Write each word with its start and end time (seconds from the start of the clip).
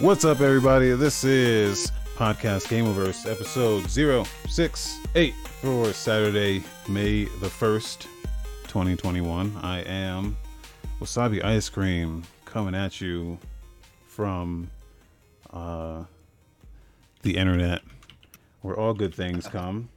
What's 0.00 0.24
up, 0.24 0.40
everybody? 0.40 0.92
This 0.92 1.24
is 1.24 1.92
Podcast 2.16 2.68
Gamerverse, 2.68 3.30
episode 3.30 3.84
068 3.90 5.34
for 5.60 5.92
Saturday, 5.92 6.64
May 6.88 7.24
the 7.24 7.48
1st, 7.48 8.06
2021. 8.62 9.58
I 9.62 9.80
am 9.82 10.38
Wasabi 11.02 11.44
Ice 11.44 11.68
Cream 11.68 12.22
coming 12.46 12.74
at 12.74 13.02
you 13.02 13.38
from 14.06 14.70
uh, 15.52 16.04
the 17.20 17.36
internet 17.36 17.82
where 18.62 18.74
all 18.74 18.94
good 18.94 19.14
things 19.14 19.46
come. 19.46 19.90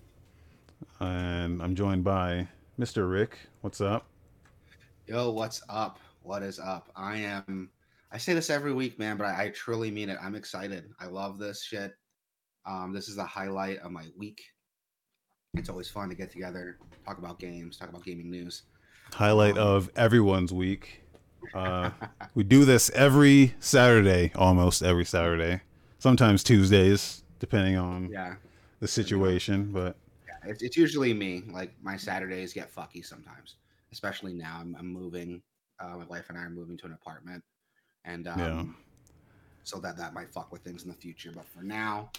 And 1.00 1.64
I'm 1.64 1.76
joined 1.76 2.04
by 2.04 2.50
Mr. 2.78 3.10
Rick. 3.10 3.40
What's 3.62 3.80
up? 3.80 4.06
Yo, 5.08 5.32
what's 5.32 5.62
up? 5.70 5.98
What 6.24 6.44
is 6.44 6.60
up? 6.60 6.90
I 6.94 7.20
am. 7.20 7.70
I 8.14 8.18
say 8.18 8.34
this 8.34 8.52
every 8.52 8.74
week, 8.74 9.00
man, 9.00 9.18
but 9.18 9.26
I, 9.26 9.46
I 9.46 9.50
truly 9.50 9.90
mean 9.90 10.10
it. 10.10 10.20
I'm 10.22 10.36
excited. 10.36 10.86
I 11.00 11.08
love 11.08 11.40
this 11.40 11.64
shit. 11.64 11.94
Um, 12.66 12.94
this 12.94 13.10
is 13.10 13.16
the 13.16 13.26
highlight 13.26 13.80
of 13.80 13.92
my 13.92 14.06
week. 14.16 14.42
It's 15.56 15.70
always 15.70 15.90
fun 15.90 16.10
to 16.10 16.16
get 16.16 16.32
together, 16.32 16.78
talk 17.06 17.18
about 17.18 17.40
games, 17.40 17.78
talk 17.78 17.90
about 17.90 18.04
gaming 18.04 18.30
news. 18.30 18.64
Highlight 19.14 19.58
of 19.58 19.90
everyone's 19.96 20.54
week. 20.54 21.00
Uh, 21.54 21.92
we 22.36 22.44
do 22.44 22.64
this 22.64 22.90
every 22.92 23.54
Saturday, 23.60 24.32
almost 24.34 24.82
every 24.82 25.04
Saturday. 25.04 25.62
Sometimes 26.00 26.42
Tuesdays, 26.42 27.22
depending 27.40 27.76
on 27.76 28.10
Yeah, 28.10 28.36
the 28.80 28.88
situation. 28.88 29.72
But 29.74 29.98
yeah 30.26 30.50
it's, 30.50 30.64
it's 30.64 30.78
usually 30.78 31.14
me. 31.14 31.44
Like 31.52 31.74
my 31.84 31.98
Saturdays 31.98 32.54
get 32.54 32.74
fucky 32.74 33.06
sometimes, 33.06 33.56
especially 33.92 34.34
now. 34.34 34.58
I'm, 34.62 34.74
I'm 34.80 34.88
moving. 34.88 35.42
Uh, 35.80 35.98
my 35.98 36.06
wife 36.06 36.30
and 36.30 36.38
I 36.38 36.44
are 36.44 36.50
moving 36.50 36.78
to 36.78 36.86
an 36.86 36.94
apartment, 36.94 37.44
and 38.06 38.28
um, 38.28 38.40
Yeah. 38.40 38.64
so 39.64 39.80
that 39.80 39.98
that 39.98 40.14
might 40.14 40.30
fuck 40.32 40.52
with 40.52 40.62
things 40.64 40.84
in 40.84 40.90
the 40.90 40.96
future. 40.96 41.32
But 41.34 41.46
for 41.48 41.64
now, 41.64 42.12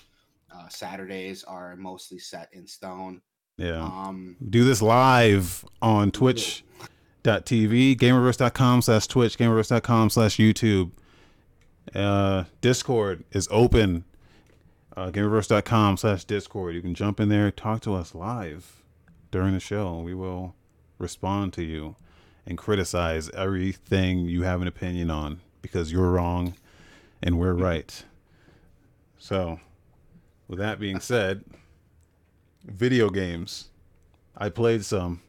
uh, 0.55 0.69
Saturdays 0.69 1.45
are 1.45 1.77
mostly 1.77 2.19
set 2.19 2.49
in 2.53 2.67
stone. 2.67 3.21
yeah, 3.57 3.83
Um, 3.83 4.37
do 4.51 4.65
this 4.65 4.83
live 4.83 5.65
on 5.81 6.11
Twitch.tv, 6.11 7.97
Gamerverse.com 7.97 8.83
slash 8.83 9.07
Twitch, 9.07 9.39
Gamerverse.com 9.39 10.11
slash 10.11 10.37
YouTube. 10.37 10.91
Uh, 11.95 12.45
Discord 12.61 13.25
is 13.33 13.47
open. 13.51 14.05
Uh, 14.97 15.11
Gamerverse.com 15.11 15.97
slash 15.97 16.25
Discord. 16.25 16.75
You 16.75 16.83
can 16.83 16.95
jump 16.95 17.21
in 17.21 17.29
there, 17.29 17.51
talk 17.51 17.81
to 17.83 17.95
us 17.95 18.15
live 18.15 18.83
during 19.31 19.53
the 19.55 19.61
show. 19.61 19.98
We 20.01 20.15
will 20.15 20.55
respond 20.98 21.53
to 21.55 21.63
you 21.65 21.97
and 22.47 22.57
criticize 22.59 23.29
everything 23.31 24.21
you 24.21 24.43
have 24.43 24.63
an 24.63 24.69
opinion 24.69 25.11
on 25.11 25.41
because 25.65 25.91
you're 25.91 26.11
wrong 26.11 26.53
and 27.23 27.39
we're 27.39 27.55
right. 27.55 28.05
So, 29.19 29.59
with 30.47 30.59
that 30.59 30.79
being 30.79 31.01
said, 31.01 31.43
video 32.67 33.09
games. 33.09 33.70
I 34.37 34.51
played 34.51 34.85
some. 34.85 35.23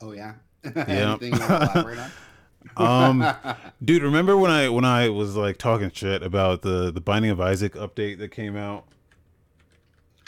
Oh 0.00 0.12
yeah. 0.12 0.34
Yeah. 0.74 1.16
Anything 1.18 1.34
you 1.34 1.40
want 1.40 1.50
to 1.50 1.56
elaborate 1.72 1.98
on? 1.98 2.10
Um, 2.76 3.26
dude, 3.84 4.02
remember 4.04 4.36
when 4.38 4.50
I 4.50 4.68
when 4.70 4.84
I 4.86 5.08
was 5.10 5.36
like 5.36 5.58
talking 5.58 5.90
shit 5.90 6.22
about 6.22 6.62
the 6.62 6.90
the 6.90 7.00
Binding 7.02 7.32
of 7.32 7.40
Isaac 7.40 7.74
update 7.74 8.18
that 8.20 8.30
came 8.30 8.56
out? 8.56 8.86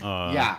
Uh, 0.02 0.32
yeah. 0.34 0.58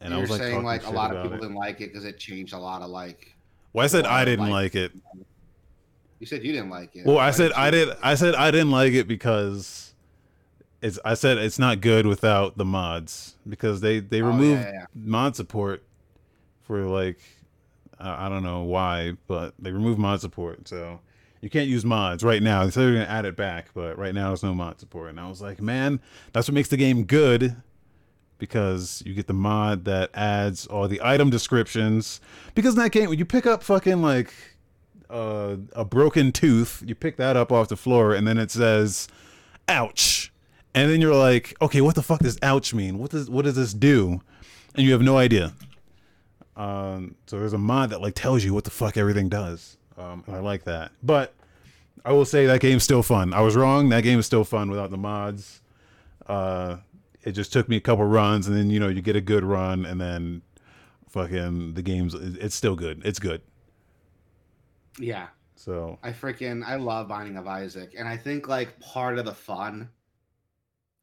and 0.00 0.12
you 0.12 0.18
I 0.18 0.20
was 0.20 0.30
like 0.30 0.40
saying 0.40 0.62
like 0.62 0.86
a 0.86 0.90
lot 0.90 1.16
of 1.16 1.22
people 1.22 1.38
it. 1.38 1.40
didn't 1.40 1.56
like 1.56 1.80
it 1.80 1.88
because 1.92 2.04
it 2.04 2.18
changed 2.18 2.52
a 2.52 2.58
lot 2.58 2.82
of 2.82 2.90
like. 2.90 3.34
Well, 3.72 3.82
I 3.82 3.88
said 3.88 4.04
I 4.04 4.24
didn't 4.24 4.50
like- 4.50 4.74
like 4.74 4.74
it. 4.76 4.92
You 6.24 6.26
said 6.26 6.42
you 6.42 6.52
didn't 6.52 6.70
like 6.70 6.96
it. 6.96 7.04
Well, 7.04 7.18
I 7.18 7.32
said 7.32 7.52
I 7.52 7.70
did. 7.70 7.90
I 8.02 8.14
said 8.14 8.34
I 8.34 8.50
didn't 8.50 8.70
like 8.70 8.94
it 8.94 9.06
because 9.06 9.92
it's. 10.80 10.98
I 11.04 11.12
said 11.12 11.36
it's 11.36 11.58
not 11.58 11.82
good 11.82 12.06
without 12.06 12.56
the 12.56 12.64
mods 12.64 13.36
because 13.46 13.82
they 13.82 14.00
they 14.00 14.22
Oh, 14.22 14.28
removed 14.28 14.62
yeah, 14.62 14.72
yeah. 14.72 14.86
mod 14.94 15.36
support 15.36 15.82
for 16.62 16.80
like 16.86 17.18
I 18.00 18.24
I 18.24 18.28
don't 18.30 18.42
know 18.42 18.62
why, 18.62 19.18
but 19.26 19.52
they 19.58 19.70
removed 19.70 19.98
mod 19.98 20.22
support, 20.22 20.66
so 20.66 21.00
you 21.42 21.50
can't 21.50 21.68
use 21.68 21.84
mods 21.84 22.24
right 22.24 22.42
now. 22.42 22.64
They 22.64 22.70
said 22.70 22.84
they're 22.84 22.92
gonna 22.94 23.04
add 23.04 23.26
it 23.26 23.36
back, 23.36 23.66
but 23.74 23.98
right 23.98 24.14
now 24.14 24.28
there's 24.28 24.42
no 24.42 24.54
mod 24.54 24.80
support. 24.80 25.10
And 25.10 25.20
I 25.20 25.28
was 25.28 25.42
like, 25.42 25.60
man, 25.60 26.00
that's 26.32 26.48
what 26.48 26.54
makes 26.54 26.70
the 26.70 26.78
game 26.78 27.04
good 27.04 27.54
because 28.38 29.02
you 29.04 29.12
get 29.12 29.26
the 29.26 29.34
mod 29.34 29.84
that 29.84 30.08
adds 30.14 30.66
all 30.68 30.88
the 30.88 31.02
item 31.04 31.28
descriptions. 31.28 32.22
Because 32.54 32.76
in 32.76 32.80
that 32.80 32.92
game, 32.92 33.10
when 33.10 33.18
you 33.18 33.26
pick 33.26 33.44
up 33.44 33.62
fucking 33.62 34.00
like 34.00 34.32
uh, 35.14 35.56
a 35.74 35.84
broken 35.84 36.32
tooth, 36.32 36.82
you 36.84 36.96
pick 36.96 37.16
that 37.18 37.36
up 37.36 37.52
off 37.52 37.68
the 37.68 37.76
floor, 37.76 38.12
and 38.12 38.26
then 38.26 38.36
it 38.36 38.50
says, 38.50 39.06
"Ouch," 39.68 40.32
and 40.74 40.90
then 40.90 41.00
you're 41.00 41.14
like, 41.14 41.54
"Okay, 41.62 41.80
what 41.80 41.94
the 41.94 42.02
fuck 42.02 42.20
does 42.20 42.36
ouch 42.42 42.74
mean? 42.74 42.98
What 42.98 43.12
does 43.12 43.30
what 43.30 43.44
does 43.44 43.54
this 43.54 43.72
do?" 43.72 44.20
And 44.74 44.84
you 44.84 44.92
have 44.92 45.02
no 45.02 45.16
idea. 45.16 45.52
Um, 46.56 47.14
so 47.26 47.38
there's 47.38 47.52
a 47.52 47.58
mod 47.58 47.90
that 47.90 48.00
like 48.00 48.14
tells 48.14 48.42
you 48.42 48.52
what 48.52 48.64
the 48.64 48.70
fuck 48.70 48.96
everything 48.96 49.28
does. 49.28 49.76
Um, 49.96 50.24
and 50.26 50.34
I 50.34 50.40
like 50.40 50.64
that. 50.64 50.90
But 51.00 51.32
I 52.04 52.12
will 52.12 52.24
say 52.24 52.46
that 52.46 52.60
game's 52.60 52.82
still 52.82 53.04
fun. 53.04 53.32
I 53.32 53.40
was 53.40 53.54
wrong. 53.54 53.90
That 53.90 54.02
game 54.02 54.18
is 54.18 54.26
still 54.26 54.44
fun 54.44 54.68
without 54.68 54.90
the 54.90 54.96
mods. 54.96 55.60
Uh, 56.26 56.78
it 57.22 57.32
just 57.32 57.52
took 57.52 57.68
me 57.68 57.76
a 57.76 57.80
couple 57.80 58.04
runs, 58.04 58.48
and 58.48 58.56
then 58.56 58.68
you 58.68 58.80
know 58.80 58.88
you 58.88 59.00
get 59.00 59.14
a 59.14 59.20
good 59.20 59.44
run, 59.44 59.86
and 59.86 60.00
then 60.00 60.42
fucking 61.08 61.74
the 61.74 61.82
game's 61.82 62.14
it's 62.14 62.56
still 62.56 62.74
good. 62.74 63.00
It's 63.04 63.20
good. 63.20 63.42
Yeah, 64.98 65.28
So 65.56 65.98
I 66.02 66.10
freaking 66.10 66.64
I 66.64 66.76
love 66.76 67.08
Binding 67.08 67.36
of 67.36 67.46
Isaac, 67.46 67.94
and 67.98 68.08
I 68.08 68.16
think 68.16 68.48
like 68.48 68.78
part 68.80 69.18
of 69.18 69.24
the 69.24 69.34
fun. 69.34 69.88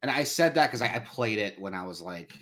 And 0.01 0.09
I 0.09 0.23
said 0.23 0.55
that 0.55 0.67
because 0.67 0.81
I, 0.81 0.95
I 0.95 0.99
played 0.99 1.37
it 1.37 1.59
when 1.59 1.75
I 1.75 1.85
was 1.85 2.01
like, 2.01 2.33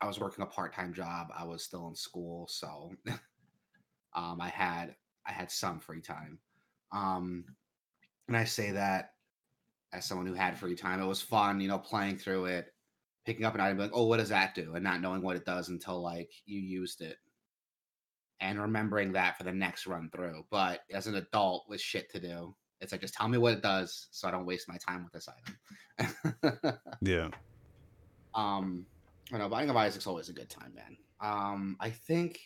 I 0.00 0.06
was 0.06 0.18
working 0.18 0.42
a 0.42 0.46
part 0.46 0.72
time 0.74 0.94
job. 0.94 1.28
I 1.36 1.44
was 1.44 1.62
still 1.62 1.88
in 1.88 1.94
school, 1.94 2.46
so 2.48 2.92
um, 4.14 4.40
I 4.40 4.48
had 4.48 4.94
I 5.26 5.32
had 5.32 5.50
some 5.50 5.80
free 5.80 6.00
time. 6.00 6.38
Um, 6.92 7.44
and 8.28 8.36
I 8.36 8.44
say 8.44 8.70
that 8.70 9.14
as 9.94 10.04
someone 10.04 10.26
who 10.26 10.34
had 10.34 10.58
free 10.58 10.74
time. 10.74 11.00
It 11.00 11.06
was 11.06 11.22
fun, 11.22 11.60
you 11.60 11.68
know, 11.68 11.78
playing 11.78 12.18
through 12.18 12.46
it, 12.46 12.74
picking 13.24 13.44
up 13.44 13.54
an 13.54 13.60
item, 13.60 13.78
like, 13.78 13.92
oh, 13.94 14.06
what 14.06 14.18
does 14.18 14.28
that 14.30 14.54
do? 14.54 14.74
And 14.74 14.84
not 14.84 15.00
knowing 15.00 15.22
what 15.22 15.36
it 15.36 15.44
does 15.44 15.68
until 15.68 16.02
like 16.02 16.30
you 16.44 16.60
used 16.60 17.00
it. 17.00 17.16
And 18.40 18.60
remembering 18.60 19.12
that 19.12 19.38
for 19.38 19.44
the 19.44 19.52
next 19.52 19.86
run 19.86 20.10
through. 20.10 20.44
But 20.50 20.80
as 20.92 21.06
an 21.06 21.14
adult 21.14 21.64
with 21.68 21.80
shit 21.80 22.10
to 22.12 22.20
do, 22.20 22.54
it's 22.80 22.92
like 22.92 23.00
just 23.00 23.14
tell 23.14 23.28
me 23.28 23.38
what 23.38 23.54
it 23.54 23.62
does 23.62 24.08
so 24.10 24.28
I 24.28 24.30
don't 24.30 24.44
waste 24.44 24.68
my 24.68 24.76
time 24.76 25.04
with 25.04 25.12
this 25.12 25.28
item. 25.28 26.78
yeah, 27.00 27.28
um 28.34 28.84
I 29.32 29.38
know 29.38 29.48
Binding 29.48 29.70
of 29.70 29.76
Isaac's 29.76 30.06
always 30.06 30.28
a 30.28 30.32
good 30.32 30.50
time, 30.50 30.74
man. 30.74 30.96
Um, 31.20 31.76
I 31.80 31.90
think 31.90 32.40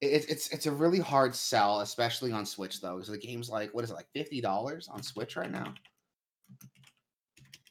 it's 0.00 0.26
it's 0.26 0.48
it's 0.48 0.66
a 0.66 0.72
really 0.72 0.98
hard 0.98 1.34
sell, 1.34 1.80
especially 1.80 2.32
on 2.32 2.46
Switch 2.46 2.80
though, 2.80 2.94
because 2.94 3.10
the 3.10 3.18
game's 3.18 3.50
like 3.50 3.74
what 3.74 3.84
is 3.84 3.90
it 3.90 3.94
like 3.94 4.08
fifty 4.14 4.40
dollars 4.40 4.88
on 4.88 5.02
Switch 5.02 5.36
right 5.36 5.50
now? 5.50 5.74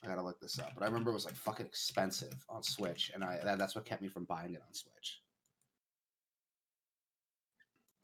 I 0.03 0.07
gotta 0.07 0.21
look 0.21 0.39
this 0.39 0.59
up, 0.59 0.73
but 0.75 0.83
I 0.83 0.87
remember 0.87 1.09
it 1.09 1.15
was 1.15 1.25
like 1.25 1.35
fucking 1.35 1.65
expensive 1.65 2.45
on 2.49 2.61
Switch, 2.61 3.11
and 3.13 3.23
I 3.23 3.39
that, 3.43 3.57
that's 3.57 3.75
what 3.75 3.85
kept 3.85 4.01
me 4.01 4.07
from 4.09 4.25
buying 4.25 4.53
it 4.53 4.61
on 4.65 4.73
Switch. 4.73 5.21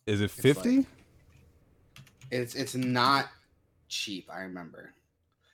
Is 0.07 0.21
it 0.21 0.31
fifty? 0.31 0.85
It's 2.31 2.55
it's 2.55 2.75
not 2.75 3.29
cheap. 3.87 4.29
I 4.33 4.41
remember, 4.41 4.93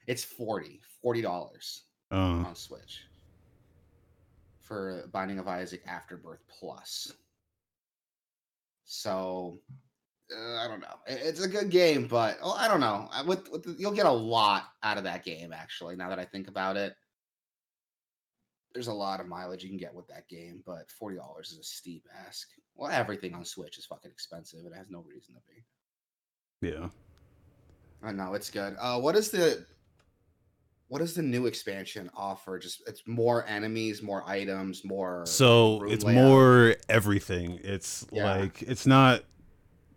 it's 0.08 0.24
40 0.24 0.80
dollars 1.22 1.84
Uh, 2.12 2.16
on 2.16 2.56
Switch 2.56 3.04
for 4.62 5.04
Binding 5.12 5.40
of 5.40 5.48
Isaac 5.48 5.84
Afterbirth 5.88 6.40
Plus. 6.48 7.12
So 8.86 9.60
uh, 10.34 10.58
I 10.58 10.68
don't 10.68 10.80
know. 10.80 10.96
It's 11.08 11.42
a 11.44 11.48
good 11.48 11.70
game, 11.70 12.08
but 12.08 12.38
oh, 12.42 12.56
I 12.58 12.68
don't 12.68 12.80
know. 12.80 13.10
I- 13.12 13.22
With, 13.24 13.50
with 13.52 13.64
the, 13.64 13.76
you'll 13.78 13.92
get 13.92 14.06
a 14.06 14.12
lot 14.12 14.64
out 14.84 14.98
of 14.98 15.04
that 15.04 15.24
game. 15.26 15.52
Actually, 15.54 15.96
now 15.98 16.10
that 16.10 16.20
I 16.20 16.26
think 16.26 16.48
about 16.48 16.78
it, 16.78 16.96
there's 18.74 18.88
a 18.88 18.94
lot 18.94 19.20
of 19.20 19.28
mileage 19.28 19.64
you 19.64 19.70
can 19.70 19.78
get 19.78 19.94
with 19.94 20.08
that 20.08 20.28
game. 20.30 20.62
But 20.66 20.90
forty 20.92 21.18
dollars 21.18 21.52
is 21.52 21.60
a 21.60 21.64
steep 21.64 22.06
ask. 22.28 22.48
Well, 22.76 22.92
everything 22.92 23.34
on 23.36 23.44
Switch 23.46 23.78
is 23.78 23.86
fucking 23.86 24.12
expensive. 24.12 24.60
It 24.66 24.76
has 24.76 24.88
no 24.90 25.04
reason 25.08 25.36
to 25.36 25.42
be. 25.50 26.70
yeah. 26.74 26.88
I 28.04 28.12
know 28.12 28.34
it's 28.34 28.50
good. 28.50 28.76
Uh, 28.80 29.00
what 29.00 29.16
is 29.16 29.30
the 29.30 29.66
what 30.88 31.00
does 31.00 31.14
the 31.14 31.22
new 31.22 31.46
expansion 31.46 32.10
offer? 32.16 32.58
Just 32.60 32.82
it's 32.88 33.04
more 33.08 33.46
enemies, 33.48 34.02
more 34.02 34.28
items, 34.28 34.84
more. 34.84 35.24
So 35.26 35.84
it's 35.84 36.04
layout? 36.04 36.26
more 36.28 36.76
everything. 36.90 37.60
It's 37.64 38.06
Yeah. 38.12 38.36
like 38.36 38.62
it's 38.64 38.86
not. 38.88 39.24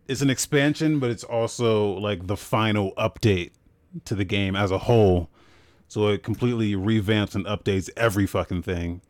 It's 0.06 0.20
an 0.20 0.28
expansion, 0.28 0.98
but 1.00 1.10
it's 1.10 1.24
also 1.24 1.94
like 1.94 2.26
the 2.26 2.36
final 2.36 2.92
update 2.98 3.52
to 4.04 4.14
the 4.14 4.24
game 4.24 4.54
as 4.54 4.70
a 4.70 4.78
whole. 4.78 5.30
So 5.94 6.08
it 6.08 6.24
completely 6.24 6.72
revamps 6.72 7.36
and 7.36 7.46
updates 7.46 7.88
every 7.96 8.26
fucking 8.26 8.62
thing, 8.62 9.00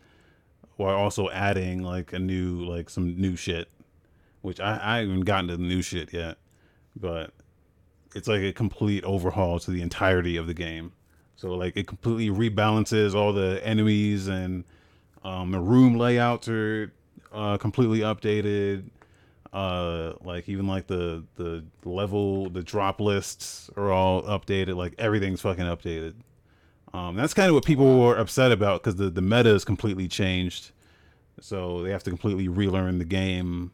while 0.77 0.95
also 0.95 1.31
adding 1.31 1.83
like 1.83 2.13
a 2.13 2.19
new 2.19 2.63
like 2.63 2.91
some 2.91 3.19
new 3.19 3.37
shit, 3.37 3.71
which 4.43 4.61
I 4.61 4.79
I 4.83 4.99
haven't 4.99 5.23
gotten 5.23 5.49
to 5.49 5.57
the 5.57 5.63
new 5.63 5.81
shit 5.81 6.13
yet, 6.13 6.37
but 6.95 7.31
it's 8.15 8.29
like 8.29 8.43
a 8.43 8.53
complete 8.53 9.03
overhaul 9.05 9.59
to 9.61 9.71
the 9.71 9.81
entirety 9.81 10.37
of 10.37 10.47
the 10.47 10.53
game. 10.53 10.93
So 11.37 11.55
like 11.55 11.75
it 11.75 11.87
completely 11.87 12.29
rebalances 12.29 13.15
all 13.15 13.33
the 13.33 13.67
enemies 13.67 14.29
and 14.29 14.65
um, 15.25 15.53
the 15.53 15.61
room 15.61 15.95
layouts 15.95 16.49
are 16.49 16.93
uh, 17.33 17.57
completely 17.57 18.01
updated. 18.01 18.91
Uh, 19.55 20.13
like 20.23 20.51
even 20.51 20.67
like 20.67 20.87
the 20.87 21.25
the 21.37 21.65
level, 21.87 22.51
the 22.51 22.63
drop 22.63 23.01
lists 23.01 23.71
are 23.75 23.91
all 23.91 24.23
updated. 24.25 24.77
Like 24.77 24.95
everything's 24.99 25.41
fucking 25.41 25.65
updated. 25.65 26.17
Um, 26.95 27.17
that's 27.17 27.35
kind 27.35 27.49
of 27.49 27.55
what 27.57 27.65
people 27.65 28.01
were 28.01 28.17
upset 28.17 28.53
about 28.53 28.83
because 28.83 28.95
the 28.95 29.11
the 29.11 29.21
meta 29.21 29.51
is 29.51 29.65
completely 29.65 30.07
changed. 30.07 30.71
So 31.41 31.83
they 31.83 31.91
have 31.91 32.05
to 32.05 32.11
completely 32.11 32.47
relearn 32.47 32.99
the 32.99 33.05
game 33.05 33.73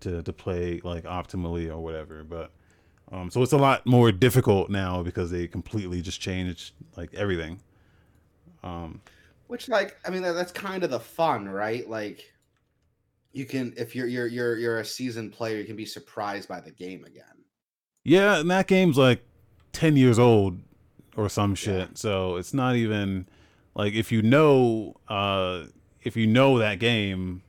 to 0.00 0.20
to 0.24 0.32
play 0.32 0.80
like 0.82 1.04
optimally 1.04 1.70
or 1.70 1.78
whatever. 1.78 2.24
But 2.24 2.50
um, 3.12 3.30
so 3.30 3.40
it's 3.42 3.52
a 3.52 3.56
lot 3.56 3.86
more 3.86 4.10
difficult 4.10 4.68
now 4.68 5.00
because 5.04 5.30
they 5.30 5.46
completely 5.46 6.02
just 6.02 6.20
changed 6.20 6.74
like 6.96 7.14
everything. 7.14 7.60
Um, 8.64 9.00
Which, 9.46 9.68
like, 9.68 9.96
I 10.04 10.10
mean, 10.10 10.22
that, 10.22 10.32
that's 10.32 10.52
kind 10.52 10.82
of 10.82 10.90
the 10.90 11.00
fun, 11.00 11.48
right? 11.48 11.88
Like, 11.88 12.32
you 13.32 13.46
can, 13.46 13.72
if 13.76 13.94
you're 13.94 14.08
you're 14.08 14.26
you're 14.26 14.56
you're 14.56 14.78
a 14.80 14.84
seasoned 14.84 15.32
player, 15.32 15.58
you 15.58 15.64
can 15.64 15.76
be 15.76 15.86
surprised 15.86 16.48
by 16.48 16.60
the 16.60 16.72
game 16.72 17.04
again. 17.04 17.44
yeah, 18.02 18.40
and 18.40 18.50
that 18.50 18.66
game's 18.66 18.98
like 18.98 19.22
ten 19.72 19.96
years 19.96 20.18
old 20.18 20.58
or 21.16 21.28
some 21.28 21.54
shit. 21.54 21.88
Yeah. 21.88 21.94
So 21.94 22.36
it's 22.36 22.54
not 22.54 22.76
even 22.76 23.26
like 23.74 23.94
if 23.94 24.12
you 24.12 24.22
know 24.22 24.94
uh, 25.08 25.64
if 26.02 26.16
you 26.16 26.26
know 26.26 26.58
that 26.58 26.78
game, 26.78 27.42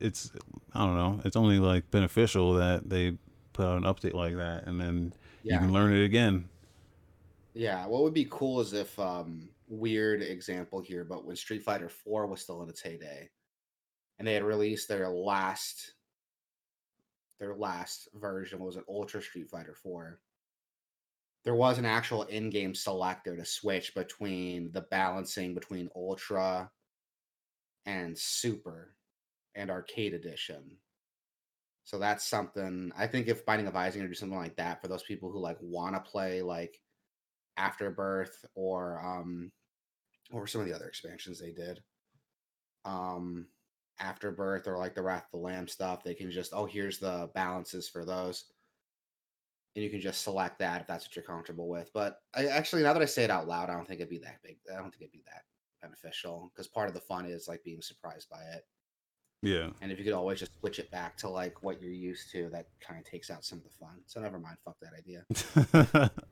it's 0.00 0.30
I 0.72 0.84
don't 0.84 0.96
know. 0.96 1.20
It's 1.24 1.36
only 1.36 1.58
like 1.58 1.90
beneficial 1.90 2.54
that 2.54 2.88
they 2.88 3.16
put 3.52 3.66
out 3.66 3.76
an 3.76 3.84
update 3.84 4.14
like 4.14 4.36
that, 4.36 4.66
and 4.66 4.80
then 4.80 5.12
you 5.42 5.58
can 5.58 5.72
learn 5.72 5.92
it 5.92 6.04
again. 6.04 6.48
yeah. 7.54 7.86
What 7.86 8.02
would 8.02 8.14
be 8.14 8.26
cool 8.30 8.60
is 8.60 8.72
if, 8.72 8.98
um, 8.98 9.48
weird 9.68 10.22
example 10.22 10.80
here, 10.80 11.04
but 11.04 11.24
when 11.24 11.36
Street 11.36 11.62
Fighter 11.62 11.88
Four 11.88 12.26
was 12.26 12.40
still 12.40 12.62
in 12.62 12.68
its 12.68 12.82
heyday, 12.82 13.28
and 14.18 14.26
they 14.26 14.34
had 14.34 14.44
released 14.44 14.88
their 14.88 15.08
last 15.08 15.94
their 17.40 17.54
last 17.54 18.08
version 18.14 18.58
what 18.58 18.66
was 18.66 18.76
an 18.76 18.84
Ultra 18.88 19.20
Street 19.22 19.48
Fighter 19.48 19.74
Four. 19.74 20.20
There 21.44 21.54
was 21.54 21.78
an 21.78 21.84
actual 21.84 22.22
in-game 22.24 22.74
selector 22.74 23.36
to 23.36 23.44
switch 23.44 23.94
between 23.94 24.72
the 24.72 24.82
balancing 24.90 25.54
between 25.54 25.90
Ultra 25.94 26.70
and 27.86 28.18
Super 28.18 28.94
and 29.54 29.70
Arcade 29.70 30.14
Edition. 30.14 30.78
So 31.84 31.98
that's 31.98 32.26
something 32.26 32.92
I 32.96 33.06
think 33.06 33.28
if 33.28 33.44
Binding 33.44 33.66
of 33.66 33.76
Isaac 33.76 34.02
or 34.02 34.08
do 34.08 34.14
something 34.14 34.38
like 34.38 34.56
that 34.56 34.80
for 34.80 34.88
those 34.88 35.02
people 35.02 35.30
who 35.30 35.38
like 35.38 35.58
want 35.60 35.94
to 35.94 36.10
play 36.10 36.40
like 36.40 36.80
Afterbirth 37.58 38.44
or 38.54 39.00
um 39.04 39.52
or 40.32 40.46
some 40.46 40.62
of 40.62 40.66
the 40.66 40.74
other 40.74 40.88
expansions 40.88 41.38
they 41.38 41.52
did. 41.52 41.82
Um 42.86 43.46
Afterbirth 44.00 44.66
or 44.66 44.78
like 44.78 44.94
the 44.94 45.02
Wrath 45.02 45.26
of 45.26 45.38
the 45.38 45.44
Lamb 45.44 45.68
stuff, 45.68 46.02
they 46.02 46.14
can 46.14 46.30
just 46.30 46.54
oh 46.54 46.64
here's 46.64 46.98
the 46.98 47.30
balances 47.34 47.86
for 47.86 48.06
those. 48.06 48.44
And 49.74 49.82
you 49.84 49.90
can 49.90 50.00
just 50.00 50.22
select 50.22 50.58
that 50.60 50.80
if 50.82 50.86
that's 50.86 51.04
what 51.06 51.16
you're 51.16 51.24
comfortable 51.24 51.68
with. 51.68 51.90
But 51.92 52.20
I 52.34 52.46
actually 52.46 52.82
now 52.82 52.92
that 52.92 53.02
I 53.02 53.06
say 53.06 53.24
it 53.24 53.30
out 53.30 53.48
loud, 53.48 53.70
I 53.70 53.74
don't 53.74 53.86
think 53.88 54.00
it'd 54.00 54.10
be 54.10 54.18
that 54.18 54.40
big. 54.42 54.56
I 54.72 54.76
don't 54.76 54.90
think 54.90 55.02
it'd 55.02 55.12
be 55.12 55.24
that 55.26 55.42
beneficial 55.82 56.50
because 56.54 56.68
part 56.68 56.88
of 56.88 56.94
the 56.94 57.00
fun 57.00 57.26
is 57.26 57.48
like 57.48 57.64
being 57.64 57.82
surprised 57.82 58.28
by 58.30 58.40
it. 58.54 58.64
Yeah. 59.42 59.70
And 59.82 59.90
if 59.92 59.98
you 59.98 60.04
could 60.04 60.14
always 60.14 60.38
just 60.38 60.58
switch 60.60 60.78
it 60.78 60.90
back 60.90 61.16
to 61.18 61.28
like 61.28 61.62
what 61.62 61.82
you're 61.82 61.90
used 61.92 62.30
to, 62.32 62.48
that 62.50 62.68
kind 62.80 62.98
of 62.98 63.04
takes 63.04 63.30
out 63.30 63.44
some 63.44 63.58
of 63.58 63.64
the 63.64 63.70
fun. 63.70 64.00
So 64.06 64.20
never 64.20 64.38
mind. 64.38 64.56
Fuck 64.64 64.76
that 64.80 64.92
idea. 64.96 66.10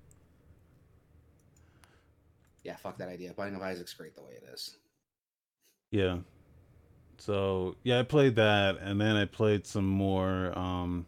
Yeah, 2.65 2.77
fuck 2.77 2.97
that 2.99 3.09
idea. 3.09 3.35
Binding 3.35 3.57
of 3.57 3.63
Isaac's 3.63 3.93
great 3.95 4.15
the 4.15 4.23
way 4.23 4.33
it 4.35 4.45
is. 4.53 4.77
yeah. 5.91 6.19
So 7.19 7.77
yeah, 7.85 8.01
I 8.01 8.03
played 8.03 8.37
that, 8.37 8.79
and 8.79 9.01
then 9.01 9.15
I 9.17 9.27
played 9.27 9.67
some 9.67 9.87
more 9.87 10.57
um, 10.59 11.07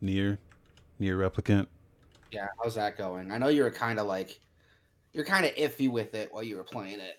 Nier 0.00 0.38
Nier 1.02 1.18
Replicant. 1.18 1.66
Yeah, 2.30 2.46
how's 2.62 2.76
that 2.76 2.96
going? 2.96 3.30
I 3.30 3.38
know 3.38 3.48
you 3.48 3.62
were 3.64 3.70
kind 3.70 3.98
of 3.98 4.06
like, 4.06 4.40
you're 5.12 5.24
kind 5.24 5.44
of 5.44 5.54
iffy 5.56 5.90
with 5.90 6.14
it 6.14 6.32
while 6.32 6.42
you 6.42 6.56
were 6.56 6.64
playing 6.64 7.00
it. 7.00 7.16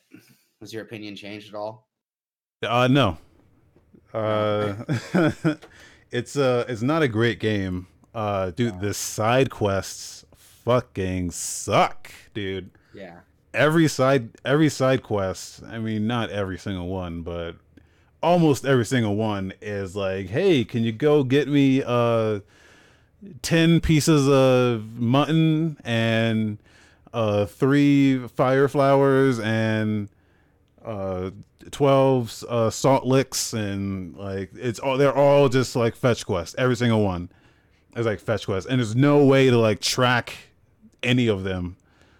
Has 0.59 0.73
your 0.73 0.83
opinion 0.83 1.15
changed 1.15 1.49
at 1.49 1.55
all? 1.55 1.87
Uh 2.63 2.87
no. 2.87 3.17
Oh, 4.13 4.75
Uh 5.13 5.55
it's 6.11 6.35
uh 6.37 6.65
it's 6.67 6.81
not 6.81 7.03
a 7.03 7.07
great 7.07 7.39
game. 7.39 7.87
Uh 8.15 8.51
dude, 8.51 8.75
No. 8.75 8.81
the 8.81 8.93
side 8.93 9.49
quests 9.51 10.25
fucking 10.35 11.31
suck, 11.31 12.11
dude. 12.33 12.71
Yeah. 12.93 13.19
Every 13.53 13.87
side 13.87 14.29
every 14.45 14.69
side 14.69 15.03
quest, 15.03 15.61
I 15.63 15.77
mean 15.79 16.07
not 16.07 16.29
every 16.29 16.57
single 16.57 16.87
one, 16.87 17.21
but 17.21 17.57
almost 18.23 18.65
every 18.65 18.85
single 18.85 19.15
one 19.15 19.53
is 19.61 19.95
like, 19.95 20.27
"Hey, 20.29 20.63
can 20.63 20.83
you 20.83 20.91
go 20.93 21.23
get 21.23 21.47
me 21.49 21.83
uh 21.85 22.39
10 23.41 23.79
pieces 23.81 24.27
of 24.27 24.99
mutton 24.99 25.77
and 25.83 26.57
uh 27.13 27.45
3 27.45 28.27
fire 28.29 28.67
flowers 28.67 29.39
and 29.39 30.09
uh 30.83 31.31
12 31.71 32.43
uh 32.49 32.69
salt 32.69 33.05
licks 33.05 33.53
and 33.53 34.15
like 34.17 34.49
it's 34.55 34.79
all 34.79 34.97
they're 34.97 35.15
all 35.15 35.47
just 35.47 35.75
like 35.75 35.95
fetch 35.95 36.25
quests 36.25 36.55
every 36.57 36.75
single 36.75 37.03
one. 37.03 37.29
Is 37.95 38.05
like 38.05 38.19
fetch 38.19 38.45
quests 38.45 38.69
and 38.69 38.79
there's 38.79 38.95
no 38.95 39.23
way 39.23 39.49
to 39.49 39.57
like 39.57 39.79
track 39.79 40.33
any 41.03 41.27
of 41.27 41.43
them. 41.43 41.77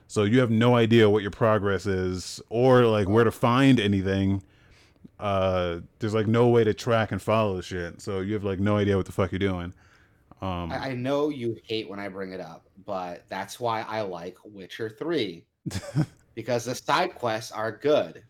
So 0.08 0.24
you 0.24 0.40
have 0.40 0.52
no 0.52 0.76
idea 0.76 1.10
what 1.10 1.24
your 1.24 1.32
progress 1.32 1.88
is 1.88 2.40
or 2.50 2.86
like 2.86 3.10
where 3.10 3.24
to 3.24 3.32
find 3.32 3.80
anything. 3.80 4.44
Uh 5.20 5.80
there's 6.00 6.14
like 6.14 6.28
no 6.28 6.48
way 6.48 6.64
to 6.64 6.74
track 6.74 7.12
and 7.12 7.22
follow 7.22 7.56
the 7.56 7.64
shit. 7.64 8.02
So 8.02 8.20
you 8.22 8.36
have 8.36 8.44
like 8.44 8.60
no 8.60 8.78
idea 8.78 8.96
what 8.96 9.08
the 9.08 9.12
fuck 9.12 9.32
you're 9.32 9.40
doing 9.40 9.74
um 10.44 10.72
I, 10.72 10.90
I 10.90 10.94
know 10.94 11.30
you 11.30 11.56
hate 11.63 11.90
when 11.90 12.00
I 12.00 12.10
bring 12.10 12.34
it 12.34 12.42
up, 12.42 12.68
but 12.86 13.25
that's 13.30 13.60
why 13.60 13.81
I 13.81 14.01
like 14.01 14.38
Witcher 14.44 14.90
3 14.90 15.45
because 16.36 16.66
the 16.66 16.75
side 16.75 17.16
quests 17.16 17.51
are 17.51 17.72
good. 17.72 18.24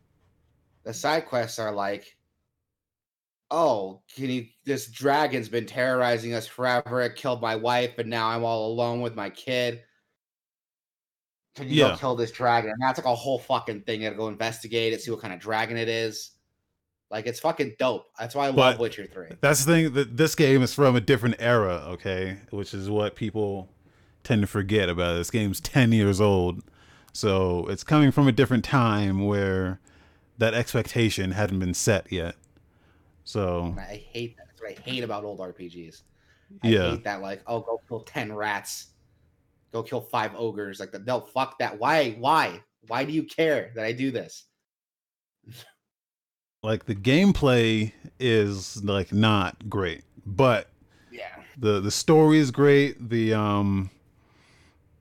The 0.83 0.93
side 0.93 1.25
quests 1.25 1.59
are 1.59 1.71
like, 1.71 2.17
oh, 3.49 4.01
can 4.15 4.29
you? 4.29 4.45
This 4.65 4.91
dragon's 4.91 5.49
been 5.49 5.65
terrorizing 5.65 6.33
us 6.33 6.45
forever. 6.45 7.01
It 7.01 7.15
killed 7.15 7.41
my 7.41 7.55
wife, 7.55 7.97
and 7.97 8.09
now 8.09 8.27
I'm 8.27 8.43
all 8.43 8.67
alone 8.67 9.01
with 9.01 9.15
my 9.15 9.29
kid. 9.29 9.81
Can 11.55 11.69
you 11.69 11.75
Yeah. 11.75 11.91
go 11.91 11.97
kill 11.97 12.15
this 12.15 12.31
dragon? 12.31 12.71
And 12.71 12.81
that's 12.81 12.97
like 12.99 13.05
a 13.05 13.15
whole 13.15 13.39
fucking 13.39 13.83
thing. 13.83 14.01
You 14.01 14.07
gotta 14.09 14.17
go 14.17 14.27
investigate 14.27 14.91
it, 14.93 15.01
see 15.01 15.11
what 15.11 15.21
kind 15.21 15.33
of 15.33 15.39
dragon 15.39 15.77
it 15.77 15.87
is. 15.87 16.31
Like 17.13 17.27
it's 17.27 17.39
fucking 17.39 17.75
dope. 17.77 18.07
That's 18.19 18.33
why 18.33 18.45
I 18.45 18.47
love 18.47 18.55
But- 18.55 18.79
Witcher 18.79 19.05
3. 19.05 19.27
That's 19.39 19.63
the 19.63 19.71
thing 19.71 19.93
that 19.93 20.17
this 20.17 20.33
game 20.33 20.63
is 20.63 20.73
from 20.73 20.95
a 20.95 20.99
different 21.01 21.35
era, 21.37 21.83
okay? 21.89 22.39
Which 22.49 22.73
is 22.73 22.89
what 22.89 23.15
people 23.15 23.69
tend 24.23 24.41
to 24.41 24.47
forget 24.47 24.89
about. 24.89 25.13
it. 25.13 25.17
This 25.19 25.29
game's 25.29 25.59
10 25.61 25.91
years 25.91 26.19
old. 26.19 26.63
So 27.13 27.67
it's 27.67 27.83
coming 27.83 28.09
from 28.09 28.27
a 28.27 28.31
different 28.31 28.65
time 28.65 29.25
where 29.25 29.79
that 30.39 30.55
expectation 30.55 31.31
hadn't 31.31 31.59
been 31.59 31.75
set 31.75 32.11
yet. 32.11 32.35
So, 33.25 33.75
I 33.77 34.03
hate 34.11 34.35
that. 34.37 34.47
That's 34.47 34.61
what 34.61 34.71
I 34.71 34.81
hate 34.81 35.03
about 35.03 35.23
old 35.23 35.39
RPGs. 35.39 36.01
I 36.63 36.67
yeah. 36.67 36.89
hate 36.89 37.03
that, 37.03 37.21
like, 37.21 37.43
oh, 37.45 37.59
go 37.59 37.79
kill 37.87 37.99
10 38.01 38.33
rats. 38.33 38.87
Go 39.71 39.83
kill 39.83 40.01
five 40.01 40.31
ogres. 40.35 40.79
Like, 40.79 40.93
no, 41.05 41.21
fuck 41.21 41.59
that. 41.59 41.79
Why? 41.79 42.11
Why? 42.19 42.59
Why 42.87 43.05
do 43.05 43.13
you 43.13 43.23
care 43.23 43.71
that 43.75 43.85
I 43.85 43.91
do 43.91 44.09
this? 44.09 44.45
Like 46.63 46.85
the 46.85 46.95
gameplay 46.95 47.91
is 48.19 48.83
like 48.83 49.11
not 49.11 49.69
great, 49.69 50.03
but 50.25 50.69
Yeah. 51.11 51.27
the 51.57 51.79
the 51.81 51.91
story 51.91 52.37
is 52.39 52.51
great, 52.51 53.09
the 53.09 53.33
um 53.33 53.89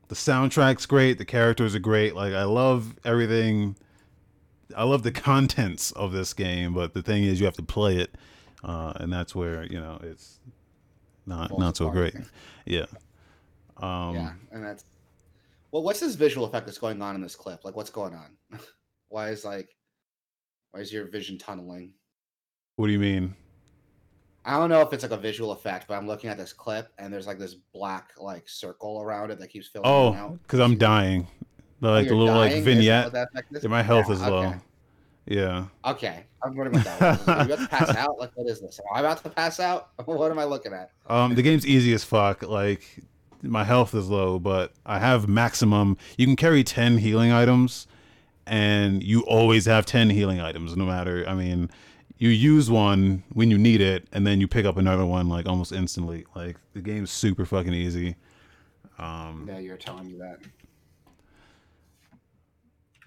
the 0.08 0.14
soundtrack's 0.16 0.86
great, 0.86 1.18
the 1.18 1.24
characters 1.24 1.74
are 1.74 1.78
great. 1.80 2.14
Like 2.16 2.34
I 2.34 2.44
love 2.44 2.94
everything 3.04 3.76
I 4.76 4.84
love 4.84 5.02
the 5.04 5.12
contents 5.30 5.92
of 5.92 6.12
this 6.12 6.34
game, 6.34 6.74
but 6.74 6.94
the 6.94 7.02
thing 7.02 7.22
is 7.24 7.38
you 7.38 7.46
have 7.46 7.56
to 7.56 7.62
play 7.62 7.96
it. 7.98 8.16
Uh 8.64 8.92
and 8.96 9.12
that's 9.12 9.34
where, 9.34 9.64
you 9.64 9.80
know, 9.80 9.98
it's 10.02 10.40
not 11.26 11.50
Falls 11.50 11.60
not 11.60 11.76
so 11.76 11.84
apart. 11.88 12.12
great. 12.12 12.24
Yeah. 12.66 12.86
Um 13.76 14.14
yeah. 14.16 14.32
And 14.50 14.64
that's. 14.64 14.84
Well, 15.70 15.82
what's 15.82 16.00
this 16.00 16.16
visual 16.16 16.44
effect 16.46 16.66
that's 16.66 16.76
going 16.76 17.00
on 17.00 17.14
in 17.14 17.22
this 17.22 17.34
clip? 17.34 17.64
Like, 17.64 17.74
what's 17.74 17.88
going 17.88 18.12
on? 18.14 18.36
why 19.08 19.30
is, 19.30 19.42
like, 19.42 19.70
why 20.72 20.80
is 20.80 20.92
your 20.92 21.04
vision 21.06 21.38
tunneling? 21.38 21.92
what 22.76 22.86
do 22.86 22.92
you 22.92 22.98
mean? 22.98 23.34
I 24.44 24.58
don't 24.58 24.70
know 24.70 24.80
if 24.80 24.92
it's 24.92 25.04
like 25.04 25.12
a 25.12 25.16
visual 25.16 25.52
effect, 25.52 25.86
but 25.86 25.94
I'm 25.94 26.06
looking 26.08 26.28
at 26.28 26.36
this 26.36 26.52
clip 26.52 26.88
and 26.98 27.12
there's 27.12 27.26
like 27.28 27.38
this 27.38 27.54
black 27.72 28.10
like 28.18 28.48
circle 28.48 29.00
around 29.00 29.30
it 29.30 29.38
that 29.38 29.48
keeps 29.48 29.68
filling 29.68 29.88
in 29.88 30.14
and 30.18 30.32
Oh, 30.32 30.38
cuz 30.48 30.58
I'm 30.58 30.76
dying. 30.76 31.28
Oh, 31.82 31.90
Like 31.92 32.08
the 32.08 32.14
little 32.14 32.34
dying? 32.34 32.54
like 32.54 32.64
vignette. 32.64 33.12
Yeah, 33.62 33.68
my 33.68 33.82
health 33.82 34.06
Yeah, 34.08 34.14
is 34.14 34.22
low. 34.22 34.46
okay. 34.46 34.58
Yeah. 35.26 35.66
Okay, 35.84 36.24
I'm 36.42 36.56
running 36.56 36.72
with 36.72 36.82
that. 36.84 37.18
one. 37.26 37.36
Are 37.36 37.46
you 37.46 37.52
about 37.54 37.58
to 37.62 37.68
pass 37.68 37.94
out? 37.94 38.18
Like, 38.18 38.30
what 38.34 38.48
is 38.50 38.60
this? 38.60 38.80
Am 38.80 38.96
I 38.96 39.00
about 39.00 39.22
to 39.22 39.30
pass 39.30 39.60
out? 39.60 39.90
What 40.04 40.30
am 40.32 40.38
I 40.40 40.44
looking 40.44 40.72
at? 40.72 40.90
Um, 41.06 41.36
the 41.36 41.42
game's 41.42 41.64
easy 41.64 41.92
as 41.92 42.02
fuck. 42.02 42.42
Like, 42.42 42.82
my 43.42 43.62
health 43.62 43.94
is 43.94 44.08
low, 44.08 44.40
but 44.40 44.72
I 44.84 44.98
have 44.98 45.28
maximum. 45.28 45.96
You 46.16 46.26
can 46.26 46.34
carry 46.34 46.64
ten 46.64 46.98
healing 46.98 47.30
items, 47.30 47.86
and 48.46 49.02
you 49.02 49.22
always 49.22 49.66
have 49.66 49.86
ten 49.86 50.10
healing 50.10 50.40
items, 50.40 50.76
no 50.76 50.84
matter. 50.84 51.24
I 51.28 51.34
mean, 51.34 51.70
you 52.18 52.28
use 52.30 52.70
one 52.70 53.22
when 53.32 53.50
you 53.50 53.58
need 53.58 53.80
it, 53.80 54.06
and 54.12 54.26
then 54.26 54.40
you 54.40 54.48
pick 54.48 54.64
up 54.64 54.76
another 54.76 55.04
one 55.06 55.28
like 55.28 55.46
almost 55.46 55.72
instantly. 55.72 56.24
Like 56.34 56.56
the 56.72 56.80
game's 56.80 57.10
super 57.10 57.44
fucking 57.44 57.74
easy. 57.74 58.16
Um, 58.98 59.46
Yeah, 59.48 59.58
you're 59.58 59.76
telling 59.76 60.06
me 60.06 60.18
that. 60.18 60.38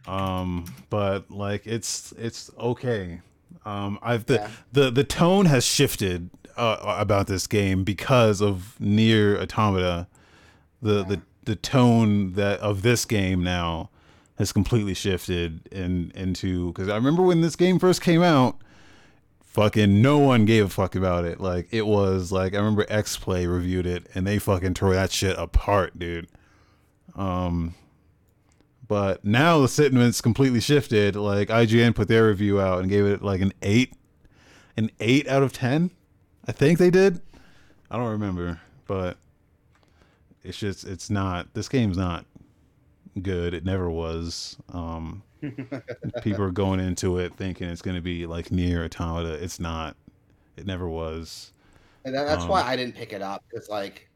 um, 0.08 0.66
but 0.90 1.30
like 1.32 1.66
it's 1.66 2.12
it's 2.18 2.52
okay. 2.60 3.22
Um, 3.66 3.98
I've 4.02 4.26
the 4.26 4.36
Yeah. 4.36 4.50
the 4.74 4.92
the 4.92 5.04
tone 5.04 5.46
has 5.46 5.66
shifted 5.66 6.30
uh, 6.58 6.78
about 7.00 7.28
this 7.28 7.48
game 7.48 7.84
because 7.84 8.42
of 8.42 8.80
Nier 8.80 9.38
Automata. 9.40 10.08
The 10.82 11.04
the 11.04 11.22
the 11.46 11.56
tone 11.56 12.34
that 12.34 12.60
of 12.60 12.82
this 12.82 13.06
game 13.06 13.44
now 13.44 13.90
has 14.38 14.52
completely 14.52 14.94
shifted 14.94 15.68
in 15.72 16.12
into 16.16 16.68
because 16.68 16.90
I 16.90 16.96
remember 16.96 17.22
when 17.22 17.42
this 17.42 17.56
game 17.56 17.80
first 17.80 18.02
came 18.02 18.22
out, 18.22 18.58
fucking 19.42 20.02
no 20.02 20.18
one 20.18 20.46
gave 20.46 20.66
a 20.66 20.70
fuck 20.70 20.96
about 20.96 21.26
it. 21.26 21.40
Like 21.40 21.68
it 21.72 21.88
was 21.88 22.32
like 22.32 22.54
I 22.54 22.58
remember 22.58 22.86
X 22.90 23.18
Play 23.18 23.48
reviewed 23.48 23.86
it 23.86 24.08
and 24.14 24.28
they 24.28 24.40
fucking 24.40 24.74
tore 24.74 24.94
that 24.94 25.12
shit 25.12 25.38
apart, 25.38 25.98
dude. 25.98 26.28
Um, 27.16 27.74
but 28.88 29.24
now 29.24 29.60
the 29.60 29.68
sentiment's 29.68 30.22
completely 30.22 30.60
shifted. 30.60 31.16
Like 31.16 31.48
IGN 31.48 31.96
put 31.96 32.08
their 32.08 32.28
review 32.28 32.60
out 32.60 32.80
and 32.80 32.90
gave 32.90 33.06
it 33.06 33.22
like 33.22 33.42
an 33.42 33.54
eight, 33.62 33.94
an 34.76 34.92
eight 35.00 35.28
out 35.28 35.44
of 35.44 35.54
ten. 35.54 35.92
I 36.48 36.52
think 36.52 36.78
they 36.78 36.90
did. 36.90 37.22
I 37.90 37.98
don't 37.98 38.12
remember, 38.12 38.60
but 38.86 39.18
it's 40.44 40.58
just 40.58 40.84
it's 40.84 41.10
not. 41.10 41.54
This 41.54 41.70
game's 41.70 41.98
not 41.98 42.26
good. 43.22 43.54
It 43.54 43.64
never 43.66 43.90
was. 43.90 44.58
Um, 44.74 45.24
people 46.24 46.44
are 46.44 46.52
going 46.52 46.80
into 46.80 47.18
it 47.20 47.34
thinking 47.36 47.70
it's 47.70 47.82
going 47.82 47.96
to 47.96 48.02
be 48.02 48.26
like 48.26 48.52
Nier 48.52 48.84
Automata. 48.84 49.34
It's 49.34 49.60
not. 49.60 49.96
It 50.58 50.66
never 50.66 50.88
was. 50.90 51.52
And 52.06 52.14
that's 52.14 52.44
Um, 52.44 52.50
why 52.50 52.62
I 52.62 52.76
didn't 52.76 52.96
pick 52.96 53.14
it 53.14 53.22
up 53.22 53.44
because, 53.50 53.68
like, 53.70 54.10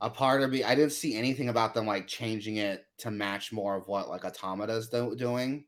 a 0.00 0.08
part 0.08 0.42
of 0.42 0.50
me, 0.50 0.62
I 0.62 0.74
didn't 0.74 0.92
see 0.92 1.16
anything 1.16 1.48
about 1.48 1.74
them 1.74 1.84
like 1.86 2.06
changing 2.06 2.56
it 2.56 2.86
to 2.98 3.10
match 3.10 3.52
more 3.52 3.74
of 3.74 3.88
what 3.88 4.08
like 4.08 4.22
Automata's 4.24 4.88
do- 4.88 5.16
doing. 5.16 5.64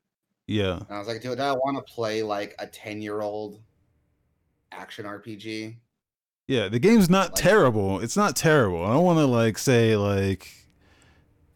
Yeah, 0.46 0.74
And 0.76 0.86
I 0.90 0.98
was 0.98 1.06
like, 1.08 1.20
dude, 1.22 1.36
do 1.38 1.42
I 1.44 1.52
want 1.52 1.76
to 1.76 1.92
play 1.92 2.22
like 2.22 2.54
a 2.58 2.66
10 2.66 3.02
year 3.02 3.20
old 3.20 3.60
action 4.72 5.04
RPG? 5.04 5.76
yeah. 6.48 6.68
The 6.68 6.78
game's 6.78 7.08
not 7.10 7.32
Like- 7.32 7.42
terrible. 7.42 8.00
It's 8.00 8.16
not 8.16 8.34
terrible. 8.36 8.84
I 8.84 8.92
don't 8.92 9.04
want 9.04 9.18
to 9.18 9.26
like 9.26 9.58
say 9.58 9.96
like 9.96 10.48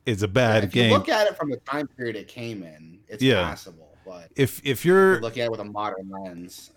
it's 0.06 0.22
a 0.22 0.26
Yeah, 0.26 0.32
bad 0.32 0.64
if 0.64 0.72
game. 0.72 0.90
you 0.90 0.96
look 0.96 1.08
at 1.08 1.26
it 1.26 1.36
from 1.36 1.50
the 1.50 1.56
time 1.58 1.86
period 1.88 2.16
it 2.16 2.28
came 2.28 2.62
in, 2.62 3.00
it's 3.08 3.22
Yeah. 3.22 3.48
passable. 3.48 3.96
But 4.04 4.30
if 4.36 4.58
if 4.60 4.66
if 4.66 4.84
you 4.84 4.92
you're 4.94 5.20
look 5.20 5.38
at 5.38 5.44
it 5.46 5.50
with 5.50 5.60
a 5.60 5.64
modern 5.64 6.10
lens. 6.10 6.70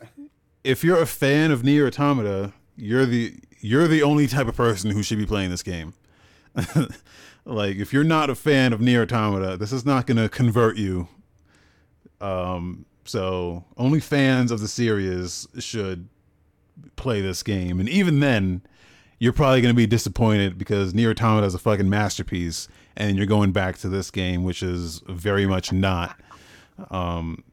if 0.63 0.83
you're 0.83 1.01
a 1.01 1.05
fan 1.05 1.51
of 1.51 1.63
Nier 1.63 1.87
Automata, 1.87 2.53
you're 2.77 3.05
the 3.05 3.35
you're 3.59 3.87
the 3.87 4.03
only 4.03 4.27
type 4.27 4.47
of 4.47 4.55
person 4.55 4.91
who 4.91 5.03
should 5.03 5.17
be 5.17 5.25
playing 5.25 5.49
this 5.49 5.63
game. 5.63 5.93
like 7.45 7.77
if 7.77 7.91
you're 7.93 8.03
not 8.03 8.29
a 8.29 8.35
fan 8.35 8.71
of 8.73 8.79
Nier 8.81 9.01
Automata, 9.03 9.57
this 9.57 9.71
is 9.71 9.85
not 9.85 10.07
going 10.07 10.17
to 10.17 10.29
convert 10.29 10.77
you. 10.77 11.07
Um 12.21 12.85
so 13.03 13.63
only 13.77 13.99
fans 13.99 14.51
of 14.51 14.59
the 14.59 14.67
series 14.67 15.47
should 15.59 16.09
play 16.95 17.21
this 17.21 17.41
game 17.43 17.79
and 17.79 17.87
even 17.89 18.19
then 18.19 18.61
you're 19.19 19.33
probably 19.33 19.61
going 19.61 19.73
to 19.73 19.77
be 19.77 19.87
disappointed 19.87 20.57
because 20.57 20.93
Nier 20.93 21.11
Automata 21.11 21.47
is 21.47 21.55
a 21.55 21.59
fucking 21.59 21.89
masterpiece 21.89 22.67
and 22.97 23.15
you're 23.15 23.25
going 23.25 23.51
back 23.53 23.77
to 23.77 23.87
this 23.87 24.11
game 24.11 24.43
which 24.43 24.61
is 24.61 25.01
very 25.07 25.45
much 25.45 25.71
not 25.71 26.19
um 26.91 27.43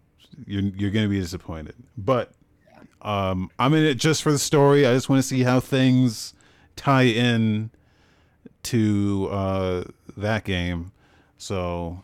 you're 0.46 0.62
you're 0.62 0.90
going 0.90 1.04
to 1.04 1.10
be 1.10 1.20
disappointed. 1.20 1.74
But 1.96 2.32
um, 3.02 3.50
I'm 3.58 3.74
in 3.74 3.84
it 3.84 3.94
just 3.94 4.22
for 4.22 4.32
the 4.32 4.38
story. 4.38 4.86
I 4.86 4.94
just 4.94 5.08
want 5.08 5.22
to 5.22 5.28
see 5.28 5.42
how 5.42 5.60
things 5.60 6.34
tie 6.76 7.04
in 7.04 7.70
to 8.64 9.28
uh, 9.30 9.84
that 10.16 10.44
game. 10.44 10.92
So 11.36 12.02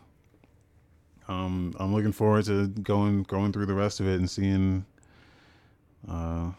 um, 1.27 1.73
I'm 1.79 1.93
looking 1.93 2.11
forward 2.11 2.45
to 2.45 2.67
going 2.67 3.23
going 3.23 3.51
through 3.51 3.65
the 3.65 3.73
rest 3.73 3.99
of 3.99 4.07
it 4.07 4.19
and 4.19 4.29
seeing 4.29 4.85
uh, 6.07 6.51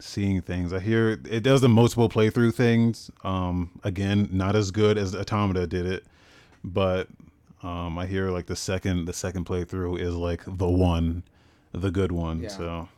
seeing 0.00 0.40
things. 0.42 0.72
I 0.72 0.80
hear 0.80 1.20
it 1.28 1.42
does 1.42 1.60
the 1.60 1.68
multiple 1.68 2.08
playthrough 2.08 2.54
things. 2.54 3.10
Um, 3.22 3.70
again, 3.84 4.28
not 4.32 4.56
as 4.56 4.70
good 4.70 4.98
as 4.98 5.14
Automata 5.14 5.66
did 5.66 5.86
it, 5.86 6.06
but 6.64 7.08
um, 7.62 7.98
I 7.98 8.06
hear 8.06 8.30
like 8.30 8.46
the 8.46 8.56
second 8.56 9.06
the 9.06 9.12
second 9.12 9.46
playthrough 9.46 10.00
is 10.00 10.14
like 10.14 10.42
the 10.46 10.68
one, 10.68 11.24
the 11.72 11.90
good 11.90 12.12
one. 12.12 12.42
Yeah. 12.42 12.48
So. 12.48 12.88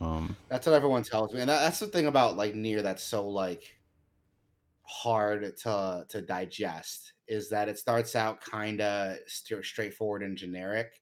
Um, 0.00 0.34
That's 0.48 0.66
what 0.66 0.74
everyone 0.74 1.02
tells 1.02 1.34
me, 1.34 1.40
and 1.40 1.48
that, 1.50 1.60
that's 1.60 1.78
the 1.78 1.86
thing 1.86 2.06
about 2.06 2.36
like 2.38 2.54
Nier 2.54 2.80
that's 2.80 3.02
so 3.04 3.28
like 3.28 3.78
hard 4.82 5.56
to 5.58 6.04
to 6.08 6.20
digest 6.22 7.12
is 7.28 7.50
that 7.50 7.68
it 7.68 7.78
starts 7.78 8.16
out 8.16 8.40
kind 8.40 8.80
of 8.80 9.18
st- 9.26 9.64
straightforward 9.64 10.22
and 10.22 10.36
generic, 10.38 11.00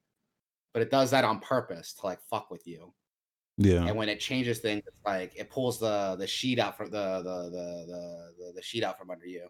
but 0.72 0.82
it 0.82 0.90
does 0.90 1.10
that 1.12 1.24
on 1.24 1.38
purpose 1.40 1.92
to 1.94 2.06
like 2.06 2.20
fuck 2.28 2.50
with 2.50 2.66
you. 2.66 2.92
yeah. 3.56 3.84
And 3.86 3.96
when 3.96 4.08
it 4.08 4.18
changes 4.20 4.58
things, 4.58 4.82
it's 4.86 5.06
like 5.06 5.32
it 5.36 5.48
pulls 5.50 5.78
the 5.78 6.16
the 6.18 6.26
sheet 6.26 6.58
out 6.58 6.76
from 6.76 6.90
the 6.90 7.22
the 7.22 7.50
the 7.50 7.86
the 7.86 8.32
the, 8.38 8.52
the 8.56 8.62
sheet 8.62 8.82
out 8.84 8.98
from 8.98 9.10
under 9.10 9.26
you, 9.26 9.46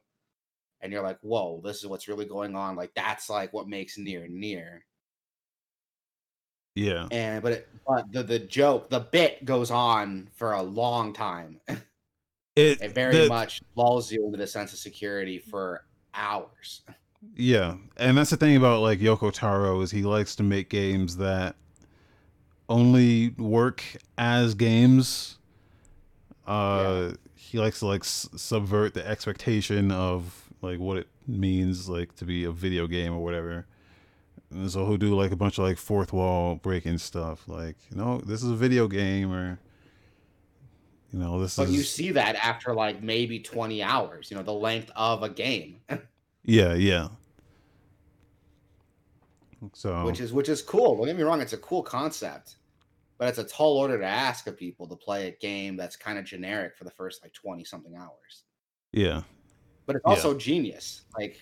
and 0.83 0.93
you're 0.93 1.03
like, 1.03 1.19
whoa, 1.23 1.61
this 1.65 1.79
is 1.79 1.87
what's 1.87 2.09
really 2.09 2.27
going 2.27 2.55
on. 2.57 2.77
Like 2.77 2.93
that's 2.95 3.31
like 3.31 3.53
what 3.53 3.69
makes 3.69 3.97
Nier 3.97 4.27
Nier. 4.29 4.85
Yeah. 6.75 7.07
And 7.11 7.43
but 7.43 7.53
it, 7.53 7.69
but 7.87 8.11
the 8.12 8.23
the 8.23 8.39
joke, 8.39 8.89
the 8.91 9.01
bit 9.01 9.45
goes 9.45 9.71
on 9.71 10.29
for 10.35 10.53
a 10.53 10.62
long 10.62 11.12
time. 11.12 11.61
It, 12.55 12.83
It 12.83 12.95
very 12.95 13.17
the- 13.17 13.29
much 13.29 13.62
lulls 13.77 14.12
you 14.12 14.27
into 14.27 14.37
the 14.37 14.47
sense 14.47 14.75
of 14.75 14.79
security 14.79 15.39
for 15.39 15.87
hours. 16.12 16.83
Yeah, 17.35 17.77
and 17.97 18.19
that's 18.19 18.29
the 18.29 18.37
thing 18.37 18.57
about 18.57 18.83
like 18.83 18.99
Yoko 18.99 19.33
Taro 19.33 19.81
is 19.81 19.91
he 19.91 20.03
likes 20.03 20.37
to 20.37 20.43
make 20.43 20.69
games 20.69 21.17
that 21.17 21.57
only 22.69 23.31
work 23.39 23.83
as 24.19 24.55
games. 24.55 25.39
Uh, 26.47 27.12
he 27.37 27.59
likes 27.59 27.79
to 27.79 27.87
like 27.87 28.03
s- 28.03 28.29
subvert 28.37 28.93
the 28.93 29.09
expectation 29.09 29.91
of 29.91 30.42
like 30.62 30.78
what 30.78 30.97
it 30.97 31.09
means 31.26 31.88
like 31.88 32.14
to 32.16 32.25
be 32.25 32.45
a 32.45 32.52
video 32.52 32.87
game 32.87 33.12
or 33.12 33.23
whatever. 33.23 33.66
And 34.50 34.71
so 34.71 34.87
he'll 34.87 34.97
do 34.97 35.14
like 35.14 35.33
a 35.33 35.37
bunch 35.37 35.59
of 35.59 35.64
like 35.64 35.76
fourth 35.76 36.12
wall 36.12 36.57
breaking 36.57 36.99
stuff, 36.99 37.49
like 37.49 37.76
you 37.90 37.97
know 37.97 38.19
this 38.19 38.42
is 38.42 38.50
a 38.50 38.57
video 38.57 38.87
game 38.87 39.33
or 39.33 39.59
you 41.12 41.19
know 41.19 41.40
this 41.40 41.52
is 41.52 41.57
But 41.57 41.69
is 41.69 41.75
you 41.75 41.83
see 41.83 42.12
that 42.12 42.37
after 42.37 42.75
like 42.75 43.02
maybe 43.02 43.40
20 43.40 43.83
hours, 43.83 44.31
you 44.31 44.37
know, 44.37 44.42
the 44.42 44.52
length 44.52 44.90
of 44.97 45.23
a 45.23 45.28
game. 45.28 45.81
yeah 46.45 46.75
yeah. 46.75 47.09
So 49.75 50.04
which 50.04 50.21
is 50.21 50.33
which 50.33 50.49
is 50.49 50.62
cool. 50.62 50.97
Don't 50.97 51.07
get 51.07 51.16
me 51.16 51.23
wrong, 51.23 51.40
it's 51.40 51.52
a 51.52 51.59
cool 51.59 51.83
concept, 51.83 52.57
but 53.19 53.28
it's 53.28 53.38
a 53.38 53.45
tall 53.45 53.78
order 53.78 53.99
to 53.99 54.07
ask 54.07 54.47
of 54.47 54.57
people 54.57 54.87
to 54.88 54.97
play 54.97 55.28
a 55.28 55.31
game 55.33 55.76
that's 55.76 55.97
kind 55.97 56.19
of 56.19 56.25
generic 56.25 56.76
for 56.76 56.85
the 56.85 56.90
first 56.90 57.23
like 57.23 57.33
twenty 57.33 57.64
something 57.64 57.95
hours. 57.97 58.45
yeah 58.92 59.23
But 59.87 59.97
it's 59.97 60.03
Yeah. 60.07 60.11
also 60.12 60.37
genius. 60.37 61.03
Like 61.19 61.41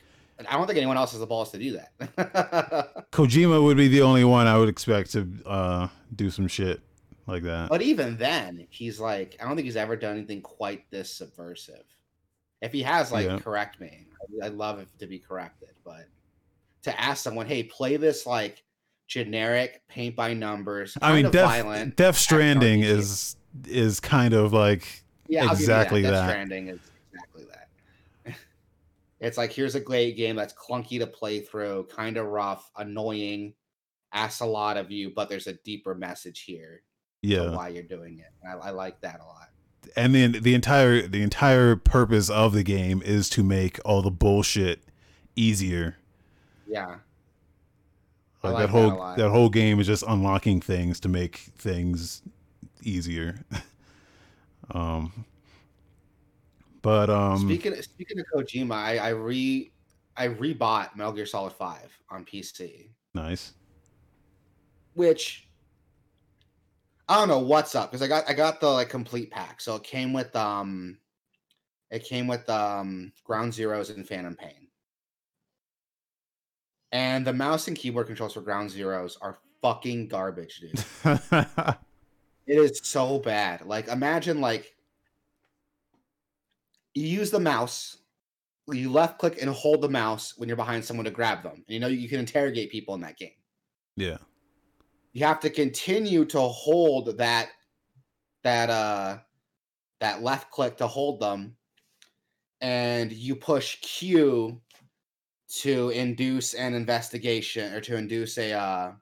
I 0.48 0.54
don't 0.56 0.66
think 0.66 0.78
anyone 0.78 0.96
else 0.96 1.10
has 1.12 1.20
the 1.20 1.26
balls 1.26 1.50
to 1.52 1.58
do 1.58 1.72
that. 1.78 3.06
Kojima 3.12 3.62
would 3.62 3.76
be 3.76 3.88
the 3.88 4.02
only 4.02 4.24
one 4.24 4.46
I 4.46 4.56
would 4.56 4.68
expect 4.70 5.12
to 5.12 5.28
uh, 5.44 5.88
do 6.16 6.30
some 6.30 6.48
shit 6.48 6.80
like 7.26 7.42
that. 7.42 7.68
but 7.68 7.82
even 7.82 8.16
then, 8.16 8.66
he's 8.70 8.98
like, 8.98 9.36
I 9.40 9.44
don't 9.44 9.54
think 9.54 9.66
he's 9.66 9.76
ever 9.76 9.96
done 9.96 10.16
anything 10.16 10.40
quite 10.40 10.90
this 10.90 11.12
subversive. 11.12 11.84
If 12.62 12.72
he 12.72 12.82
has, 12.82 13.12
like, 13.12 13.26
Yeah. 13.26 13.38
correct 13.38 13.80
me. 13.80 14.06
I- 14.42 14.46
I'd 14.46 14.54
love 14.54 14.78
it 14.80 14.88
to 14.98 15.06
be 15.06 15.18
corrected, 15.18 15.68
but 15.84 16.06
to 16.84 17.00
ask 17.00 17.22
someone, 17.22 17.46
hey, 17.46 17.62
play 17.64 17.96
this 17.98 18.24
like 18.26 18.62
generic 19.06 19.82
paint 19.88 20.16
by 20.16 20.32
numbers, 20.34 20.96
I 21.02 21.12
mean, 21.20 21.30
Death, 21.30 21.44
violent. 21.50 21.96
Death 21.96 22.16
Stranding 22.16 22.80
is 22.80 23.36
is 23.68 24.00
kind 24.00 24.32
of 24.32 24.52
like 24.54 25.02
Yeah, 25.28 25.50
exactly 25.52 26.00
Death 26.02 26.12
that. 26.12 26.30
Stranding 26.30 26.68
is 26.68 26.74
exactly 26.74 26.86
that. 26.86 26.89
It's 29.20 29.38
like 29.38 29.52
here's 29.52 29.74
a 29.74 29.80
great 29.80 30.16
game 30.16 30.36
that's 30.36 30.54
clunky 30.54 30.98
to 30.98 31.06
play 31.06 31.40
through, 31.40 31.88
kind 31.90 32.16
of 32.16 32.26
rough, 32.26 32.70
annoying, 32.76 33.54
asks 34.12 34.40
a 34.40 34.46
lot 34.46 34.76
of 34.76 34.90
you, 34.90 35.12
but 35.14 35.28
there's 35.28 35.46
a 35.46 35.54
deeper 35.64 35.94
message 35.94 36.42
here 36.42 36.82
yeah, 37.22 37.54
why 37.54 37.68
you're 37.68 37.82
doing 37.82 38.18
it. 38.18 38.32
I, 38.46 38.68
I 38.68 38.70
like 38.70 39.00
that 39.02 39.20
a 39.20 39.24
lot. 39.24 39.50
and 39.96 40.14
then 40.14 40.32
the 40.40 40.54
entire 40.54 41.06
the 41.06 41.22
entire 41.22 41.76
purpose 41.76 42.30
of 42.30 42.52
the 42.52 42.62
game 42.62 43.02
is 43.04 43.28
to 43.30 43.42
make 43.42 43.78
all 43.84 44.02
the 44.02 44.10
bullshit 44.10 44.82
easier. 45.36 45.96
Yeah. 46.66 46.96
Like, 48.42 48.54
like 48.54 48.56
that 48.56 48.60
that 48.60 48.68
whole 48.70 48.98
lot. 48.98 49.16
that 49.18 49.30
whole 49.30 49.50
game 49.50 49.80
is 49.80 49.86
just 49.86 50.04
unlocking 50.06 50.60
things 50.60 50.98
to 51.00 51.08
make 51.08 51.36
things 51.58 52.22
easier. 52.82 53.44
um, 54.70 55.26
But 56.82 57.10
um, 57.10 57.38
speaking 57.38 57.74
speaking 57.82 58.18
of 58.18 58.26
Kojima, 58.34 58.74
I, 58.74 58.98
I 58.98 59.08
re 59.10 59.70
I 60.16 60.28
rebought 60.28 60.96
Metal 60.96 61.12
Gear 61.12 61.26
Solid 61.26 61.52
Five 61.52 61.96
on 62.10 62.24
PC. 62.24 62.88
Nice. 63.14 63.52
Which 64.94 65.48
I 67.08 67.16
don't 67.18 67.28
know 67.28 67.38
what's 67.40 67.74
up 67.74 67.90
because 67.90 68.02
I 68.02 68.08
got 68.08 68.28
I 68.28 68.34
got 68.34 68.60
the 68.60 68.68
like 68.68 68.88
complete 68.88 69.30
pack. 69.30 69.60
So 69.60 69.76
it 69.76 69.82
came 69.82 70.12
with 70.12 70.34
um 70.36 70.98
it 71.90 72.04
came 72.04 72.26
with 72.26 72.48
um 72.48 73.12
Ground 73.24 73.52
Zeroes 73.52 73.94
and 73.94 74.06
Phantom 74.06 74.36
Pain. 74.36 74.68
And 76.92 77.26
the 77.26 77.32
mouse 77.32 77.68
and 77.68 77.76
keyboard 77.76 78.06
controls 78.06 78.34
for 78.34 78.40
Ground 78.40 78.70
Zeroes 78.70 79.16
are 79.20 79.38
fucking 79.60 80.08
garbage, 80.08 80.60
dude. 80.60 80.84
it 82.46 82.58
is 82.58 82.80
so 82.82 83.18
bad. 83.18 83.66
Like 83.66 83.88
imagine 83.88 84.40
like 84.40 84.74
you 86.94 87.06
use 87.06 87.30
the 87.30 87.40
mouse, 87.40 87.98
you 88.68 88.90
left 88.90 89.18
click 89.18 89.38
and 89.40 89.50
hold 89.50 89.82
the 89.82 89.88
mouse 89.88 90.34
when 90.36 90.48
you're 90.48 90.56
behind 90.56 90.84
someone 90.84 91.04
to 91.04 91.10
grab 91.10 91.42
them. 91.42 91.54
And 91.54 91.64
you 91.68 91.80
know 91.80 91.88
you 91.88 92.08
can 92.08 92.20
interrogate 92.20 92.70
people 92.70 92.94
in 92.94 93.00
that 93.02 93.18
game. 93.18 93.38
yeah. 93.96 94.18
You 95.12 95.26
have 95.26 95.40
to 95.40 95.50
continue 95.50 96.24
to 96.26 96.40
hold 96.40 97.18
that 97.18 97.50
that 98.44 98.70
uh 98.70 99.18
that 100.00 100.22
left 100.22 100.50
click 100.50 100.76
to 100.78 100.86
hold 100.86 101.20
them 101.20 101.56
and 102.60 103.12
you 103.12 103.34
push 103.34 103.80
Q 103.80 104.60
to 105.48 105.90
induce 105.90 106.54
an 106.54 106.74
investigation 106.74 107.72
or 107.72 107.80
to 107.80 107.96
induce 107.96 108.38
a 108.38 108.52
uh 108.52 108.92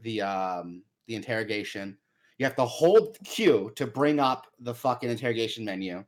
the 0.00 0.22
um 0.22 0.82
the 1.06 1.14
interrogation. 1.16 1.98
You 2.38 2.46
have 2.46 2.56
to 2.56 2.64
hold 2.64 3.18
Q 3.24 3.72
to 3.76 3.86
bring 3.86 4.20
up 4.20 4.46
the 4.60 4.74
fucking 4.74 5.10
interrogation 5.10 5.64
menu. 5.64 6.04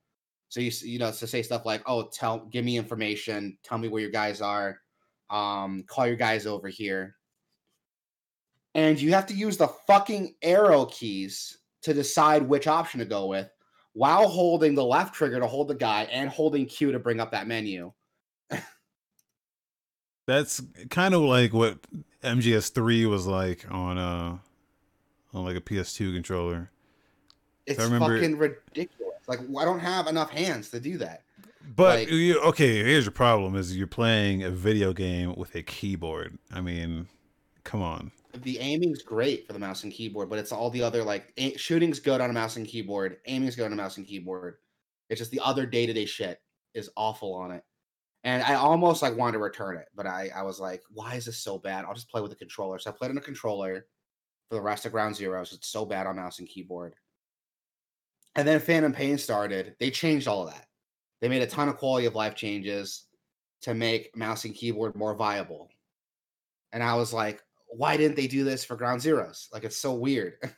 So 0.49 0.61
you 0.61 0.71
you 0.83 0.99
know 0.99 1.11
to 1.11 1.27
say 1.27 1.43
stuff 1.43 1.67
like, 1.67 1.83
"Oh, 1.87 2.09
tell 2.09 2.47
give 2.47 2.65
me 2.65 2.77
information, 2.77 3.59
tell 3.63 3.79
me 3.79 3.89
where 3.89 4.01
your 4.01 4.11
guys 4.11 4.41
are, 4.41 4.81
um, 5.31 5.85
call 5.87 6.07
your 6.07 6.17
guys 6.17 6.47
over 6.47 6.69
here." 6.69 7.17
And 8.75 9.01
you 9.01 9.13
have 9.13 9.27
to 9.27 9.35
use 9.35 9.57
the 9.57 9.69
fucking 9.87 10.35
arrow 10.43 10.87
keys 10.87 11.59
to 11.83 11.93
decide 11.95 12.43
which 12.43 12.67
option 12.67 13.01
to 13.01 13.07
go 13.07 13.27
with, 13.27 13.51
while 13.93 14.29
holding 14.29 14.75
the 14.75 14.85
left 14.85 15.15
trigger 15.15 15.41
to 15.41 15.47
hold 15.47 15.69
the 15.69 15.75
guy 15.75 16.05
and 16.05 16.31
holding 16.31 16.67
Q 16.67 16.93
to 16.93 16.99
bring 16.99 17.21
up 17.21 17.33
that 17.33 17.47
menu. 17.47 17.93
That's 20.27 20.61
kind 20.91 21.15
of 21.15 21.23
like 21.23 21.53
what 21.55 21.79
MGS3 22.23 23.09
was 23.09 23.27
like 23.27 23.65
on 23.71 23.97
uh 23.97 24.39
on 25.35 25.45
like 25.45 25.57
a 25.57 25.61
PS2 25.61 26.15
controller. 26.15 26.71
It's 27.67 27.81
remember- 27.81 28.19
fucking 28.19 28.37
ridiculous. 28.39 28.98
Like 29.29 29.41
I 29.41 29.65
don't 29.65 29.79
have 29.79 30.09
enough 30.09 30.31
hands 30.31 30.71
to 30.71 30.81
do 30.81 30.99
that. 30.99 31.23
But 31.77 31.99
Like- 32.01 32.11
you, 32.11 32.41
okay, 32.41 32.83
here's 32.83 33.05
your 33.05 33.13
problem: 33.13 33.55
is 33.55 33.77
you're 33.77 33.87
playing 33.87 34.43
a 34.43 34.51
video 34.51 34.93
game 34.93 35.35
with 35.37 35.55
a 35.55 35.63
keyboard. 35.63 36.39
I 36.51 36.61
mean, 36.61 37.07
come 37.63 37.83
on. 37.83 38.11
The 38.35 38.59
aiming's 38.59 39.03
great 39.03 39.47
for 39.47 39.53
the 39.53 39.59
mouse 39.59 39.85
and 39.85 39.93
keyboard, 39.93 40.29
but 40.31 40.39
it's 40.39 40.53
all 40.53 40.71
the 40.71 40.83
other 40.83 41.03
like 41.05 41.33
a- 41.37 41.57
shooting's 41.57 42.01
good 42.01 42.21
on 42.21 42.31
a 42.31 42.33
mouse 42.33 42.57
and 42.57 42.67
keyboard, 42.67 43.19
aiming's 43.27 43.57
good 43.57 43.67
on 43.67 43.73
a 43.73 43.77
mouse 43.77 43.97
and 43.99 44.07
keyboard. 44.07 44.57
It's 45.11 45.19
just 45.19 45.31
the 45.31 45.41
other 45.41 45.67
day 45.67 45.87
to 45.87 45.93
day 45.93 46.05
shit 46.05 46.41
is 46.75 46.91
awful 46.97 47.35
on 47.35 47.51
it. 47.51 47.65
And 48.25 48.43
I 48.43 48.55
almost 48.55 49.01
like 49.03 49.17
wanted 49.17 49.33
to 49.33 49.39
return 49.39 49.77
it, 49.77 49.89
but 49.95 50.07
I 50.07 50.31
I 50.35 50.43
was 50.43 50.59
like, 50.61 50.83
why 50.91 51.15
is 51.15 51.25
this 51.27 51.39
so 51.39 51.59
bad? 51.59 51.85
I'll 51.85 51.95
just 51.95 52.11
play 52.11 52.21
with 52.21 52.33
a 52.33 52.37
controller. 52.37 52.79
So 52.79 52.91
I 52.91 52.95
played 52.95 53.11
on 53.11 53.19
a 53.19 53.23
controller 53.23 53.87
for 54.49 54.55
the 54.57 54.63
rest 54.63 54.87
of 54.87 54.93
Ground 54.93 55.15
Zeroes. 55.15 55.53
It's 55.53 55.69
so 55.69 55.85
bad 55.85 56.07
on 56.07 56.17
mouse 56.17 56.39
and 56.39 56.49
keyboard. 56.49 56.95
And 58.39 58.47
then 58.47 58.61
Phantom 58.61 58.93
Pain 58.93 59.19
started. 59.19 59.75
They 59.81 59.91
changed 59.91 60.29
all 60.29 60.47
of 60.47 60.55
that. 60.55 60.65
They 61.21 61.29
made 61.29 61.43
a 61.43 61.47
ton 61.47 61.69
of 61.69 61.77
quality 61.77 62.07
of 62.07 62.15
life 62.15 62.37
changes 62.37 63.05
to 63.63 63.75
make 63.75 64.17
mouse 64.17 64.45
and 64.45 64.55
keyboard 64.55 64.95
more 64.95 65.17
viable. 65.17 65.69
And 66.73 66.81
I 66.81 66.95
was 66.95 67.13
like, 67.13 67.43
why 67.67 67.97
didn't 67.97 68.15
they 68.15 68.29
do 68.29 68.45
this 68.45 68.65
for 68.65 68.77
Ground 68.77 69.01
Zeroes? 69.01 69.53
Like 69.53 69.65
it's 69.65 69.77
so 69.77 69.93
weird. 69.95 70.35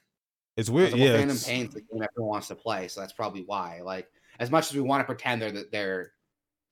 It's 0.57 0.69
weird. 0.69 0.91
like, 0.93 1.01
well, 1.01 1.09
yeah, 1.09 1.17
Phantom 1.17 1.37
it's- 1.37 1.47
Pain's 1.47 1.73
the 1.73 1.81
game 1.81 2.03
everyone 2.03 2.29
wants 2.29 2.49
to 2.49 2.55
play, 2.55 2.89
so 2.89 3.01
that's 3.01 3.15
probably 3.15 3.45
why. 3.47 3.81
Like, 3.83 4.09
as 4.41 4.51
much 4.51 4.69
as 4.69 4.75
we 4.75 4.83
want 4.83 5.01
to 5.01 5.07
pretend 5.07 5.41
they're 5.41 5.53
the, 5.53 5.69
they're 5.73 6.13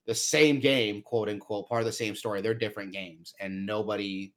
the 0.04 0.14
same 0.16 0.61
game, 0.61 1.00
quote 1.00 1.30
unquote, 1.30 1.68
part 1.68 1.80
of 1.80 1.87
the 1.87 1.92
same 1.92 2.14
story, 2.14 2.42
they're 2.42 2.52
different 2.52 2.92
games, 2.92 3.33
and 3.40 3.64
nobody 3.64 4.35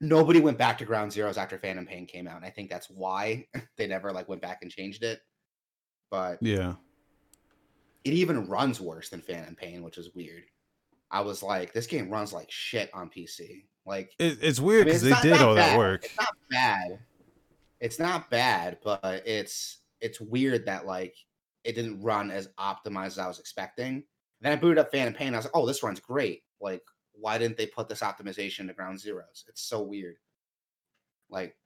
nobody 0.00 0.40
went 0.40 0.58
back 0.58 0.78
to 0.78 0.84
Ground 0.84 1.12
Zeroes 1.12 1.36
after 1.36 1.58
Phantom 1.58 1.86
Pain 1.86 2.06
came 2.06 2.26
out, 2.26 2.36
and 2.36 2.44
I 2.44 2.50
think 2.50 2.70
that's 2.70 2.88
why 2.90 3.46
they 3.76 3.86
never 3.86 4.12
like 4.12 4.28
went 4.28 4.42
back 4.42 4.60
and 4.62 4.70
changed 4.70 5.02
it. 5.02 5.20
But 6.10 6.38
yeah. 6.40 6.74
it 8.04 8.14
even 8.14 8.46
runs 8.48 8.80
worse 8.80 9.08
than 9.10 9.20
Phantom 9.20 9.54
Pain, 9.54 9.82
which 9.82 9.98
is 9.98 10.14
weird. 10.14 10.42
I 11.10 11.20
was 11.20 11.42
like, 11.42 11.72
this 11.72 11.86
game 11.86 12.10
runs 12.10 12.32
like 12.32 12.50
shit 12.50 12.90
on 12.94 13.10
PC. 13.10 13.64
Like, 13.86 14.12
It, 14.18 14.38
it's 14.42 14.60
weird 14.60 14.86
mean, 14.86 14.94
because 14.94 15.04
it's 15.04 15.22
they 15.22 15.30
not- 15.30 15.38
did 15.38 15.46
all 15.46 15.54
that 15.54 15.78
work. 15.78 16.04
It's 16.04 16.16
not 16.16 16.34
bad. 16.50 16.98
It's 17.80 17.98
not 17.98 18.30
bad, 18.30 18.78
but 18.84 19.22
it's 19.26 19.78
it's 20.00 20.20
weird 20.20 20.66
that 20.66 20.86
like 20.86 21.14
it 21.64 21.74
didn't 21.74 22.02
run 22.02 22.30
as 22.30 22.48
optimized 22.58 23.06
as 23.06 23.18
I 23.18 23.28
was 23.28 23.38
expecting. 23.38 24.02
Then 24.40 24.52
I 24.52 24.56
booted 24.56 24.78
up 24.78 24.90
Phantom 24.92 25.14
Pain. 25.14 25.34
I 25.34 25.38
was 25.38 25.46
like, 25.46 25.56
oh, 25.56 25.66
this 25.66 25.82
runs 25.82 26.00
great. 26.00 26.42
Like, 26.60 26.82
why 27.20 27.38
didn't 27.38 27.56
they 27.56 27.66
put 27.66 27.88
this 27.88 28.00
optimization 28.00 28.66
to 28.66 28.72
Ground 28.72 28.98
Zeroes? 28.98 29.44
It's 29.48 29.62
so 29.62 29.82
weird. 29.82 30.16
Like, 31.28 31.56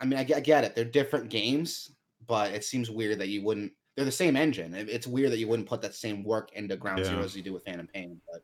I 0.00 0.04
mean, 0.04 0.18
I, 0.18 0.24
get- 0.24 0.36
I 0.36 0.40
get 0.40 0.64
it. 0.64 0.74
They're 0.74 0.84
different 0.84 1.30
games, 1.30 1.92
but 2.26 2.52
it 2.52 2.64
seems 2.64 2.90
weird 2.90 3.18
that 3.20 3.28
you 3.28 3.42
wouldn't. 3.42 3.72
They're 3.96 4.04
the 4.04 4.12
same 4.12 4.36
engine. 4.36 4.74
It- 4.74 4.88
It's 4.88 5.06
weird 5.06 5.32
that 5.32 5.38
you 5.38 5.48
wouldn't 5.48 5.68
put 5.68 5.82
that 5.82 5.94
same 5.94 6.22
work 6.24 6.52
into 6.54 6.76
Ground 6.76 7.00
Yeah. 7.00 7.12
Zeroes 7.12 7.34
you 7.34 7.42
do 7.42 7.52
with 7.52 7.64
Phantom 7.64 7.86
Pain. 7.86 8.20
But 8.30 8.42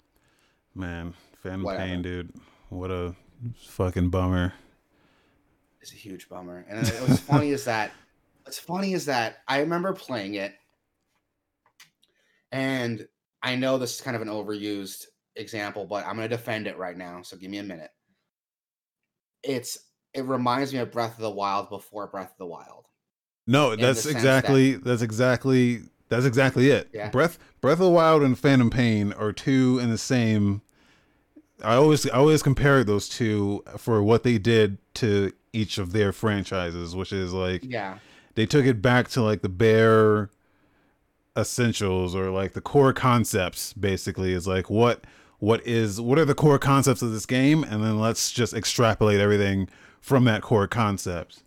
Man, 0.74 1.14
Phantom 1.42 1.62
Whatever. 1.62 1.84
Pain, 1.84 2.02
dude. 2.02 2.32
What 2.70 2.90
a 2.90 3.14
fucking 3.56 4.10
bummer. 4.10 4.52
it's 5.80 5.92
a 5.92 5.96
huge 5.96 6.28
bummer. 6.28 6.64
And 6.68 6.86
it- 6.86 6.94
what's 7.02 7.20
funny 7.20 7.50
is 7.50 7.64
that 7.66 7.92
what's 8.44 8.58
funny 8.58 8.92
is 8.94 9.04
that 9.06 9.38
I 9.46 9.60
remember 9.60 9.92
playing 9.92 10.34
it, 10.34 10.54
and 12.52 13.06
I 13.42 13.56
know 13.56 13.78
this 13.78 13.94
is 13.94 14.00
kind 14.00 14.16
of 14.16 14.22
an 14.22 14.28
overused 14.28 15.06
example, 15.36 15.84
but 15.86 16.04
I'm 16.06 16.16
gonna 16.16 16.28
defend 16.28 16.66
it 16.66 16.76
right 16.78 16.96
now. 16.96 17.22
So 17.22 17.36
give 17.36 17.50
me 17.50 17.58
a 17.58 17.62
minute. 17.62 17.90
It's 19.42 19.78
it 20.14 20.24
reminds 20.24 20.72
me 20.72 20.80
of 20.80 20.90
Breath 20.90 21.14
of 21.14 21.20
the 21.22 21.30
Wild 21.30 21.68
before 21.68 22.06
Breath 22.08 22.30
of 22.32 22.38
the 22.38 22.46
Wild. 22.46 22.86
No, 23.46 23.76
that's 23.76 24.02
sense 24.02 24.12
that- 24.14 24.18
exactly 24.18 24.74
that's 24.74 25.02
exactly 25.02 25.82
that's 26.08 26.24
exactly 26.24 26.70
it. 26.70 26.88
Yeah. 26.92 27.10
Breath 27.10 27.38
Breath 27.60 27.74
of 27.74 27.86
the 27.86 27.90
Wild 27.90 28.22
and 28.22 28.38
Phantom 28.38 28.70
Pain 28.70 29.12
are 29.12 29.32
two 29.32 29.78
in 29.80 29.90
the 29.90 29.98
same. 29.98 30.62
I 31.62 31.74
always 31.74 32.08
I 32.08 32.16
always 32.16 32.42
compare 32.42 32.84
those 32.84 33.08
two 33.08 33.62
for 33.76 34.02
what 34.02 34.22
they 34.22 34.38
did 34.38 34.78
to 34.94 35.32
each 35.52 35.78
of 35.78 35.92
their 35.92 36.12
franchises, 36.12 36.94
which 36.94 37.12
is 37.12 37.32
like 37.32 37.62
Yeah, 37.64 37.98
they 38.34 38.46
took 38.46 38.64
it 38.64 38.80
back 38.82 39.08
to 39.08 39.22
like 39.22 39.42
the 39.42 39.48
bare 39.48 40.30
essentials 41.38 42.14
or 42.14 42.30
like 42.30 42.52
the 42.52 42.60
core 42.60 42.92
concepts 42.92 43.72
basically 43.72 44.32
is 44.32 44.46
like 44.46 44.68
what 44.68 45.04
what 45.38 45.64
is 45.66 46.00
what 46.00 46.18
are 46.18 46.24
the 46.24 46.34
core 46.34 46.58
concepts 46.58 47.00
of 47.00 47.12
this 47.12 47.26
game? 47.26 47.62
And 47.64 47.82
then 47.82 48.00
let's 48.00 48.32
just 48.32 48.54
extrapolate 48.54 49.20
everything 49.20 49.68
from 50.00 50.24
that 50.24 50.42
core 50.42 50.66
concept. 50.66 51.42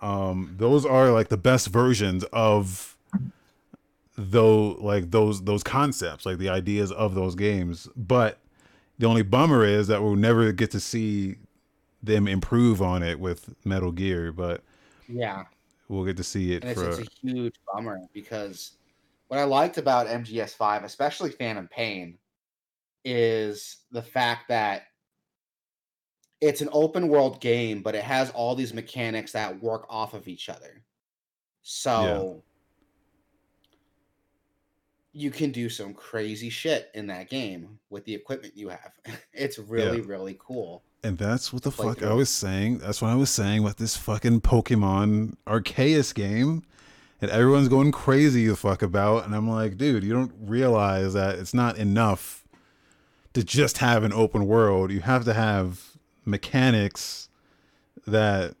Um 0.00 0.54
those 0.58 0.84
are 0.84 1.10
like 1.10 1.28
the 1.28 1.38
best 1.38 1.68
versions 1.68 2.24
of 2.32 2.96
though 4.16 4.72
like 4.80 5.10
those 5.10 5.44
those 5.44 5.62
concepts 5.62 6.26
like 6.26 6.38
the 6.38 6.50
ideas 6.50 6.92
of 6.92 7.14
those 7.14 7.34
games. 7.34 7.88
But 7.96 8.38
the 8.98 9.06
only 9.06 9.22
bummer 9.22 9.64
is 9.64 9.86
that 9.86 10.02
we'll 10.02 10.16
never 10.16 10.52
get 10.52 10.70
to 10.72 10.80
see 10.80 11.36
them 12.02 12.28
improve 12.28 12.80
on 12.82 13.02
it 13.02 13.18
with 13.20 13.54
metal 13.64 13.92
gear 13.92 14.32
but 14.32 14.62
yeah. 15.08 15.44
we'll 15.88 16.04
get 16.04 16.16
to 16.16 16.24
see 16.24 16.54
it 16.54 16.62
And 16.62 16.70
it's, 16.72 16.80
for 16.80 16.88
it's 16.88 16.98
a 17.00 17.26
huge 17.26 17.54
bummer 17.72 18.00
because 18.14 18.72
what 19.30 19.38
I 19.38 19.44
liked 19.44 19.78
about 19.78 20.08
MGS5, 20.08 20.82
especially 20.82 21.30
Phantom 21.30 21.68
Pain, 21.68 22.18
is 23.04 23.76
the 23.92 24.02
fact 24.02 24.48
that 24.48 24.86
it's 26.40 26.62
an 26.62 26.68
open 26.72 27.06
world 27.06 27.40
game, 27.40 27.80
but 27.80 27.94
it 27.94 28.02
has 28.02 28.32
all 28.32 28.56
these 28.56 28.74
mechanics 28.74 29.30
that 29.30 29.62
work 29.62 29.86
off 29.88 30.14
of 30.14 30.26
each 30.26 30.48
other. 30.48 30.82
So 31.62 32.42
you 35.12 35.30
can 35.30 35.52
do 35.52 35.68
some 35.68 35.94
crazy 35.94 36.50
shit 36.50 36.90
in 36.94 37.06
that 37.06 37.30
game 37.30 37.78
with 37.88 38.04
the 38.06 38.14
equipment 38.14 38.56
you 38.56 38.70
have. 38.70 38.90
It's 39.32 39.60
really, 39.60 40.00
really 40.00 40.36
cool. 40.40 40.82
And 41.04 41.16
that's 41.16 41.52
what 41.52 41.62
the 41.62 41.70
fuck 41.70 42.02
I 42.02 42.14
was 42.14 42.30
saying. 42.30 42.78
That's 42.78 43.00
what 43.00 43.12
I 43.12 43.14
was 43.14 43.30
saying 43.30 43.62
with 43.62 43.76
this 43.76 43.96
fucking 43.96 44.40
Pokemon 44.40 45.36
Arceus 45.46 46.12
game 46.12 46.64
that 47.20 47.30
everyone's 47.30 47.68
going 47.68 47.92
crazy 47.92 48.46
the 48.46 48.56
fuck 48.56 48.82
about. 48.82 49.24
And 49.24 49.34
I'm 49.34 49.48
like, 49.48 49.76
dude, 49.76 50.02
you 50.04 50.12
don't 50.12 50.32
realize 50.40 51.12
that 51.14 51.38
it's 51.38 51.54
not 51.54 51.76
enough 51.78 52.44
to 53.34 53.44
just 53.44 53.78
have 53.78 54.02
an 54.04 54.12
open 54.12 54.46
world. 54.46 54.90
You 54.90 55.00
have 55.00 55.24
to 55.26 55.34
have 55.34 55.80
mechanics 56.24 57.28
that 58.06 58.54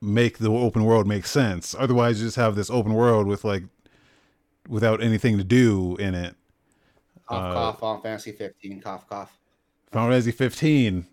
make 0.00 0.38
the 0.38 0.50
open 0.50 0.84
world 0.84 1.06
make 1.06 1.26
sense. 1.26 1.74
Otherwise, 1.78 2.20
you 2.20 2.26
just 2.26 2.36
have 2.36 2.56
this 2.56 2.70
open 2.70 2.94
world 2.94 3.26
with 3.26 3.44
like 3.44 3.62
without 4.68 5.02
anything 5.02 5.38
to 5.38 5.44
do 5.44 5.96
in 5.96 6.14
it. 6.14 6.34
Cough, 7.28 7.38
Uh, 7.42 7.52
cough, 7.52 7.80
Final 7.80 8.00
Fantasy 8.02 8.32
15, 8.32 8.80
cough, 8.80 9.08
cough. 9.08 9.38
Final 9.92 10.10
Fantasy 10.10 10.32
15. 10.32 11.06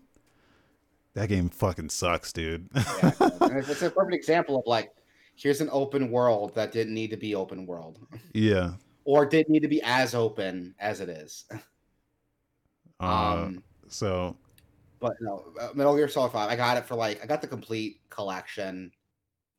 That 1.14 1.28
game 1.28 1.48
fucking 1.48 1.90
sucks, 1.90 2.32
dude. 2.32 2.68
Yeah, 2.74 3.12
it's 3.20 3.82
a 3.82 3.90
perfect 3.90 4.14
example 4.14 4.56
of 4.58 4.62
like, 4.66 4.92
here's 5.40 5.60
an 5.60 5.68
open 5.72 6.10
world 6.10 6.54
that 6.54 6.72
didn't 6.72 6.94
need 6.94 7.10
to 7.10 7.16
be 7.16 7.34
open 7.34 7.66
world, 7.66 7.98
yeah. 8.34 8.72
or 9.04 9.24
didn't 9.26 9.50
need 9.50 9.62
to 9.62 9.68
be 9.68 9.82
as 9.82 10.14
open 10.14 10.74
as 10.78 11.00
it 11.00 11.08
is. 11.08 11.44
Uh, 13.00 13.06
Um, 13.06 13.64
so 13.88 14.36
but 15.00 15.16
no, 15.20 15.46
uh, 15.58 15.70
Metal 15.74 15.96
Gear 15.96 16.08
Solid 16.08 16.32
Five. 16.32 16.50
I 16.50 16.56
got 16.56 16.76
it 16.76 16.84
for 16.84 16.94
like 16.94 17.22
I 17.22 17.26
got 17.26 17.40
the 17.40 17.48
complete 17.48 18.00
collection, 18.10 18.92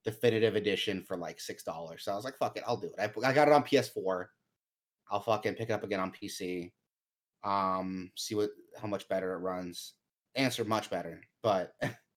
definitive 0.05 0.55
edition 0.55 1.01
for 1.01 1.17
like 1.17 1.39
six 1.39 1.63
dollars. 1.63 2.03
So 2.03 2.11
I 2.11 2.15
was 2.15 2.23
like, 2.23 2.37
fuck 2.37 2.55
it, 2.57 2.63
I'll 2.65 2.77
do 2.77 2.87
it. 2.87 2.99
I, 2.99 3.27
I 3.27 3.33
got 3.33 3.47
it 3.47 3.53
on 3.53 3.63
PS4. 3.63 4.27
I'll 5.09 5.19
fucking 5.19 5.55
pick 5.55 5.69
it 5.69 5.73
up 5.73 5.83
again 5.83 5.99
on 5.99 6.11
PC. 6.11 6.71
Um, 7.43 8.11
see 8.15 8.35
what 8.35 8.51
how 8.79 8.87
much 8.87 9.09
better 9.09 9.33
it 9.33 9.39
runs. 9.39 9.93
Answer 10.35 10.63
much 10.63 10.89
better, 10.89 11.21
but 11.41 11.73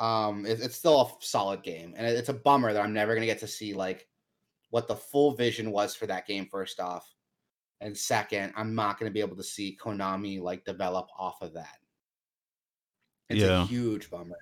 um, 0.00 0.46
it, 0.46 0.60
it's 0.60 0.76
still 0.76 1.00
a 1.00 1.24
solid 1.24 1.62
game, 1.62 1.94
and 1.96 2.06
it, 2.06 2.16
it's 2.16 2.30
a 2.30 2.34
bummer 2.34 2.72
that 2.72 2.82
I'm 2.82 2.92
never 2.92 3.14
gonna 3.14 3.26
get 3.26 3.38
to 3.40 3.46
see 3.46 3.74
like 3.74 4.08
what 4.70 4.88
the 4.88 4.96
full 4.96 5.32
vision 5.32 5.70
was 5.70 5.94
for 5.94 6.06
that 6.06 6.26
game. 6.26 6.46
First 6.46 6.80
off, 6.80 7.14
and 7.80 7.96
second, 7.96 8.52
I'm 8.56 8.74
not 8.74 8.98
gonna 8.98 9.10
be 9.10 9.20
able 9.20 9.36
to 9.36 9.44
see 9.44 9.78
Konami 9.80 10.40
like 10.40 10.64
develop 10.64 11.08
off 11.16 11.42
of 11.42 11.52
that. 11.54 11.78
It's 13.28 13.42
Yeah. 13.42 13.62
a 13.62 13.66
huge 13.66 14.10
bummer. 14.10 14.38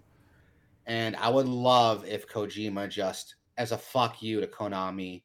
And 0.86 1.16
I 1.16 1.28
would 1.28 1.46
love 1.46 2.06
if 2.06 2.26
Kojima 2.26 2.88
just, 2.88 3.34
as 3.58 3.72
a 3.72 3.78
fuck 3.78 4.22
you 4.22 4.40
to 4.40 4.46
Konami, 4.46 5.24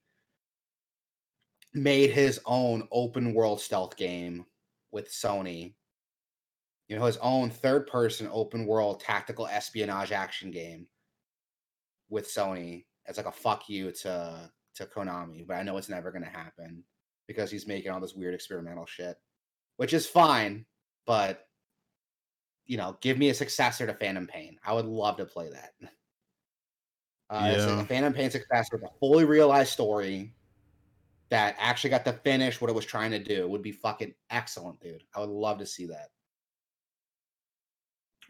made 1.74 2.10
his 2.10 2.42
own 2.46 2.86
open 2.92 3.34
world 3.34 3.62
stealth 3.62 3.96
game 3.96 4.46
with 4.92 5.10
Sony. 5.10 5.74
You 6.94 7.00
know, 7.00 7.06
his 7.06 7.18
own 7.18 7.50
third 7.50 7.88
person 7.88 8.30
open 8.32 8.68
world 8.68 9.00
tactical 9.00 9.48
espionage 9.48 10.12
action 10.12 10.52
game 10.52 10.86
with 12.08 12.28
Sony 12.28 12.86
as 13.08 13.18
like 13.18 13.26
a 13.26 13.32
fuck 13.32 13.68
you 13.68 13.92
to 13.92 14.52
to 14.76 14.86
Konami. 14.86 15.48
But 15.48 15.56
I 15.56 15.64
know 15.64 15.76
it's 15.78 15.90
never 15.90 16.12
gonna 16.12 16.30
happen 16.30 16.84
because 17.26 17.50
he's 17.50 17.66
making 17.66 17.90
all 17.90 18.00
this 18.00 18.14
weird 18.14 18.36
experimental 18.36 18.86
shit. 18.86 19.18
Which 19.78 19.92
is 19.92 20.06
fine, 20.06 20.68
but 21.08 21.48
you 22.68 22.78
know, 22.78 22.96
give 23.02 23.18
me 23.18 23.30
a 23.30 23.34
successor 23.34 23.88
to 23.88 23.96
Phantom 23.96 24.28
Pain. 24.28 24.60
I 24.64 24.74
would 24.74 24.86
love 24.86 25.18
to 25.18 25.26
play 25.26 25.50
that. 25.50 25.74
Uh, 27.32 27.54
it's 27.56 27.66
Yeah. 27.66 27.82
a 27.82 27.86
Phantom 27.86 28.14
Pain 28.14 28.30
successor 28.30 28.78
with 28.78 28.84
a 28.84 28.94
fully 29.00 29.26
realized 29.26 29.72
story 29.72 30.36
that 31.30 31.56
actually 31.58 31.90
got 31.90 32.06
to 32.06 32.14
finish 32.14 32.62
what 32.62 32.70
it 32.70 32.76
was 32.76 32.86
trying 32.86 33.10
to 33.10 33.18
do 33.18 33.48
would 33.48 33.64
be 33.64 33.72
fucking 33.72 34.14
excellent, 34.30 34.80
dude. 34.80 35.04
I 35.16 35.22
would 35.22 35.30
love 35.30 35.58
to 35.58 35.66
see 35.66 35.88
that. 35.88 36.12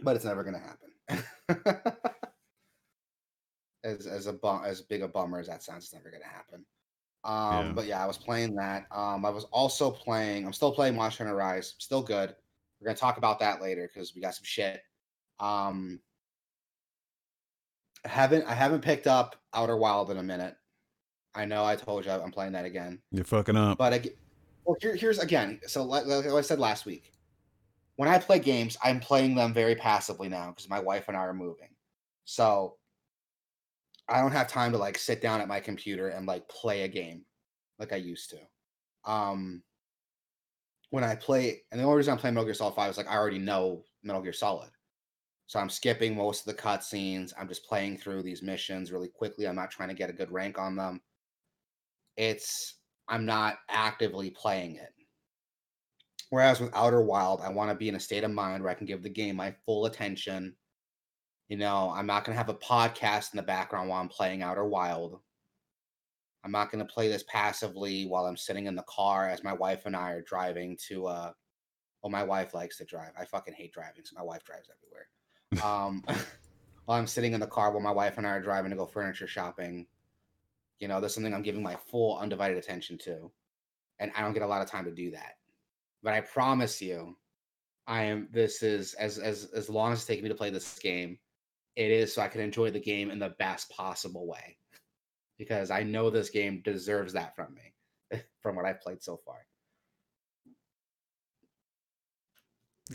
But 0.04 0.16
it's 0.16 0.26
never 0.26 0.44
gonna 0.44 0.60
happen. 0.60 1.24
as 3.84 4.06
as 4.08 4.28
a 4.28 4.34
bum, 4.34 4.64
as 4.66 4.82
big 4.82 5.02
a 5.02 5.08
bummer 5.08 5.40
as 5.40 5.48
that 5.48 5.64
sounds, 5.64 5.86
it's 5.86 5.94
never 5.94 6.12
gonna 6.12 6.26
happen. 6.26 6.66
Um, 7.26 7.68
Yeah. 7.68 7.72
but 7.74 7.86
yeah, 7.86 8.04
I 8.04 8.06
was 8.06 8.18
playing 8.18 8.56
that. 8.56 8.86
Um, 8.92 9.26
I 9.26 9.30
was 9.30 9.46
also 9.46 9.90
playing. 9.92 10.46
I'm 10.46 10.54
still 10.54 10.74
playing 10.74 10.96
Monster 10.96 11.24
Hunter 11.24 11.38
Rise. 11.38 11.76
Still 11.80 12.02
good. 12.02 12.36
We're 12.80 12.86
gonna 12.88 12.98
talk 12.98 13.18
about 13.18 13.40
that 13.40 13.62
later 13.62 13.90
because 13.92 14.14
we 14.14 14.22
got 14.22 14.36
some 14.36 14.44
shit. 14.44 14.82
Um, 15.40 16.00
I 18.06 18.10
haven't 18.10 18.46
I 18.46 18.54
haven't 18.54 18.82
picked 18.82 19.08
up 19.08 19.38
Outer 19.54 19.78
Wild 19.78 20.12
in 20.12 20.18
a 20.18 20.24
minute. 20.24 20.56
I 21.36 21.46
know 21.46 21.64
I 21.66 21.76
told 21.76 22.06
you 22.06 22.12
I'm 22.12 22.32
playing 22.32 22.52
that 22.54 22.66
again, 22.66 23.02
you're 23.12 23.24
fucking 23.26 23.56
up. 23.56 23.78
but 23.80 23.94
ag- 23.94 24.18
well, 24.66 24.78
here, 24.80 24.96
here's 24.96 25.18
again. 25.18 25.60
So 25.66 25.84
like, 25.84 26.06
like 26.06 26.26
I 26.28 26.42
said 26.42 26.60
last 26.60 26.86
week, 26.86 27.12
when 27.96 28.10
I 28.10 28.18
play 28.18 28.40
games, 28.40 28.78
I'm 28.84 29.00
playing 29.00 29.36
them 29.36 29.54
very 29.54 29.76
passively 29.76 30.30
now 30.30 30.50
because 30.50 30.70
my 30.70 30.80
wife 30.80 31.06
and 31.08 31.18
I 31.18 31.22
are 31.22 31.34
moving. 31.34 31.70
So 32.26 32.78
I 34.10 34.20
don't 34.20 34.32
have 34.32 34.48
time 34.48 34.72
to 34.72 34.78
like 34.78 34.98
sit 34.98 35.22
down 35.22 35.42
at 35.42 35.48
my 35.48 35.60
computer 35.60 36.10
and 36.10 36.26
like 36.26 36.48
play 36.50 36.84
a 36.84 36.88
game 36.88 37.26
like 37.80 37.94
I 37.94 37.98
used 37.98 38.32
to. 38.32 39.12
Um, 39.12 39.64
when 40.90 41.04
I 41.04 41.16
play, 41.16 41.64
and 41.72 41.80
the 41.80 41.86
only 41.86 41.98
reason 41.98 42.14
I'm 42.14 42.20
playing 42.20 42.36
Metal 42.36 42.46
Gear 42.46 42.54
Solid 42.54 42.76
5 42.76 42.92
is 42.92 42.98
like 42.98 43.10
I 43.10 43.16
already 43.16 43.40
know 43.40 43.84
Metal 44.04 44.22
Gear 44.22 44.34
Solid. 44.34 44.70
So 45.48 45.60
I'm 45.60 45.70
skipping 45.70 46.16
most 46.16 46.48
of 46.48 46.56
the 46.56 46.62
cutscenes. 46.62 47.34
I'm 47.38 47.48
just 47.48 47.68
playing 47.68 47.98
through 47.98 48.24
these 48.24 48.42
missions 48.42 48.92
really 48.92 49.10
quickly. 49.10 49.48
I'm 49.48 49.56
not 49.56 49.72
trying 49.72 49.90
to 49.90 49.96
get 49.96 50.10
a 50.10 50.14
good 50.14 50.32
rank 50.32 50.58
on 50.58 50.76
them. 50.76 51.02
It's 52.18 52.76
I'm 53.08 53.26
not 53.26 53.58
actively 53.70 54.30
playing 54.30 54.76
it. 54.76 54.94
Whereas 56.34 56.60
with 56.60 56.74
Outer 56.74 57.04
Wild, 57.04 57.42
I 57.42 57.50
want 57.50 57.70
to 57.70 57.76
be 57.76 57.90
in 57.90 57.94
a 57.94 58.00
state 58.00 58.24
of 58.24 58.32
mind 58.32 58.64
where 58.64 58.72
I 58.72 58.74
can 58.74 58.88
give 58.88 59.04
the 59.04 59.08
game 59.10 59.36
my 59.36 59.54
full 59.68 59.86
attention. 59.86 60.56
You 61.48 61.58
know, 61.58 61.94
I'm 61.96 62.08
not 62.08 62.26
going 62.26 62.34
to 62.34 62.38
have 62.40 62.50
a 62.50 62.56
podcast 62.56 63.34
in 63.34 63.38
the 63.38 63.44
background 63.44 63.88
while 63.88 64.02
I'm 64.02 64.10
playing 64.10 64.42
Outer 64.42 64.66
Wild. 64.66 65.20
I'm 66.44 66.50
not 66.50 66.72
going 66.72 66.84
to 66.84 66.92
play 66.92 67.08
this 67.08 67.24
passively 67.28 68.08
while 68.08 68.26
I'm 68.26 68.36
sitting 68.36 68.66
in 68.66 68.76
the 68.76 68.82
car 68.90 69.30
as 69.30 69.44
my 69.44 69.54
wife 69.54 69.86
and 69.86 69.96
I 69.96 70.14
are 70.14 70.24
driving 70.24 70.76
to 70.88 71.06
uh 71.06 71.32
well 72.02 72.10
my 72.10 72.24
wife 72.24 72.56
likes 72.56 72.80
to 72.80 72.86
drive. 72.86 73.12
I 73.16 73.26
fucking 73.26 73.54
hate 73.54 73.72
driving, 73.72 74.04
so 74.04 74.16
my 74.18 74.24
wife 74.24 74.44
drives 74.44 74.72
everywhere. 74.72 75.10
Um 75.64 76.04
while 76.86 76.98
I'm 76.98 77.06
sitting 77.06 77.34
in 77.34 77.42
the 77.42 77.46
car 77.46 77.72
while 77.72 77.80
my 77.80 77.92
wife 77.92 78.18
and 78.18 78.26
I 78.26 78.32
are 78.32 78.42
driving 78.42 78.72
to 78.72 78.78
go 78.78 78.88
furniture 78.88 79.28
shopping. 79.28 79.86
You 80.80 80.88
know, 80.88 81.00
there's 81.00 81.14
something 81.14 81.32
I'm 81.32 81.44
giving 81.44 81.62
my 81.62 81.76
full 81.92 82.18
undivided 82.18 82.58
attention 82.58 82.98
to. 83.04 83.30
And 84.00 84.12
I 84.18 84.22
don't 84.22 84.34
get 84.34 84.42
a 84.42 84.48
lot 84.48 84.64
of 84.64 84.68
time 84.72 84.86
to 84.86 84.92
do 84.92 85.12
that. 85.12 85.36
But 86.04 86.14
I 86.14 86.22
promise 86.22 86.82
you, 86.82 87.18
I 87.88 88.04
am 88.04 88.28
this 88.32 88.62
is 88.62 88.94
as 88.96 89.18
as 89.20 89.46
as 89.56 89.70
long 89.70 89.94
as 89.94 90.00
it's 90.00 90.08
taking 90.08 90.24
me 90.24 90.30
to 90.30 90.36
play 90.36 90.50
this 90.50 90.78
game, 90.80 91.18
it 91.76 91.92
is 91.92 92.14
so 92.14 92.22
I 92.22 92.28
can 92.28 92.42
enjoy 92.42 92.72
the 92.72 92.80
game 92.80 93.10
in 93.10 93.20
the 93.20 93.36
best 93.40 93.70
possible 93.70 94.28
way. 94.28 94.58
Because 95.38 95.72
I 95.72 95.84
know 95.84 96.10
this 96.10 96.30
game 96.30 96.62
deserves 96.64 97.14
that 97.14 97.36
from 97.36 97.56
me, 97.56 98.20
from 98.42 98.56
what 98.56 98.66
I've 98.66 98.82
played 98.82 99.02
so 99.02 99.18
far. 99.26 99.38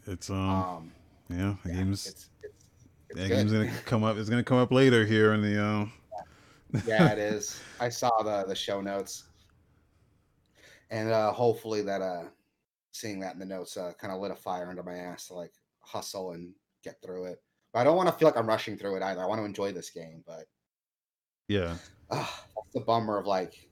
It's 0.06 0.30
um, 0.30 0.38
Um, 0.38 0.92
yeah, 1.30 1.56
the 1.64 1.70
yeah, 1.70 1.74
game's 1.76 2.06
it's, 2.06 2.30
it's, 2.42 2.64
it's 3.10 3.20
that 3.20 3.28
good. 3.28 3.34
game's 3.36 3.52
gonna 3.52 3.70
come 3.84 4.04
up. 4.04 4.16
It's 4.16 4.28
gonna 4.30 4.44
come 4.44 4.58
up 4.58 4.70
later 4.72 5.04
here 5.04 5.32
in 5.34 5.42
the 5.42 5.62
uh. 5.62 5.86
yeah, 6.86 7.08
it 7.12 7.18
is. 7.18 7.60
I 7.80 7.88
saw 7.88 8.22
the 8.22 8.44
the 8.46 8.54
show 8.54 8.80
notes, 8.80 9.24
and 10.90 11.10
uh 11.10 11.32
hopefully 11.32 11.82
that 11.82 12.02
uh 12.02 12.24
seeing 12.98 13.20
that 13.20 13.34
in 13.34 13.38
the 13.38 13.46
notes 13.46 13.76
uh 13.76 13.92
kind 14.00 14.12
of 14.12 14.20
lit 14.20 14.30
a 14.30 14.36
fire 14.36 14.68
under 14.68 14.82
my 14.82 14.96
ass 14.96 15.28
to 15.28 15.34
like 15.34 15.52
hustle 15.80 16.32
and 16.32 16.52
get 16.82 17.00
through 17.02 17.26
it. 17.26 17.42
But 17.72 17.80
I 17.80 17.84
don't 17.84 17.96
want 17.96 18.08
to 18.08 18.14
feel 18.14 18.28
like 18.28 18.36
I'm 18.36 18.48
rushing 18.48 18.76
through 18.76 18.96
it 18.96 19.02
either. 19.02 19.22
I 19.22 19.26
want 19.26 19.40
to 19.40 19.44
enjoy 19.44 19.72
this 19.72 19.90
game, 19.90 20.22
but 20.26 20.46
Yeah, 21.48 21.76
uh, 22.10 22.16
that's 22.56 22.74
the 22.74 22.80
bummer 22.80 23.18
of 23.18 23.26
like 23.26 23.70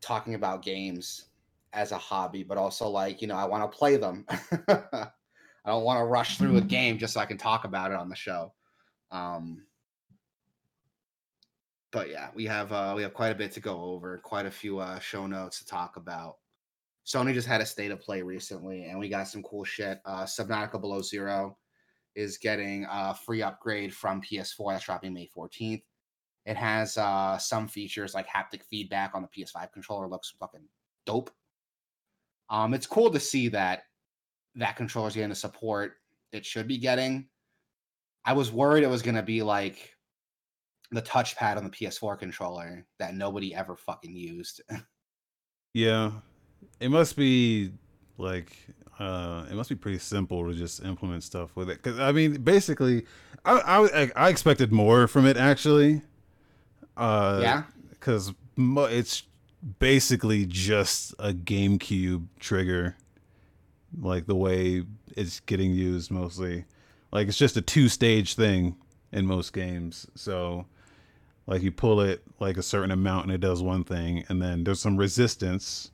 talking 0.00 0.34
about 0.34 0.62
games 0.62 1.26
as 1.72 1.92
a 1.92 1.98
hobby, 1.98 2.42
but 2.42 2.58
also 2.58 2.88
like 2.88 3.20
you 3.22 3.28
know 3.28 3.36
I 3.36 3.44
want 3.44 3.70
to 3.70 3.76
play 3.76 3.96
them. 3.96 4.24
I 5.66 5.70
don't 5.70 5.84
want 5.84 5.98
to 5.98 6.04
rush 6.04 6.36
through 6.36 6.58
a 6.58 6.60
game 6.60 6.98
just 6.98 7.14
so 7.14 7.20
I 7.20 7.26
can 7.26 7.38
talk 7.38 7.64
about 7.64 7.90
it 7.90 7.96
on 7.96 8.10
the 8.10 8.16
show. 8.16 8.52
Um, 9.10 9.64
but 11.90 12.10
yeah, 12.10 12.28
we 12.34 12.44
have 12.46 12.72
uh, 12.72 12.92
we 12.96 13.02
have 13.02 13.14
quite 13.14 13.28
a 13.28 13.34
bit 13.34 13.52
to 13.52 13.60
go 13.60 13.80
over, 13.80 14.18
quite 14.18 14.46
a 14.46 14.50
few 14.50 14.78
uh, 14.78 14.98
show 14.98 15.26
notes 15.26 15.60
to 15.60 15.66
talk 15.66 15.96
about. 15.96 16.36
Sony 17.06 17.34
just 17.34 17.48
had 17.48 17.60
a 17.60 17.66
state 17.66 17.90
of 17.90 18.00
play 18.00 18.22
recently, 18.22 18.84
and 18.84 18.98
we 18.98 19.08
got 19.08 19.28
some 19.28 19.42
cool 19.42 19.64
shit. 19.64 20.00
Uh, 20.06 20.24
Subnautica 20.24 20.80
Below 20.80 21.02
Zero 21.02 21.58
is 22.14 22.38
getting 22.38 22.86
a 22.90 23.14
free 23.14 23.42
upgrade 23.42 23.94
from 23.94 24.22
PS4 24.22 24.72
that's 24.72 24.84
dropping 24.84 25.12
May 25.12 25.28
14th. 25.36 25.82
It 26.46 26.56
has 26.56 26.96
uh, 26.98 27.38
some 27.38 27.68
features 27.68 28.14
like 28.14 28.28
haptic 28.28 28.62
feedback 28.62 29.12
on 29.14 29.22
the 29.22 29.28
PS5 29.28 29.72
controller. 29.72 30.08
Looks 30.08 30.34
fucking 30.38 30.66
dope. 31.06 31.30
Um, 32.50 32.74
it's 32.74 32.86
cool 32.86 33.10
to 33.10 33.20
see 33.20 33.48
that 33.48 33.84
that 34.54 34.76
controller 34.76 35.08
is 35.08 35.14
getting 35.14 35.30
the 35.30 35.34
support 35.34 35.94
it 36.32 36.44
should 36.44 36.68
be 36.68 36.78
getting. 36.78 37.28
I 38.24 38.32
was 38.32 38.52
worried 38.52 38.84
it 38.84 38.90
was 38.90 39.02
going 39.02 39.14
to 39.14 39.22
be 39.22 39.42
like 39.42 39.94
the 40.90 41.02
touchpad 41.02 41.56
on 41.56 41.64
the 41.64 41.70
PS4 41.70 42.18
controller 42.18 42.86
that 42.98 43.14
nobody 43.14 43.54
ever 43.54 43.76
fucking 43.76 44.14
used. 44.14 44.62
yeah. 45.74 46.12
It 46.80 46.90
must 46.90 47.16
be 47.16 47.72
like 48.18 48.56
uh, 48.98 49.44
it 49.50 49.54
must 49.54 49.68
be 49.68 49.74
pretty 49.74 49.98
simple 49.98 50.46
to 50.46 50.54
just 50.54 50.84
implement 50.84 51.22
stuff 51.24 51.54
with 51.56 51.68
it. 51.70 51.82
Because 51.82 51.98
I 51.98 52.12
mean, 52.12 52.42
basically, 52.42 53.06
I, 53.44 53.58
I 54.16 54.26
I 54.26 54.28
expected 54.28 54.72
more 54.72 55.06
from 55.08 55.26
it 55.26 55.36
actually. 55.36 56.02
Uh, 56.96 57.40
yeah. 57.42 57.62
because 57.90 58.32
mo- 58.56 58.84
it's 58.84 59.24
basically 59.80 60.46
just 60.46 61.12
a 61.18 61.32
GameCube 61.32 62.26
trigger, 62.38 62.96
like 64.00 64.26
the 64.26 64.36
way 64.36 64.84
it's 65.16 65.40
getting 65.40 65.72
used 65.72 66.10
mostly. 66.12 66.64
Like 67.10 67.26
it's 67.28 67.36
just 67.38 67.56
a 67.56 67.62
two-stage 67.62 68.34
thing 68.34 68.76
in 69.12 69.26
most 69.26 69.52
games. 69.52 70.06
So 70.14 70.66
Like 71.46 71.62
you 71.62 71.72
pull 71.72 72.00
it 72.00 72.22
like 72.40 72.56
a 72.56 72.62
certain 72.62 72.90
amount 72.90 73.26
and 73.26 73.32
it 73.34 73.40
does 73.40 73.60
one 73.62 73.84
thing, 73.84 74.24
and 74.28 74.40
then 74.40 74.64
there's 74.64 74.80
some 74.80 74.96
resistance, 74.96 75.90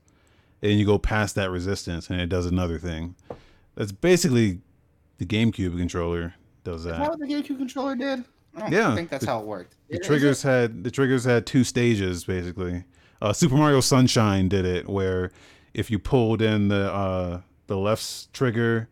and 0.62 0.79
you 0.79 0.85
go 0.85 0.99
past 0.99 1.35
that 1.37 1.51
resistance 1.51 2.11
and 2.11 2.20
it 2.20 2.29
does 2.29 2.46
another 2.46 2.79
thing. 2.79 3.14
That's 3.75 3.92
basically 3.92 4.61
the 5.18 5.27
GameCube 5.27 5.77
controller 5.77 6.35
does 6.64 6.81
Is 6.81 6.85
that 6.87 6.99
that. 6.99 7.11
what 7.11 7.18
the 7.18 7.27
GameCube 7.27 7.59
controller 7.59 7.94
did? 7.96 8.25
I 8.57 8.68
don't 8.68 8.96
think 8.96 9.11
that's 9.11 9.25
the- 9.25 9.31
how 9.31 9.40
it 9.40 9.46
worked. 9.46 9.77
The 9.88 9.96
it? 9.96 10.03
triggers 10.05 10.42
had 10.42 10.83
the 10.85 10.90
triggers 10.90 11.25
had 11.25 11.46
two 11.46 11.64
stages 11.64 12.25
basically. 12.25 12.85
Uh, 13.23 13.33
Super 13.33 13.55
Mario 13.57 13.81
Sunshine 13.81 14.49
did 14.49 14.64
it 14.64 14.88
where 14.88 15.31
if 15.75 15.90
you 15.90 15.99
pulled 15.99 16.42
in 16.42 16.68
the 16.68 16.92
uh, 16.92 17.40
the 17.68 17.77
left 17.77 18.33
trigger 18.33 18.88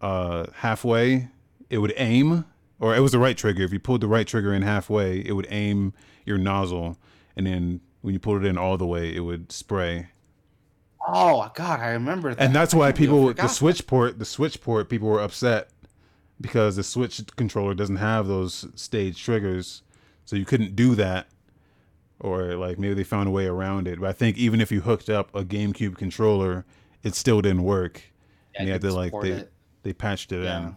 uh, 0.00 0.46
halfway, 0.56 1.28
it 1.70 1.78
would 1.78 1.94
aim, 1.96 2.44
or 2.78 2.94
it 2.94 3.00
was 3.00 3.12
the 3.12 3.18
right 3.18 3.36
trigger. 3.36 3.62
If 3.62 3.72
you 3.72 3.78
pulled 3.80 4.00
the 4.02 4.08
right 4.08 4.26
trigger 4.26 4.52
in 4.52 4.62
halfway, 4.62 5.20
it 5.20 5.32
would 5.32 5.46
aim 5.50 5.94
your 6.26 6.36
nozzle, 6.36 6.98
and 7.36 7.46
then 7.46 7.80
when 8.02 8.12
you 8.12 8.20
pulled 8.20 8.44
it 8.44 8.48
in 8.48 8.58
all 8.58 8.76
the 8.76 8.86
way, 8.86 9.14
it 9.14 9.20
would 9.20 9.50
spray. 9.50 10.08
Oh 11.06 11.50
God, 11.54 11.80
I 11.80 11.88
remember 11.90 12.34
that. 12.34 12.42
And 12.42 12.54
that's 12.54 12.74
why 12.74 12.92
people 12.92 13.22
the 13.26 13.34
forgot. 13.34 13.50
Switch 13.50 13.86
port 13.86 14.18
the 14.18 14.24
Switch 14.24 14.60
port 14.60 14.88
people 14.88 15.08
were 15.08 15.20
upset 15.20 15.70
because 16.40 16.76
the 16.76 16.82
Switch 16.82 17.20
controller 17.36 17.74
doesn't 17.74 17.96
have 17.96 18.26
those 18.26 18.66
stage 18.74 19.22
triggers, 19.22 19.82
so 20.24 20.36
you 20.36 20.44
couldn't 20.44 20.74
do 20.76 20.94
that. 20.94 21.28
Or 22.20 22.54
like 22.54 22.78
maybe 22.78 22.94
they 22.94 23.04
found 23.04 23.28
a 23.28 23.32
way 23.32 23.46
around 23.46 23.86
it. 23.86 24.00
But 24.00 24.08
I 24.08 24.12
think 24.12 24.38
even 24.38 24.60
if 24.60 24.72
you 24.72 24.80
hooked 24.80 25.10
up 25.10 25.34
a 25.34 25.44
GameCube 25.44 25.96
controller, 25.98 26.64
it 27.02 27.14
still 27.14 27.42
didn't 27.42 27.64
work. 27.64 28.00
Yeah, 28.54 28.60
and 28.60 28.66
you 28.68 28.72
had 28.72 28.80
to 28.82 28.92
like 28.92 29.12
they 29.20 29.30
it. 29.30 29.52
they 29.82 29.92
patched 29.92 30.32
it 30.32 30.42
Yeah. 30.44 30.58
in. 30.68 30.76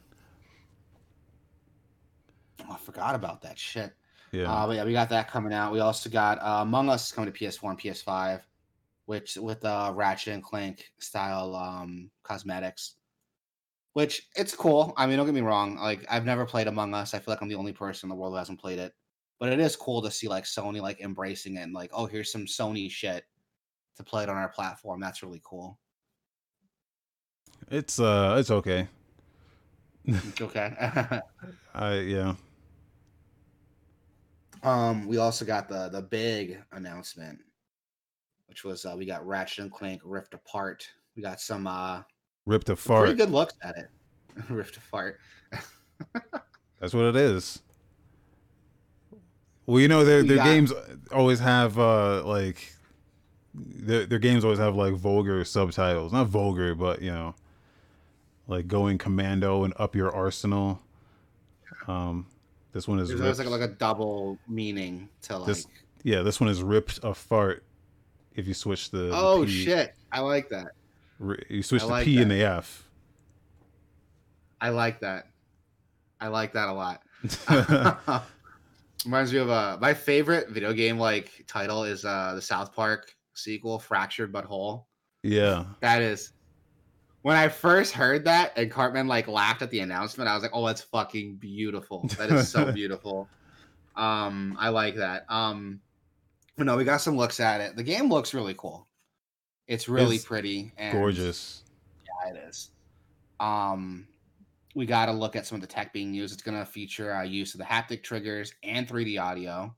Oh, 2.70 2.74
I 2.74 2.78
forgot 2.78 3.16
about 3.16 3.42
that 3.44 3.58
shit. 3.58 3.94
Yeah. 4.32 4.52
Uh, 4.52 4.68
but 4.68 4.76
yeah, 4.76 4.84
we 4.84 4.92
got 4.92 5.10
that 5.10 5.30
coming 5.30 5.54
out. 5.54 5.72
We 5.72 5.80
also 5.80 6.10
got 6.10 6.40
uh, 6.42 6.62
Among 6.64 6.90
Us 6.90 7.12
coming 7.12 7.32
to 7.32 7.40
PS4 7.40 7.70
and 7.70 7.80
PS5, 7.80 8.42
which 9.08 9.38
with 9.38 9.64
uh, 9.64 9.92
Ratchet 9.96 10.34
and 10.34 10.44
Clank 10.44 10.92
style 11.00 11.56
um, 11.56 12.12
cosmetics. 12.24 12.96
Which 13.94 14.28
it's 14.36 14.54
cool. 14.54 14.94
I 14.96 15.08
mean, 15.08 15.18
don't 15.18 15.26
get 15.26 15.34
me 15.34 15.42
wrong. 15.42 15.78
Like 15.78 16.06
I've 16.10 16.26
never 16.26 16.46
played 16.46 16.68
Among 16.68 16.94
Us. 16.94 17.14
I 17.14 17.20
feel 17.20 17.34
like 17.34 17.42
I'm 17.42 17.48
the 17.48 17.56
only 17.56 17.74
person 17.74 18.08
in 18.08 18.10
the 18.10 18.16
world 18.16 18.34
who 18.34 18.38
hasn't 18.38 18.60
played 18.60 18.78
it. 18.78 18.94
But 19.40 19.52
it 19.52 19.60
is 19.60 19.76
cool 19.76 20.02
to 20.04 20.12
see 20.12 20.28
like 20.28 20.44
Sony 20.44 20.82
like 20.82 21.00
embracing 21.00 21.56
it 21.56 21.62
and 21.62 21.74
like, 21.74 21.90
oh, 21.94 22.06
here's 22.06 22.32
some 22.32 22.46
Sony 22.46 22.92
shit 22.92 23.24
to 23.96 24.04
play 24.04 24.24
it 24.24 24.30
on 24.30 24.38
our 24.38 24.50
platform. 24.50 25.00
That's 25.00 25.24
really 25.24 25.42
cool. 25.44 25.80
it's 27.72 28.00
uh 28.00 28.36
it's 28.38 28.52
okay. 28.52 28.88
It's 30.06 30.42
Okay. 30.42 30.74
I 31.74 31.94
yeah. 32.00 32.36
Um, 34.64 35.08
we 35.08 35.18
also 35.18 35.46
got 35.46 35.70
the 35.70 35.90
the 35.90 36.02
big 36.02 36.62
announcement, 36.72 37.40
which 38.58 38.64
was 38.64 38.86
uh, 38.88 38.96
we 38.98 39.06
got 39.06 39.26
Ratchet 39.28 39.60
and 39.60 39.72
Clank 39.72 40.02
Rift 40.04 40.34
Apart. 40.34 40.90
We 41.16 41.22
got 41.22 41.40
some 41.40 41.68
uh 41.68 42.02
Ripped 42.48 42.70
a 42.70 42.76
pretty 42.76 43.14
good 43.14 43.30
looks 43.30 43.54
at 43.62 43.76
it. 43.78 43.88
Rift 44.50 44.78
Apart. 44.78 45.20
That's 46.80 46.94
what 46.94 47.06
it 47.06 47.16
is. 47.16 47.62
Well, 49.68 49.80
you 49.80 49.88
know, 49.88 50.04
their 50.04 50.24
their 50.24 50.38
got- 50.38 50.46
games 50.46 50.74
always 51.12 51.40
have 51.40 51.78
uh 51.78 52.24
like 52.26 52.74
their 53.54 54.08
their 54.08 54.18
games 54.18 54.44
always 54.44 54.60
have 54.60 54.76
like 54.76 54.96
vulgar 54.96 55.44
subtitles. 55.46 56.12
Not 56.12 56.26
vulgar, 56.28 56.74
but 56.74 57.04
you 57.04 57.12
know, 57.12 57.36
like 58.48 58.68
going 58.68 58.98
commando 58.98 59.66
and 59.66 59.74
up 59.78 59.96
your 59.96 60.12
arsenal. 60.12 60.82
Um, 61.88 62.26
this 62.72 62.88
one 62.88 62.98
is 62.98 63.10
There's 63.10 63.22
always 63.22 63.38
like 63.38 63.50
like 63.50 63.62
a 63.62 63.68
double 63.74 64.40
meaning 64.48 65.10
to 65.24 65.38
like. 65.38 65.48
This- 65.48 65.68
yeah, 66.04 66.22
this 66.22 66.40
one 66.40 66.50
is 66.50 66.64
ripped 66.64 67.00
a 67.04 67.14
fart. 67.14 67.64
If 68.38 68.48
you 68.48 68.54
switch 68.54 68.92
the, 68.92 68.98
the 69.00 69.12
oh 69.14 69.44
P- 69.46 69.52
shit! 69.66 69.94
I 70.12 70.22
like 70.22 70.48
that. 70.50 70.68
you 71.50 71.62
switch 71.64 71.82
I 71.82 71.86
the 71.86 71.92
like 71.92 72.06
P 72.06 72.22
and 72.22 72.32
the 72.32 72.44
F. 72.44 72.88
I 74.62 74.70
like 74.70 75.00
that. 75.02 75.26
I 76.22 76.30
like 76.30 76.54
that 76.54 76.70
a 76.70 76.74
lot. 76.74 77.02
Reminds 79.06 79.34
me 79.34 79.40
of 79.40 79.50
uh 79.50 79.78
my 79.82 79.94
favorite 79.94 80.50
video 80.50 80.72
game 80.74 80.98
like 80.98 81.44
title 81.48 81.84
is 81.84 82.06
uh 82.06 82.34
the 82.36 82.42
South 82.42 82.74
Park 82.74 83.12
sequel, 83.34 83.80
Fractured 83.80 84.32
But 84.32 84.46
Whole. 84.46 84.88
yeah, 85.24 85.66
That 85.82 86.02
is 86.02 86.32
when 87.24 87.36
I 87.36 87.50
first 87.50 87.94
heard 87.94 88.24
that 88.26 88.54
and 88.56 88.72
Cartman 88.72 89.08
like 89.08 89.28
laughed 89.28 89.62
at 89.62 89.70
the 89.72 89.80
announcement, 89.80 90.30
I 90.30 90.34
was 90.34 90.44
like, 90.44 90.52
"Oh, 90.54 90.66
that's 90.66 90.82
fucking 90.82 91.36
beautiful. 91.38 92.08
That 92.18 92.30
is 92.32 92.48
so 92.50 92.72
beautiful." 92.72 93.28
Um, 93.96 94.56
I 94.60 94.70
like 94.70 94.96
that. 94.96 95.26
Um, 95.28 95.82
but 96.58 96.66
no, 96.66 96.76
we 96.76 96.84
got 96.84 97.02
some 97.02 97.16
looks 97.16 97.40
at 97.40 97.62
it. 97.62 97.76
The 97.76 97.84
game 97.84 98.10
looks 98.10 98.34
really 98.34 98.56
cool. 98.58 98.88
It's 99.68 99.88
really 99.88 100.16
It's 100.16 100.26
pretty 100.26 100.72
and 100.78 100.94
gorgeous. 100.98 101.64
Yeah, 102.06 102.34
it 102.34 102.50
is. 102.50 102.72
Um, 103.40 104.08
we 104.76 104.86
got 104.86 105.06
to 105.08 105.12
look 105.12 105.36
at 105.36 105.46
some 105.46 105.56
of 105.56 105.62
the 105.62 105.68
tech 105.68 105.94
being 105.94 106.14
used. 106.14 106.34
It's 106.34 106.44
going 106.44 106.58
to 106.58 106.66
feature 106.66 107.14
uh, 107.14 107.24
use 107.24 107.54
of 107.54 107.60
the 107.60 107.66
haptic 107.66 108.02
triggers 108.04 108.54
and 108.64 108.88
3D 108.88 109.22
audio. 109.22 109.74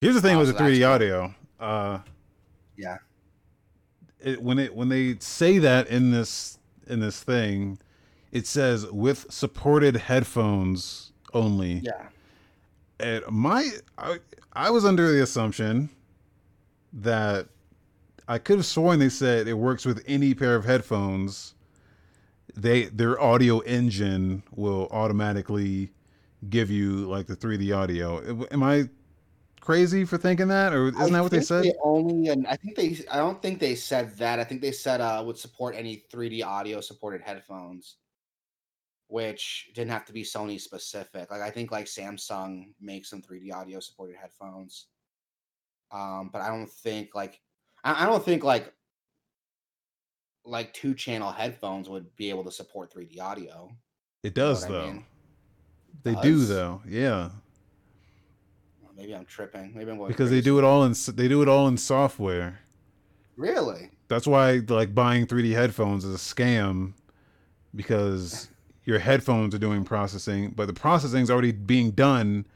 Here's 0.00 0.14
the 0.14 0.20
thing 0.20 0.36
Oh, 0.36 0.40
with 0.40 0.48
so 0.48 0.52
the 0.54 0.58
3D 0.58 0.78
cool. 0.80 0.86
audio. 0.88 1.34
Uh, 1.58 1.98
Yeah. 2.76 2.96
it, 4.20 4.40
when 4.42 4.58
it 4.58 4.74
when 4.74 4.88
they 4.88 5.16
say 5.18 5.58
that 5.58 5.88
in 5.88 6.10
this 6.10 6.58
in 6.86 7.00
this 7.00 7.22
thing, 7.22 7.78
it 8.32 8.46
says 8.46 8.86
with 8.86 9.26
supported 9.30 9.96
headphones 9.96 11.12
only. 11.34 11.80
Yeah. 11.84 12.08
And 13.00 13.24
my 13.30 13.70
I, 13.98 14.18
I 14.52 14.70
was 14.70 14.84
under 14.84 15.10
the 15.10 15.22
assumption 15.22 15.90
that 16.92 17.48
I 18.28 18.38
could 18.38 18.58
have 18.58 18.66
sworn 18.66 18.98
they 18.98 19.08
said 19.08 19.48
it 19.48 19.54
works 19.54 19.84
with 19.84 20.04
any 20.06 20.34
pair 20.34 20.54
of 20.54 20.64
headphones. 20.64 21.54
They 22.56 22.84
their 22.84 23.20
audio 23.20 23.60
engine 23.60 24.42
will 24.54 24.88
automatically 24.90 25.92
give 26.48 26.70
you 26.70 27.06
like 27.06 27.26
the 27.26 27.36
3D 27.36 27.76
audio. 27.76 28.46
Am 28.50 28.62
I 28.62 28.88
crazy 29.60 30.04
for 30.04 30.18
thinking 30.18 30.48
that, 30.48 30.72
or 30.72 30.88
isn't 30.88 31.00
I 31.00 31.08
that 31.10 31.22
what 31.22 31.30
they 31.30 31.42
said? 31.42 31.72
only, 31.82 32.28
and 32.28 32.46
I 32.46 32.56
think 32.56 32.76
they. 32.76 32.98
I 33.10 33.18
don't 33.18 33.40
think 33.40 33.60
they 33.60 33.74
said 33.74 34.16
that. 34.18 34.40
I 34.40 34.44
think 34.44 34.60
they 34.60 34.72
said 34.72 35.00
uh 35.00 35.22
would 35.24 35.38
support 35.38 35.74
any 35.76 36.04
3D 36.12 36.44
audio 36.44 36.80
supported 36.80 37.20
headphones, 37.20 37.96
which 39.10 39.70
didn't 39.74 39.90
have 39.90 40.04
to 40.06 40.12
be 40.12 40.22
Sony 40.22 40.60
specific. 40.60 41.30
Like 41.30 41.42
I 41.42 41.50
think 41.50 41.72
like 41.72 41.86
Samsung 41.86 42.68
makes 42.80 43.10
some 43.10 43.20
3D 43.20 43.52
audio 43.52 43.80
supported 43.80 44.16
headphones. 44.16 44.86
Um, 45.90 46.30
but 46.32 46.42
I 46.42 46.48
don't 46.48 46.70
think 46.70 47.14
like 47.14 47.40
I, 47.82 48.04
I 48.04 48.06
don't 48.06 48.24
think 48.24 48.44
like 48.44 48.72
like 50.44 50.72
two 50.72 50.94
channel 50.94 51.32
headphones 51.32 51.88
would 51.88 52.14
be 52.16 52.30
able 52.30 52.44
to 52.44 52.52
support 52.52 52.94
3D 52.94 53.20
audio. 53.20 53.70
It 54.22 54.34
does 54.34 54.62
what 54.62 54.70
I 54.70 54.72
though. 54.72 54.86
mean? 54.86 55.04
They 56.04 56.14
do 56.16 56.44
though. 56.44 56.80
Yeah. 56.86 57.30
Maybe 58.96 59.14
I'm 59.14 59.24
tripping. 59.24 59.72
Maybe 59.74 59.90
I'm 59.90 59.98
going 59.98 60.08
because 60.08 60.30
they 60.30 60.40
do 60.40 60.58
it 60.58 60.64
all 60.64 60.84
in 60.84 60.94
they 61.14 61.26
do 61.26 61.42
it 61.42 61.48
all 61.48 61.66
in 61.66 61.76
software. 61.76 62.60
Really? 63.36 63.90
That's 64.08 64.26
why 64.26 64.60
like 64.68 64.94
buying 64.94 65.26
3D 65.26 65.52
headphones 65.52 66.04
is 66.04 66.14
a 66.14 66.18
scam 66.18 66.92
because 67.74 68.49
your 68.84 68.98
headphones 68.98 69.54
are 69.54 69.58
doing 69.58 69.84
processing, 69.84 70.50
but 70.50 70.66
the 70.66 70.72
processing 70.72 71.22
is 71.22 71.30
already 71.30 71.52
being 71.52 71.90
done 71.90 72.46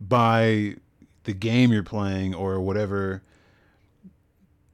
by 0.00 0.76
the 1.24 1.32
game 1.32 1.72
you're 1.72 1.82
playing 1.82 2.34
or 2.34 2.60
whatever. 2.60 3.22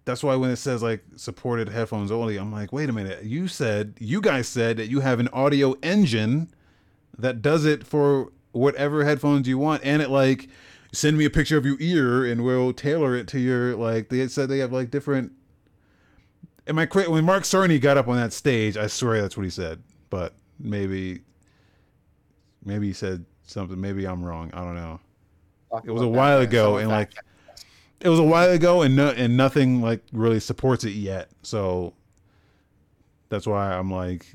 That's 0.05 0.23
why 0.23 0.37
when 0.37 0.51
it 0.51 0.57
says 0.57 0.83
like 0.83 1.03
supported 1.17 1.69
headphones 1.69 2.11
only, 2.11 2.37
I'm 2.37 2.53
like, 2.53 2.73
wait 2.73 2.89
a 2.89 2.93
minute. 2.93 3.25
You 3.25 3.49
said 3.49 3.95
you 3.99 4.21
guys 4.21 4.49
said 4.49 4.77
that 4.77 4.89
you 4.89 5.01
have 5.01 5.21
an 5.21 5.29
audio 5.29 5.75
engine 5.83 6.51
that 7.19 7.43
does 7.43 7.65
it 7.65 7.87
for 7.87 8.33
whatever 8.53 9.05
headphones 9.05 9.49
you 9.49 9.59
want, 9.59 9.83
and 9.85 10.03
it 10.03 10.11
like 10.11 10.49
send 10.93 11.19
me 11.19 11.25
a 11.25 11.31
picture 11.31 11.57
of 11.57 11.67
your 11.67 11.77
ear 11.81 12.25
and 12.25 12.45
we'll 12.45 12.73
tailor 12.73 13.17
it 13.17 13.27
to 13.29 13.39
your 13.39 13.77
like. 13.77 14.09
They 14.09 14.27
said 14.29 14.49
they 14.49 14.59
have 14.59 14.73
like 14.73 14.91
different. 14.91 15.33
Am 16.67 16.79
I 16.79 16.87
when 16.87 17.25
Mark 17.25 17.43
Cerny 17.43 17.81
got 17.81 17.99
up 17.99 18.09
on 18.09 18.17
that 18.17 18.33
stage? 18.33 18.77
I 18.77 18.87
swear 18.87 19.21
that's 19.21 19.37
what 19.37 19.45
he 19.45 19.51
said, 19.51 19.83
but 20.09 20.35
maybe, 20.59 21.21
maybe 22.65 22.89
he 22.89 22.93
said 22.93 23.25
something. 23.45 23.81
Maybe 23.81 24.07
I'm 24.07 24.25
wrong. 24.25 24.51
I 24.55 24.61
don't 24.65 24.75
know. 24.75 25.01
It 25.85 25.91
was 25.91 26.03
a 26.03 26.09
while 26.09 26.41
ago, 26.41 26.79
and 26.79 26.89
like 26.89 27.13
it 28.01 28.09
was 28.09 28.19
a 28.19 28.25
while 28.25 28.51
ago, 28.51 28.83
and 28.83 28.97
no, 28.97 29.11
and 29.11 29.37
nothing 29.37 29.81
like 29.81 30.03
really 30.13 30.41
supports 30.41 30.85
it 30.85 30.91
yet. 30.93 31.31
So 31.43 31.95
that's 33.29 33.47
why 33.47 33.73
I'm 33.73 33.91
like, 33.91 34.27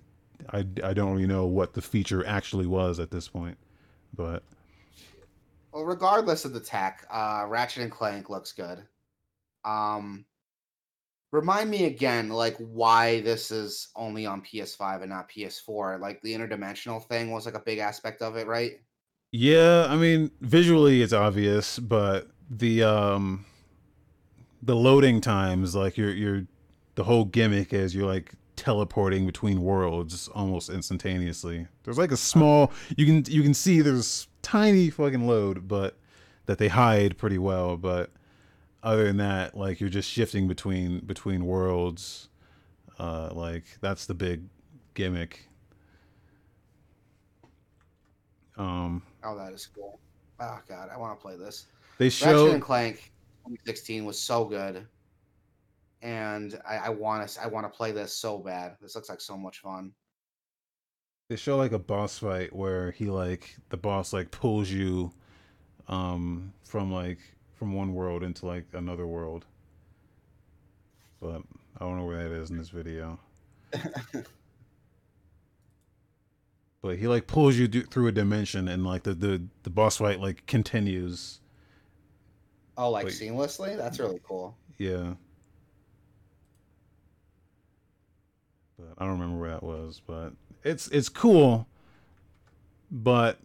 I 0.51 0.59
I 0.83 0.93
don't 0.93 1.13
really 1.13 1.27
know 1.27 1.45
what 1.45 1.73
the 1.73 1.81
feature 1.81 2.25
actually 2.25 2.67
was 2.67 2.99
at 2.99 3.11
this 3.11 3.27
point, 3.27 3.57
but 4.15 4.43
Well, 5.71 5.83
regardless 5.85 6.45
of 6.45 6.53
the 6.53 6.59
tech, 6.59 7.05
uh, 7.09 7.45
Ratchet 7.47 7.83
and 7.83 7.91
Clank 7.91 8.29
looks 8.29 8.51
good. 8.51 8.87
Um, 9.65 10.25
remind 11.31 11.69
me 11.69 11.85
again, 11.85 12.29
like 12.29 12.57
why 12.57 13.21
this 13.21 13.51
is 13.51 13.89
only 13.95 14.25
on 14.25 14.41
PS5 14.41 15.01
and 15.01 15.09
not 15.09 15.29
PS4. 15.29 15.99
Like 15.99 16.21
the 16.21 16.33
interdimensional 16.33 17.05
thing 17.07 17.31
was 17.31 17.45
like 17.45 17.55
a 17.55 17.61
big 17.65 17.79
aspect 17.79 18.21
of 18.21 18.35
it, 18.35 18.47
right? 18.47 18.73
Yeah, 19.31 19.85
I 19.89 19.95
mean, 19.95 20.31
visually 20.41 21.01
it's 21.01 21.13
obvious, 21.13 21.77
but 21.77 22.29
the 22.49 22.83
um 22.83 23.45
the 24.61 24.75
loading 24.75 25.21
times, 25.21 25.75
like 25.75 25.97
you're 25.97 26.13
you're 26.13 26.45
the 26.95 27.03
whole 27.03 27.25
gimmick 27.25 27.73
is 27.73 27.93
you're 27.93 28.07
like 28.07 28.33
teleporting 28.55 29.25
between 29.25 29.61
worlds 29.61 30.27
almost 30.29 30.69
instantaneously. 30.69 31.67
There's 31.83 31.97
like 31.97 32.11
a 32.11 32.17
small 32.17 32.71
you 32.97 33.05
can 33.05 33.23
you 33.31 33.43
can 33.43 33.53
see 33.53 33.81
there's 33.81 34.27
tiny 34.41 34.89
fucking 34.89 35.27
load, 35.27 35.67
but 35.67 35.97
that 36.47 36.57
they 36.57 36.67
hide 36.67 37.17
pretty 37.17 37.37
well, 37.37 37.77
but 37.77 38.09
other 38.83 39.05
than 39.05 39.17
that, 39.17 39.55
like 39.57 39.79
you're 39.79 39.89
just 39.89 40.09
shifting 40.09 40.47
between 40.47 40.99
between 40.99 41.45
worlds. 41.45 42.29
Uh 42.97 43.29
like 43.33 43.63
that's 43.81 44.05
the 44.05 44.13
big 44.13 44.43
gimmick. 44.93 45.47
Um 48.57 49.01
Oh, 49.23 49.37
that 49.37 49.53
is 49.53 49.67
cool. 49.67 49.99
Oh 50.39 50.59
god, 50.67 50.89
I 50.93 50.97
want 50.97 51.17
to 51.17 51.21
play 51.21 51.35
this. 51.35 51.65
they 51.97 52.05
Ratchet 52.05 52.19
show 52.19 52.51
and 52.51 52.61
Clank 52.61 53.11
2016 53.45 54.05
was 54.05 54.19
so 54.19 54.45
good, 54.45 54.85
and 56.01 56.59
I, 56.67 56.77
I 56.77 56.89
want 56.89 57.27
to 57.27 57.43
I 57.43 57.47
want 57.47 57.65
to 57.65 57.75
play 57.75 57.91
this 57.91 58.13
so 58.15 58.37
bad. 58.37 58.75
This 58.81 58.95
looks 58.95 59.09
like 59.09 59.21
so 59.21 59.37
much 59.37 59.59
fun. 59.59 59.91
they 61.29 61.35
show 61.35 61.57
like 61.57 61.71
a 61.73 61.79
boss 61.79 62.19
fight 62.19 62.53
where 62.53 62.91
he 62.91 63.05
like 63.05 63.57
the 63.69 63.77
boss 63.77 64.13
like 64.13 64.31
pulls 64.31 64.69
you 64.69 65.11
um 65.87 66.53
from 66.63 66.91
like 66.91 67.19
from 67.59 67.73
one 67.73 67.93
world 67.93 68.23
into 68.23 68.45
like 68.45 68.63
another 68.71 69.05
world 69.05 69.45
but 71.21 71.41
i 71.77 71.79
don't 71.85 71.97
know 71.97 72.05
where 72.05 72.23
that 72.29 72.33
is 72.33 72.49
in 72.49 72.57
this 72.57 72.69
video 72.69 73.19
but 76.81 76.97
he 76.97 77.05
like 77.07 77.27
pulls 77.27 77.57
you 77.57 77.67
do- 77.67 77.83
through 77.83 78.07
a 78.07 78.11
dimension 78.13 78.69
and 78.69 78.85
like 78.85 79.03
the, 79.03 79.13
the 79.13 79.43
the 79.63 79.69
boss 79.69 79.97
fight 79.97 80.19
like 80.21 80.45
continues 80.47 81.41
Oh, 82.81 82.91
like 82.91 83.07
Wait. 83.07 83.13
seamlessly? 83.13 83.75
That's 83.75 83.99
really 83.99 84.21
cool. 84.23 84.55
yeah 84.77 85.15
but 88.77 88.87
i 88.97 89.03
don't 89.05 89.19
remember 89.19 89.37
where 89.37 89.49
that 89.49 89.63
was 89.63 90.01
but 90.07 90.31
it's 90.63 90.87
it's 90.87 91.09
cool 91.09 91.67
but 92.89 93.37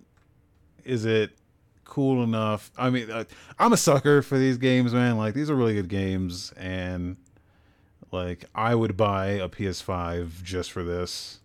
is 0.85 1.05
it 1.05 1.33
cool 1.85 2.23
enough 2.23 2.71
i 2.77 2.91
mean 2.91 3.11
uh, 3.11 3.25
i'm 3.59 3.73
a 3.73 3.77
sucker 3.77 4.23
for 4.23 4.39
these 4.39 4.59
games 4.59 4.95
man 4.95 5.17
like 5.17 5.35
these 5.35 5.51
are 5.51 5.57
really 5.57 5.75
good 5.75 5.89
games 5.89 6.53
and 6.57 7.17
like 8.13 8.45
i 8.55 8.75
would 8.75 8.97
buy 8.97 9.27
a 9.27 9.49
ps5 9.49 10.43
just 10.43 10.73
for 10.73 10.83
this 10.83 11.39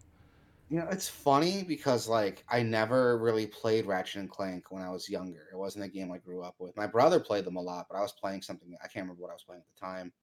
You 0.69 0.79
know, 0.79 0.87
it's 0.91 1.09
funny 1.09 1.63
because 1.63 2.07
like 2.07 2.43
I 2.47 2.61
never 2.61 3.17
really 3.17 3.47
played 3.47 3.87
Ratchet 3.87 4.21
and 4.21 4.29
Clank 4.29 4.69
when 4.69 4.83
I 4.83 4.91
was 4.91 5.09
younger. 5.09 5.47
It 5.51 5.57
wasn't 5.57 5.85
a 5.85 5.87
game 5.87 6.11
I 6.11 6.19
grew 6.19 6.43
up 6.43 6.55
with. 6.59 6.77
My 6.77 6.85
brother 6.85 7.19
played 7.19 7.43
them 7.45 7.55
a 7.55 7.61
lot, 7.61 7.87
but 7.89 7.97
I 7.97 8.01
was 8.01 8.11
playing 8.11 8.43
something 8.43 8.75
I 8.83 8.87
can't 8.87 9.05
remember 9.05 9.21
what 9.23 9.31
I 9.31 9.33
was 9.33 9.43
playing 9.43 9.63
at 9.63 9.73
the 9.73 9.83
time. 9.83 10.13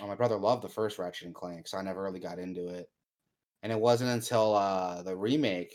Oh, 0.00 0.06
my 0.06 0.14
brother 0.16 0.36
loved 0.36 0.62
the 0.62 0.68
first 0.68 0.98
Ratchet 0.98 1.26
and 1.26 1.34
Clank, 1.34 1.68
so 1.68 1.78
I 1.78 1.82
never 1.82 2.02
really 2.02 2.20
got 2.20 2.38
into 2.40 2.68
it. 2.68 2.90
And 3.62 3.72
it 3.72 3.78
wasn't 3.78 4.10
until 4.10 4.54
uh, 4.54 5.02
the 5.02 5.16
remake 5.16 5.74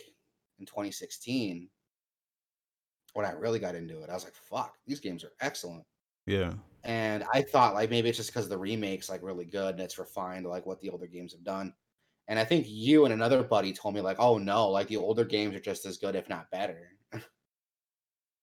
in 0.60 0.65
2016 0.65 1.69
when 3.13 3.26
I 3.26 3.32
really 3.32 3.60
got 3.60 3.76
into 3.76 4.02
it. 4.02 4.10
I 4.10 4.13
was 4.13 4.24
like, 4.24 4.34
"Fuck, 4.36 4.78
these 4.86 5.00
games 5.00 5.24
are 5.24 5.32
excellent." 5.41 5.84
yeah 6.28 6.54
And 6.84 7.24
I 7.34 7.41
thought 7.41 7.74
like 7.74 7.89
maybe 7.89 8.10
it's 8.10 8.17
just 8.17 8.30
because 8.32 8.47
the 8.47 8.58
remake's 8.58 9.10
like 9.10 9.24
really 9.24 9.45
good 9.45 9.71
and 9.76 9.80
it's 9.84 9.97
refined 9.97 10.45
like 10.45 10.65
what 10.67 10.80
the 10.82 10.89
older 10.89 11.08
games 11.08 11.34
have 11.34 11.43
done. 11.43 11.74
And 12.28 12.38
I 12.39 12.45
think 12.45 12.65
you 12.69 13.06
and 13.06 13.13
another 13.13 13.43
buddy 13.43 13.74
told 13.74 13.95
me 13.95 14.02
like, 14.02 14.17
oh 14.19 14.38
no, 14.38 14.69
like 14.69 14.88
the 14.88 14.97
older 14.97 15.26
games 15.26 15.56
are 15.56 15.60
just 15.60 15.86
as 15.86 15.97
good, 15.97 16.15
if 16.15 16.30
not 16.30 16.50
better. 16.52 16.89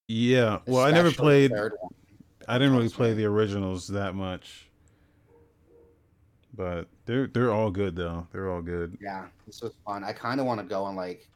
yeah 0.09 0.59
well 0.67 0.85
i 0.85 0.91
never 0.91 1.11
played 1.13 1.51
third 1.51 1.75
one. 1.81 1.93
i 2.49 2.57
didn't 2.59 2.75
really 2.75 2.89
play 2.89 3.13
the 3.13 3.27
originals 3.27 3.87
that 3.89 4.15
much 4.15 4.69
but 6.55 6.89
they're 7.07 7.27
they're 7.29 7.53
all 7.53 7.71
good 7.71 7.95
though 7.95 8.27
they're 8.33 8.51
all 8.51 8.61
good 8.63 8.99
Yeah, 9.01 9.27
this 9.47 9.63
was 9.63 9.75
fun. 9.87 10.03
I 10.03 10.13
kind 10.13 10.41
of 10.41 10.47
want 10.47 10.61
to 10.61 10.67
go 10.67 10.87
and 10.87 10.97
like, 10.97 11.29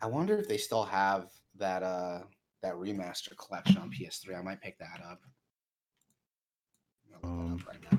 I 0.00 0.06
wonder 0.06 0.38
if 0.38 0.46
they 0.48 0.56
still 0.58 0.84
have 0.84 1.30
that 1.56 1.82
uh 1.82 2.20
that 2.62 2.74
remaster 2.74 3.36
collection 3.36 3.78
on 3.78 3.90
PS3. 3.90 4.38
I 4.38 4.42
might 4.42 4.60
pick 4.60 4.78
that 4.78 5.00
up. 5.08 5.20
Um, 7.22 7.54
up 7.54 7.66
right 7.66 7.92
now. 7.92 7.98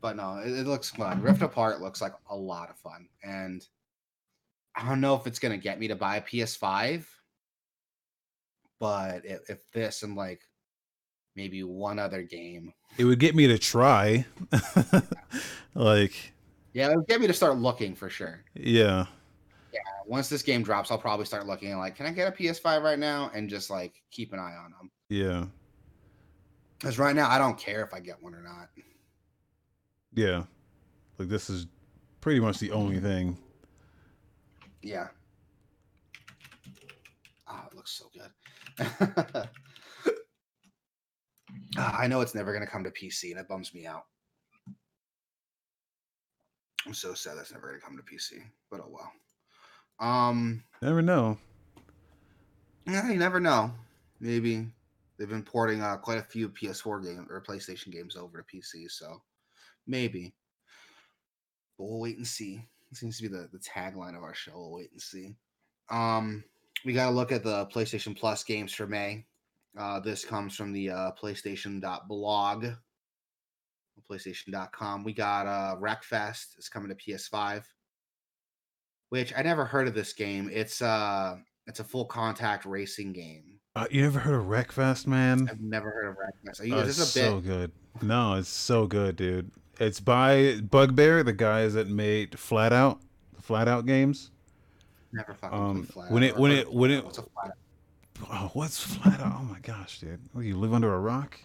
But 0.00 0.16
no, 0.16 0.38
it, 0.38 0.52
it 0.52 0.66
looks 0.66 0.90
fun. 0.90 1.22
Rift 1.22 1.42
Apart 1.42 1.80
looks 1.80 2.00
like 2.00 2.12
a 2.30 2.36
lot 2.36 2.70
of 2.70 2.78
fun, 2.78 3.08
and 3.22 3.64
I 4.76 4.88
don't 4.88 5.00
know 5.00 5.14
if 5.14 5.26
it's 5.26 5.38
gonna 5.38 5.58
get 5.58 5.78
me 5.78 5.88
to 5.88 5.96
buy 5.96 6.16
a 6.16 6.22
PS5, 6.22 7.04
but 8.80 9.24
if, 9.24 9.48
if 9.48 9.70
this 9.72 10.02
and 10.02 10.16
like 10.16 10.42
maybe 11.36 11.62
one 11.62 11.98
other 11.98 12.22
game, 12.22 12.72
it 12.98 13.04
would 13.04 13.20
get 13.20 13.36
me 13.36 13.46
to 13.46 13.58
try 13.58 14.26
like 15.74 16.32
yeah, 16.72 16.90
it 16.90 16.96
would 16.96 17.06
get 17.06 17.20
me 17.20 17.28
to 17.28 17.32
start 17.32 17.58
looking 17.58 17.94
for 17.94 18.10
sure. 18.10 18.44
yeah 18.54 19.06
once 20.06 20.28
this 20.28 20.42
game 20.42 20.62
drops, 20.62 20.90
I'll 20.90 20.98
probably 20.98 21.26
start 21.26 21.46
looking 21.46 21.76
like, 21.78 21.96
can 21.96 22.06
I 22.06 22.10
get 22.12 22.28
a 22.28 22.32
PS5 22.32 22.82
right 22.82 22.98
now 22.98 23.30
and 23.34 23.48
just 23.48 23.70
like 23.70 23.94
keep 24.10 24.32
an 24.32 24.38
eye 24.38 24.54
on 24.64 24.70
them. 24.72 24.90
yeah 25.08 25.44
Because 26.78 26.98
right 26.98 27.14
now, 27.16 27.28
I 27.30 27.38
don't 27.38 27.58
care 27.58 27.84
if 27.84 27.92
I 27.94 28.00
get 28.00 28.22
one 28.22 28.34
or 28.34 28.42
not. 28.42 28.68
yeah 30.14 30.44
like 31.18 31.28
this 31.28 31.48
is 31.50 31.66
pretty 32.20 32.40
much 32.40 32.58
the 32.58 32.70
only 32.72 33.00
thing 33.00 33.36
Yeah. 34.82 35.08
Ah, 37.46 37.66
it 37.70 37.76
looks 37.76 37.92
so 37.92 38.06
good. 38.12 39.48
Ah, 41.76 41.98
I 41.98 42.06
know 42.06 42.20
it's 42.20 42.34
never 42.34 42.52
gonna 42.52 42.66
come 42.66 42.84
to 42.84 42.90
PC, 42.90 43.30
and 43.30 43.40
it 43.40 43.48
bums 43.48 43.72
me 43.74 43.86
out. 43.86 44.02
I'm 46.86 46.92
so 46.94 47.14
sad 47.14 47.36
that's 47.38 47.52
never 47.52 47.68
gonna 47.68 47.80
come 47.80 47.96
to 47.96 48.02
PC, 48.02 48.42
but 48.70 48.80
oh 48.80 48.88
well. 48.90 49.10
Um, 50.02 50.62
never 50.82 51.00
know 51.00 51.38
yeah, 52.86 53.10
you 53.10 53.18
never 53.18 53.40
know. 53.40 53.72
Maybe 54.20 54.66
they've 55.18 55.28
been 55.28 55.42
porting 55.42 55.82
uh, 55.82 55.96
quite 55.96 56.18
a 56.18 56.22
few 56.22 56.48
PS4 56.48 57.04
games 57.04 57.28
or 57.30 57.40
PlayStation 57.40 57.90
games 57.92 58.16
over 58.16 58.42
to 58.42 58.56
PC, 58.56 58.90
so 58.90 59.22
maybe. 59.86 60.32
But 61.78 61.84
we'll 61.84 62.00
wait 62.00 62.16
and 62.16 62.26
see. 62.26 62.66
It 62.90 62.96
seems 62.96 63.16
to 63.18 63.22
be 63.22 63.28
the, 63.28 63.48
the 63.52 63.58
tagline 63.58 64.16
of 64.16 64.22
our 64.22 64.34
show. 64.34 64.52
We'll 64.54 64.72
wait 64.72 64.92
and 64.92 65.00
see. 65.00 65.34
Um, 65.90 66.44
we 66.84 66.92
got 66.92 67.08
to 67.08 67.14
look 67.14 67.32
at 67.32 67.44
the 67.44 67.66
PlayStation 67.66 68.16
Plus 68.16 68.44
games 68.44 68.72
for 68.72 68.86
May. 68.86 69.24
Uh, 69.78 70.00
this 70.00 70.24
comes 70.24 70.54
from 70.54 70.72
the 70.72 70.90
uh, 70.90 71.10
PlayStation.blog, 71.20 72.66
PlayStation.com. 74.10 75.04
We 75.04 75.14
got 75.14 75.46
uh, 75.46 75.76
Wreckfest. 75.80 76.58
It's 76.58 76.68
coming 76.68 76.90
to 76.90 76.94
PS5, 76.94 77.64
which 79.12 79.30
I 79.36 79.42
never 79.42 79.66
heard 79.66 79.86
of 79.88 79.92
this 79.94 80.14
game. 80.14 80.48
It's 80.50 80.80
uh, 80.80 81.36
it's 81.66 81.80
a 81.80 81.84
full 81.84 82.06
contact 82.06 82.64
racing 82.64 83.12
game. 83.12 83.58
uh, 83.76 83.86
you 83.90 84.00
never 84.00 84.18
heard 84.18 84.34
of 84.34 84.46
wreckfest 84.46 85.06
man 85.06 85.48
I've 85.50 85.60
never 85.60 85.90
heard 85.90 86.06
of 86.08 86.16
Wreckfest. 86.16 86.60
Are 86.62 86.64
you, 86.66 86.74
Oh, 86.74 86.78
is 86.80 86.88
it's 86.88 86.98
this 86.98 87.16
a 87.16 87.18
bit? 87.20 87.28
so 87.28 87.40
good 87.40 87.72
no 88.00 88.34
it's 88.36 88.48
so 88.48 88.86
good 88.86 89.16
dude 89.16 89.50
it's 89.78 90.00
by 90.00 90.60
bugbear 90.70 91.22
the 91.22 91.32
guys 91.34 91.74
that 91.74 91.88
made 91.88 92.38
flat 92.38 92.72
out 92.72 93.00
the 93.36 93.42
flat 93.42 93.68
out 93.68 93.84
games 93.86 94.30
Never 95.12 95.34
fucking 95.34 95.58
um, 95.58 95.82
flat. 95.84 96.10
when 96.10 96.22
Out. 96.22 96.28
it- 96.30 96.36
when 96.38 96.52
it- 96.52 96.72
when 96.72 96.90
it- 96.90 96.96
Out. 96.98 97.04
What's 97.04 97.18
a 97.18 97.22
flat 97.22 97.46
out? 97.48 98.28
oh 98.30 98.50
what's 98.54 98.82
flat 98.82 99.20
out 99.20 99.34
oh 99.40 99.44
my 99.44 99.58
gosh 99.60 100.00
dude 100.00 100.20
what, 100.32 100.44
you 100.46 100.56
live 100.56 100.72
under 100.72 100.92
a 100.94 100.98
rock 100.98 101.38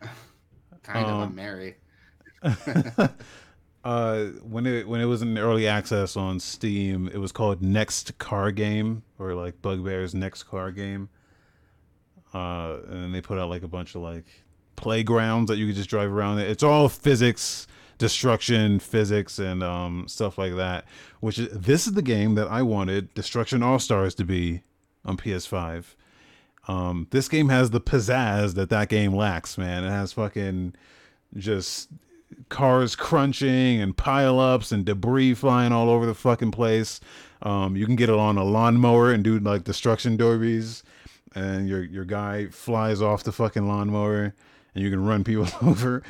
Kind 0.82 1.04
of. 1.06 1.12
um, 1.12 1.20
I'm 1.22 1.34
married. 1.34 1.74
uh, 3.86 4.24
when 4.42 4.66
it 4.66 4.88
when 4.88 5.00
it 5.00 5.04
was 5.04 5.22
in 5.22 5.38
early 5.38 5.68
access 5.68 6.16
on 6.16 6.40
Steam, 6.40 7.06
it 7.06 7.18
was 7.18 7.30
called 7.30 7.62
Next 7.62 8.18
Car 8.18 8.50
Game 8.50 9.04
or 9.16 9.32
like 9.34 9.62
Bugbear's 9.62 10.12
Next 10.12 10.42
Car 10.42 10.72
Game. 10.72 11.08
Uh, 12.34 12.78
and 12.88 13.14
they 13.14 13.20
put 13.20 13.38
out 13.38 13.48
like 13.48 13.62
a 13.62 13.68
bunch 13.68 13.94
of 13.94 14.02
like 14.02 14.24
playgrounds 14.74 15.48
that 15.48 15.56
you 15.56 15.68
could 15.68 15.76
just 15.76 15.88
drive 15.88 16.10
around. 16.10 16.40
It's 16.40 16.64
all 16.64 16.88
physics, 16.88 17.68
destruction, 17.96 18.80
physics, 18.80 19.38
and 19.38 19.62
um, 19.62 20.08
stuff 20.08 20.36
like 20.36 20.56
that. 20.56 20.84
Which 21.20 21.38
is 21.38 21.56
this 21.56 21.86
is 21.86 21.92
the 21.92 22.02
game 22.02 22.34
that 22.34 22.48
I 22.48 22.62
wanted 22.62 23.14
Destruction 23.14 23.62
All 23.62 23.78
Stars 23.78 24.16
to 24.16 24.24
be 24.24 24.62
on 25.04 25.16
PS5. 25.16 25.94
Um, 26.66 27.06
this 27.12 27.28
game 27.28 27.50
has 27.50 27.70
the 27.70 27.80
pizzazz 27.80 28.54
that 28.54 28.68
that 28.70 28.88
game 28.88 29.14
lacks, 29.14 29.56
man. 29.56 29.84
It 29.84 29.90
has 29.90 30.12
fucking 30.12 30.74
just 31.36 31.88
cars 32.48 32.96
crunching 32.96 33.80
and 33.80 33.96
pileups 33.96 34.72
and 34.72 34.84
debris 34.84 35.34
flying 35.34 35.72
all 35.72 35.90
over 35.90 36.06
the 36.06 36.14
fucking 36.14 36.50
place. 36.50 37.00
Um, 37.42 37.76
you 37.76 37.86
can 37.86 37.96
get 37.96 38.08
it 38.08 38.14
on 38.14 38.38
a 38.38 38.44
lawnmower 38.44 39.12
and 39.12 39.22
do 39.22 39.38
like 39.38 39.64
destruction 39.64 40.16
derbies, 40.16 40.82
and 41.34 41.68
your 41.68 41.82
your 41.82 42.04
guy 42.04 42.46
flies 42.46 43.02
off 43.02 43.24
the 43.24 43.32
fucking 43.32 43.68
lawnmower, 43.68 44.34
and 44.74 44.84
you 44.84 44.90
can 44.90 45.04
run 45.04 45.24
people 45.24 45.48
over. 45.62 46.02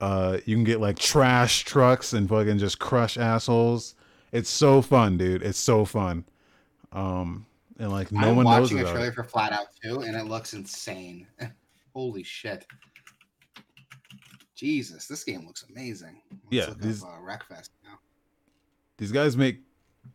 Uh, 0.00 0.38
you 0.44 0.56
can 0.56 0.64
get 0.64 0.80
like 0.80 0.98
trash 0.98 1.64
trucks 1.64 2.12
and 2.12 2.28
fucking 2.28 2.58
just 2.58 2.78
crush 2.78 3.16
assholes. 3.16 3.94
It's 4.32 4.50
so 4.50 4.82
fun, 4.82 5.16
dude. 5.16 5.42
It's 5.42 5.58
so 5.58 5.84
fun. 5.84 6.24
Um, 6.92 7.46
and 7.78 7.90
like 7.90 8.12
no 8.12 8.30
I'm 8.30 8.36
one 8.36 8.44
knows 8.46 8.72
watching 8.72 8.86
a 8.86 8.90
trailer 8.90 9.08
it. 9.08 9.14
for 9.14 9.24
Flat 9.24 9.52
Out 9.52 9.66
2 9.82 10.00
and 10.00 10.16
it 10.16 10.24
looks 10.24 10.54
insane. 10.54 11.26
Holy 11.94 12.22
shit. 12.22 12.66
Jesus, 14.64 15.06
this 15.06 15.24
game 15.24 15.46
looks 15.46 15.62
amazing. 15.68 16.22
Let's 16.30 16.68
Yeah, 16.68 16.74
these- 16.78 17.02
up, 17.02 17.10
uh, 17.10 17.18
Wreckfest 17.20 17.68
now. 17.84 17.98
These 18.96 19.12
guys 19.12 19.36
make 19.36 19.60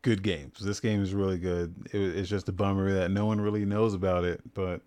good 0.01 0.23
games. 0.23 0.57
This 0.59 0.79
game 0.79 1.03
is 1.03 1.13
really 1.13 1.37
good. 1.37 1.75
It, 1.93 1.99
it's 2.17 2.29
just 2.29 2.49
a 2.49 2.51
bummer 2.51 2.91
that 2.93 3.11
no 3.11 3.27
one 3.27 3.39
really 3.39 3.63
knows 3.63 3.93
about 3.93 4.23
it, 4.23 4.41
but 4.55 4.81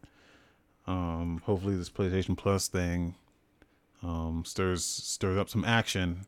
um, 0.89 1.41
hopefully 1.45 1.77
this 1.77 1.91
PlayStation 1.91 2.37
Plus 2.37 2.67
thing 2.67 3.15
um, 4.03 4.43
stirs 4.45 4.85
stirs 4.85 5.39
up 5.39 5.49
some 5.49 5.65
action 5.65 6.27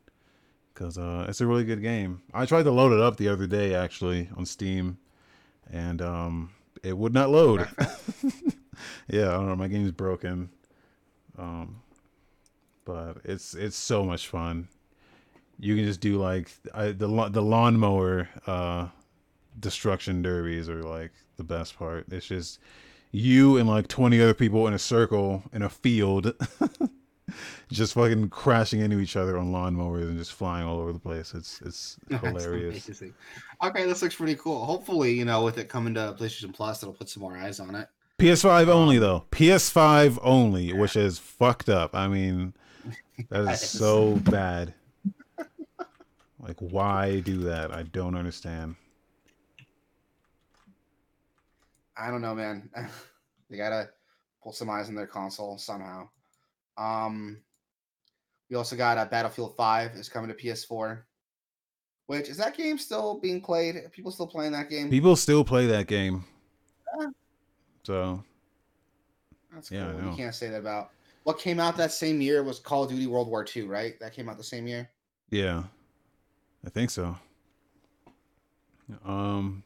because 0.73 0.97
uh, 0.97 1.25
it's 1.27 1.41
a 1.41 1.45
really 1.45 1.65
good 1.65 1.81
game. 1.81 2.21
I 2.33 2.45
tried 2.45 2.63
to 2.63 2.71
load 2.71 2.93
it 2.93 3.01
up 3.01 3.17
the 3.17 3.27
other 3.27 3.47
day 3.47 3.75
actually 3.75 4.29
on 4.37 4.45
Steam, 4.45 4.97
and 5.69 6.01
um, 6.01 6.51
it 6.83 6.97
would 6.97 7.13
not 7.13 7.31
load. 7.31 7.67
yeah, 9.09 9.27
I 9.27 9.33
don't 9.33 9.47
know. 9.49 9.55
My 9.57 9.67
game's 9.67 9.91
broken. 9.91 10.49
Um, 11.37 11.81
but 12.85 13.17
it's 13.23 13.53
it's 13.53 13.75
so 13.75 14.03
much 14.05 14.27
fun. 14.27 14.67
You 15.59 15.75
can 15.75 15.85
just 15.85 15.99
do 15.99 16.17
like 16.17 16.51
I, 16.73 16.87
the 16.87 17.07
the 17.29 17.41
lawnmower 17.41 18.29
uh, 18.47 18.87
destruction 19.59 20.21
derbies 20.21 20.69
are 20.69 20.83
like 20.83 21.11
the 21.37 21.43
best 21.43 21.77
part. 21.77 22.05
It's 22.11 22.27
just 22.27 22.59
you 23.11 23.57
and 23.57 23.67
like 23.67 23.87
twenty 23.87 24.21
other 24.21 24.33
people 24.33 24.67
in 24.67 24.73
a 24.73 24.79
circle 24.79 25.43
in 25.51 25.61
a 25.61 25.69
field, 25.69 26.33
just 27.71 27.93
fucking 27.93 28.29
crashing 28.29 28.81
into 28.81 28.99
each 28.99 29.15
other 29.15 29.37
on 29.37 29.51
lawnmowers 29.51 30.03
and 30.03 30.17
just 30.17 30.33
flying 30.33 30.67
all 30.67 30.79
over 30.79 30.93
the 30.93 30.99
place. 30.99 31.33
It's 31.33 31.61
it's 31.61 31.97
hilarious. 32.09 33.01
Okay, 33.63 33.85
this 33.85 34.01
looks 34.01 34.15
pretty 34.15 34.35
cool. 34.35 34.65
Hopefully, 34.65 35.13
you 35.13 35.25
know, 35.25 35.43
with 35.43 35.57
it 35.57 35.69
coming 35.69 35.93
to 35.95 36.15
PlayStation 36.19 36.53
Plus, 36.53 36.83
it'll 36.83 36.93
put 36.93 37.09
some 37.09 37.21
more 37.21 37.37
eyes 37.37 37.59
on 37.59 37.75
it. 37.75 37.87
PS5 38.19 38.67
only 38.67 38.97
though. 38.97 39.25
PS5 39.31 40.19
only, 40.21 40.71
which 40.73 40.95
is 40.95 41.17
fucked 41.19 41.69
up. 41.69 41.93
I 41.93 42.07
mean, 42.07 42.53
that 43.29 43.41
is 43.51 43.61
so 43.61 44.15
bad. 44.15 44.73
Like, 46.39 46.57
why 46.59 47.21
do 47.21 47.37
that? 47.39 47.71
I 47.71 47.83
don't 47.83 48.15
understand. 48.15 48.75
I 51.97 52.11
don't 52.11 52.21
know, 52.21 52.35
man. 52.35 52.69
they 53.49 53.57
gotta 53.57 53.89
pull 54.43 54.51
some 54.51 54.69
eyes 54.69 54.87
on 54.89 54.95
their 54.95 55.07
console 55.07 55.57
somehow. 55.57 56.07
Um, 56.77 57.41
we 58.49 58.55
also 58.55 58.75
got 58.75 58.97
uh, 58.97 59.05
Battlefield 59.05 59.55
Five 59.55 59.91
is 59.95 60.09
coming 60.09 60.29
to 60.29 60.35
PS4. 60.35 61.01
Which 62.07 62.29
is 62.29 62.37
that 62.37 62.55
game 62.55 62.77
still 62.77 63.19
being 63.19 63.41
played? 63.41 63.77
Are 63.77 63.89
people 63.89 64.11
still 64.11 64.27
playing 64.27 64.51
that 64.51 64.69
game? 64.69 64.91
People 64.91 65.15
still 65.15 65.43
play 65.43 65.65
that 65.65 65.87
game. 65.87 66.23
Yeah. 66.99 67.07
So 67.83 68.23
That's 69.51 69.71
Yeah, 69.71 69.91
cool. 69.91 70.11
You 70.11 70.15
can't 70.15 70.35
say 70.35 70.49
that 70.49 70.59
about 70.59 70.91
what 71.25 71.39
came 71.39 71.59
out 71.59 71.75
that 71.77 71.91
same 71.91 72.21
year 72.21 72.43
was 72.43 72.59
Call 72.59 72.83
of 72.83 72.89
Duty 72.91 73.07
World 73.07 73.27
War 73.27 73.43
II, 73.55 73.63
right? 73.63 73.99
That 73.99 74.13
came 74.13 74.29
out 74.29 74.37
the 74.37 74.43
same 74.43 74.67
year. 74.67 74.89
yeah, 75.31 75.63
I 76.65 76.69
think 76.69 76.89
so. 76.91 77.17
Um, 79.03 79.63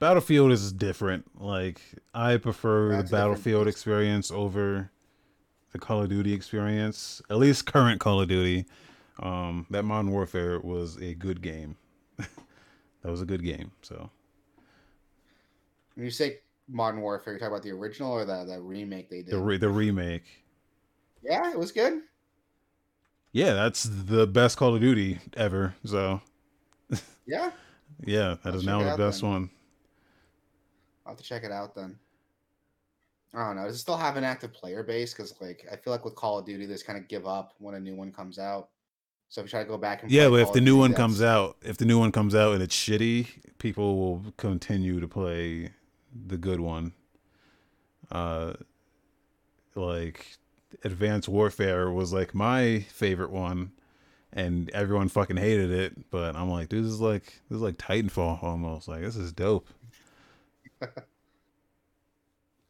Battlefield 0.00 0.52
is 0.52 0.72
different. 0.72 1.26
Like, 1.40 1.80
I 2.14 2.38
prefer 2.38 2.92
Yeah, 2.92 2.96
the 2.96 3.02
it's 3.02 3.10
a 3.10 3.12
different 3.12 3.28
Battlefield 3.30 3.68
experience 3.68 4.30
over 4.30 4.90
the 5.72 5.78
Call 5.78 6.02
of 6.02 6.08
Duty 6.08 6.32
experience. 6.32 7.20
At 7.28 7.36
least 7.36 7.66
current 7.66 8.00
Call 8.00 8.20
of 8.22 8.28
Duty. 8.28 8.64
Um, 9.20 9.66
that 9.70 9.84
Modern 9.84 10.10
Warfare 10.10 10.60
was 10.60 10.96
a 11.00 11.14
good 11.14 11.42
game. 11.42 11.76
that 12.16 12.26
was 13.04 13.20
a 13.20 13.26
good 13.26 13.42
game. 13.44 13.70
So 13.82 14.10
When 15.94 16.04
you 16.06 16.10
say 16.10 16.38
Modern 16.68 17.00
Warfare, 17.02 17.34
you 17.34 17.38
talk 17.38 17.48
about 17.48 17.62
the 17.62 17.70
original 17.72 18.12
or 18.12 18.24
the, 18.24 18.44
the 18.44 18.60
remake 18.60 19.10
they 19.10 19.22
did? 19.22 19.32
the 19.34 19.38
re- 19.38 19.58
the 19.58 19.68
remake. 19.68 20.24
Yeah, 21.28 21.50
it 21.50 21.58
was 21.58 21.72
good. 21.72 22.02
Yeah, 23.32 23.52
that's 23.54 23.84
the 23.84 24.26
best 24.26 24.56
Call 24.56 24.74
of 24.74 24.80
Duty 24.80 25.18
ever. 25.36 25.74
So 25.84 26.20
Yeah, 27.26 27.50
yeah, 28.04 28.36
that 28.42 28.54
I'll 28.54 28.54
is 28.54 28.64
now 28.64 28.82
the 28.82 28.92
best 28.96 29.20
then. 29.22 29.30
one. 29.30 29.50
I'll 31.04 31.12
have 31.12 31.18
to 31.18 31.24
check 31.24 31.44
it 31.44 31.52
out 31.52 31.74
then. 31.74 31.98
I 33.34 33.46
don't 33.46 33.56
know. 33.56 33.64
Does 33.64 33.76
it 33.76 33.80
still 33.80 33.96
have 33.96 34.16
an 34.16 34.24
active 34.24 34.52
player 34.52 34.82
base? 34.82 35.12
Because 35.12 35.34
like 35.40 35.66
I 35.70 35.76
feel 35.76 35.92
like 35.92 36.04
with 36.04 36.14
Call 36.14 36.38
of 36.38 36.46
Duty, 36.46 36.66
they 36.66 36.72
just 36.74 36.86
kind 36.86 36.98
of 36.98 37.08
give 37.08 37.26
up 37.26 37.54
when 37.58 37.74
a 37.74 37.80
new 37.80 37.94
one 37.94 38.12
comes 38.12 38.38
out. 38.38 38.70
So 39.28 39.40
if 39.40 39.46
you 39.46 39.50
try 39.50 39.62
to 39.62 39.68
go 39.68 39.76
back 39.78 40.02
and 40.02 40.10
Yeah, 40.10 40.28
but 40.28 40.40
if 40.40 40.52
the 40.52 40.60
new 40.60 40.76
Duty, 40.76 40.80
one 40.80 40.94
comes 40.94 41.22
out, 41.22 41.56
if 41.62 41.76
the 41.78 41.84
new 41.84 41.98
one 41.98 42.12
comes 42.12 42.34
out 42.34 42.54
and 42.54 42.62
it's 42.62 42.76
shitty, 42.76 43.26
people 43.58 43.98
will 43.98 44.32
continue 44.36 45.00
to 45.00 45.08
play 45.08 45.70
the 46.26 46.36
good 46.38 46.60
one. 46.60 46.92
Uh, 48.10 48.54
like 49.74 50.38
Advanced 50.84 51.28
Warfare 51.28 51.90
was 51.90 52.12
like 52.12 52.34
my 52.34 52.80
favorite 52.90 53.30
one, 53.30 53.72
and 54.32 54.70
everyone 54.70 55.08
fucking 55.08 55.36
hated 55.36 55.70
it. 55.70 56.10
But 56.10 56.36
I'm 56.36 56.50
like, 56.50 56.68
dude, 56.68 56.84
this 56.84 56.92
is 56.92 57.00
like 57.00 57.24
this 57.48 57.56
is 57.56 57.62
like 57.62 57.76
Titanfall 57.78 58.42
almost. 58.42 58.88
Like 58.88 59.00
this 59.02 59.16
is 59.16 59.32
dope. 59.32 59.68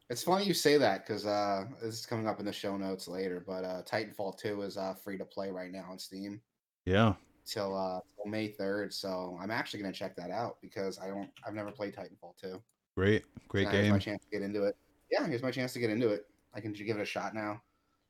It's 0.09 0.23
funny 0.23 0.45
you 0.45 0.55
say 0.55 0.79
that 0.79 1.05
because 1.05 1.27
uh, 1.27 1.65
this 1.83 1.95
is 1.99 2.07
coming 2.07 2.29
up 2.29 2.39
in 2.39 2.47
the 2.47 2.53
show 2.53 2.77
notes 2.77 3.09
later. 3.09 3.43
But 3.45 3.65
uh, 3.65 3.83
Titanfall 3.83 4.39
Two 4.39 4.63
is 4.63 4.77
uh, 4.77 4.95
free 4.95 5.19
to 5.19 5.25
play 5.25 5.51
right 5.51 5.73
now 5.73 5.87
on 5.91 5.99
Steam 5.99 6.41
Yeah, 6.85 7.15
till 7.45 7.77
uh, 7.77 7.99
till 8.15 8.31
May 8.31 8.49
third. 8.49 8.95
So 8.95 9.37
I'm 9.41 9.51
actually 9.51 9.81
gonna 9.83 9.93
check 9.93 10.15
that 10.17 10.31
out 10.31 10.59
because 10.63 10.99
I 11.01 11.09
don't. 11.09 11.31
I've 11.45 11.55
never 11.55 11.73
played 11.73 11.95
Titanfall 11.97 12.37
Two. 12.41 12.63
great, 12.95 13.25
great 13.49 13.65
Now 13.65 13.73
Here's 13.73 13.89
my 13.89 13.95
game. 13.95 14.01
chance 14.01 14.25
to 14.25 14.31
get 14.31 14.43
into 14.43 14.63
it. 14.63 14.77
Yeah, 15.11 15.27
here's 15.27 15.43
my 15.43 15.51
chance 15.51 15.73
to 15.73 15.81
get 15.81 15.91
into 15.91 16.11
it. 16.11 16.27
I 16.55 16.61
can 16.61 16.73
give 16.73 16.97
it 16.97 17.03
a 17.03 17.05
shot 17.05 17.35
now. 17.35 17.61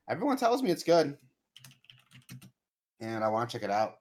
Everyone 0.09 0.37
tells 0.37 0.63
me 0.63 0.71
it's 0.71 0.85
good, 0.85 1.17
and 3.01 3.25
I 3.25 3.29
want 3.29 3.49
to 3.49 3.57
check 3.57 3.65
it 3.65 3.71
out. 3.71 3.97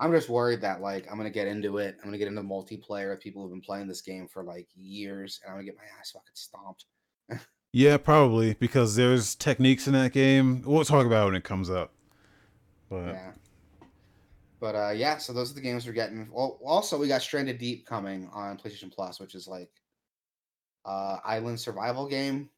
I'm 0.00 0.12
just 0.12 0.28
worried 0.28 0.60
that 0.60 0.80
like 0.80 1.10
I'm 1.10 1.16
gonna 1.16 1.30
get 1.30 1.48
into 1.48 1.78
it. 1.78 1.96
I'm 1.98 2.04
gonna 2.08 2.18
get 2.18 2.28
into 2.28 2.42
multiplayer 2.42 3.10
with 3.10 3.20
people 3.20 3.42
who've 3.42 3.50
been 3.50 3.60
playing 3.60 3.88
this 3.88 4.00
game 4.00 4.28
for 4.28 4.44
like 4.44 4.68
years, 4.74 5.40
and 5.42 5.50
I'm 5.50 5.56
gonna 5.56 5.66
get 5.66 5.76
my 5.76 5.98
ass 5.98 6.12
fucking 6.12 6.30
stomped. 6.34 6.84
Yeah, 7.70 7.98
probably 7.98 8.54
because 8.54 8.96
there's 8.96 9.34
techniques 9.34 9.86
in 9.86 9.92
that 9.92 10.12
game. 10.12 10.62
We'll 10.64 10.86
talk 10.86 11.04
about 11.04 11.24
it 11.24 11.26
when 11.26 11.34
it 11.34 11.44
comes 11.44 11.68
up. 11.68 11.92
But 12.88 13.08
Yeah. 13.08 13.32
But 14.60 14.74
uh, 14.74 14.90
yeah, 14.90 15.18
so 15.18 15.32
those 15.32 15.50
are 15.52 15.54
the 15.54 15.60
games 15.60 15.86
we're 15.86 15.92
getting. 15.92 16.28
Well, 16.32 16.58
also 16.64 16.98
we 16.98 17.08
got 17.08 17.22
Stranded 17.22 17.58
Deep 17.58 17.86
coming 17.86 18.28
on 18.32 18.58
PlayStation 18.58 18.92
Plus, 18.92 19.20
which 19.20 19.34
is 19.34 19.46
like 19.46 19.70
uh 20.84 21.18
island 21.24 21.60
survival 21.60 22.08
game. 22.08 22.48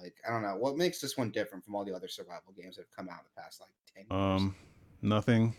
Like 0.00 0.14
I 0.26 0.32
don't 0.32 0.42
know 0.42 0.56
what 0.56 0.76
makes 0.76 1.00
this 1.00 1.16
one 1.16 1.30
different 1.30 1.64
from 1.64 1.74
all 1.74 1.84
the 1.84 1.94
other 1.94 2.08
survival 2.08 2.52
games 2.56 2.76
that 2.76 2.82
have 2.82 2.96
come 2.96 3.08
out 3.08 3.20
in 3.20 3.26
the 3.34 3.40
past 3.40 3.60
like 3.60 3.70
ten 3.94 4.04
years. 4.10 4.40
um, 4.40 4.54
nothing. 5.02 5.54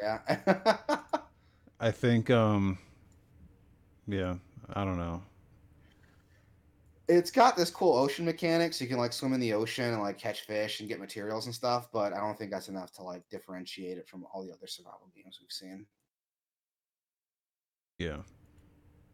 yeah. 0.00 0.96
I 1.80 1.90
think 1.90 2.30
um 2.30 2.78
yeah, 4.06 4.36
I 4.72 4.84
don't 4.84 4.98
know. 4.98 5.22
it's 7.08 7.30
got 7.30 7.56
this 7.56 7.70
cool 7.70 7.96
ocean 7.96 8.24
mechanic, 8.24 8.72
so 8.72 8.84
You 8.84 8.88
can 8.88 8.98
like 8.98 9.12
swim 9.12 9.32
in 9.32 9.40
the 9.40 9.52
ocean 9.52 9.92
and 9.92 10.02
like 10.02 10.18
catch 10.18 10.42
fish 10.42 10.80
and 10.80 10.88
get 10.88 11.00
materials 11.00 11.46
and 11.46 11.54
stuff, 11.54 11.88
but 11.92 12.12
I 12.12 12.18
don't 12.18 12.38
think 12.38 12.50
that's 12.50 12.68
enough 12.68 12.92
to 12.92 13.02
like 13.02 13.22
differentiate 13.30 13.98
it 13.98 14.08
from 14.08 14.24
all 14.32 14.44
the 14.44 14.52
other 14.52 14.66
survival 14.66 15.10
games 15.14 15.38
we've 15.40 15.50
seen. 15.52 15.86
Yeah. 17.98 18.18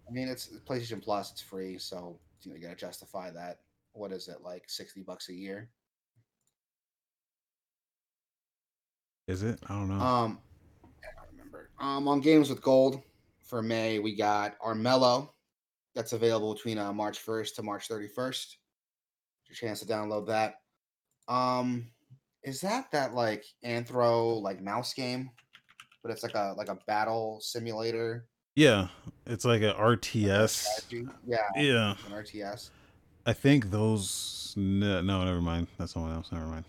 I 0.08 0.10
mean, 0.10 0.28
it's 0.28 0.48
PlayStation 0.66 1.02
Plus. 1.02 1.30
It's 1.32 1.40
free, 1.40 1.78
so 1.78 2.18
you 2.42 2.50
know 2.50 2.56
you 2.56 2.62
gotta 2.62 2.76
justify 2.76 3.30
that. 3.30 3.60
What 3.92 4.12
is 4.12 4.28
it 4.28 4.38
like, 4.42 4.64
sixty 4.68 5.02
bucks 5.02 5.28
a 5.28 5.34
year? 5.34 5.68
Is 9.28 9.42
it? 9.42 9.58
I 9.68 9.74
don't 9.74 9.88
know. 9.88 10.02
Um, 10.04 10.38
I 11.02 11.08
don't 11.16 11.30
remember. 11.32 11.70
Um, 11.78 12.08
on 12.08 12.20
Games 12.20 12.48
with 12.48 12.60
Gold 12.62 13.00
for 13.44 13.62
May, 13.62 13.98
we 13.98 14.16
got 14.16 14.58
Armello. 14.60 15.30
That's 15.94 16.12
available 16.12 16.54
between 16.54 16.78
uh, 16.78 16.92
March 16.92 17.18
first 17.18 17.56
to 17.56 17.62
March 17.62 17.86
thirty 17.86 18.08
first. 18.08 18.58
Your 19.48 19.54
chance 19.54 19.80
to 19.80 19.86
download 19.86 20.26
that. 20.28 20.54
Um, 21.28 21.88
is 22.42 22.60
that 22.62 22.90
that 22.92 23.14
like 23.14 23.44
Anthro 23.64 24.40
like 24.40 24.60
mouse 24.62 24.94
game? 24.94 25.30
But 26.02 26.10
it's 26.12 26.22
like 26.22 26.34
a 26.34 26.54
like 26.56 26.68
a 26.68 26.78
battle 26.88 27.38
simulator. 27.40 28.26
yeah, 28.56 28.88
it's 29.26 29.44
like 29.44 29.62
a 29.62 29.74
RTS. 29.74 30.66
Yeah, 31.26 31.36
Yeah. 31.54 31.94
an 32.06 32.12
RTS. 32.12 32.70
I 33.24 33.32
think 33.32 33.70
those 33.70 34.54
no, 34.56 35.00
no, 35.00 35.24
never 35.24 35.40
mind. 35.40 35.68
That's 35.78 35.92
someone 35.92 36.12
else. 36.12 36.32
Never 36.32 36.46
mind. 36.46 36.64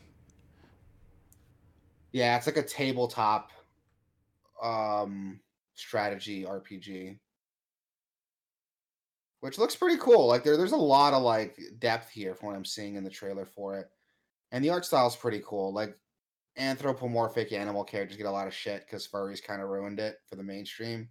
Yeah, 2.12 2.38
it's 2.38 2.46
like 2.46 2.58
a 2.58 2.64
tabletop 2.64 3.52
um 4.62 5.40
strategy 5.74 6.44
RPG. 6.46 7.20
Which 9.42 9.58
looks 9.58 9.76
pretty 9.76 9.98
cool. 9.98 10.28
Like 10.28 10.44
there, 10.44 10.56
there's 10.56 10.72
a 10.72 10.78
lot 10.78 11.14
of 11.14 11.22
like 11.24 11.60
depth 11.80 12.10
here 12.10 12.34
from 12.34 12.48
what 12.48 12.56
I'm 12.56 12.64
seeing 12.64 12.96
in 12.96 13.04
the 13.04 13.10
trailer 13.10 13.46
for 13.46 13.78
it. 13.78 13.90
And 14.52 14.64
the 14.64 14.70
art 14.70 14.86
style 14.86 15.08
is 15.08 15.16
pretty 15.16 15.42
cool. 15.46 15.74
Like 15.74 15.98
anthropomorphic 16.56 17.52
animal 17.52 17.84
characters 17.84 18.16
get 18.16 18.28
a 18.28 18.32
lot 18.32 18.48
of 18.48 18.54
shit 18.54 18.86
because 18.86 19.08
furries 19.08 19.44
kind 19.44 19.62
of 19.62 19.68
ruined 19.70 20.00
it 20.00 20.18
for 20.28 20.36
the 20.38 20.44
mainstream. 20.44 21.10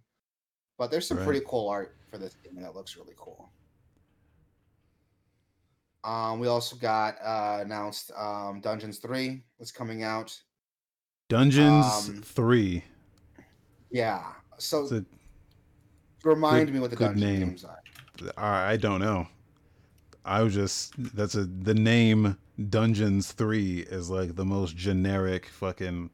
But 0.79 0.89
there's 0.89 1.07
some 1.07 1.17
Right. 1.17 1.25
pretty 1.25 1.45
cool 1.47 1.69
art 1.69 1.97
for 2.09 2.17
this 2.17 2.35
game 2.43 2.55
that 2.63 2.73
looks 2.73 2.95
really 2.97 3.13
cool. 3.17 3.53
Um, 6.03 6.39
we 6.39 6.47
also 6.47 6.75
got 6.75 7.15
uh, 7.23 7.59
announced 7.61 8.11
um, 8.17 8.59
Dungeons 8.61 8.97
Three 8.97 9.41
is 9.59 9.71
coming 9.71 10.03
out. 10.03 10.37
Dungeons 11.29 12.09
Um, 12.09 12.21
Three. 12.21 12.83
Yeah. 13.89 14.23
So 14.57 14.85
a, 14.87 15.05
remind 16.23 16.67
good- 16.67 16.73
me 16.73 16.79
what 16.79 16.89
the 16.89 16.95
good 16.95 17.05
dungeon 17.15 17.29
name. 17.39 17.47
games 17.49 17.65
are. 17.65 17.79
I 18.37 18.73
I 18.73 18.77
don't 18.77 18.99
know. 18.99 19.27
I 20.25 20.41
was 20.41 20.53
just 20.53 20.93
that's 21.15 21.35
a 21.35 21.45
the 21.45 21.73
name 21.73 22.37
Dungeons 22.69 23.31
Three 23.31 23.79
is 23.79 24.09
like 24.09 24.35
the 24.35 24.45
most 24.45 24.75
generic 24.75 25.47
fucking. 25.47 26.09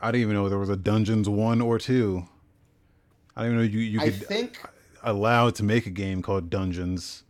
I 0.00 0.10
didn't 0.10 0.22
even 0.22 0.34
know 0.34 0.44
if 0.44 0.50
there 0.50 0.58
was 0.58 0.68
a 0.68 0.76
Dungeons 0.76 1.28
One 1.28 1.60
or 1.60 1.78
Two. 1.78 2.26
I 3.34 3.42
don't 3.42 3.52
even 3.52 3.64
know 3.64 3.70
you 3.72 3.80
you 3.80 4.00
I 4.00 4.10
could 4.10 4.26
think 4.26 4.60
allowed 5.02 5.54
to 5.56 5.62
make 5.64 5.86
a 5.86 5.90
game 5.90 6.20
called 6.22 6.50
Dungeons. 6.50 7.22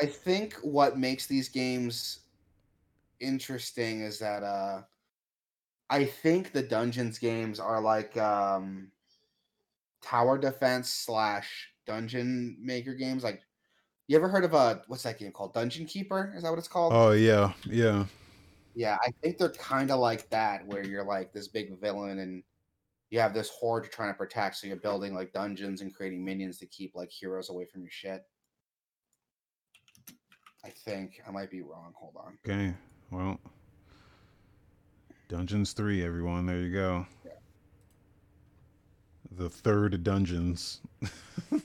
I 0.00 0.06
think 0.06 0.54
what 0.62 0.98
makes 0.98 1.26
these 1.26 1.48
games 1.48 2.20
interesting 3.20 4.00
is 4.00 4.18
that 4.18 4.42
uh 4.42 4.82
I 5.88 6.04
think 6.04 6.52
the 6.52 6.62
dungeons 6.62 7.18
games 7.18 7.60
are 7.60 7.80
like 7.80 8.16
um 8.16 8.90
tower 10.02 10.38
defense 10.38 10.90
slash 10.90 11.70
dungeon 11.86 12.56
maker 12.60 12.94
games. 12.94 13.24
Like 13.24 13.42
you 14.06 14.16
ever 14.16 14.28
heard 14.28 14.44
of 14.44 14.54
a 14.54 14.82
what's 14.88 15.04
that 15.04 15.18
game 15.18 15.32
called? 15.32 15.54
Dungeon 15.54 15.86
Keeper? 15.86 16.34
Is 16.36 16.42
that 16.42 16.50
what 16.50 16.58
it's 16.58 16.68
called? 16.68 16.92
Oh 16.94 17.12
yeah, 17.12 17.52
yeah. 17.64 18.04
Yeah, 18.74 18.98
I 19.00 19.12
think 19.22 19.38
they're 19.38 19.50
kind 19.50 19.92
of 19.92 20.00
like 20.00 20.28
that, 20.30 20.66
where 20.66 20.84
you're 20.84 21.04
like 21.04 21.32
this 21.32 21.46
big 21.46 21.80
villain 21.80 22.18
and 22.18 22.42
you 23.10 23.20
have 23.20 23.32
this 23.32 23.48
horde 23.48 23.84
you're 23.84 23.92
trying 23.92 24.10
to 24.10 24.18
protect. 24.18 24.56
So 24.56 24.66
you're 24.66 24.76
building 24.76 25.14
like 25.14 25.32
dungeons 25.32 25.80
and 25.80 25.94
creating 25.94 26.24
minions 26.24 26.58
to 26.58 26.66
keep 26.66 26.96
like 26.96 27.10
heroes 27.10 27.50
away 27.50 27.66
from 27.66 27.82
your 27.82 27.90
shit. 27.90 28.24
I 30.64 30.70
think 30.70 31.20
I 31.26 31.30
might 31.30 31.50
be 31.50 31.62
wrong. 31.62 31.92
Hold 31.96 32.16
on. 32.16 32.38
Okay. 32.48 32.74
Well, 33.10 33.38
Dungeons 35.28 35.72
3, 35.72 36.04
everyone. 36.04 36.46
There 36.46 36.60
you 36.60 36.72
go. 36.72 37.06
The 39.30 39.50
third 39.50 40.02
Dungeons. 40.02 40.80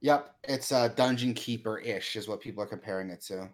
Yep, 0.00 0.34
it's 0.44 0.70
a 0.70 0.88
dungeon 0.90 1.34
keeper 1.34 1.78
ish 1.78 2.16
is 2.16 2.28
what 2.28 2.40
people 2.40 2.62
are 2.62 2.66
comparing 2.66 3.10
it 3.10 3.20
to. 3.22 3.48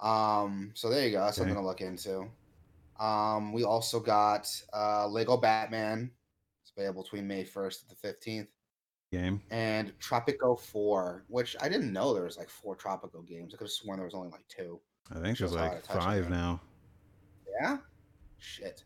Um, 0.00 0.70
so 0.74 0.88
there 0.88 1.06
you 1.06 1.12
go. 1.12 1.24
That's 1.24 1.36
something 1.36 1.54
to 1.54 1.60
look 1.60 1.80
into. 1.80 2.28
Um, 3.00 3.52
we 3.52 3.64
also 3.64 3.98
got 3.98 4.48
uh, 4.72 5.08
Lego 5.08 5.36
Batman. 5.36 6.10
It's 6.62 6.72
available 6.76 7.02
between 7.02 7.26
May 7.26 7.44
first 7.44 7.82
and 7.82 7.90
the 7.90 7.96
fifteenth, 7.96 8.48
Game. 9.12 9.42
and 9.50 9.92
Tropico 10.00 10.58
Four, 10.58 11.24
which 11.28 11.54
I 11.60 11.68
didn't 11.68 11.92
know 11.92 12.12
there 12.14 12.24
was 12.24 12.38
like 12.38 12.48
four 12.48 12.74
Tropico 12.74 13.24
games. 13.26 13.52
I 13.54 13.58
could 13.58 13.66
have 13.66 13.70
sworn 13.70 13.98
there 13.98 14.06
was 14.06 14.14
only 14.14 14.30
like 14.30 14.48
two. 14.48 14.80
I 15.14 15.20
think 15.20 15.36
there's 15.38 15.52
like 15.52 15.74
of 15.74 15.82
touch 15.82 15.96
I 15.98 16.20
five 16.22 16.30
now. 16.30 16.60
Yeah, 17.60 17.76
shit. 18.38 18.84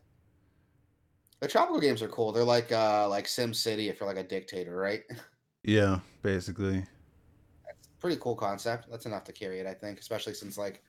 The 1.39 1.47
Tropico 1.47 1.79
games 1.79 2.01
are 2.01 2.09
cool. 2.09 2.33
They're 2.33 2.43
like 2.43 2.71
uh 2.73 3.07
like 3.07 3.27
Sim 3.27 3.53
City 3.53 3.87
if 3.87 3.99
you're 3.99 4.09
like 4.09 4.23
a 4.23 4.27
dictator, 4.27 4.75
right? 4.75 5.01
Yeah, 5.63 5.99
basically. 6.21 6.83
pretty 7.99 8.17
cool 8.21 8.35
concept. 8.35 8.87
That's 8.89 9.05
enough 9.05 9.25
to 9.25 9.33
carry 9.33 9.59
it, 9.59 9.65
I 9.67 9.73
think, 9.73 9.99
especially 9.99 10.33
since 10.33 10.57
like 10.57 10.81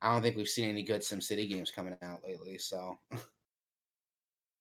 I 0.00 0.12
don't 0.12 0.22
think 0.22 0.36
we've 0.36 0.48
seen 0.48 0.68
any 0.70 0.82
good 0.82 1.02
Sim 1.04 1.20
City 1.20 1.46
games 1.48 1.70
coming 1.70 1.96
out 2.02 2.20
lately. 2.24 2.58
So 2.58 2.98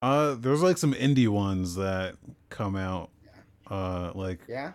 Uh, 0.02 0.34
there's 0.34 0.64
like 0.64 0.80
some 0.80 0.93
indie 0.95 1.28
ones 1.28 1.76
that 1.76 2.16
come 2.49 2.76
out. 2.76 3.11
Uh, 3.72 4.11
like 4.15 4.39
yeah, 4.49 4.74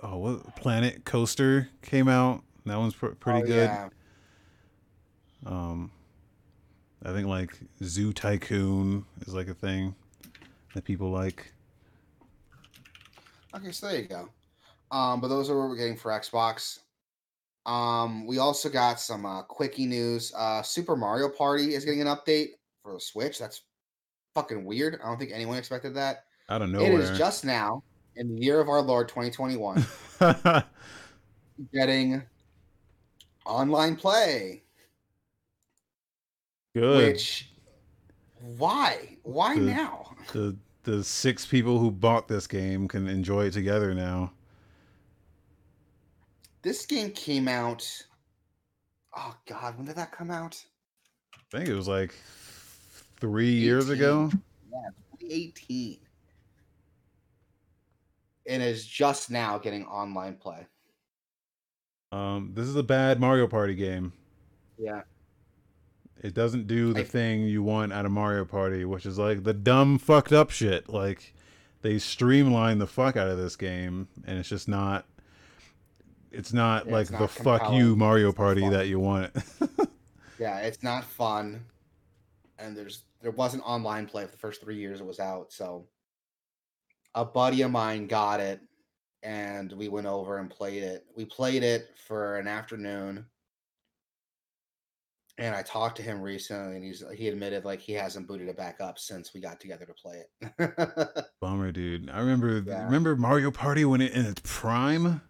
oh, 0.00 0.16
what 0.16 0.56
Planet 0.56 1.04
Coaster 1.04 1.68
came 1.82 2.08
out. 2.08 2.42
That 2.64 2.78
one's 2.78 2.94
pr- 2.94 3.08
pretty 3.08 3.42
Oh, 3.42 3.46
good. 3.46 3.68
Yeah. 3.70 3.88
Um, 5.44 5.90
I 7.04 7.12
think 7.12 7.26
like 7.26 7.52
Zoo 7.82 8.12
Tycoon 8.12 9.04
is 9.26 9.34
like 9.34 9.48
a 9.48 9.54
thing 9.54 9.94
that 10.74 10.84
people 10.84 11.10
like. 11.10 11.52
Okay, 13.54 13.70
so 13.70 13.88
there 13.88 14.00
you 14.00 14.08
go. 14.08 14.28
Um, 14.90 15.20
but 15.20 15.28
those 15.28 15.50
are 15.50 15.58
what 15.58 15.68
we're 15.68 15.76
getting 15.76 15.96
for 15.96 16.10
Xbox. 16.10 16.78
Um, 17.66 18.26
we 18.26 18.38
also 18.38 18.68
got 18.68 18.98
some 18.98 19.26
uh, 19.26 19.42
quickie 19.42 19.86
news. 19.86 20.32
Uh, 20.36 20.62
Super 20.62 20.96
Mario 20.96 21.28
Party 21.28 21.74
is 21.74 21.84
getting 21.84 22.00
an 22.00 22.06
update 22.06 22.48
for 22.82 22.94
the 22.94 23.00
Switch. 23.00 23.38
That's 23.38 23.62
fucking 24.34 24.64
weird. 24.64 24.98
I 25.02 25.06
don't 25.06 25.18
think 25.18 25.32
anyone 25.34 25.58
expected 25.58 25.94
that. 25.96 26.24
Out 26.48 26.62
of 26.62 26.70
It 26.70 26.72
nowhere. 26.72 27.00
is 27.00 27.16
just 27.18 27.44
now 27.44 27.82
in 28.16 28.34
the 28.34 28.42
year 28.42 28.60
of 28.60 28.68
our 28.68 28.82
Lord 28.82 29.08
2021 29.08 29.84
getting 31.72 32.22
online 33.46 33.96
play. 33.96 34.62
Good. 36.74 36.96
Which 37.14 37.50
why? 38.56 39.16
Why 39.22 39.54
The- 39.58 39.60
now? 39.66 40.14
the 40.32 40.56
the 40.84 41.04
six 41.04 41.46
people 41.46 41.78
who 41.78 41.90
bought 41.92 42.26
this 42.28 42.46
game 42.46 42.88
can 42.88 43.06
enjoy 43.08 43.46
it 43.46 43.52
together 43.52 43.94
now. 43.94 44.32
This 46.62 46.86
game 46.86 47.10
came 47.12 47.46
out. 47.48 47.86
Oh 49.16 49.34
God, 49.46 49.76
when 49.76 49.86
did 49.86 49.96
that 49.96 50.10
come 50.12 50.30
out? 50.30 50.62
I 51.34 51.56
think 51.58 51.68
it 51.68 51.74
was 51.74 51.86
like 51.88 52.14
three 53.20 53.50
years 53.52 53.90
ago. 53.90 54.30
Yeah, 54.72 54.88
2018. 55.20 55.98
And 58.46 58.62
is 58.62 58.84
just 58.86 59.30
now 59.30 59.58
getting 59.58 59.86
online 59.86 60.34
play. 60.36 60.66
Um, 62.10 62.52
this 62.54 62.66
is 62.66 62.76
a 62.76 62.82
bad 62.82 63.20
Mario 63.20 63.46
Party 63.46 63.74
game. 63.74 64.12
Yeah. 64.78 65.02
It 66.22 66.34
doesn't 66.34 66.66
do 66.66 66.92
the 66.92 67.00
I- 67.00 67.04
thing 67.04 67.42
you 67.42 67.62
want 67.62 67.92
out 67.92 68.04
of 68.04 68.12
Mario 68.12 68.44
Party, 68.44 68.84
which 68.84 69.06
is 69.06 69.18
like 69.18 69.44
the 69.44 69.54
dumb, 69.54 69.98
fucked 69.98 70.32
up 70.32 70.50
shit. 70.50 70.88
Like 70.88 71.34
they 71.82 71.98
streamline 71.98 72.78
the 72.78 72.86
fuck 72.86 73.16
out 73.16 73.28
of 73.28 73.38
this 73.38 73.56
game, 73.56 74.08
and 74.26 74.38
it's 74.38 74.48
just 74.48 74.68
not. 74.68 75.06
It's 76.30 76.52
not 76.52 76.86
Yeah, 76.86 76.92
like 76.92 77.02
it's 77.02 77.10
the 77.10 77.18
not 77.20 77.30
fuck 77.30 77.72
you. 77.72 77.94
Mario 77.96 78.28
It's 78.28 78.36
Party 78.36 78.68
that 78.68 78.88
you 78.88 78.98
want. 78.98 79.30
Yeah, 80.38 80.58
it's 80.58 80.82
not 80.82 81.04
fun. 81.04 81.64
And 82.58 82.76
there's 82.76 83.04
there 83.20 83.30
wasn't 83.30 83.62
online 83.64 84.06
play 84.06 84.24
for 84.24 84.32
the 84.32 84.38
first 84.38 84.60
three 84.60 84.76
years 84.76 85.00
it 85.00 85.06
was 85.06 85.20
out. 85.20 85.52
So 85.52 85.86
a 87.14 87.24
buddy 87.24 87.62
of 87.62 87.70
mine 87.70 88.06
got 88.06 88.40
it 88.40 88.60
and 89.22 89.72
we 89.72 89.88
went 89.88 90.06
over 90.06 90.38
and 90.38 90.50
played 90.50 90.82
it. 90.82 91.04
We 91.16 91.24
played 91.24 91.62
it 91.62 91.90
for 92.06 92.38
an 92.38 92.48
afternoon. 92.48 93.26
And 95.38 95.54
I 95.54 95.62
talked 95.62 95.96
to 95.96 96.02
him 96.02 96.20
recently 96.20 96.76
and 96.76 96.84
he's 96.84 97.02
he 97.14 97.28
admitted 97.28 97.64
like 97.64 97.80
he 97.80 97.92
hasn't 97.94 98.26
booted 98.28 98.48
it 98.48 98.56
back 98.56 98.80
up 98.80 98.98
since 98.98 99.32
we 99.32 99.40
got 99.40 99.60
together 99.60 99.86
to 99.86 99.94
play 99.94 100.24
it. 100.40 101.24
Bummer, 101.40 101.72
dude. 101.72 102.10
I 102.10 102.20
remember. 102.20 102.62
Yeah. 102.66 102.84
Remember 102.84 103.16
Mario 103.16 103.50
Party 103.50 103.84
when 103.84 104.00
it 104.02 104.12
in 104.12 104.26
its 104.26 104.42
prime. 104.44 105.22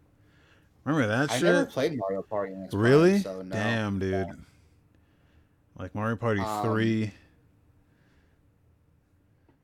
Remember 0.83 1.07
that 1.07 1.31
I 1.31 1.35
shit? 1.35 1.43
never 1.43 1.65
played 1.65 1.97
Mario 1.97 2.21
Party 2.21 2.51
in 2.53 2.63
its 2.63 2.73
prime, 2.73 2.83
really? 2.83 3.19
so 3.19 3.41
no. 3.41 3.55
Damn, 3.55 3.99
dude. 3.99 4.11
Yeah. 4.11 4.33
Like 5.79 5.95
Mario 5.95 6.17
Party 6.17 6.41
Um, 6.41 6.63
three. 6.63 7.11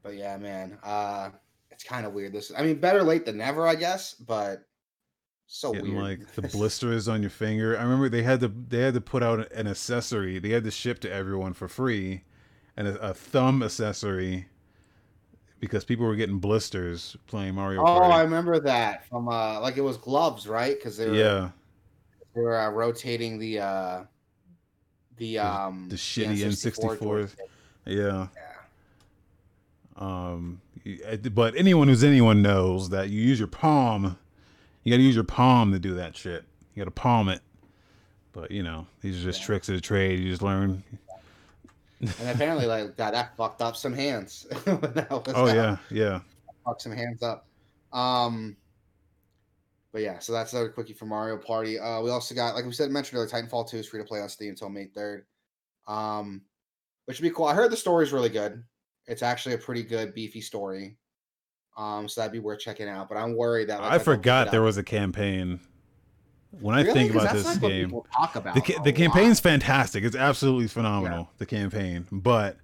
But 0.02 0.16
yeah, 0.16 0.38
man, 0.38 0.78
uh, 0.84 1.30
it's 1.80 1.88
kind 1.88 2.06
of 2.06 2.12
weird. 2.12 2.34
This, 2.34 2.52
I 2.58 2.62
mean, 2.64 2.78
better 2.78 3.04
late 3.04 3.26
than 3.26 3.38
never, 3.38 3.66
I 3.66 3.76
guess. 3.76 4.14
But 4.14 4.66
so 5.48 5.72
getting 5.72 5.96
weird. 5.96 6.20
like 6.20 6.34
the 6.34 6.42
blisters 6.58 7.08
on 7.08 7.22
your 7.22 7.30
finger. 7.30 7.78
I 7.78 7.84
remember 7.84 8.10
they 8.10 8.22
had 8.22 8.42
to 8.42 8.50
they 8.50 8.80
had 8.80 8.96
to 8.96 9.02
put 9.02 9.24
out 9.24 9.50
an 9.54 9.66
accessory. 9.66 10.40
They 10.40 10.50
had 10.50 10.66
to 10.66 10.72
ship 10.72 11.00
to 11.00 11.12
everyone 11.12 11.54
for 11.54 11.70
free, 11.70 12.24
and 12.76 12.86
a, 12.86 13.00
a 13.00 13.14
thumb 13.14 13.64
accessory 13.64 14.48
because 15.62 15.86
people 15.86 16.06
were 16.06 16.18
getting 16.18 16.40
blisters 16.40 17.16
playing 17.28 17.56
Mario 17.56 17.80
oh, 17.82 17.86
Party. 17.86 18.14
I 18.14 18.22
remember 18.24 18.60
that 18.60 19.08
from 19.08 19.30
uh, 19.30 19.62
like 19.62 19.78
it 19.78 19.82
was 19.82 19.96
gloves, 19.96 20.48
right? 20.50 20.76
Because 20.76 20.98
they 20.98 21.08
were 21.08 21.16
yeah, 21.16 21.50
they 22.36 22.42
were 22.42 22.60
uh, 22.60 22.72
rotating 22.72 23.40
the 23.40 23.60
uh, 23.60 24.04
the 25.16 25.40
um 25.40 25.88
the 25.88 25.96
shitty 25.96 26.40
N64. 26.40 27.00
joystick. 27.00 27.50
yeah. 27.86 28.28
Yeah. 28.36 28.49
Um, 30.00 30.62
uh, 31.08 31.18
but 31.18 31.56
anyone 31.56 31.88
who's 31.88 32.04
anyone 32.04 32.42
knows 32.42 32.90
that 32.90 33.10
you 33.10 33.22
use 33.22 33.38
your 33.38 33.48
palm. 33.50 34.18
You 34.84 34.92
got 34.94 34.98
to 34.98 35.04
use 35.04 35.14
your 35.16 35.26
palm 35.26 35.74
to 35.74 35.80
do 35.80 35.94
that 35.96 36.16
shit. 36.16 36.46
You 36.74 36.80
got 36.82 36.86
to 36.86 36.92
palm 36.92 37.28
it. 37.30 37.42
But 38.32 38.50
you 38.52 38.64
know, 38.64 38.88
these 39.02 39.20
are 39.20 39.24
just 39.24 39.42
Yeah. 39.42 39.46
tricks 39.46 39.70
of 39.70 39.76
the 39.76 39.82
trade. 39.82 40.20
You 40.20 40.30
just 40.30 40.42
learn. 40.42 40.84
And 42.00 42.30
apparently, 42.30 42.66
like 42.66 42.96
that, 42.96 43.12
that 43.12 43.36
fucked 43.36 43.62
up 43.62 43.76
some 43.76 43.92
hands. 43.94 44.48
when 44.64 44.80
that 44.94 45.10
was 45.12 45.34
Oh 45.36 45.48
out. 45.50 45.56
yeah, 45.56 45.78
yeah. 45.92 46.20
fuck 46.66 46.80
some 46.80 46.94
hands 46.94 47.22
up. 47.22 47.46
Um, 47.92 48.56
but 49.92 50.02
yeah, 50.02 50.20
so 50.20 50.32
that's 50.32 50.54
another 50.54 50.70
quickie 50.70 50.94
for 50.94 51.06
Mario 51.08 51.36
Party. 51.38 51.78
Uh, 51.78 52.02
we 52.02 52.10
also 52.10 52.34
got, 52.36 52.56
like 52.56 52.64
we 52.64 52.72
said, 52.72 52.90
mentioned 52.92 53.18
earlier, 53.20 53.30
Titanfall 53.30 53.70
2 53.70 53.78
is 53.78 53.88
free 53.88 54.00
to 54.00 54.06
play 54.06 54.22
on 54.22 54.30
Steam 54.30 54.50
until 54.52 54.70
May 54.70 54.86
3rd. 54.86 55.24
Um, 55.88 56.44
which 57.06 57.20
would 57.20 57.28
be 57.28 57.34
cool. 57.36 57.46
I 57.48 57.56
heard 57.56 57.72
the 57.72 57.76
story's 57.78 58.14
really 58.14 58.30
good. 58.30 58.64
It's 59.10 59.24
actually 59.24 59.56
a 59.56 59.58
pretty 59.58 59.84
good, 59.84 60.14
beefy 60.14 60.40
story. 60.40 60.96
Um, 61.76 62.08
so 62.08 62.22
that'd 62.22 62.32
be 62.32 62.40
worth 62.40 62.60
checking 62.60 62.88
out. 62.88 63.10
But 63.10 63.18
I'm 63.18 63.36
worried 63.36 63.70
that 63.70 63.82
like, 63.82 63.92
I 63.92 63.96
if 63.96 64.04
forgot 64.04 64.52
there 64.52 64.62
was 64.62 64.78
a 64.78 64.84
campaign. 64.84 65.60
When 66.52 66.76
I 66.76 66.84
think 66.84 67.12
about 67.14 67.34
this 67.34 67.58
game, 67.58 67.88
people 67.88 68.08
talk 68.16 68.36
about 68.36 68.56
the, 68.56 68.62
ca- 68.62 68.82
the 68.84 68.92
lot. 68.92 68.98
campaign's 68.98 69.40
fantastic. 69.40 70.04
It's 70.04 70.16
absolutely 70.16 70.68
phenomenal. 70.68 71.30
The 71.38 71.46
campaign, 71.46 72.08
but 72.12 72.58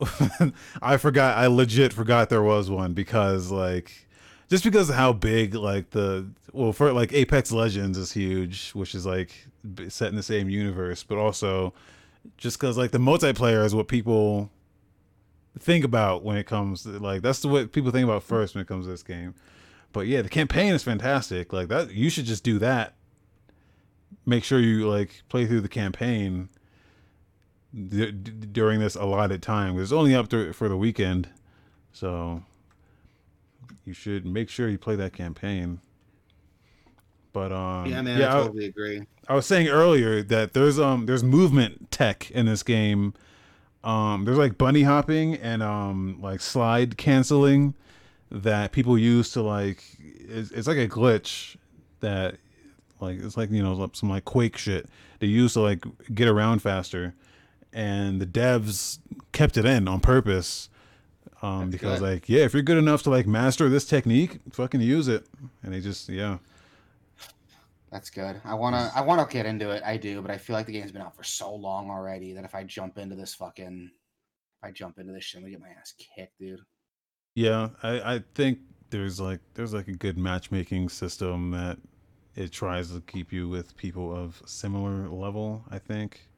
I 0.82 0.96
forgot. 0.96 1.36
I 1.36 1.46
legit 1.48 1.92
forgot 1.92 2.30
there 2.30 2.42
was 2.42 2.70
one 2.70 2.94
because 2.94 3.50
like 3.50 4.08
just 4.48 4.64
because 4.64 4.88
of 4.90 4.96
how 4.96 5.12
big 5.12 5.54
like 5.54 5.90
the 5.90 6.28
well 6.52 6.72
for 6.72 6.92
like 6.92 7.12
Apex 7.12 7.52
Legends 7.52 7.96
is 7.96 8.12
huge, 8.12 8.70
which 8.70 8.94
is 8.94 9.06
like 9.06 9.46
set 9.88 10.08
in 10.08 10.16
the 10.16 10.22
same 10.22 10.48
universe, 10.48 11.02
but 11.02 11.18
also 11.18 11.72
just 12.36 12.58
because 12.58 12.76
like 12.76 12.90
the 12.90 12.98
multiplayer 12.98 13.64
is 13.64 13.74
what 13.74 13.86
people 13.88 14.50
think 15.58 15.84
about 15.84 16.22
when 16.22 16.36
it 16.36 16.44
comes 16.46 16.84
to, 16.84 16.90
like 16.98 17.22
that's 17.22 17.40
the 17.40 17.48
what 17.48 17.72
people 17.72 17.90
think 17.90 18.04
about 18.04 18.22
first 18.22 18.54
when 18.54 18.62
it 18.62 18.68
comes 18.68 18.86
to 18.86 18.90
this 18.90 19.02
game. 19.02 19.34
But 19.92 20.06
yeah, 20.06 20.22
the 20.22 20.28
campaign 20.28 20.72
is 20.72 20.82
fantastic. 20.82 21.52
Like 21.52 21.68
that, 21.68 21.92
you 21.92 22.10
should 22.10 22.24
just 22.26 22.44
do 22.44 22.58
that. 22.60 22.94
Make 24.26 24.44
sure 24.44 24.60
you 24.60 24.88
like 24.88 25.22
play 25.28 25.46
through 25.46 25.62
the 25.62 25.68
campaign 25.68 26.48
d- 27.74 28.10
d- 28.12 28.30
during 28.52 28.78
this 28.80 28.94
allotted 28.94 29.42
time. 29.42 29.80
It's 29.80 29.92
only 29.92 30.14
up 30.14 30.28
to, 30.28 30.52
for 30.52 30.68
the 30.68 30.76
weekend, 30.76 31.28
so 31.92 32.42
you 33.84 33.92
should 33.92 34.24
make 34.26 34.48
sure 34.48 34.68
you 34.68 34.78
play 34.78 34.94
that 34.96 35.12
campaign. 35.12 35.80
But 37.32 37.52
um, 37.52 37.86
Yeah, 37.86 38.02
man, 38.02 38.18
yeah, 38.20 38.34
I 38.34 38.38
I- 38.38 38.42
totally 38.42 38.66
agree. 38.66 39.06
I 39.28 39.34
was 39.34 39.46
saying 39.46 39.68
earlier 39.68 40.22
that 40.24 40.52
there's 40.54 40.78
um 40.78 41.06
there's 41.06 41.22
movement 41.22 41.90
tech 41.90 42.30
in 42.32 42.46
this 42.46 42.62
game. 42.64 43.14
Um, 43.82 44.24
there's 44.24 44.38
like 44.38 44.58
bunny 44.58 44.82
hopping 44.82 45.36
and 45.36 45.62
um 45.62 46.18
like 46.20 46.40
slide 46.40 46.96
canceling 46.98 47.74
that 48.30 48.72
people 48.72 48.98
use 48.98 49.32
to 49.32 49.42
like 49.42 49.82
it's, 49.98 50.50
it's 50.50 50.68
like 50.68 50.76
a 50.76 50.88
glitch 50.88 51.56
that 52.00 52.36
like 53.00 53.18
it's 53.20 53.36
like 53.36 53.50
you 53.50 53.62
know 53.62 53.90
some 53.94 54.10
like 54.10 54.24
quake 54.24 54.56
shit 54.56 54.88
they 55.18 55.26
use 55.26 55.54
to 55.54 55.60
like 55.60 55.84
get 56.14 56.28
around 56.28 56.60
faster. 56.60 57.14
And 57.72 58.20
the 58.20 58.26
devs 58.26 58.98
kept 59.32 59.56
it 59.56 59.64
in 59.64 59.86
on 59.86 60.00
purpose 60.00 60.68
um 61.42 61.70
because 61.70 62.00
good. 62.00 62.06
like 62.06 62.28
yeah 62.28 62.44
if 62.44 62.52
you're 62.52 62.62
good 62.62 62.76
enough 62.76 63.02
to 63.04 63.08
like 63.08 63.26
master 63.26 63.68
this 63.70 63.86
technique 63.86 64.40
fucking 64.52 64.80
use 64.80 65.08
it. 65.08 65.26
And 65.62 65.72
they 65.72 65.80
just 65.80 66.08
yeah 66.08 66.38
That's 67.90 68.10
good. 68.10 68.40
I 68.44 68.54
wanna 68.54 68.90
I 68.94 69.00
wanna 69.00 69.26
get 69.28 69.46
into 69.46 69.70
it. 69.70 69.82
I 69.84 69.96
do, 69.96 70.22
but 70.22 70.30
I 70.30 70.38
feel 70.38 70.54
like 70.54 70.66
the 70.66 70.72
game's 70.72 70.92
been 70.92 71.02
out 71.02 71.16
for 71.16 71.24
so 71.24 71.52
long 71.54 71.90
already 71.90 72.32
that 72.34 72.44
if 72.44 72.54
I 72.54 72.62
jump 72.62 72.98
into 72.98 73.16
this 73.16 73.34
fucking 73.34 73.90
if 73.92 74.68
I 74.68 74.70
jump 74.70 74.98
into 74.98 75.12
this 75.12 75.24
shit, 75.24 75.38
I'm 75.38 75.44
gonna 75.44 75.52
get 75.52 75.60
my 75.60 75.70
ass 75.70 75.94
kicked, 75.98 76.38
dude. 76.38 76.60
Yeah, 77.34 77.70
I, 77.82 78.14
I 78.14 78.24
think 78.34 78.60
there's 78.90 79.20
like 79.20 79.40
there's 79.54 79.74
like 79.74 79.88
a 79.88 79.92
good 79.92 80.18
matchmaking 80.18 80.88
system 80.88 81.50
that 81.50 81.78
it 82.36 82.52
tries 82.52 82.92
to 82.92 83.00
keep 83.00 83.32
you 83.32 83.48
with 83.48 83.76
people 83.76 84.14
of 84.14 84.40
similar 84.46 85.08
level, 85.08 85.64
I 85.68 85.78
think. 85.78 86.28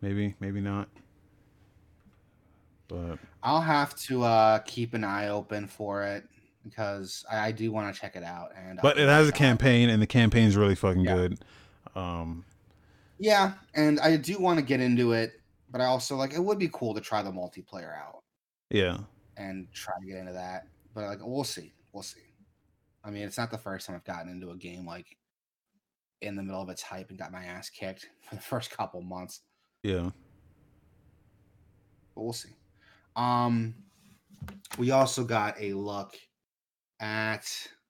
Maybe, 0.00 0.34
maybe 0.40 0.60
not. 0.60 0.88
But 2.88 3.18
I'll 3.44 3.60
have 3.60 3.94
to 4.06 4.24
uh 4.24 4.58
keep 4.60 4.92
an 4.94 5.04
eye 5.04 5.28
open 5.28 5.68
for 5.68 6.02
it 6.02 6.24
because 6.64 7.24
I, 7.30 7.48
I 7.48 7.52
do 7.52 7.70
want 7.70 7.94
to 7.94 8.00
check 8.00 8.16
it 8.16 8.24
out. 8.24 8.50
And 8.56 8.78
I'll 8.78 8.82
but 8.82 8.98
it 8.98 9.08
has 9.08 9.28
a 9.28 9.32
campaign 9.32 9.90
and 9.90 10.00
the 10.02 10.06
campaign's 10.06 10.56
really 10.56 10.74
fucking 10.74 11.04
Yeah. 11.04 11.14
good. 11.14 11.38
Um 11.94 12.44
Yeah, 13.18 13.52
and 13.74 14.00
I 14.00 14.16
do 14.16 14.38
want 14.38 14.58
to 14.58 14.64
get 14.64 14.80
into 14.80 15.12
it, 15.12 15.40
but 15.70 15.80
I 15.80 15.84
also 15.84 16.16
like 16.16 16.32
it 16.32 16.42
would 16.42 16.58
be 16.58 16.70
cool 16.72 16.94
to 16.94 17.00
try 17.00 17.22
the 17.22 17.30
multiplayer 17.30 17.96
out 17.96 18.22
yeah. 18.70 18.98
and 19.36 19.70
try 19.72 19.94
to 20.00 20.06
get 20.06 20.16
into 20.16 20.32
that. 20.32 20.66
But 20.94 21.04
like 21.04 21.18
we'll 21.22 21.44
see. 21.44 21.72
We'll 21.92 22.02
see. 22.02 22.20
I 23.04 23.10
mean, 23.10 23.22
it's 23.22 23.38
not 23.38 23.50
the 23.50 23.58
first 23.58 23.86
time 23.86 23.96
I've 23.96 24.04
gotten 24.04 24.30
into 24.32 24.50
a 24.50 24.56
game 24.56 24.86
like 24.86 25.18
in 26.22 26.36
the 26.36 26.42
middle 26.42 26.62
of 26.62 26.70
its 26.70 26.82
hype 26.82 27.10
and 27.10 27.18
got 27.18 27.32
my 27.32 27.44
ass 27.44 27.68
kicked 27.68 28.08
for 28.28 28.34
the 28.36 28.40
first 28.40 28.70
couple 28.70 29.02
months. 29.02 29.42
Yeah. 29.82 30.10
But 32.14 32.22
we'll 32.22 32.32
see. 32.32 32.56
Um 33.14 33.74
we 34.78 34.90
also 34.90 35.24
got 35.24 35.58
a 35.60 35.72
look 35.72 36.16
at 37.00 37.46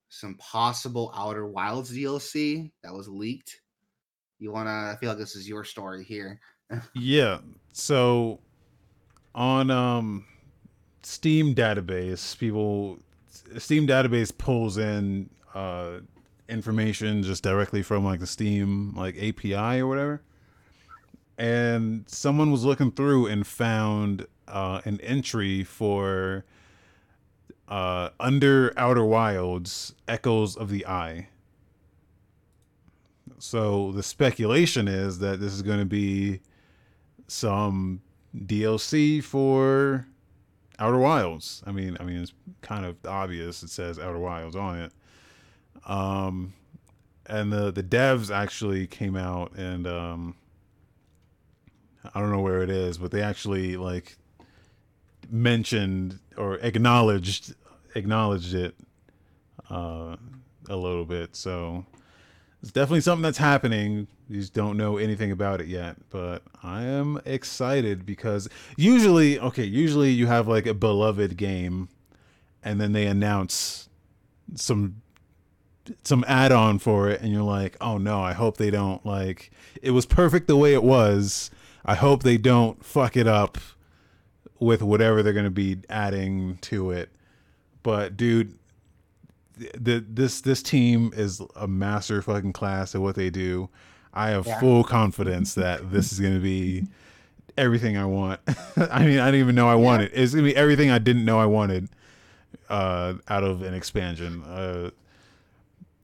some 0.08 0.36
possible 0.36 1.12
Outer 1.16 1.46
Wilds 1.46 1.92
DLC 1.92 2.70
that 2.82 2.92
was 2.92 3.08
leaked. 3.08 3.60
You 4.38 4.52
wanna 4.52 4.92
I 4.92 4.96
feel 5.00 5.10
like 5.10 5.18
this 5.18 5.36
is 5.36 5.48
your 5.48 5.64
story 5.64 6.04
here. 6.04 6.40
Yeah. 6.94 7.38
So 7.72 8.40
on 9.34 9.70
um 9.70 10.24
Steam 11.02 11.54
database, 11.54 12.36
people 12.38 12.98
Steam 13.58 13.86
database 13.86 14.36
pulls 14.36 14.78
in 14.78 15.30
uh 15.54 16.00
information 16.48 17.22
just 17.22 17.42
directly 17.42 17.82
from 17.82 18.04
like 18.04 18.20
the 18.20 18.26
Steam 18.26 18.94
like 18.96 19.16
API 19.16 19.80
or 19.80 19.86
whatever. 19.86 20.22
And 21.36 22.08
someone 22.08 22.50
was 22.52 22.64
looking 22.64 22.92
through 22.92 23.26
and 23.26 23.46
found 23.46 24.26
uh 24.48 24.80
an 24.84 25.00
entry 25.00 25.64
for 25.64 26.44
uh 27.68 28.10
under 28.20 28.72
Outer 28.76 29.04
Wilds 29.04 29.94
Echoes 30.08 30.56
of 30.56 30.68
the 30.70 30.86
Eye. 30.86 31.28
So 33.38 33.92
the 33.92 34.02
speculation 34.02 34.88
is 34.88 35.18
that 35.18 35.40
this 35.40 35.52
is 35.52 35.62
going 35.62 35.80
to 35.80 35.84
be 35.84 36.40
some 37.26 38.00
DLC 38.36 39.22
for 39.22 40.06
Outer 40.78 40.98
Wilds. 40.98 41.62
I 41.66 41.72
mean, 41.72 41.96
I 42.00 42.04
mean 42.04 42.22
it's 42.22 42.32
kind 42.62 42.84
of 42.84 42.96
obvious. 43.06 43.62
It 43.62 43.70
says 43.70 43.98
Outer 43.98 44.18
Wilds 44.18 44.56
on 44.56 44.78
it. 44.78 44.92
Um, 45.86 46.54
and 47.26 47.52
the 47.52 47.70
the 47.70 47.82
devs 47.82 48.34
actually 48.34 48.86
came 48.86 49.16
out 49.16 49.52
and 49.56 49.86
um, 49.86 50.36
I 52.14 52.20
don't 52.20 52.30
know 52.30 52.40
where 52.40 52.62
it 52.62 52.70
is, 52.70 52.98
but 52.98 53.10
they 53.10 53.22
actually 53.22 53.76
like 53.76 54.16
mentioned 55.32 56.18
or 56.36 56.56
acknowledged 56.56 57.54
acknowledged 57.94 58.54
it 58.54 58.74
uh, 59.70 60.16
a 60.68 60.76
little 60.76 61.04
bit. 61.04 61.36
So 61.36 61.86
it's 62.62 62.72
definitely 62.72 63.02
something 63.02 63.22
that's 63.22 63.38
happening. 63.38 64.06
You 64.28 64.40
just 64.40 64.54
don't 64.54 64.76
know 64.76 64.96
anything 64.96 65.30
about 65.30 65.60
it 65.60 65.66
yet, 65.66 65.96
but 66.10 66.42
I 66.62 66.84
am 66.84 67.20
excited 67.26 68.06
because 68.06 68.48
usually, 68.76 69.38
okay, 69.38 69.64
usually 69.64 70.10
you 70.10 70.26
have 70.26 70.48
like 70.48 70.66
a 70.66 70.74
beloved 70.74 71.36
game, 71.36 71.90
and 72.62 72.80
then 72.80 72.92
they 72.92 73.06
announce 73.06 73.90
some 74.54 75.02
some 76.02 76.24
add-on 76.26 76.78
for 76.78 77.10
it, 77.10 77.20
and 77.20 77.30
you're 77.30 77.42
like, 77.42 77.76
oh 77.82 77.98
no, 77.98 78.22
I 78.22 78.32
hope 78.32 78.56
they 78.56 78.70
don't 78.70 79.04
like. 79.04 79.50
It 79.82 79.90
was 79.90 80.06
perfect 80.06 80.46
the 80.46 80.56
way 80.56 80.72
it 80.72 80.82
was. 80.82 81.50
I 81.84 81.94
hope 81.94 82.22
they 82.22 82.38
don't 82.38 82.82
fuck 82.82 83.18
it 83.18 83.26
up 83.26 83.58
with 84.64 84.82
whatever 84.82 85.22
they're 85.22 85.32
gonna 85.32 85.50
be 85.50 85.78
adding 85.88 86.58
to 86.62 86.90
it. 86.90 87.10
But 87.82 88.16
dude, 88.16 88.54
the 89.56 90.04
this 90.08 90.40
this 90.40 90.62
team 90.62 91.12
is 91.14 91.40
a 91.54 91.68
master 91.68 92.20
fucking 92.22 92.52
class 92.54 92.94
at 92.94 93.00
what 93.00 93.14
they 93.14 93.30
do. 93.30 93.68
I 94.12 94.30
have 94.30 94.46
Yeah. 94.46 94.60
full 94.60 94.84
confidence 94.84 95.54
that 95.54 95.90
this 95.92 96.12
is 96.12 96.20
going 96.20 96.34
to 96.34 96.40
be 96.40 96.86
everything 97.58 97.96
I 97.96 98.04
want. 98.06 98.40
I 98.76 99.04
mean, 99.04 99.18
I 99.18 99.26
didn't 99.26 99.40
even 99.40 99.54
know 99.56 99.68
I 99.68 99.74
wanted. 99.74 100.12
It. 100.12 100.18
It's 100.22 100.32
going 100.32 100.44
to 100.44 100.50
be 100.50 100.56
everything 100.56 100.90
I 100.90 100.98
didn't 100.98 101.24
know 101.24 101.38
I 101.40 101.46
wanted 101.46 101.88
uh, 102.70 103.14
out 103.28 103.42
of 103.44 103.62
an 103.62 103.74
expansion. 103.74 104.42
Uh, 104.44 104.90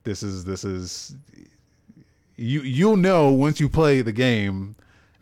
this 0.05 0.23
is 0.23 0.45
this 0.45 0.65
is 0.65 1.15
you 2.37 2.63
you'll 2.63 2.97
know 2.97 3.31
once 3.31 3.61
you 3.61 3.69
play 3.69 4.03
the 4.03 4.13
game 4.13 4.75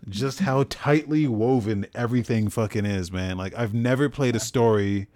just 0.08 0.40
how 0.40 0.64
tightly 0.64 1.26
woven 1.26 1.86
everything 1.94 2.48
fucking 2.48 2.86
is, 2.86 3.12
man. 3.12 3.36
Like 3.36 3.54
I've 3.56 3.74
never 3.74 4.08
played 4.08 4.36
a 4.36 4.40
story 4.40 5.08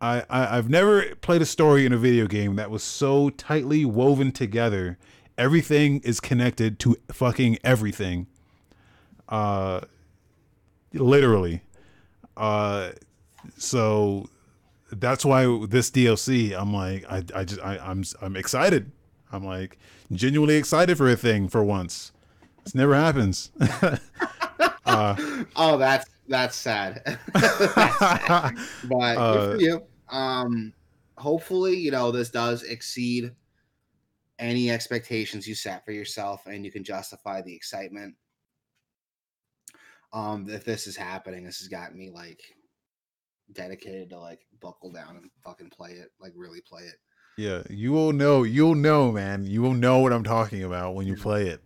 I, 0.00 0.24
I 0.30 0.56
I've 0.56 0.70
never 0.70 1.14
played 1.16 1.42
a 1.42 1.46
story 1.46 1.84
in 1.84 1.92
a 1.92 1.98
video 1.98 2.26
game 2.26 2.56
that 2.56 2.70
was 2.70 2.82
so 2.82 3.30
tightly 3.30 3.84
woven 3.84 4.32
together. 4.32 4.98
Everything 5.36 6.00
is 6.00 6.20
connected 6.20 6.78
to 6.80 6.96
fucking 7.12 7.58
everything. 7.62 8.26
Uh 9.28 9.80
literally. 10.94 11.62
Uh 12.36 12.90
so 13.56 14.28
that's 14.90 15.24
why 15.24 15.44
this 15.68 15.90
DLC 15.90 16.58
I'm 16.58 16.72
like 16.72 17.04
I 17.10 17.22
I 17.34 17.44
just 17.44 17.60
I, 17.60 17.78
I'm 17.78 18.04
I'm 18.22 18.36
excited. 18.36 18.92
I'm 19.32 19.44
like 19.44 19.78
genuinely 20.10 20.56
excited 20.56 20.96
for 20.96 21.08
a 21.10 21.16
thing 21.16 21.48
for 21.48 21.62
once. 21.62 22.12
This 22.70 22.76
never 22.76 22.94
happens. 22.94 23.50
uh 24.86 25.16
Oh, 25.56 25.76
that's 25.76 26.08
that's 26.28 26.54
sad. 26.54 27.02
That's 27.34 27.98
sad. 27.98 28.54
But 28.84 29.18
Uh, 29.18 29.32
good 29.32 29.58
for 29.58 29.60
you. 29.60 29.82
Um, 30.08 30.72
hopefully, 31.18 31.76
you 31.76 31.90
know 31.90 32.12
this 32.12 32.30
does 32.30 32.62
exceed 32.62 33.32
any 34.38 34.70
expectations 34.70 35.48
you 35.48 35.56
set 35.56 35.84
for 35.84 35.90
yourself, 35.90 36.46
and 36.46 36.64
you 36.64 36.70
can 36.70 36.84
justify 36.84 37.42
the 37.42 37.52
excitement. 37.52 38.14
Um, 40.12 40.48
if 40.48 40.64
this 40.64 40.86
is 40.86 40.96
happening, 40.96 41.42
this 41.44 41.58
has 41.58 41.66
got 41.66 41.96
me 41.96 42.10
like 42.10 42.40
dedicated 43.52 44.10
to 44.10 44.20
like 44.20 44.46
buckle 44.60 44.92
down 44.92 45.16
and 45.16 45.28
fucking 45.42 45.70
play 45.70 45.94
it, 45.94 46.12
like 46.20 46.34
really 46.36 46.60
play 46.60 46.84
it. 46.84 47.00
Yeah, 47.36 47.64
you 47.68 47.90
will 47.90 48.12
know. 48.12 48.44
You'll 48.44 48.76
know, 48.76 49.10
man. 49.10 49.44
You 49.44 49.62
will 49.62 49.74
know 49.74 49.98
what 49.98 50.12
I'm 50.12 50.22
talking 50.22 50.62
about 50.62 50.94
when 50.94 51.08
you 51.08 51.16
play 51.16 51.48
it. 51.48 51.60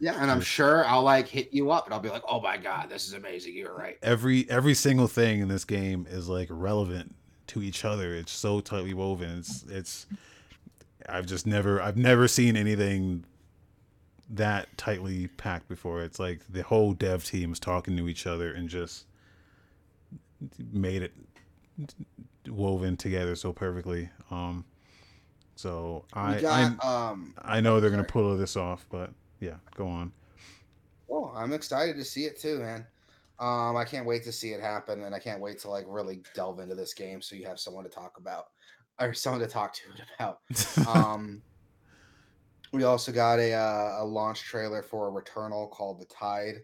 Yeah, 0.00 0.16
and 0.20 0.30
I'm 0.30 0.40
sure 0.40 0.84
I'll 0.86 1.02
like 1.02 1.26
hit 1.26 1.52
you 1.52 1.70
up 1.70 1.86
and 1.86 1.94
I'll 1.94 2.00
be 2.00 2.08
like, 2.08 2.22
"Oh 2.28 2.40
my 2.40 2.56
god, 2.56 2.88
this 2.88 3.06
is 3.08 3.14
amazing! 3.14 3.54
You're 3.54 3.74
right." 3.74 3.98
Every 4.02 4.48
every 4.48 4.74
single 4.74 5.08
thing 5.08 5.40
in 5.40 5.48
this 5.48 5.64
game 5.64 6.06
is 6.08 6.28
like 6.28 6.48
relevant 6.50 7.14
to 7.48 7.62
each 7.62 7.84
other. 7.84 8.14
It's 8.14 8.32
so 8.32 8.60
tightly 8.60 8.94
woven. 8.94 9.38
It's 9.38 9.64
it's. 9.68 10.06
I've 11.08 11.26
just 11.26 11.46
never 11.46 11.82
I've 11.82 11.96
never 11.96 12.28
seen 12.28 12.56
anything 12.56 13.24
that 14.30 14.68
tightly 14.76 15.26
packed 15.26 15.68
before. 15.68 16.02
It's 16.02 16.18
like 16.18 16.40
the 16.48 16.62
whole 16.62 16.92
dev 16.92 17.24
team 17.24 17.52
is 17.52 17.58
talking 17.58 17.96
to 17.96 18.08
each 18.08 18.26
other 18.26 18.52
and 18.52 18.68
just 18.68 19.06
made 20.72 21.02
it 21.02 21.12
woven 22.46 22.96
together 22.96 23.34
so 23.34 23.52
perfectly. 23.52 24.10
Um, 24.30 24.64
so 25.56 26.04
I 26.12 26.40
got 26.40 26.84
um. 26.84 27.34
I 27.42 27.60
know 27.60 27.80
they're 27.80 27.90
gonna 27.90 28.02
sorry. 28.02 28.12
pull 28.12 28.36
this 28.36 28.56
off, 28.56 28.86
but 28.90 29.10
yeah, 29.40 29.56
go 29.74 29.86
on. 29.86 30.12
Well, 31.06 31.32
I'm 31.34 31.52
excited 31.52 31.96
to 31.96 32.04
see 32.04 32.24
it 32.24 32.38
too, 32.38 32.58
man. 32.58 32.86
Um, 33.38 33.76
I 33.76 33.84
can't 33.84 34.06
wait 34.06 34.24
to 34.24 34.32
see 34.32 34.52
it 34.52 34.60
happen, 34.60 35.04
and 35.04 35.14
I 35.14 35.18
can't 35.18 35.40
wait 35.40 35.58
to 35.60 35.70
like 35.70 35.84
really 35.88 36.22
delve 36.34 36.58
into 36.58 36.74
this 36.74 36.92
game 36.92 37.22
so 37.22 37.36
you 37.36 37.46
have 37.46 37.60
someone 37.60 37.84
to 37.84 37.90
talk 37.90 38.18
about 38.18 38.46
or 39.00 39.14
someone 39.14 39.40
to 39.40 39.46
talk 39.46 39.74
to 39.74 39.82
it 39.94 40.02
about. 40.18 40.86
Um, 40.86 41.42
we 42.72 42.84
also 42.84 43.12
got 43.12 43.38
a 43.38 43.52
uh, 43.54 44.02
a 44.02 44.04
launch 44.04 44.42
trailer 44.42 44.82
for 44.82 45.08
a 45.08 45.22
Returnal 45.22 45.70
called 45.70 46.00
The 46.00 46.06
Tide. 46.06 46.56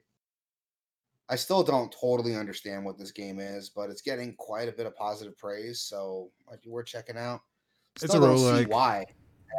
I 1.28 1.36
still 1.36 1.62
don't 1.62 1.94
totally 1.98 2.36
understand 2.36 2.84
what 2.84 2.98
this 2.98 3.10
game 3.10 3.38
is, 3.38 3.70
but 3.70 3.88
it's 3.88 4.02
getting 4.02 4.34
quite 4.34 4.68
a 4.68 4.72
bit 4.72 4.84
of 4.84 4.94
positive 4.94 5.38
praise, 5.38 5.80
so 5.80 6.30
might 6.46 6.60
be 6.60 6.68
worth 6.68 6.86
checking 6.86 7.16
out. 7.16 7.40
It's 8.02 8.12
a 8.12 8.18
roguelike- 8.18 8.68
why. 8.68 9.00
it 9.00 9.08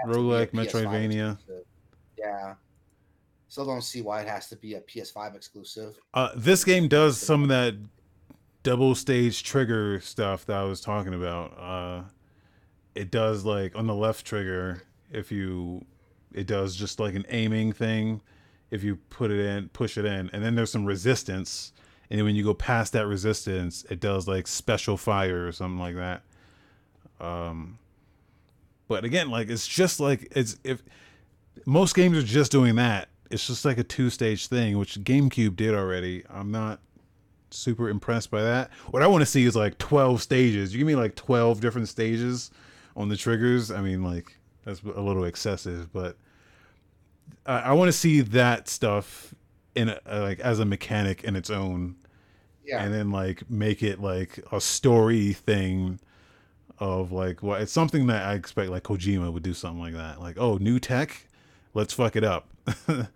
has 0.06 0.16
to 0.16 0.20
be 0.20 0.20
a 0.20 0.24
roguelike 0.24 0.52
Metroidvania. 0.52 1.38
Yeah. 2.20 2.54
Still 3.48 3.66
don't 3.66 3.84
see 3.84 4.02
why 4.02 4.22
it 4.22 4.28
has 4.28 4.48
to 4.50 4.56
be 4.56 4.74
a 4.74 4.82
PS5 4.82 5.36
exclusive. 5.36 5.98
Uh, 6.14 6.30
this 6.36 6.64
game 6.64 6.88
does 6.88 7.18
some 7.18 7.44
of 7.44 7.50
that 7.50 7.76
double 8.64 8.96
stage 8.96 9.44
trigger 9.44 10.00
stuff 10.00 10.46
that 10.48 10.58
I 10.58 10.64
was 10.64 10.82
talking 10.82 11.14
about. 11.14 11.58
Uh, 11.58 12.04
it 12.96 13.12
does 13.12 13.46
like 13.46 13.76
on 13.76 13.88
the 13.88 13.94
left 13.94 14.26
trigger, 14.26 14.84
if 15.12 15.32
you, 15.32 15.86
it 16.34 16.48
does 16.48 16.76
just 16.76 17.00
like 17.00 17.14
an 17.14 17.26
aiming 17.30 17.74
thing. 17.74 18.22
If 18.72 18.84
you 18.84 18.96
put 19.10 19.30
it 19.30 19.40
in, 19.40 19.70
push 19.70 19.98
it 19.98 20.06
in, 20.06 20.30
and 20.34 20.44
then 20.44 20.56
there's 20.56 20.72
some 20.72 20.86
resistance, 20.86 21.72
and 22.10 22.24
when 22.24 22.36
you 22.36 22.44
go 22.44 22.54
past 22.54 22.94
that 22.94 23.06
resistance, 23.08 23.86
it 23.90 24.00
does 24.00 24.28
like 24.28 24.48
special 24.48 24.98
fire 24.98 25.48
or 25.48 25.52
something 25.52 25.80
like 25.80 25.96
that. 25.96 26.24
Um, 27.20 27.78
but 28.88 29.06
again, 29.06 29.30
like 29.30 29.50
it's 29.50 29.68
just 29.68 30.00
like 30.00 30.28
it's 30.36 30.58
if 30.64 30.84
most 31.66 31.96
games 31.96 32.18
are 32.18 32.24
just 32.24 32.52
doing 32.52 32.76
that. 32.76 33.08
It's 33.32 33.48
just 33.48 33.66
like 33.66 33.78
a 33.78 33.84
two 33.84 34.10
stage 34.10 34.48
thing, 34.48 34.78
which 34.78 34.96
GameCube 35.04 35.56
did 35.56 35.74
already. 35.74 36.24
I'm 36.30 36.52
not 36.52 36.80
super 37.50 37.90
impressed 37.90 38.30
by 38.32 38.42
that. 38.44 38.72
What 38.92 39.02
I 39.02 39.08
want 39.08 39.22
to 39.22 39.26
see 39.26 39.46
is 39.46 39.56
like 39.56 39.78
12 39.78 40.22
stages. 40.22 40.74
You 40.74 40.80
give 40.80 40.88
me 40.88 40.96
like 40.96 41.16
12 41.16 41.60
different 41.62 41.88
stages 41.90 42.52
on 42.96 43.10
the 43.10 43.18
triggers. 43.18 43.72
I 43.72 43.82
mean, 43.82 44.04
like 44.04 44.38
that's 44.64 44.82
a 44.84 45.02
little 45.02 45.24
excessive, 45.26 45.92
but 45.94 46.18
I, 47.46 47.60
I 47.60 47.74
want 47.74 47.88
to 47.90 47.94
see 47.94 48.22
that 48.22 48.68
stuff 48.68 49.34
in 49.76 49.90
a, 49.90 50.00
uh, 50.10 50.22
like 50.22 50.40
as 50.40 50.60
a 50.60 50.66
mechanic 50.66 51.24
in 51.24 51.36
its 51.36 51.50
own, 51.50 51.96
Yeah. 52.66 52.84
and 52.84 52.94
then 52.94 53.12
like 53.12 53.50
make 53.50 53.84
it 53.84 54.00
like 54.02 54.40
a 54.52 54.62
story 54.62 55.34
thing 55.34 56.00
of 56.80 57.12
like 57.12 57.42
what 57.42 57.62
it's 57.62 57.72
something 57.72 58.08
that 58.08 58.26
I 58.26 58.34
expect 58.34 58.70
like 58.70 58.84
Kojima 58.84 59.32
would 59.32 59.44
do 59.44 59.54
something 59.54 59.80
like 59.82 59.94
that. 59.94 60.20
Like, 60.22 60.38
oh, 60.40 60.58
new 60.58 60.80
tech, 60.80 61.28
let's 61.76 61.94
fuck 61.94 62.16
it 62.16 62.24
up. 62.24 62.50
That'd 62.88 63.10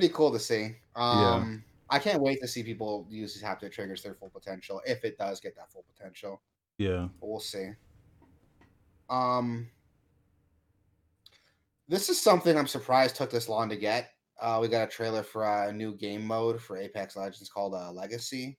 be 0.00 0.08
cool 0.08 0.32
to 0.32 0.38
see. 0.38 0.76
Um, 0.94 1.62
I 1.90 1.98
can't 1.98 2.22
wait 2.22 2.40
to 2.40 2.48
see 2.48 2.62
people 2.62 3.06
use 3.10 3.34
these 3.34 3.42
haptic 3.42 3.72
triggers 3.72 4.00
to 4.00 4.08
their 4.08 4.14
full 4.14 4.30
potential 4.30 4.80
if 4.86 5.04
it 5.04 5.18
does 5.18 5.40
get 5.40 5.54
that 5.56 5.70
full 5.70 5.84
potential. 5.94 6.40
yeah. 6.78 7.08
But 7.20 7.28
we'll 7.28 7.40
see. 7.40 7.70
Um, 9.10 9.68
this 11.88 12.08
is 12.08 12.20
something 12.20 12.56
I'm 12.56 12.66
surprised 12.66 13.16
took 13.16 13.30
this 13.30 13.48
long 13.48 13.68
to 13.68 13.76
get. 13.76 14.10
Uh, 14.40 14.58
we 14.60 14.68
got 14.68 14.88
a 14.88 14.90
trailer 14.90 15.22
for 15.22 15.44
a 15.44 15.72
new 15.72 15.94
game 15.94 16.26
mode 16.26 16.60
for 16.60 16.76
Apex 16.76 17.16
Legends 17.16 17.48
called 17.48 17.74
uh, 17.74 17.92
Legacy. 17.92 18.58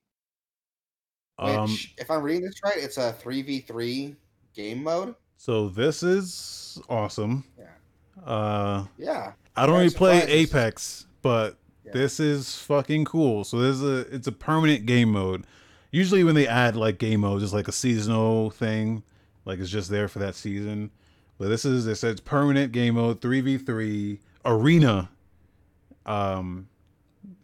Which, 1.40 1.50
Um, 1.50 1.78
if 1.98 2.10
I'm 2.10 2.24
reading 2.24 2.44
this 2.44 2.56
right, 2.64 2.78
it's 2.78 2.98
a 2.98 3.14
three 3.14 3.42
v 3.44 3.60
three 3.60 4.16
game 4.56 4.82
mode. 4.82 5.14
So 5.38 5.70
this 5.70 6.04
is 6.04 6.80
awesome. 6.90 7.44
Yeah. 7.58 8.24
Uh, 8.26 8.86
Yeah, 8.98 9.34
I 9.56 9.66
don't 9.66 9.78
really 9.78 9.90
play 9.92 10.22
Apex, 10.24 11.06
but 11.22 11.58
Yeah. 11.86 11.92
this 11.94 12.20
is 12.20 12.56
fucking 12.58 13.06
cool. 13.06 13.44
So 13.44 13.60
there's 13.60 13.82
a 13.82 14.00
it's 14.14 14.28
a 14.28 14.32
permanent 14.32 14.86
game 14.86 15.12
mode. 15.12 15.46
Usually 15.92 16.24
when 16.24 16.36
they 16.36 16.48
add 16.48 16.76
like 16.76 16.98
game 16.98 17.22
modes, 17.22 17.44
it's 17.44 17.54
like 17.54 17.68
a 17.68 17.72
seasonal 17.72 18.50
thing, 18.50 19.04
like 19.46 19.60
it's 19.60 19.70
just 19.70 19.90
there 19.90 20.08
for 20.08 20.20
that 20.20 20.36
season. 20.36 20.92
But 21.38 21.50
this 21.50 21.64
is 21.66 21.86
it 21.88 21.96
says 21.96 22.20
permanent 22.20 22.72
game 22.72 22.96
mode, 22.96 23.22
three 23.22 23.42
v 23.42 23.58
three 23.58 24.20
arena, 24.44 25.10
um, 26.06 26.68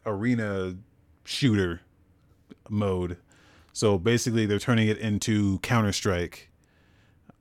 arena 0.06 0.76
shooter 1.24 1.82
mode. 2.70 3.18
So 3.72 3.98
basically, 3.98 4.46
they're 4.46 4.60
turning 4.60 4.88
it 4.88 4.98
into 4.98 5.60
Counter 5.60 5.92
Strike. 5.92 6.50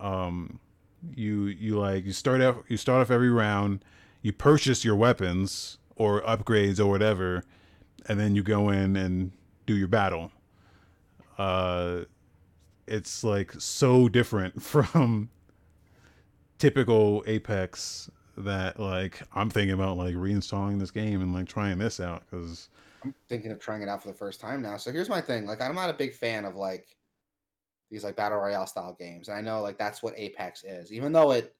Um, 0.02 0.58
you 1.14 1.46
you 1.46 1.78
like 1.78 2.04
you 2.04 2.12
start 2.12 2.40
off 2.40 2.56
you 2.68 2.76
start 2.76 3.02
off 3.02 3.10
every 3.10 3.30
round 3.30 3.84
you 4.22 4.32
purchase 4.32 4.84
your 4.84 4.96
weapons 4.96 5.78
or 5.96 6.20
upgrades 6.22 6.78
or 6.78 6.86
whatever 6.86 7.42
and 8.06 8.18
then 8.18 8.34
you 8.34 8.42
go 8.42 8.70
in 8.70 8.96
and 8.96 9.32
do 9.66 9.76
your 9.76 9.88
battle 9.88 10.30
uh 11.38 12.00
it's 12.86 13.24
like 13.24 13.52
so 13.58 14.08
different 14.08 14.62
from 14.82 15.28
typical 16.58 17.24
apex 17.26 18.10
that 18.36 18.78
like 18.78 19.20
i'm 19.34 19.50
thinking 19.50 19.74
about 19.74 19.96
like 19.96 20.14
reinstalling 20.14 20.78
this 20.78 20.90
game 20.90 21.20
and 21.20 21.34
like 21.34 21.48
trying 21.48 21.78
this 21.78 22.00
out 22.00 22.22
because 22.30 22.68
I'm 23.04 23.14
thinking 23.28 23.50
of 23.50 23.58
trying 23.58 23.82
it 23.82 23.88
out 23.88 24.00
for 24.00 24.06
the 24.06 24.14
first 24.14 24.40
time 24.40 24.62
now. 24.62 24.76
So 24.76 24.92
here's 24.92 25.08
my 25.08 25.20
thing: 25.20 25.44
like, 25.44 25.60
I'm 25.60 25.74
not 25.74 25.90
a 25.90 25.92
big 25.92 26.14
fan 26.14 26.44
of 26.44 26.54
like 26.54 26.86
these 27.92 28.04
like 28.04 28.16
battle 28.16 28.38
royale 28.38 28.66
style 28.66 28.96
games, 28.98 29.28
and 29.28 29.38
I 29.38 29.40
know 29.40 29.62
like 29.62 29.78
that's 29.78 30.02
what 30.02 30.14
Apex 30.16 30.64
is. 30.64 30.92
Even 30.92 31.12
though 31.12 31.30
it 31.32 31.54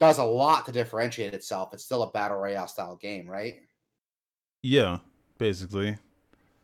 does 0.00 0.18
a 0.18 0.24
lot 0.24 0.66
to 0.66 0.72
differentiate 0.72 1.34
itself, 1.34 1.72
it's 1.72 1.84
still 1.84 2.02
a 2.02 2.10
battle 2.10 2.38
royale 2.38 2.68
style 2.68 2.96
game, 2.96 3.28
right? 3.28 3.56
yeah 4.62 4.98
basically 5.38 5.96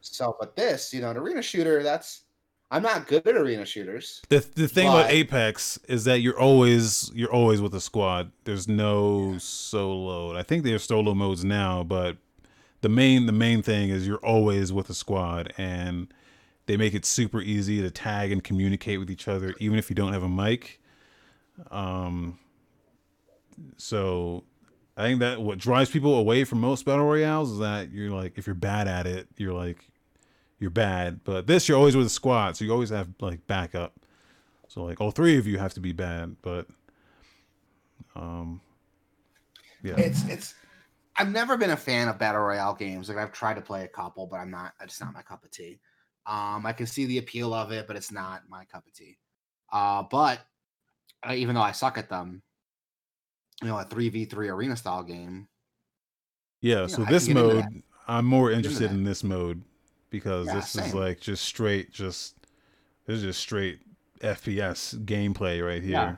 So, 0.01 0.37
but 0.41 0.57
this, 0.57 0.93
you 0.93 1.01
know, 1.01 1.11
an 1.11 1.17
arena 1.17 1.43
shooter, 1.43 1.83
that's 1.83 2.23
I'm 2.71 2.83
not 2.83 3.07
good 3.07 3.27
at 3.27 3.37
arena 3.37 3.65
shooters. 3.65 4.21
The 4.29 4.45
the 4.55 4.69
thing 4.69 4.89
about 4.89 5.11
Apex 5.11 5.79
is 5.89 6.05
that 6.07 6.21
you're 6.21 6.39
always 6.39 7.11
you're 7.15 7.33
always 7.33 7.61
with 7.61 7.75
a 7.75 7.81
squad. 7.81 8.33
There's 8.45 8.69
no 8.69 9.39
solo. 9.39 10.37
I 10.37 10.43
think 10.43 10.65
there's 10.65 10.85
solo 10.85 11.15
modes 11.15 11.45
now, 11.45 11.85
but 11.85 12.17
the 12.81 12.89
main 12.89 13.27
the 13.27 13.33
main 13.33 13.63
thing 13.63 13.91
is 13.91 14.07
you're 14.07 14.19
always 14.19 14.73
with 14.73 14.91
a 14.91 14.95
squad 14.95 15.53
and 15.57 16.13
they 16.67 16.77
make 16.77 16.95
it 16.95 17.05
super 17.05 17.41
easy 17.41 17.83
to 17.83 17.91
tag 17.91 18.33
and 18.33 18.43
communicate 18.43 18.99
with 18.99 19.11
each 19.11 19.29
other 19.29 19.55
even 19.59 19.79
if 19.79 19.91
you 19.91 19.97
don't 19.97 20.13
have 20.13 20.23
a 20.23 20.29
mic. 20.29 20.81
Um 21.71 22.39
so 23.77 24.45
I 24.97 25.03
think 25.03 25.21
that 25.21 25.41
what 25.41 25.59
drives 25.59 25.91
people 25.91 26.17
away 26.17 26.45
from 26.45 26.61
most 26.61 26.85
battle 26.85 27.05
royales 27.05 27.53
is 27.53 27.59
that 27.59 27.91
you're 27.93 28.11
like 28.11 28.39
if 28.39 28.47
you're 28.47 28.55
bad 28.55 28.89
at 28.89 29.07
it, 29.07 29.29
you're 29.37 29.53
like 29.53 29.85
you're 30.59 30.71
bad. 30.71 31.21
But 31.25 31.47
this 31.47 31.69
you're 31.69 31.79
always 31.79 31.97
with 31.97 32.07
a 32.07 32.11
squad, 32.11 32.57
so 32.57 32.65
you 32.65 32.73
always 32.73 32.91
have 32.91 33.09
like 33.21 33.47
backup. 33.47 33.95
So 34.69 34.83
like 34.85 35.01
all 35.01 35.11
three 35.11 35.37
of 35.39 35.47
you 35.47 35.59
have 35.59 35.75
to 35.75 35.81
be 35.81 35.93
bad, 35.93 36.37
but 36.43 36.67
um 38.17 38.61
yeah. 39.83 39.97
It's 39.97 40.25
it's 40.27 40.55
I've 41.17 41.31
never 41.31 41.57
been 41.57 41.71
a 41.71 41.77
fan 41.77 42.09
of 42.09 42.19
battle 42.19 42.41
royale 42.41 42.75
games. 42.75 43.09
Like 43.09 43.19
I've 43.19 43.33
tried 43.33 43.55
to 43.55 43.61
play 43.61 43.85
a 43.85 43.89
couple, 43.89 44.27
but 44.27 44.37
I'm 44.37 44.51
not. 44.51 44.73
It's 44.81 45.01
not 45.01 45.15
my 45.15 45.23
cup 45.23 45.45
of 45.45 45.51
tea. 45.51 45.79
Um, 46.27 46.65
I 46.65 46.73
can 46.73 46.87
see 46.87 47.05
the 47.05 47.19
appeal 47.19 47.53
of 47.53 47.71
it, 47.73 47.87
but 47.87 47.97
it's 47.97 48.11
not 48.11 48.43
my 48.49 48.65
cup 48.65 48.87
of 48.87 48.95
tea. 48.95 49.19
Uh, 49.73 50.05
but 50.11 50.41
uh, 51.29 51.35
even 51.35 51.55
though 51.55 51.61
I 51.61 51.73
suck 51.73 51.99
at 51.99 52.09
them, 52.09 52.43
you 53.63 53.69
know, 53.69 53.79
a 53.79 53.85
three 53.85 54.09
v 54.09 54.25
three 54.25 54.49
arena 54.49 54.77
style 54.77 55.03
game. 55.03 55.49
Yeah, 56.61 56.83
Yeah, 56.83 56.87
so 56.87 57.05
I 57.05 57.11
this 57.11 57.29
mode 57.29 57.83
I'm 58.07 58.25
more 58.27 58.51
interested 58.51 58.91
in 58.91 59.05
this 59.05 59.25
mode 59.25 59.63
because 60.11 60.47
Yeah, 60.47 60.55
this 60.55 60.77
is 60.77 60.95
like 60.95 61.21
just 61.21 61.45
straight 61.45 61.93
just 61.93 62.37
this 63.07 63.19
is 63.19 63.23
just 63.23 63.41
straight 63.41 63.81
FPS 64.21 64.95
gameplay 65.05 65.65
right 65.65 65.83
here. 65.83 65.93
Yeah. 65.93 66.17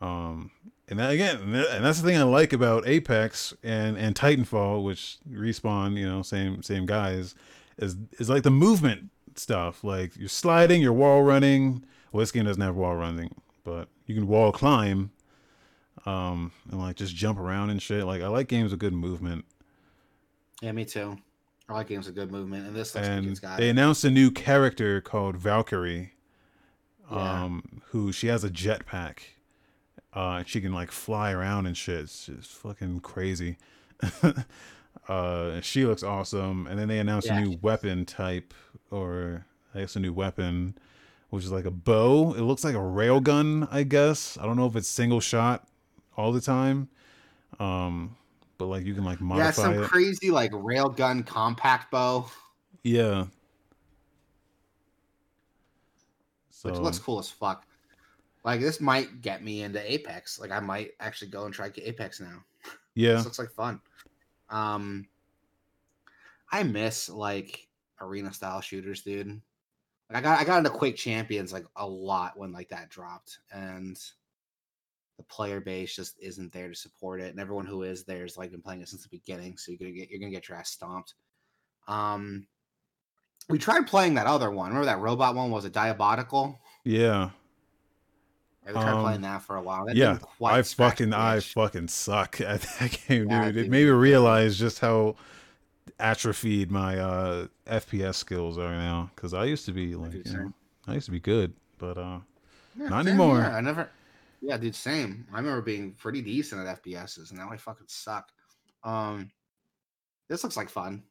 Um 0.00 0.50
and 0.88 0.98
that, 0.98 1.10
again, 1.10 1.40
and 1.40 1.84
that's 1.84 2.00
the 2.02 2.06
thing 2.06 2.18
I 2.18 2.24
like 2.24 2.52
about 2.52 2.86
Apex 2.86 3.54
and 3.62 3.96
and 3.96 4.14
Titanfall, 4.14 4.84
which 4.84 5.18
respawn, 5.30 5.96
you 5.96 6.06
know, 6.06 6.22
same 6.22 6.62
same 6.62 6.84
guys, 6.86 7.34
is 7.78 7.96
is 8.18 8.28
like 8.30 8.42
the 8.42 8.50
movement 8.50 9.10
stuff. 9.36 9.82
Like 9.84 10.16
you're 10.16 10.28
sliding, 10.28 10.82
you're 10.82 10.92
wall 10.92 11.22
running. 11.22 11.84
Well, 12.12 12.20
this 12.20 12.32
game 12.32 12.44
doesn't 12.44 12.62
have 12.62 12.76
wall 12.76 12.94
running, 12.96 13.34
but 13.64 13.88
you 14.06 14.14
can 14.14 14.26
wall 14.28 14.52
climb, 14.52 15.10
um, 16.06 16.52
and 16.70 16.78
like 16.80 16.96
just 16.96 17.14
jump 17.14 17.38
around 17.38 17.70
and 17.70 17.80
shit. 17.80 18.04
Like 18.04 18.22
I 18.22 18.28
like 18.28 18.48
games 18.48 18.70
with 18.70 18.80
good 18.80 18.92
movement. 18.94 19.44
Yeah, 20.60 20.72
me 20.72 20.84
too. 20.84 21.16
I 21.68 21.74
like 21.74 21.88
games 21.88 22.06
with 22.06 22.14
good 22.14 22.30
movement, 22.30 22.66
and 22.66 22.76
this 22.76 22.94
looks 22.94 23.08
like 23.08 23.24
it's 23.24 23.40
got 23.40 23.58
they 23.58 23.68
announced 23.70 24.04
a 24.04 24.10
new 24.10 24.30
character 24.30 25.00
called 25.00 25.36
Valkyrie, 25.36 26.12
Yeah. 27.10 27.44
um, 27.44 27.82
who 27.86 28.12
she 28.12 28.26
has 28.26 28.44
a 28.44 28.50
jetpack. 28.50 29.18
Uh, 30.14 30.36
and 30.40 30.48
she 30.48 30.60
can 30.60 30.74
like 30.74 30.90
fly 30.90 31.32
around 31.32 31.64
and 31.64 31.74
shit. 31.74 32.00
It's 32.00 32.26
just 32.26 32.50
fucking 32.50 33.00
crazy. 33.00 33.56
uh, 35.08 35.60
she 35.60 35.84
looks 35.84 36.02
awesome. 36.02 36.66
And 36.66 36.78
then 36.78 36.88
they 36.88 36.98
announced 36.98 37.26
Yeah, 37.28 37.38
a 37.38 37.44
new 37.44 37.58
weapon 37.62 38.04
type, 38.04 38.54
or 38.90 39.46
I 39.74 39.80
guess 39.80 39.96
a 39.96 40.00
new 40.00 40.12
weapon, 40.12 40.76
which 41.30 41.44
is 41.44 41.50
like 41.52 41.64
a 41.64 41.70
bow. 41.70 42.34
It 42.34 42.42
looks 42.42 42.64
like 42.64 42.74
a 42.74 42.78
railgun, 42.78 43.68
I 43.70 43.82
guess. 43.82 44.38
I 44.40 44.46
don't 44.46 44.56
know 44.56 44.66
if 44.66 44.76
it's 44.76 44.88
single 44.88 45.20
shot 45.20 45.66
all 46.16 46.32
the 46.32 46.40
time. 46.40 46.88
Um, 47.58 48.16
but 48.58 48.66
like 48.66 48.84
you 48.84 48.94
can 48.94 49.04
like 49.04 49.20
modify. 49.20 49.46
yeah, 49.46 49.50
some 49.50 49.82
it. 49.82 49.88
crazy 49.88 50.30
like 50.30 50.52
railgun 50.52 51.26
compact 51.26 51.90
bow, 51.90 52.26
yeah. 52.82 53.26
So 56.50 56.70
which 56.70 56.78
looks 56.78 56.98
cool 56.98 57.18
as 57.18 57.28
fuck. 57.28 57.66
Like 58.44 58.60
this 58.60 58.80
might 58.80 59.20
get 59.20 59.42
me 59.42 59.62
into 59.62 59.80
Apex. 59.92 60.38
Like 60.38 60.50
I 60.50 60.60
might 60.60 60.92
actually 61.00 61.28
go 61.28 61.44
and 61.44 61.54
try 61.54 61.70
Apex 61.76 62.20
now. 62.20 62.42
yeah, 62.94 63.14
This 63.14 63.24
looks 63.24 63.38
like 63.38 63.50
fun. 63.50 63.80
Um, 64.52 65.06
I 66.52 66.62
miss 66.62 67.08
like 67.08 67.68
arena 68.00 68.32
style 68.32 68.60
shooters, 68.60 69.02
dude. 69.02 69.40
Like 70.10 70.18
I 70.18 70.20
got 70.20 70.40
I 70.40 70.44
got 70.44 70.58
into 70.58 70.70
Quake 70.70 70.96
Champions 70.96 71.52
like 71.52 71.64
a 71.76 71.86
lot 71.86 72.36
when 72.36 72.52
like 72.52 72.68
that 72.68 72.90
dropped, 72.90 73.38
and 73.50 73.98
the 75.16 75.22
player 75.24 75.60
base 75.60 75.96
just 75.96 76.16
isn't 76.20 76.52
there 76.52 76.68
to 76.68 76.74
support 76.74 77.20
it, 77.20 77.30
and 77.30 77.40
everyone 77.40 77.66
who 77.66 77.82
is 77.82 78.04
there 78.04 78.24
is 78.24 78.36
like 78.36 78.50
been 78.50 78.62
playing 78.62 78.82
it 78.82 78.88
since 78.88 79.02
the 79.02 79.08
beginning, 79.08 79.56
so 79.56 79.72
you're 79.72 79.78
gonna 79.78 79.92
get 79.92 80.10
you're 80.10 80.20
gonna 80.20 80.30
get 80.30 80.48
your 80.48 80.58
ass 80.58 80.70
stomped. 80.70 81.14
Um, 81.88 82.46
we 83.48 83.58
tried 83.58 83.86
playing 83.86 84.14
that 84.14 84.26
other 84.26 84.50
one. 84.50 84.68
Remember 84.68 84.86
that 84.86 85.00
robot 85.00 85.34
one? 85.34 85.50
Was 85.50 85.64
it 85.64 85.72
Diabotical? 85.72 86.58
yeah. 86.84 87.30
We 88.66 88.72
tried 88.72 88.92
Um, 88.94 89.02
playing 89.02 89.20
that 89.22 89.42
for 89.42 89.56
a 89.56 89.62
while. 89.62 89.86
That 89.86 89.96
yeah, 89.96 90.18
quite 90.20 90.54
I 90.54 90.62
fucking 90.62 91.12
I 91.12 91.40
fucking 91.40 91.88
suck 91.88 92.40
at 92.40 92.60
that 92.78 92.98
game, 93.08 93.28
Yeah, 93.28 93.46
dude. 93.46 93.56
It 93.66 93.70
made 93.70 93.84
me 93.84 93.90
realize 93.90 94.58
just 94.58 94.78
how 94.78 95.16
atrophied 95.98 96.70
my 96.70 96.98
uh 96.98 97.46
FPS 97.66 98.14
skills 98.16 98.58
are 98.58 98.70
now. 98.72 99.10
Because 99.14 99.34
I 99.34 99.44
used 99.46 99.64
to 99.66 99.72
be 99.72 99.94
like, 99.94 100.12
dude, 100.12 100.26
you 100.26 100.32
know. 100.32 100.52
I 100.86 100.94
used 100.94 101.06
to 101.06 101.12
be 101.12 101.20
good, 101.20 101.54
but 101.78 101.98
uh, 101.98 102.18
Yeah, 102.76 102.88
Not 102.88 103.04
same 103.04 103.14
anymore. 103.14 103.44
I 103.44 103.60
never. 103.60 103.90
Yeah, 104.40 104.56
dude, 104.56 104.74
same. 104.74 105.26
I 105.32 105.36
remember 105.36 105.60
being 105.62 105.92
pretty 105.92 106.20
decent 106.22 106.66
at 106.66 106.82
FPSs, 106.82 107.30
and 107.30 107.38
now 107.38 107.50
I 107.50 107.56
fucking 107.56 107.86
suck. 107.88 108.30
Um, 108.82 109.30
this 110.28 110.42
looks 110.42 110.56
like 110.56 110.68
fun. 110.68 111.02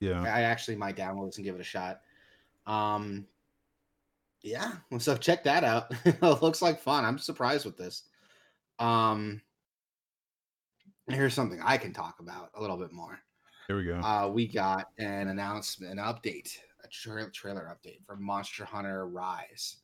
yeah, 0.00 0.22
I 0.22 0.26
I 0.26 0.40
actually 0.42 0.76
might 0.76 0.96
download 0.96 1.26
this 1.26 1.36
and 1.36 1.44
give 1.44 1.54
it 1.56 1.60
a 1.60 1.64
shot. 1.64 2.00
Um, 2.66 3.26
yeah, 4.46 4.72
so 4.98 5.16
check 5.16 5.42
that 5.44 5.64
out. 5.64 5.92
it 6.04 6.22
looks 6.42 6.62
like 6.62 6.80
fun. 6.80 7.04
I'm 7.04 7.18
surprised 7.18 7.64
with 7.64 7.76
this. 7.76 8.04
Um, 8.78 9.40
here's 11.08 11.34
something 11.34 11.60
I 11.64 11.76
can 11.76 11.92
talk 11.92 12.20
about 12.20 12.50
a 12.54 12.60
little 12.60 12.76
bit 12.76 12.92
more. 12.92 13.18
here 13.66 13.76
we 13.76 13.84
go. 13.84 13.96
Uh, 13.96 14.28
we 14.28 14.46
got 14.46 14.88
an 14.98 15.28
announcement, 15.28 15.92
an 15.92 15.98
update, 15.98 16.56
a 16.84 16.88
tra- 16.88 17.30
trailer 17.32 17.76
update 17.76 18.04
for 18.06 18.16
Monster 18.16 18.64
Hunter 18.64 19.08
Rise. 19.08 19.78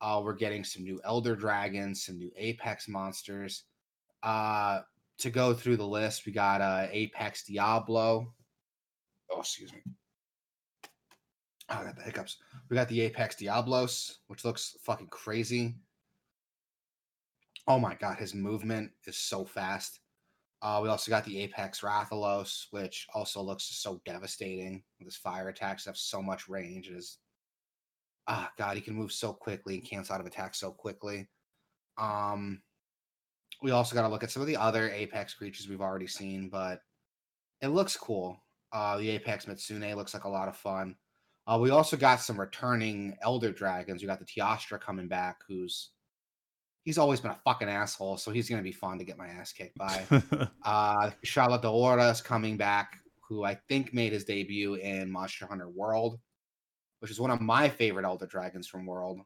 Uh, 0.00 0.20
we're 0.22 0.34
getting 0.34 0.64
some 0.64 0.82
new 0.82 1.00
Elder 1.04 1.34
Dragons, 1.34 2.04
some 2.04 2.18
new 2.18 2.30
Apex 2.36 2.88
monsters. 2.88 3.64
Uh, 4.22 4.80
to 5.18 5.30
go 5.30 5.54
through 5.54 5.76
the 5.76 5.86
list, 5.86 6.26
we 6.26 6.32
got 6.32 6.60
uh, 6.60 6.88
Apex 6.90 7.44
Diablo. 7.44 8.34
Oh, 9.30 9.40
excuse 9.40 9.72
me. 9.72 9.80
Oh, 11.70 11.78
I 11.78 11.84
got 11.84 11.96
the 11.96 12.02
hiccups. 12.02 12.38
We 12.68 12.76
got 12.76 12.88
the 12.88 13.00
Apex 13.00 13.36
Diablos, 13.36 14.18
which 14.26 14.44
looks 14.44 14.76
fucking 14.82 15.08
crazy. 15.08 15.76
Oh 17.66 17.78
my 17.78 17.94
god, 17.94 18.18
his 18.18 18.34
movement 18.34 18.90
is 19.06 19.16
so 19.16 19.44
fast. 19.44 20.00
Uh, 20.60 20.80
we 20.82 20.88
also 20.88 21.10
got 21.10 21.24
the 21.24 21.40
Apex 21.40 21.80
Rathalos, 21.80 22.66
which 22.70 23.06
also 23.14 23.42
looks 23.42 23.64
so 23.64 24.00
devastating. 24.04 24.82
His 24.98 25.16
fire 25.16 25.48
attacks 25.48 25.84
have 25.86 25.96
so 25.96 26.22
much 26.22 26.48
range. 26.48 26.88
It 26.88 26.96
is 26.96 27.18
ah 28.26 28.50
god, 28.56 28.76
he 28.76 28.82
can 28.82 28.94
move 28.94 29.12
so 29.12 29.32
quickly 29.32 29.74
and 29.74 29.84
cancel 29.84 30.14
out 30.14 30.20
of 30.20 30.26
attacks 30.26 30.58
so 30.60 30.70
quickly. 30.70 31.28
Um, 31.98 32.62
we 33.62 33.70
also 33.70 33.94
got 33.94 34.02
to 34.02 34.08
look 34.08 34.22
at 34.22 34.30
some 34.30 34.42
of 34.42 34.48
the 34.48 34.56
other 34.56 34.90
Apex 34.90 35.34
creatures 35.34 35.68
we've 35.68 35.80
already 35.80 36.06
seen, 36.06 36.48
but 36.48 36.80
it 37.60 37.68
looks 37.68 37.96
cool. 37.96 38.38
Uh, 38.72 38.98
the 38.98 39.10
Apex 39.10 39.46
Mizutsune 39.46 39.94
looks 39.96 40.14
like 40.14 40.24
a 40.24 40.28
lot 40.28 40.48
of 40.48 40.56
fun. 40.56 40.96
Uh, 41.46 41.58
we 41.60 41.70
also 41.70 41.96
got 41.96 42.20
some 42.20 42.40
returning 42.40 43.16
Elder 43.22 43.52
Dragons. 43.52 44.02
We 44.02 44.08
got 44.08 44.18
the 44.18 44.24
Teostra 44.24 44.80
coming 44.80 45.08
back, 45.08 45.40
who's 45.46 45.90
he's 46.84 46.98
always 46.98 47.20
been 47.20 47.32
a 47.32 47.40
fucking 47.44 47.68
asshole, 47.68 48.16
so 48.16 48.30
he's 48.30 48.48
gonna 48.48 48.62
be 48.62 48.72
fun 48.72 48.98
to 48.98 49.04
get 49.04 49.18
my 49.18 49.26
ass 49.26 49.52
kicked 49.52 49.76
by. 49.76 50.04
Uh, 50.64 51.10
Kushala 51.22 51.62
Daora 51.62 52.10
is 52.10 52.22
coming 52.22 52.56
back, 52.56 52.98
who 53.28 53.44
I 53.44 53.58
think 53.68 53.92
made 53.92 54.14
his 54.14 54.24
debut 54.24 54.74
in 54.76 55.10
Monster 55.10 55.46
Hunter 55.46 55.68
World, 55.68 56.18
which 57.00 57.10
is 57.10 57.20
one 57.20 57.30
of 57.30 57.42
my 57.42 57.68
favorite 57.68 58.06
Elder 58.06 58.26
Dragons 58.26 58.66
from 58.66 58.86
World. 58.86 59.20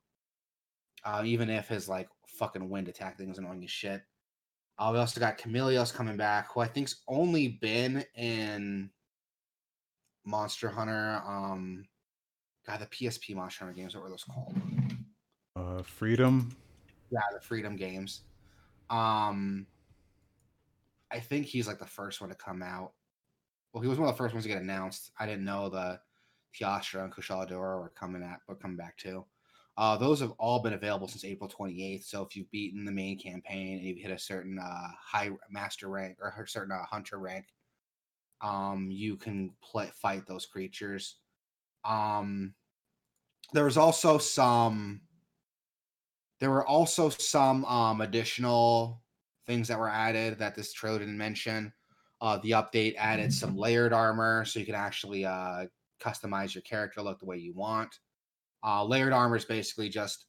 Uh, 1.04 1.22
even 1.24 1.48
if 1.48 1.68
his 1.68 1.88
like 1.88 2.08
fucking 2.26 2.68
wind 2.68 2.88
attack 2.88 3.16
thing 3.16 3.30
is 3.30 3.38
annoying 3.38 3.62
as 3.62 3.70
shit. 3.70 4.02
Uh, 4.78 4.90
we 4.92 4.98
also 4.98 5.20
got 5.20 5.38
Chameleos 5.38 5.94
coming 5.94 6.16
back, 6.16 6.52
who 6.52 6.60
I 6.60 6.66
think's 6.66 7.02
only 7.06 7.58
been 7.60 8.04
in 8.16 8.90
Monster 10.24 10.68
Hunter. 10.68 11.22
Um, 11.26 11.84
God, 12.68 12.80
the 12.80 12.86
PSP 12.86 13.34
Monster 13.34 13.64
Hunter 13.64 13.74
games. 13.80 13.94
What 13.94 14.04
were 14.04 14.10
those 14.10 14.24
called? 14.24 14.54
uh, 15.56 15.82
freedom. 15.82 16.54
Yeah, 17.10 17.20
the 17.32 17.40
Freedom 17.40 17.76
games. 17.76 18.22
Um, 18.90 19.66
I 21.10 21.18
think 21.20 21.46
he's 21.46 21.66
like 21.66 21.78
the 21.78 21.86
first 21.86 22.20
one 22.20 22.28
to 22.28 22.36
come 22.36 22.62
out. 22.62 22.92
Well, 23.72 23.82
he 23.82 23.88
was 23.88 23.98
one 23.98 24.08
of 24.08 24.14
the 24.14 24.18
first 24.18 24.34
ones 24.34 24.44
to 24.44 24.50
get 24.50 24.60
announced. 24.60 25.12
I 25.18 25.26
didn't 25.26 25.44
know 25.44 25.68
the 25.68 25.98
Teostra 26.58 27.04
and 27.04 27.12
Kushala 27.12 27.50
Daora 27.50 27.80
were 27.80 27.92
coming 27.94 28.22
at, 28.22 28.40
were 28.46 28.54
coming 28.54 28.76
back 28.76 28.98
too. 28.98 29.24
Uh, 29.78 29.96
those 29.96 30.20
have 30.20 30.32
all 30.32 30.60
been 30.60 30.72
available 30.72 31.08
since 31.08 31.24
April 31.24 31.48
28th. 31.48 32.04
So 32.04 32.22
if 32.22 32.36
you've 32.36 32.50
beaten 32.50 32.84
the 32.84 32.92
main 32.92 33.18
campaign 33.18 33.78
and 33.78 33.86
you've 33.86 33.98
hit 33.98 34.10
a 34.10 34.18
certain 34.18 34.58
uh, 34.58 34.88
high 35.00 35.30
master 35.50 35.88
rank 35.88 36.18
or 36.20 36.28
a 36.28 36.48
certain 36.48 36.72
uh, 36.72 36.84
hunter 36.84 37.18
rank, 37.18 37.46
um, 38.42 38.88
you 38.90 39.16
can 39.16 39.52
play 39.62 39.90
fight 39.94 40.26
those 40.26 40.46
creatures. 40.46 41.16
Um, 41.84 42.54
there 43.52 43.64
was 43.64 43.76
also 43.76 44.18
some 44.18 45.00
there 46.40 46.50
were 46.50 46.66
also 46.66 47.08
some 47.08 47.64
um, 47.64 48.00
additional 48.00 49.02
things 49.46 49.66
that 49.68 49.78
were 49.78 49.88
added 49.88 50.38
that 50.38 50.54
this 50.54 50.72
trailer 50.72 51.00
didn't 51.00 51.18
mention. 51.18 51.72
Uh, 52.20 52.38
the 52.38 52.52
update 52.52 52.94
added 52.96 53.32
some 53.32 53.56
layered 53.56 53.92
armor, 53.92 54.44
so 54.44 54.60
you 54.60 54.66
can 54.66 54.74
actually 54.74 55.24
uh, 55.24 55.64
customize 56.00 56.54
your 56.54 56.62
character 56.62 57.02
look 57.02 57.18
the 57.18 57.26
way 57.26 57.36
you 57.36 57.54
want. 57.54 57.98
Uh, 58.64 58.84
layered 58.84 59.12
armor 59.12 59.36
is 59.36 59.44
basically 59.44 59.88
just 59.88 60.26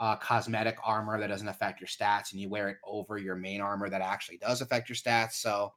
uh, 0.00 0.16
cosmetic 0.16 0.76
armor 0.84 1.18
that 1.18 1.28
doesn't 1.28 1.48
affect 1.48 1.80
your 1.80 1.88
stats, 1.88 2.32
and 2.32 2.40
you 2.40 2.48
wear 2.48 2.68
it 2.68 2.76
over 2.84 3.18
your 3.18 3.36
main 3.36 3.60
armor 3.60 3.88
that 3.88 4.00
actually 4.00 4.38
does 4.38 4.60
affect 4.60 4.88
your 4.88 4.96
stats. 4.96 5.32
So, 5.32 5.72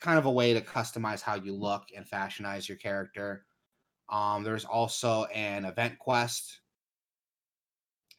kind 0.00 0.18
of 0.18 0.26
a 0.26 0.30
way 0.30 0.54
to 0.54 0.60
customize 0.60 1.20
how 1.20 1.34
you 1.34 1.54
look 1.54 1.84
and 1.94 2.06
fashionize 2.06 2.68
your 2.68 2.78
character. 2.78 3.44
Um, 4.08 4.44
there's 4.44 4.64
also 4.64 5.24
an 5.26 5.64
event 5.64 5.98
quest 5.98 6.60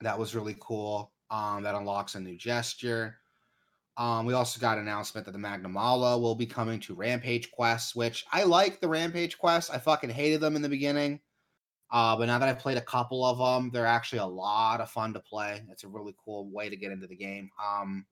that 0.01 0.17
was 0.17 0.35
really 0.35 0.55
cool. 0.59 1.11
Um, 1.29 1.63
that 1.63 1.75
unlocks 1.75 2.15
a 2.15 2.19
new 2.19 2.37
gesture. 2.37 3.17
Um, 3.97 4.25
we 4.25 4.33
also 4.33 4.59
got 4.59 4.77
an 4.77 4.83
announcement 4.83 5.25
that 5.25 5.31
the 5.31 5.39
Magnamalo 5.39 6.21
will 6.21 6.35
be 6.35 6.45
coming 6.45 6.79
to 6.81 6.93
Rampage 6.93 7.51
quests, 7.51 7.95
which 7.95 8.25
I 8.31 8.43
like 8.43 8.79
the 8.79 8.87
Rampage 8.87 9.37
quests. 9.37 9.71
I 9.71 9.79
fucking 9.79 10.11
hated 10.11 10.39
them 10.39 10.55
in 10.55 10.61
the 10.61 10.69
beginning. 10.69 11.19
Uh, 11.89 12.15
but 12.15 12.25
now 12.25 12.37
that 12.37 12.47
I've 12.47 12.59
played 12.59 12.77
a 12.77 12.81
couple 12.81 13.25
of 13.25 13.37
them, 13.37 13.71
they're 13.71 13.85
actually 13.87 14.19
a 14.19 14.25
lot 14.25 14.81
of 14.81 14.91
fun 14.91 15.13
to 15.13 15.19
play. 15.19 15.63
It's 15.71 15.83
a 15.83 15.87
really 15.87 16.15
cool 16.23 16.49
way 16.51 16.69
to 16.69 16.75
get 16.75 16.91
into 16.91 17.07
the 17.07 17.15
game. 17.15 17.49
Um, 17.65 18.05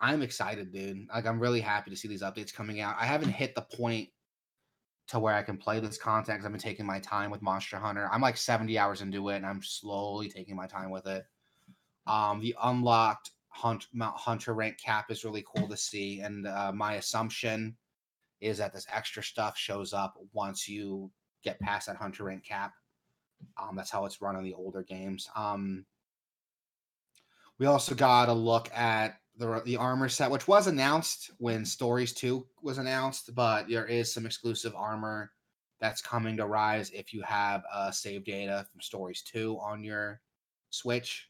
I'm 0.00 0.22
excited, 0.22 0.72
dude. 0.72 1.08
Like, 1.12 1.26
I'm 1.26 1.40
really 1.40 1.60
happy 1.60 1.90
to 1.90 1.96
see 1.96 2.08
these 2.08 2.22
updates 2.22 2.54
coming 2.54 2.80
out. 2.80 2.96
I 2.98 3.06
haven't 3.06 3.30
hit 3.30 3.54
the 3.54 3.62
point 3.62 4.10
to 5.10 5.18
where 5.18 5.34
I 5.34 5.42
can 5.42 5.56
play 5.56 5.80
this 5.80 5.98
content 5.98 6.38
because 6.38 6.46
I've 6.46 6.52
been 6.52 6.60
taking 6.60 6.86
my 6.86 7.00
time 7.00 7.32
with 7.32 7.42
Monster 7.42 7.78
Hunter. 7.78 8.08
I'm 8.12 8.20
like 8.20 8.36
70 8.36 8.78
hours 8.78 9.00
into 9.00 9.28
it, 9.30 9.36
and 9.36 9.46
I'm 9.46 9.60
slowly 9.60 10.28
taking 10.28 10.54
my 10.54 10.68
time 10.68 10.90
with 10.90 11.06
it. 11.06 11.26
Um, 12.06 12.40
the 12.40 12.54
unlocked 12.62 13.32
hunt 13.48 13.88
Mount 13.92 14.16
Hunter 14.16 14.54
rank 14.54 14.78
cap 14.78 15.10
is 15.10 15.24
really 15.24 15.44
cool 15.52 15.68
to 15.68 15.76
see, 15.76 16.20
and 16.20 16.46
uh, 16.46 16.70
my 16.72 16.94
assumption 16.94 17.76
is 18.40 18.58
that 18.58 18.72
this 18.72 18.86
extra 18.92 19.22
stuff 19.22 19.58
shows 19.58 19.92
up 19.92 20.14
once 20.32 20.68
you 20.68 21.10
get 21.42 21.58
past 21.60 21.88
that 21.88 21.96
hunter 21.96 22.24
rank 22.24 22.44
cap. 22.44 22.72
Um, 23.60 23.74
that's 23.76 23.90
how 23.90 24.04
it's 24.04 24.22
run 24.22 24.36
in 24.36 24.44
the 24.44 24.54
older 24.54 24.82
games. 24.82 25.28
Um, 25.34 25.84
we 27.58 27.66
also 27.66 27.94
got 27.94 28.28
a 28.28 28.32
look 28.32 28.70
at 28.74 29.19
the 29.40 29.62
the 29.64 29.76
armor 29.76 30.08
set, 30.08 30.30
which 30.30 30.46
was 30.46 30.66
announced 30.66 31.30
when 31.38 31.64
Stories 31.64 32.12
Two 32.12 32.46
was 32.62 32.78
announced, 32.78 33.34
but 33.34 33.68
there 33.68 33.86
is 33.86 34.12
some 34.12 34.26
exclusive 34.26 34.74
armor 34.76 35.32
that's 35.80 36.02
coming 36.02 36.36
to 36.36 36.46
Rise 36.46 36.90
if 36.90 37.14
you 37.14 37.22
have 37.22 37.64
uh, 37.72 37.90
save 37.90 38.24
data 38.24 38.66
from 38.70 38.82
Stories 38.82 39.22
Two 39.22 39.58
on 39.60 39.82
your 39.82 40.20
Switch. 40.68 41.26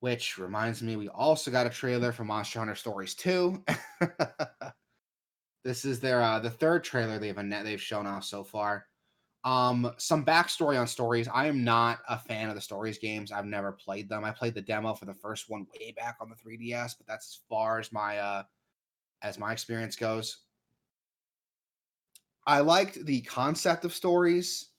Which 0.00 0.38
reminds 0.38 0.80
me, 0.80 0.94
we 0.94 1.08
also 1.08 1.50
got 1.50 1.66
a 1.66 1.70
trailer 1.70 2.12
for 2.12 2.22
Monster 2.22 2.60
Hunter 2.60 2.76
Stories 2.76 3.16
2. 3.16 3.64
this 5.64 5.84
is 5.84 5.98
their 5.98 6.22
uh, 6.22 6.38
the 6.38 6.50
third 6.50 6.84
trailer 6.84 7.18
they've 7.18 7.34
they've 7.34 7.82
shown 7.82 8.06
off 8.06 8.22
so 8.22 8.44
far. 8.44 8.86
Um, 9.44 9.92
some 9.98 10.24
backstory 10.24 10.78
on 10.78 10.86
stories. 10.86 11.28
I 11.28 11.46
am 11.46 11.62
not 11.62 12.00
a 12.08 12.18
fan 12.18 12.48
of 12.48 12.54
the 12.54 12.60
stories 12.60 12.98
games. 12.98 13.30
I've 13.30 13.46
never 13.46 13.72
played 13.72 14.08
them. 14.08 14.24
I 14.24 14.32
played 14.32 14.54
the 14.54 14.62
demo 14.62 14.94
for 14.94 15.04
the 15.04 15.14
first 15.14 15.48
one 15.48 15.66
way 15.72 15.92
back 15.92 16.16
on 16.20 16.28
the 16.28 16.34
3DS, 16.36 16.94
but 16.98 17.06
that's 17.06 17.26
as 17.28 17.40
far 17.48 17.78
as 17.78 17.92
my 17.92 18.18
uh 18.18 18.42
as 19.22 19.38
my 19.38 19.52
experience 19.52 19.96
goes. 19.96 20.38
I 22.46 22.60
liked 22.60 23.04
the 23.04 23.20
concept 23.22 23.84
of 23.84 23.92
stories. 23.92 24.70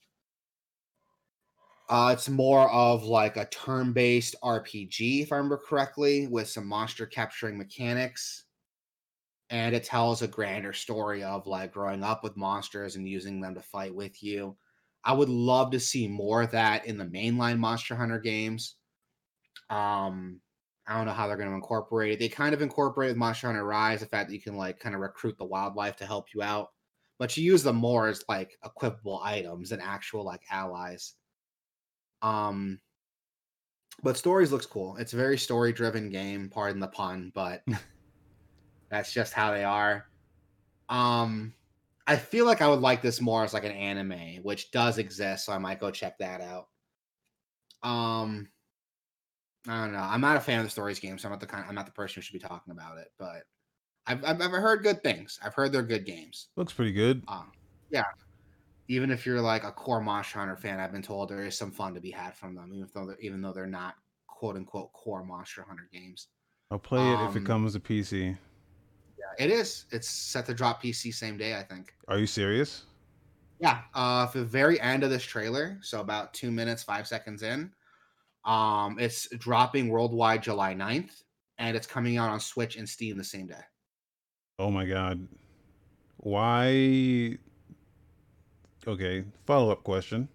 Uh, 1.89 2.11
it's 2.13 2.29
more 2.29 2.69
of 2.71 3.03
like 3.03 3.37
a 3.37 3.45
turn-based 3.45 4.35
RPG, 4.43 5.23
if 5.23 5.31
I 5.31 5.37
remember 5.37 5.57
correctly, 5.57 6.27
with 6.27 6.47
some 6.47 6.67
monster 6.67 7.07
capturing 7.07 7.57
mechanics 7.57 8.45
and 9.49 9.75
it 9.75 9.83
tells 9.83 10.21
a 10.21 10.27
grander 10.27 10.73
story 10.73 11.23
of 11.23 11.47
like 11.47 11.73
growing 11.73 12.03
up 12.03 12.23
with 12.23 12.37
monsters 12.37 12.95
and 12.95 13.07
using 13.07 13.41
them 13.41 13.55
to 13.55 13.61
fight 13.61 13.93
with 13.93 14.21
you. 14.21 14.55
I 15.03 15.13
would 15.13 15.29
love 15.29 15.71
to 15.71 15.79
see 15.79 16.07
more 16.07 16.41
of 16.43 16.51
that 16.51 16.85
in 16.85 16.97
the 16.97 17.05
mainline 17.05 17.57
Monster 17.57 17.95
Hunter 17.95 18.19
games. 18.19 18.75
Um, 19.69 20.41
I 20.87 20.95
don't 20.95 21.05
know 21.05 21.13
how 21.13 21.27
they're 21.27 21.37
going 21.37 21.49
to 21.49 21.55
incorporate 21.55 22.13
it. 22.13 22.19
They 22.19 22.29
kind 22.29 22.53
of 22.53 22.61
incorporate 22.61 23.09
with 23.09 23.17
Monster 23.17 23.47
Hunter 23.47 23.65
Rise 23.65 24.01
the 24.01 24.07
fact 24.07 24.29
that 24.29 24.35
you 24.35 24.41
can 24.41 24.55
like 24.55 24.79
kind 24.79 24.95
of 24.95 25.01
recruit 25.01 25.37
the 25.37 25.45
wildlife 25.45 25.95
to 25.97 26.05
help 26.05 26.27
you 26.33 26.41
out, 26.41 26.69
but 27.17 27.35
you 27.37 27.43
use 27.43 27.63
them 27.63 27.75
more 27.75 28.07
as 28.07 28.23
like 28.27 28.57
equipable 28.65 29.21
items 29.23 29.69
than 29.69 29.79
actual 29.79 30.25
like 30.25 30.41
allies. 30.51 31.13
Um, 32.21 32.79
but 34.03 34.17
stories 34.17 34.51
looks 34.51 34.65
cool. 34.65 34.97
It's 34.97 35.13
a 35.13 35.17
very 35.17 35.37
story 35.37 35.71
driven 35.73 36.09
game. 36.09 36.49
Pardon 36.49 36.79
the 36.79 36.87
pun, 36.87 37.31
but 37.33 37.63
That's 38.89 39.11
just 39.11 39.33
how 39.33 39.51
they 39.51 39.63
are. 39.63 40.05
Um, 40.89 41.53
I 42.07 42.15
feel 42.15 42.45
like 42.45 42.61
I 42.61 42.67
would 42.67 42.79
like 42.79 43.01
this 43.01 43.21
more 43.21 43.43
as 43.43 43.53
like 43.53 43.65
an 43.65 43.71
anime, 43.71 44.41
which 44.41 44.71
does 44.71 44.97
exist, 44.97 45.45
so 45.45 45.53
I 45.53 45.59
might 45.59 45.79
go 45.79 45.91
check 45.91 46.17
that 46.17 46.41
out. 46.41 46.67
Um, 47.83 48.49
I 49.67 49.83
don't 49.83 49.93
know. 49.93 49.99
I'm 49.99 50.21
not 50.21 50.37
a 50.37 50.39
fan 50.39 50.59
of 50.59 50.65
the 50.65 50.71
stories 50.71 50.99
game, 50.99 51.17
so 51.17 51.27
I'm 51.27 51.33
not 51.33 51.39
the 51.39 51.45
kind. 51.45 51.65
I'm 51.67 51.75
not 51.75 51.85
the 51.85 51.91
person 51.91 52.15
who 52.15 52.21
should 52.21 52.33
be 52.33 52.39
talking 52.39 52.71
about 52.71 52.97
it. 52.97 53.11
But 53.19 53.43
I've 54.07 54.23
I've, 54.25 54.41
I've 54.41 54.51
heard 54.51 54.81
good 54.83 55.03
things. 55.03 55.39
I've 55.43 55.53
heard 55.53 55.71
they're 55.71 55.83
good 55.83 56.05
games. 56.05 56.47
Looks 56.55 56.73
pretty 56.73 56.91
good. 56.91 57.23
Um, 57.27 57.51
yeah. 57.91 58.05
Even 58.87 59.11
if 59.11 59.23
you're 59.23 59.39
like 59.39 59.63
a 59.63 59.71
core 59.71 60.01
Monster 60.01 60.39
Hunter 60.39 60.55
fan, 60.55 60.79
I've 60.79 60.91
been 60.91 61.03
told 61.03 61.29
there 61.29 61.45
is 61.45 61.55
some 61.55 61.69
fun 61.69 61.93
to 61.93 62.01
be 62.01 62.09
had 62.09 62.35
from 62.35 62.55
them, 62.55 62.71
even 62.73 62.89
though 62.95 63.05
they're, 63.05 63.19
even 63.19 63.41
though 63.41 63.53
they're 63.53 63.67
not 63.67 63.93
quote 64.25 64.55
unquote 64.55 64.91
core 64.93 65.23
Monster 65.23 65.63
Hunter 65.67 65.87
games. 65.93 66.29
I'll 66.71 66.79
play 66.79 67.07
it 67.07 67.15
um, 67.15 67.29
if 67.29 67.35
it 67.35 67.39
um, 67.39 67.45
comes 67.45 67.73
to 67.73 67.79
PC. 67.79 68.35
It 69.37 69.49
is. 69.49 69.85
It's 69.91 70.09
set 70.09 70.45
to 70.47 70.53
drop 70.53 70.83
PC 70.83 71.13
same 71.13 71.37
day, 71.37 71.55
I 71.55 71.63
think. 71.63 71.93
Are 72.07 72.17
you 72.17 72.27
serious? 72.27 72.83
Yeah. 73.59 73.81
Uh, 73.93 74.27
for 74.27 74.39
the 74.39 74.45
very 74.45 74.79
end 74.81 75.03
of 75.03 75.09
this 75.09 75.23
trailer, 75.23 75.77
so 75.81 76.01
about 76.01 76.33
two 76.33 76.51
minutes, 76.51 76.83
five 76.83 77.07
seconds 77.07 77.43
in, 77.43 77.71
um, 78.45 78.97
it's 78.99 79.27
dropping 79.37 79.89
worldwide 79.89 80.43
July 80.43 80.73
9th, 80.73 81.23
and 81.57 81.75
it's 81.75 81.87
coming 81.87 82.17
out 82.17 82.29
on 82.29 82.39
Switch 82.39 82.75
and 82.75 82.87
Steam 82.87 83.17
the 83.17 83.23
same 83.23 83.47
day. 83.47 83.61
Oh 84.57 84.71
my 84.71 84.85
god. 84.85 85.27
Why? 86.17 87.37
Okay. 88.85 89.23
Follow 89.45 89.71
up 89.71 89.83
question. 89.83 90.27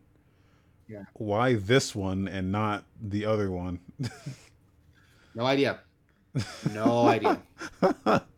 Yeah. 0.89 1.05
Why 1.15 1.55
this 1.55 1.95
one 1.95 2.29
and 2.29 2.53
not 2.53 2.85
the 3.03 3.25
other 3.25 3.51
one? 3.51 3.81
no 5.35 5.45
idea. 5.45 5.81
No 6.73 7.07
idea. 7.07 7.41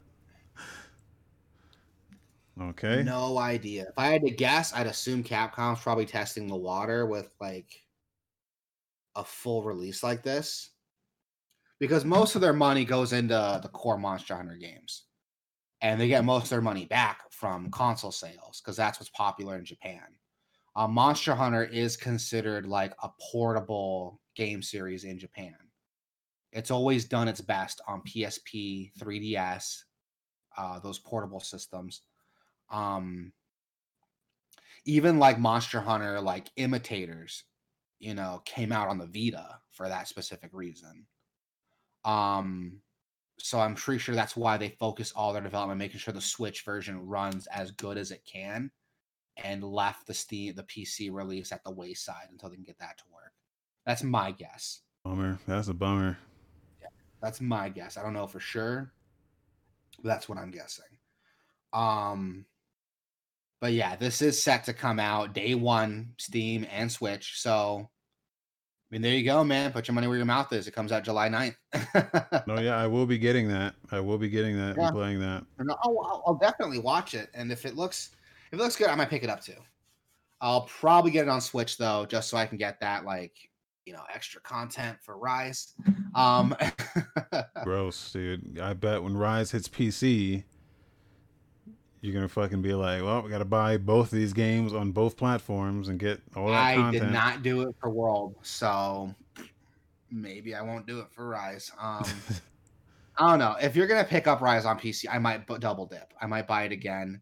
Okay. 2.61 3.03
No 3.03 3.39
idea. 3.39 3.83
If 3.83 3.99
I 3.99 4.07
had 4.07 4.23
to 4.23 4.31
guess, 4.31 4.73
I'd 4.73 4.87
assume 4.87 5.23
Capcom's 5.23 5.83
probably 5.83 6.07
testing 6.07 6.47
the 6.47 6.57
water 6.57 7.07
with 7.07 7.29
like 7.41 7.71
a 9.15 9.25
full 9.25 9.63
release 9.63 10.03
like 10.03 10.23
this. 10.23 10.71
Because 11.79 12.07
most 12.07 12.35
of 12.35 12.41
their 12.41 12.55
money 12.55 12.87
goes 12.87 13.13
into 13.13 13.61
the 13.63 13.69
core 13.69 13.99
Monster 13.99 14.35
Hunter 14.35 14.57
games. 14.57 15.05
And 15.83 16.01
they 16.01 16.09
get 16.09 16.25
most 16.25 16.45
of 16.45 16.51
their 16.51 16.63
money 16.63 16.87
back 16.87 17.21
from 17.31 17.71
console 17.71 18.13
sales 18.13 18.63
because 18.63 18.77
that's 18.77 18.99
what's 18.99 19.11
popular 19.11 19.59
in 19.59 19.65
Japan. 19.67 20.01
Uh, 20.75 20.89
Monster 20.89 21.35
Hunter 21.35 21.65
is 21.65 21.99
considered 21.99 22.67
like 22.67 22.95
a 23.03 23.11
portable 23.31 24.21
game 24.35 24.63
series 24.63 25.05
in 25.05 25.19
Japan. 25.19 25.55
It's 26.53 26.71
always 26.71 27.05
done 27.05 27.29
its 27.29 27.43
best 27.43 27.83
on 27.87 28.01
PSP, 28.03 28.93
3DS, 28.99 29.83
uh, 30.57 30.79
those 30.79 30.99
portable 30.99 31.41
systems 31.41 32.03
um 32.71 33.33
even 34.85 35.19
like 35.19 35.39
monster 35.39 35.81
hunter 35.81 36.21
like 36.21 36.49
imitators 36.57 37.45
you 37.99 38.15
know 38.15 38.41
came 38.45 38.73
out 38.73 38.89
on 38.89 38.99
the 38.99 39.07
vita 39.07 39.59
for 39.71 39.89
that 39.89 40.09
specific 40.09 40.51
reason. 40.53 41.07
Um 42.05 42.81
so 43.39 43.61
i'm 43.61 43.75
pretty 43.75 43.99
sure 43.99 44.15
that's 44.15 44.37
why 44.37 44.57
they 44.57 44.71
focus 44.81 45.13
all 45.15 45.33
their 45.33 45.43
development 45.43 45.79
making 45.79 45.99
sure 45.99 46.15
the 46.15 46.21
switch 46.21 46.63
version 46.65 47.07
runs 47.07 47.47
as 47.49 47.71
good 47.73 47.99
as 47.99 48.11
it 48.11 48.23
can 48.25 48.71
and 49.37 49.63
left 49.63 50.07
the 50.07 50.15
steam 50.15 50.55
the 50.55 50.63
pc 50.63 51.13
release 51.13 51.53
at 51.53 51.63
the 51.65 51.71
wayside 51.71 52.29
until 52.31 52.49
they 52.49 52.55
can 52.57 52.65
get 52.65 52.79
that 52.79 52.97
to 52.97 53.05
work. 53.13 53.33
That's 53.85 54.03
my 54.03 54.33
guess. 54.33 54.81
Bummer. 55.05 55.39
That's 55.47 55.69
a 55.69 55.75
bummer. 55.75 56.17
Yeah 56.81 56.89
that's 57.21 57.41
my 57.41 57.69
guess. 57.69 57.97
I 57.97 58.03
don't 58.03 58.15
know 58.15 58.27
for 58.27 58.41
sure 58.41 58.93
but 60.03 60.09
that's 60.09 60.29
what 60.29 60.39
i'm 60.39 60.51
guessing. 60.51 60.85
Um 61.73 62.47
but 63.61 63.73
yeah, 63.73 63.97
this 63.97 64.23
is 64.23 64.43
set 64.43 64.65
to 64.65 64.73
come 64.73 65.01
out 65.01 65.33
day 65.33 65.55
one, 65.55 66.13
Steam 66.19 66.67
and 66.71 66.91
Switch. 66.91 67.41
So, 67.41 67.89
I 67.89 68.95
mean, 68.95 69.03
there 69.03 69.15
you 69.15 69.25
go, 69.25 69.43
man. 69.43 69.73
Put 69.73 69.89
your 69.89 69.95
money 69.95 70.07
where 70.07 70.17
your 70.17 70.27
mouth 70.27 70.53
is. 70.53 70.69
It 70.69 70.73
comes 70.73 70.93
out 70.93 71.05
July 71.05 71.29
9th. 71.29 72.47
no, 72.47 72.61
yeah, 72.61 72.77
I 72.77 72.87
will 72.87 73.07
be 73.07 73.19
getting 73.19 73.49
that. 73.49 73.75
I 73.91 74.01
will 74.01 74.19
be 74.19 74.29
getting 74.29 74.57
that 74.59 74.77
yeah. 74.77 74.89
and 74.89 74.95
playing 74.95 75.21
that. 75.21 75.45
I'll, 75.83 76.23
I'll, 76.27 76.39
definitely 76.41 76.79
watch 76.79 77.15
it. 77.15 77.31
And 77.35 77.51
if 77.51 77.65
it 77.65 77.77
looks 77.77 78.11
if 78.53 78.59
it 78.59 78.63
looks 78.63 78.77
good, 78.77 78.89
I 78.89 78.95
might 78.95 79.11
pick 79.11 79.25
it 79.25 79.31
up 79.31 79.41
too. 79.41 79.55
I'll 80.41 80.63
probably 80.63 81.11
get 81.11 81.23
it 81.23 81.29
on 81.29 81.41
Switch 81.41 81.79
though, 81.79 82.07
just 82.07 82.29
so 82.29 82.37
I 82.37 82.47
can 82.47 82.59
get 82.59 82.79
that 82.81 83.05
like 83.05 83.33
you 83.87 83.93
know 83.93 84.03
extra 84.13 84.41
content 84.43 84.99
for 85.01 85.17
Rise. 85.17 85.73
Um, 86.15 86.55
Gross, 87.65 88.13
dude. 88.13 88.61
I 88.61 88.75
bet 88.75 89.03
when 89.03 89.17
Rise 89.17 89.51
hits 89.53 89.69
PC, 89.69 90.45
you're 92.07 92.15
gonna 92.15 92.29
fucking 92.29 92.63
be 92.63 92.73
like, 92.75 93.03
well, 93.03 93.23
we 93.23 93.31
got 93.31 93.39
to 93.39 93.45
buy 93.45 93.77
both 93.77 94.13
of 94.13 94.19
these 94.19 94.33
games 94.33 94.73
on 94.73 94.93
both 94.93 95.17
platforms 95.17 95.89
and 95.89 95.99
get 95.99 96.23
all 96.35 96.47
that 96.49 96.55
I 96.55 96.75
content. 96.77 97.05
did 97.05 97.13
not 97.13 97.43
do 97.43 97.63
it 97.63 97.75
for 97.81 97.91
World, 97.91 98.37
so 98.43 99.15
maybe 100.11 100.55
I 100.55 100.63
won't 100.63 100.87
do 100.87 101.01
it 101.01 101.07
for 101.11 101.29
Rise. 101.29 101.71
Um, 101.81 102.05
I 103.19 103.31
don't 103.31 103.39
know. 103.39 103.57
If 103.61 103.77
you're 103.77 103.87
gonna 103.87 104.05
pick 104.05 104.27
up 104.27 104.41
Rise 104.41 104.65
on 104.65 104.79
PC, 104.79 105.07
I 105.11 105.19
might 105.19 105.47
b- 105.47 105.57
double 105.59 105.87
dip. 105.87 106.13
I 106.21 106.27
might 106.27 106.47
buy 106.47 106.65
it 106.65 106.73
again, 106.73 107.21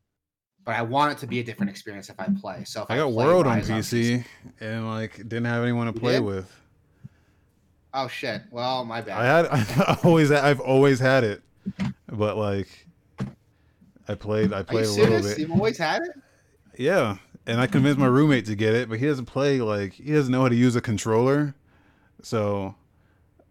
but 0.64 0.74
I 0.74 0.82
want 0.82 1.12
it 1.12 1.18
to 1.18 1.26
be 1.26 1.40
a 1.40 1.42
different 1.42 1.70
experience 1.70 2.10
if 2.10 2.18
I 2.20 2.28
play. 2.40 2.64
So 2.64 2.86
I, 2.88 2.94
I 2.94 2.98
got 2.98 3.12
World 3.12 3.46
on 3.46 3.60
PC, 3.60 3.70
on 3.72 3.80
PC, 3.80 4.24
and 4.60 4.88
like 4.88 5.16
didn't 5.16 5.46
have 5.46 5.62
anyone 5.62 5.86
to 5.86 5.92
play 5.98 6.20
with. 6.20 6.50
Oh 7.92 8.08
shit! 8.08 8.42
Well, 8.50 8.84
my 8.84 9.00
bad. 9.00 9.18
I 9.20 9.24
had 9.24 9.46
I 9.88 9.98
always 10.02 10.30
I've 10.32 10.60
always 10.60 10.98
had 10.98 11.22
it, 11.22 11.42
but 12.08 12.36
like 12.36 12.68
I 14.08 14.14
played. 14.14 14.52
I 14.52 14.62
played 14.62 14.86
a 14.86 14.90
little 14.90 15.22
bit. 15.22 15.38
You've 15.38 15.50
always 15.50 15.78
had 15.78 16.02
it. 16.02 16.12
Yeah, 16.76 17.16
and 17.46 17.60
I 17.60 17.66
convinced 17.66 17.98
my 17.98 18.06
roommate 18.06 18.46
to 18.46 18.54
get 18.54 18.74
it, 18.74 18.88
but 18.88 18.98
he 18.98 19.06
doesn't 19.06 19.26
play 19.26 19.60
like 19.60 19.94
he 19.94 20.12
doesn't 20.12 20.32
know 20.32 20.42
how 20.42 20.48
to 20.48 20.54
use 20.54 20.76
a 20.76 20.80
controller. 20.80 21.54
So, 22.22 22.74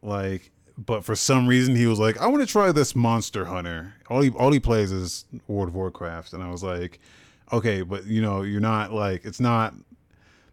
like, 0.01 0.51
but 0.77 1.03
for 1.03 1.15
some 1.15 1.47
reason 1.47 1.75
he 1.75 1.87
was 1.87 1.99
like, 1.99 2.19
"I 2.19 2.27
want 2.27 2.41
to 2.41 2.51
try 2.51 2.71
this 2.71 2.95
Monster 2.95 3.45
Hunter." 3.45 3.95
All 4.09 4.21
he 4.21 4.29
all 4.31 4.51
he 4.51 4.59
plays 4.59 4.91
is 4.91 5.25
World 5.47 5.69
of 5.69 5.75
Warcraft, 5.75 6.33
and 6.33 6.43
I 6.43 6.51
was 6.51 6.63
like, 6.63 6.99
"Okay, 7.51 7.81
but 7.81 8.05
you 8.05 8.21
know, 8.21 8.41
you're 8.41 8.61
not 8.61 8.91
like 8.93 9.25
it's 9.25 9.39
not. 9.39 9.73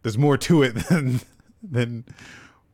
There's 0.02 0.18
more 0.18 0.38
to 0.38 0.62
it 0.62 0.74
than 0.88 1.20
than 1.62 2.04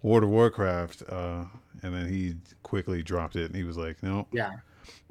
World 0.03 0.25
of 0.25 0.31
Warcraft." 0.31 1.03
Uh, 1.09 1.45
and 1.83 1.95
then 1.95 2.09
he 2.09 2.37
quickly 2.63 3.03
dropped 3.03 3.37
it, 3.37 3.47
and 3.47 3.57
he 3.57 3.65
was 3.65 3.77
like, 3.77 4.03
"No." 4.03 4.27
Yeah 4.33 4.53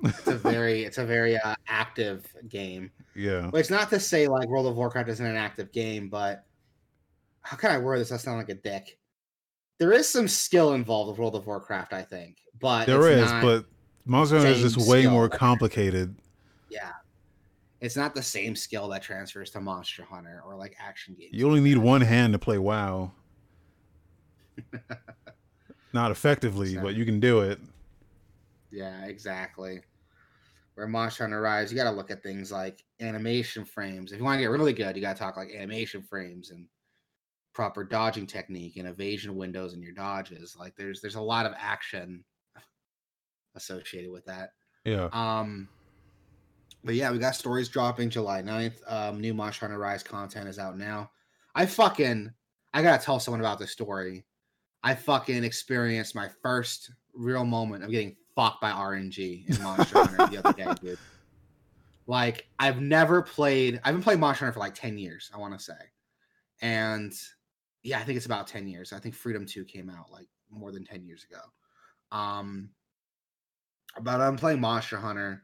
it's 0.04 0.28
a 0.28 0.36
very 0.38 0.84
it's 0.84 0.98
a 0.98 1.06
very 1.06 1.38
uh, 1.38 1.56
active 1.68 2.26
game. 2.50 2.92
Yeah. 3.16 3.50
But 3.52 3.60
it's 3.60 3.70
not 3.70 3.90
to 3.92 4.00
say 4.00 4.28
like 4.28 4.48
World 4.48 4.68
of 4.68 4.76
Warcraft 4.76 5.10
isn't 5.10 5.26
an 5.26 5.38
active 5.38 5.72
game, 5.72 6.10
but 6.10 6.46
how 7.42 7.58
can 7.58 7.72
I 7.72 7.78
word 7.78 8.00
this? 8.00 8.12
I 8.12 8.18
sound 8.18 8.38
like 8.38 8.50
a 8.50 8.56
dick. 8.56 8.98
There 9.78 9.92
is 9.92 10.08
some 10.10 10.28
skill 10.28 10.74
involved 10.74 11.10
with 11.10 11.20
World 11.20 11.36
of 11.36 11.46
Warcraft, 11.48 11.94
I 11.94 12.02
think, 12.02 12.38
but 12.60 12.86
There 12.86 13.10
is, 13.10 13.30
but 13.32 13.66
Monster 14.06 14.38
Hunter 14.38 14.52
is 14.52 14.74
just 14.74 14.90
way 14.90 15.06
more 15.06 15.28
complicated. 15.28 16.16
yeah, 16.70 16.92
it's 17.82 17.98
not 17.98 18.16
the 18.16 18.22
same 18.24 18.56
skill 18.56 18.88
that 18.90 19.02
transfers 19.04 19.50
to 19.52 19.62
Monster 19.62 20.04
Hunter 20.04 20.42
or 20.46 20.56
like 20.56 20.76
action 20.80 21.16
games. 21.20 21.32
You 21.34 21.48
only 21.48 21.60
need 21.60 21.78
one 21.78 22.02
hand 22.02 22.34
to 22.34 22.40
play 22.40 22.58
WoW. 22.58 23.12
Not 25.94 26.12
effectively, 26.12 26.78
but 26.78 26.96
you 26.96 27.06
can 27.06 27.20
do 27.20 27.42
it. 27.42 27.60
Yeah, 28.76 29.06
exactly. 29.06 29.82
Where 30.74 30.88
Monster 30.88 31.24
Hunter 31.24 31.40
Rise, 31.40 31.72
you 31.72 31.78
got 31.78 31.90
to 31.90 31.96
look 31.96 32.12
at 32.12 32.22
things 32.22 32.52
like 32.52 32.84
animation 33.00 33.64
frames. 33.64 34.12
If 34.12 34.18
you 34.18 34.26
want 34.26 34.38
to 34.38 34.42
get 34.42 34.50
really 34.50 34.74
good, 34.74 34.96
you 34.96 35.02
got 35.02 35.16
to 35.16 35.20
talk 35.20 35.38
like 35.38 35.50
animation 35.56 36.04
frames 36.04 36.52
and 36.52 36.68
proper 37.54 37.86
dodging 37.86 38.28
technique 38.28 38.76
and 38.76 38.88
evasion 38.88 39.38
windows 39.38 39.74
in 39.74 39.82
your 39.82 39.94
dodges. 39.94 40.58
Like 40.60 40.76
there's 40.76 41.00
there's 41.00 41.16
a 41.16 41.22
lot 41.22 41.46
of 41.46 41.54
action 41.58 42.26
associated 43.56 44.12
with 44.12 44.26
that. 44.26 44.50
Yeah. 44.84 45.08
Um 45.14 45.70
but 46.84 46.96
yeah, 46.96 47.10
we 47.12 47.18
got 47.18 47.36
stories 47.36 47.70
dropping 47.70 48.10
July 48.10 48.42
9th. 48.42 48.82
Um 48.88 49.22
new 49.22 49.34
Monster 49.34 49.68
Hunter 49.68 49.80
Rise 49.80 50.04
content 50.04 50.50
is 50.50 50.60
out 50.60 50.78
now. 50.78 51.10
I 51.56 51.66
fucking 51.66 52.34
I 52.74 52.82
got 52.82 53.00
to 53.00 53.06
tell 53.06 53.22
someone 53.22 53.40
about 53.40 53.58
this 53.58 53.72
story. 53.72 54.26
I 54.84 54.94
fucking 54.94 55.46
experienced 55.46 56.14
my 56.14 56.30
first 56.44 56.92
real 57.14 57.46
moment 57.46 57.86
of 57.86 57.90
getting 57.90 58.18
fucked 58.36 58.62
by 58.62 58.72
RNG 58.72 59.50
in 59.50 59.64
Monster 59.64 60.04
Hunter 60.04 60.28
the 60.28 60.38
other 60.44 60.54
day, 60.54 60.74
dude. 60.82 61.00
Like 62.08 62.48
I've 62.60 62.82
never 62.82 63.24
played. 63.24 63.82
I've 63.84 63.96
been 63.96 64.04
playing 64.04 64.20
Monster 64.20 64.46
Hunter 64.46 64.54
for 64.54 64.60
like 64.60 64.76
ten 64.76 64.96
years. 64.96 65.32
I 65.34 65.40
want 65.40 65.58
to 65.58 65.64
say, 65.64 65.74
and 66.62 67.12
yeah, 67.82 67.98
I 67.98 68.04
think 68.04 68.18
it's 68.18 68.28
about 68.28 68.46
ten 68.46 68.68
years. 68.68 68.94
I 68.94 69.00
think 69.00 69.16
Freedom 69.16 69.44
Two 69.44 69.66
came 69.66 69.90
out 69.90 70.12
like 70.12 70.28
more 70.52 70.72
than 70.72 70.86
ten 70.86 71.04
years 71.04 71.26
ago. 71.28 71.42
Um, 72.12 72.70
but 74.02 74.22
I'm 74.22 74.38
playing 74.38 74.62
Monster 74.62 74.98
Hunter 74.98 75.42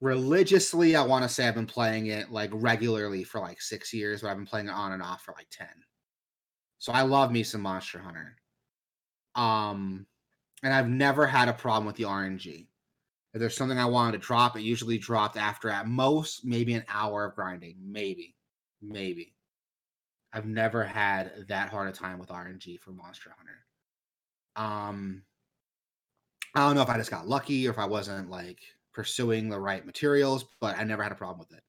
religiously. 0.00 0.94
I 0.94 1.02
want 1.02 1.24
to 1.24 1.28
say 1.28 1.48
I've 1.48 1.56
been 1.56 1.66
playing 1.66 2.06
it 2.06 2.30
like 2.30 2.50
regularly 2.52 3.24
for 3.24 3.40
like 3.40 3.60
six 3.60 3.92
years, 3.92 4.22
but 4.22 4.28
I've 4.28 4.36
been 4.36 4.46
playing 4.46 4.68
it 4.68 4.74
on 4.74 4.92
and 4.92 5.02
off 5.02 5.22
for 5.22 5.34
like 5.36 5.48
ten. 5.50 5.66
So 6.78 6.92
I 6.92 7.02
love 7.02 7.32
me 7.32 7.42
some 7.42 7.62
Monster 7.62 7.98
Hunter. 7.98 8.36
Um, 9.34 10.06
and 10.62 10.72
I've 10.72 10.88
never 10.88 11.26
had 11.26 11.48
a 11.48 11.52
problem 11.52 11.86
with 11.86 11.96
the 11.96 12.04
RNG. 12.04 12.66
If 13.34 13.40
there's 13.40 13.56
something 13.56 13.78
I 13.78 13.86
wanted 13.86 14.12
to 14.12 14.26
drop, 14.26 14.56
it 14.56 14.62
usually 14.62 14.98
dropped 14.98 15.36
after 15.36 15.68
at 15.68 15.86
most 15.86 16.44
maybe 16.44 16.74
an 16.74 16.84
hour 16.88 17.26
of 17.26 17.34
grinding. 17.34 17.76
Maybe. 17.80 18.34
Maybe. 18.80 19.34
I've 20.32 20.46
never 20.46 20.84
had 20.84 21.46
that 21.48 21.70
hard 21.70 21.88
a 21.88 21.92
time 21.92 22.18
with 22.18 22.30
RNG 22.30 22.80
for 22.80 22.90
Monster 22.90 23.34
Hunter. 23.36 23.64
Um 24.56 25.22
I 26.54 26.60
don't 26.60 26.74
know 26.74 26.82
if 26.82 26.88
I 26.88 26.96
just 26.96 27.10
got 27.10 27.28
lucky 27.28 27.66
or 27.66 27.70
if 27.70 27.78
I 27.78 27.84
wasn't 27.84 28.30
like 28.30 28.60
pursuing 28.92 29.48
the 29.48 29.60
right 29.60 29.84
materials, 29.84 30.44
but 30.60 30.78
I 30.78 30.84
never 30.84 31.02
had 31.02 31.12
a 31.12 31.16
problem 31.16 31.38
with 31.38 31.56
it. 31.56 31.62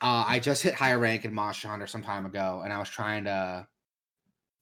Uh, 0.00 0.24
I 0.28 0.38
just 0.38 0.62
hit 0.62 0.74
higher 0.74 0.98
rank 0.98 1.24
in 1.24 1.34
Monster 1.34 1.66
Hunter 1.66 1.88
some 1.88 2.04
time 2.04 2.24
ago, 2.24 2.60
and 2.62 2.72
I 2.72 2.78
was 2.78 2.88
trying 2.88 3.24
to 3.24 3.66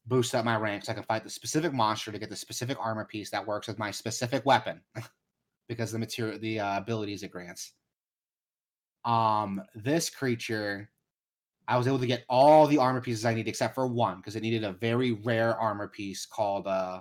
boost 0.06 0.34
up 0.34 0.44
my 0.44 0.56
rank 0.56 0.84
so 0.84 0.92
I 0.92 0.94
can 0.94 1.04
fight 1.04 1.24
the 1.24 1.30
specific 1.30 1.72
monster 1.72 2.12
to 2.12 2.18
get 2.18 2.30
the 2.30 2.36
specific 2.36 2.78
armor 2.80 3.04
piece 3.04 3.30
that 3.30 3.46
works 3.46 3.66
with 3.66 3.78
my 3.78 3.90
specific 3.90 4.46
weapon 4.46 4.80
because 5.68 5.92
the 5.92 5.98
material, 5.98 6.38
the 6.38 6.60
uh, 6.60 6.78
abilities 6.78 7.22
it 7.22 7.30
grants. 7.30 7.72
Um, 9.04 9.62
this 9.74 10.10
creature, 10.10 10.90
I 11.68 11.76
was 11.76 11.86
able 11.86 11.98
to 11.98 12.06
get 12.06 12.24
all 12.28 12.66
the 12.66 12.78
armor 12.78 13.00
pieces 13.00 13.24
I 13.24 13.34
need 13.34 13.48
except 13.48 13.74
for 13.74 13.86
one 13.86 14.18
because 14.18 14.36
it 14.36 14.42
needed 14.42 14.64
a 14.64 14.72
very 14.72 15.12
rare 15.12 15.56
armor 15.56 15.88
piece 15.88 16.26
called 16.26 16.66
uh, 16.66 17.00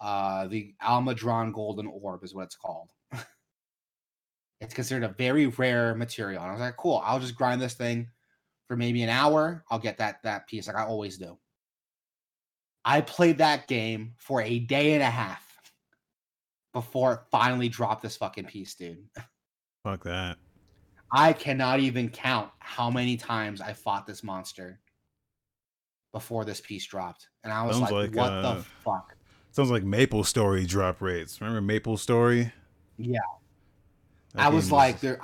uh, 0.00 0.46
the 0.48 0.74
Almudron 0.82 1.52
Golden 1.52 1.86
Orb 1.86 2.24
is 2.24 2.34
what 2.34 2.44
it's 2.44 2.56
called. 2.56 2.90
it's 4.60 4.74
considered 4.74 5.04
a 5.04 5.14
very 5.14 5.46
rare 5.46 5.94
material, 5.94 6.42
and 6.42 6.50
I 6.50 6.52
was 6.52 6.60
like, 6.60 6.76
cool, 6.76 7.02
I'll 7.04 7.20
just 7.20 7.36
grind 7.36 7.60
this 7.60 7.74
thing 7.74 8.08
for 8.66 8.76
maybe 8.76 9.02
an 9.02 9.10
hour. 9.10 9.64
I'll 9.70 9.78
get 9.78 9.98
that 9.98 10.22
that 10.22 10.46
piece 10.46 10.66
like 10.66 10.76
I 10.76 10.84
always 10.84 11.18
do. 11.18 11.38
I 12.84 13.00
played 13.00 13.38
that 13.38 13.66
game 13.66 14.12
for 14.16 14.42
a 14.42 14.58
day 14.58 14.94
and 14.94 15.02
a 15.02 15.10
half 15.10 15.46
before 16.72 17.12
it 17.14 17.20
finally 17.30 17.68
dropped 17.68 18.02
this 18.02 18.16
fucking 18.16 18.46
piece, 18.46 18.74
dude. 18.74 19.04
Fuck 19.84 20.04
that. 20.04 20.38
I 21.12 21.32
cannot 21.32 21.80
even 21.80 22.08
count 22.08 22.50
how 22.60 22.90
many 22.90 23.16
times 23.16 23.60
I 23.60 23.72
fought 23.72 24.06
this 24.06 24.22
monster 24.22 24.80
before 26.12 26.44
this 26.44 26.60
piece 26.60 26.86
dropped. 26.86 27.28
And 27.44 27.52
I 27.52 27.64
was 27.64 27.76
Sounds 27.76 27.90
like, 27.90 28.14
like, 28.14 28.16
what 28.16 28.32
uh, 28.32 28.54
the 28.54 28.62
fuck? 28.84 29.16
Sounds 29.52 29.70
like 29.70 29.82
Maple 29.82 30.24
Story 30.24 30.64
drop 30.64 31.00
rates. 31.00 31.40
Remember 31.40 31.60
Maple 31.60 31.96
Story? 31.96 32.52
Yeah. 32.96 33.18
That 34.34 34.46
I 34.46 34.48
was 34.48 34.70
like, 34.70 35.00
there 35.00 35.20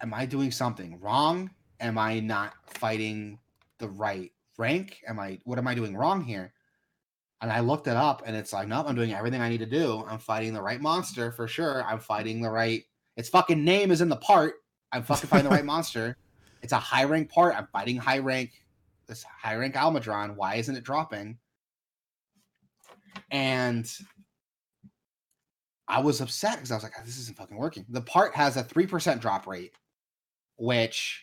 am 0.00 0.12
I 0.12 0.26
doing 0.26 0.50
something 0.50 1.00
wrong? 1.00 1.50
Am 1.80 1.96
I 1.96 2.20
not 2.20 2.52
fighting 2.66 3.38
the 3.78 3.88
right 3.88 4.30
rank? 4.58 5.00
Am 5.08 5.18
I 5.18 5.38
what 5.44 5.58
am 5.58 5.66
I 5.66 5.74
doing 5.74 5.96
wrong 5.96 6.22
here? 6.22 6.52
And 7.40 7.52
I 7.52 7.60
looked 7.60 7.86
it 7.88 7.96
up 7.96 8.22
and 8.24 8.34
it's 8.34 8.52
like, 8.52 8.68
nope, 8.68 8.86
I'm 8.88 8.94
doing 8.94 9.12
everything 9.12 9.40
I 9.40 9.48
need 9.48 9.58
to 9.58 9.66
do. 9.66 10.04
I'm 10.08 10.18
fighting 10.18 10.54
the 10.54 10.62
right 10.62 10.80
monster 10.80 11.30
for 11.32 11.46
sure. 11.46 11.84
I'm 11.84 11.98
fighting 11.98 12.40
the 12.40 12.50
right 12.50 12.84
its 13.16 13.28
fucking 13.28 13.62
name 13.62 13.90
is 13.90 14.00
in 14.00 14.08
the 14.08 14.16
part. 14.16 14.54
I'm 14.92 15.02
fucking 15.02 15.28
fighting 15.28 15.48
the 15.48 15.54
right 15.54 15.64
monster. 15.74 16.16
It's 16.62 16.72
a 16.72 16.78
high 16.78 17.04
rank 17.04 17.30
part. 17.30 17.54
I'm 17.54 17.68
fighting 17.72 17.96
high 17.96 18.18
rank 18.18 18.52
this 19.06 19.24
high 19.24 19.56
rank 19.56 19.74
Almudron. 19.74 20.36
Why 20.36 20.56
isn't 20.56 20.76
it 20.76 20.84
dropping? 20.84 21.38
And 23.30 23.90
I 25.88 26.00
was 26.00 26.20
upset 26.20 26.56
because 26.56 26.70
I 26.70 26.76
was 26.76 26.84
like, 26.84 26.92
this 27.04 27.18
isn't 27.18 27.36
fucking 27.36 27.56
working. 27.56 27.84
The 27.88 28.00
part 28.00 28.34
has 28.34 28.56
a 28.56 28.64
3% 28.64 29.20
drop 29.20 29.46
rate, 29.46 29.72
which 30.56 31.22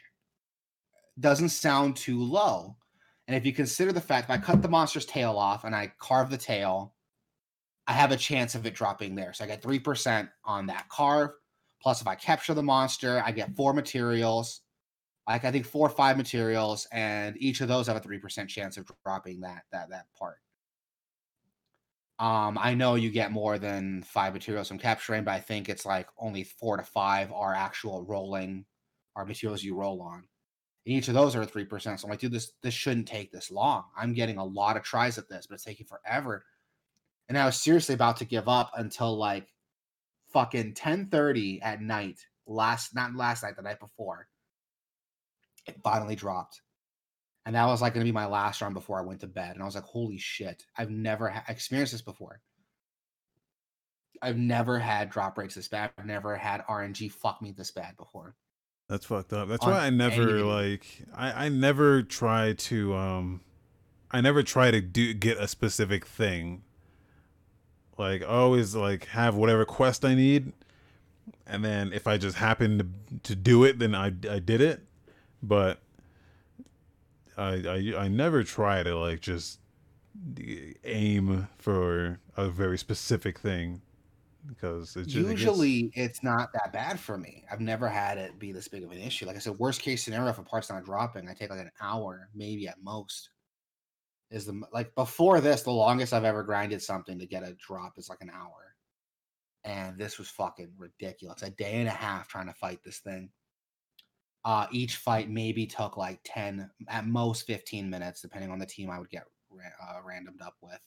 doesn't 1.20 1.50
sound 1.50 1.96
too 1.96 2.22
low. 2.22 2.76
And 3.28 3.36
if 3.38 3.46
you 3.46 3.54
consider 3.54 3.92
the 3.92 4.02
fact 4.02 4.28
that 4.28 4.34
I 4.34 4.38
cut 4.42 4.62
the 4.62 4.68
monster's 4.68 5.06
tail 5.06 5.38
off 5.38 5.64
and 5.64 5.76
I 5.76 5.94
carve 6.00 6.30
the 6.30 6.38
tail, 6.38 6.94
I 7.88 7.94
have 7.94 8.12
a 8.12 8.18
chance 8.18 8.56
of 8.56 8.66
it 8.66 8.74
dropping 8.74 9.16
there. 9.16 9.34
So 9.34 9.44
I 9.44 9.48
get 9.48 9.62
3% 9.62 10.30
on 10.46 10.66
that 10.68 10.90
carve. 10.90 11.32
Plus, 11.82 12.02
if 12.02 12.08
I 12.08 12.16
capture 12.16 12.54
the 12.54 12.64
monster, 12.64 13.24
I 13.26 13.32
get 13.32 13.56
four 13.56 13.74
materials. 13.74 14.62
Like 15.28 15.46
I 15.46 15.52
think 15.52 15.66
four 15.66 15.88
or 15.88 15.90
five 15.90 16.18
materials, 16.18 16.88
and 16.92 17.36
each 17.40 17.62
of 17.62 17.68
those 17.68 17.88
have 17.88 17.96
a 17.96 18.02
3% 18.02 18.48
chance 18.48 18.78
of 18.78 18.90
dropping 19.06 19.42
that 19.42 19.64
that 19.72 19.90
that 19.90 20.06
part. 20.18 20.38
Um, 22.20 22.58
I 22.62 22.76
know 22.76 22.96
you 22.96 23.10
get 23.10 23.32
more 23.32 23.58
than 23.58 24.04
five 24.04 24.34
materials 24.34 24.68
from 24.68 24.78
capturing, 24.78 25.24
but 25.24 25.32
I 25.32 25.40
think 25.40 25.70
it's 25.70 25.86
like 25.86 26.08
only 26.20 26.44
four 26.44 26.78
to 26.78 26.84
five 26.84 27.32
are 27.32 27.54
actual 27.54 28.04
rolling, 28.04 28.66
are 29.16 29.26
materials 29.26 29.64
you 29.64 29.76
roll 29.76 30.02
on. 30.02 30.24
Each 30.86 31.08
of 31.08 31.14
those 31.14 31.36
are 31.36 31.46
three 31.46 31.66
percent. 31.66 32.00
So 32.00 32.06
I'm 32.06 32.10
like, 32.10 32.20
dude, 32.20 32.32
this 32.32 32.54
this 32.64 32.74
shouldn't 32.74 33.08
take 33.08 33.32
this 33.32 33.52
long. 33.52 33.86
I'm 33.96 34.14
getting 34.14 34.38
a 34.38 34.46
lot 34.46 34.78
of 34.78 34.84
tries 34.84 35.18
at 35.18 35.30
this, 35.30 35.48
but 35.48 35.56
it's 35.56 35.64
taking 35.64 35.86
forever. 35.86 36.44
And 37.30 37.38
I 37.38 37.46
was 37.46 37.62
seriously 37.62 37.96
about 37.96 38.18
to 38.18 38.26
give 38.26 38.50
up 38.50 38.72
until 38.76 39.16
like 39.18 39.48
fucking 40.34 40.74
10:30 40.74 41.60
at 41.62 41.82
night. 41.82 42.20
Last 42.48 42.96
not 42.96 43.16
last 43.16 43.44
night, 43.44 43.56
the 43.56 43.62
night 43.62 43.80
before. 43.80 44.28
It 45.68 45.78
finally 45.84 46.16
dropped. 46.16 46.62
And 47.46 47.56
that 47.56 47.66
was 47.66 47.82
like 47.82 47.94
going 47.94 48.06
to 48.06 48.12
be 48.12 48.14
my 48.14 48.28
last 48.28 48.62
run 48.62 48.74
before 48.74 49.00
I 49.00 49.06
went 49.06 49.22
to 49.22 49.28
bed. 49.28 49.54
And 49.54 49.62
I 49.62 49.66
was 49.66 49.76
like, 49.76 49.84
holy 49.84 50.18
shit, 50.18 50.64
I've 50.78 50.92
never 50.92 51.30
ha- 51.30 51.44
experienced 51.48 51.92
this 51.94 52.02
before. 52.02 52.42
I've 54.22 54.38
never 54.38 54.78
had 54.78 55.10
drop 55.10 55.38
rates 55.38 55.56
this 55.56 55.68
bad. 55.68 55.92
I've 55.98 56.06
never 56.06 56.36
had 56.36 56.62
RNG 56.68 57.12
fuck 57.12 57.42
me 57.42 57.52
this 57.52 57.72
bad 57.72 57.98
before. 57.98 58.36
That's 58.92 59.06
fucked 59.06 59.32
up. 59.32 59.48
That's 59.48 59.66
why 59.66 59.86
I 59.86 59.90
never 59.90 60.32
any- 60.32 60.42
like 60.42 60.86
I, 61.16 61.46
I 61.46 61.50
never 61.50 62.04
try 62.04 62.52
to 62.52 62.94
um 62.94 63.40
I 64.12 64.20
never 64.20 64.44
try 64.44 64.70
to 64.70 64.82
do 64.82 65.14
get 65.14 65.38
a 65.38 65.48
specific 65.48 66.06
thing. 66.06 66.64
Like 67.98 68.22
I 68.22 68.26
always 68.26 68.76
like 68.76 69.06
have 69.06 69.36
whatever 69.36 69.64
quest 69.64 70.04
I 70.04 70.14
need 70.14 70.52
and 71.48 71.64
then 71.64 71.94
if 71.94 72.06
I 72.06 72.18
just 72.18 72.36
happen 72.36 72.80
to 72.80 72.86
to 73.30 73.34
do 73.34 73.64
it 73.64 73.80
then 73.80 73.96
I 73.96 74.08
I 74.30 74.40
did 74.40 74.60
it. 74.60 74.82
But 75.42 75.80
I 77.38 77.54
I 77.66 77.94
I 77.98 78.08
never 78.10 78.44
try 78.44 78.84
to 78.84 79.00
like 79.00 79.22
just 79.22 79.62
aim 80.84 81.48
for 81.58 82.20
a 82.36 82.50
very 82.50 82.78
specific 82.78 83.40
thing 83.40 83.84
because 84.48 84.96
it's 84.96 85.14
Usually 85.14 85.92
it's 85.96 86.24
not 86.24 86.52
that 86.54 86.74
bad 86.74 87.00
for 87.00 87.18
me. 87.18 87.44
I've 87.52 87.62
never 87.62 87.88
had 87.90 88.18
it 88.18 88.40
be 88.40 88.52
this 88.52 88.68
big 88.68 88.84
of 88.84 88.92
an 88.92 88.98
issue. 89.00 89.26
Like 89.26 89.36
I 89.36 89.40
said, 89.40 89.58
worst 89.60 89.82
case 89.82 90.04
scenario, 90.04 90.30
if 90.30 90.38
a 90.40 90.44
part's 90.44 90.70
not 90.70 90.86
dropping, 90.86 91.28
I 91.30 91.34
take 91.34 91.50
like 91.50 91.60
an 91.60 91.72
hour, 91.82 92.30
maybe 92.34 92.68
at 92.68 92.82
most. 92.82 93.30
Is 94.32 94.46
the 94.46 94.62
like 94.72 94.94
before 94.96 95.42
this, 95.42 95.64
the 95.64 95.72
longest 95.72 96.14
I've 96.14 96.24
ever 96.24 96.44
grinded 96.44 96.82
something 96.82 97.20
to 97.20 97.28
get 97.28 97.44
a 97.44 97.54
drop 97.56 97.98
is 97.98 98.10
like 98.10 98.22
an 98.22 98.32
hour. 98.32 98.76
and 99.64 99.98
this 99.98 100.18
was 100.18 100.30
fucking 100.30 100.72
ridiculous. 100.78 101.44
A 101.44 101.52
day 101.52 101.74
and 101.80 101.88
a 101.88 101.92
half 101.92 102.28
trying 102.28 102.48
to 102.48 102.54
fight 102.54 102.80
this 102.84 103.00
thing. 103.00 103.30
Uh, 104.44 104.66
each 104.72 104.96
fight 104.96 105.30
maybe 105.30 105.68
took 105.68 105.98
like 105.98 106.20
10, 106.26 106.70
at 106.88 107.06
most 107.06 107.46
15 107.46 107.90
minutes, 107.90 108.22
depending 108.22 108.50
on 108.52 108.58
the 108.60 108.66
team 108.66 108.90
I 108.90 108.98
would 109.00 109.10
get 109.10 109.24
uh, 109.54 110.00
randomed 110.08 110.42
up 110.46 110.56
with. 110.62 110.80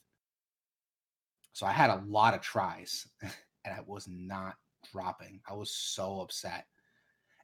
So 1.54 1.66
I 1.66 1.72
had 1.72 1.88
a 1.88 2.02
lot 2.06 2.34
of 2.34 2.40
tries 2.40 3.08
and 3.22 3.32
I 3.74 3.80
was 3.86 4.06
not 4.08 4.56
dropping. 4.92 5.40
I 5.48 5.54
was 5.54 5.70
so 5.70 6.20
upset. 6.20 6.66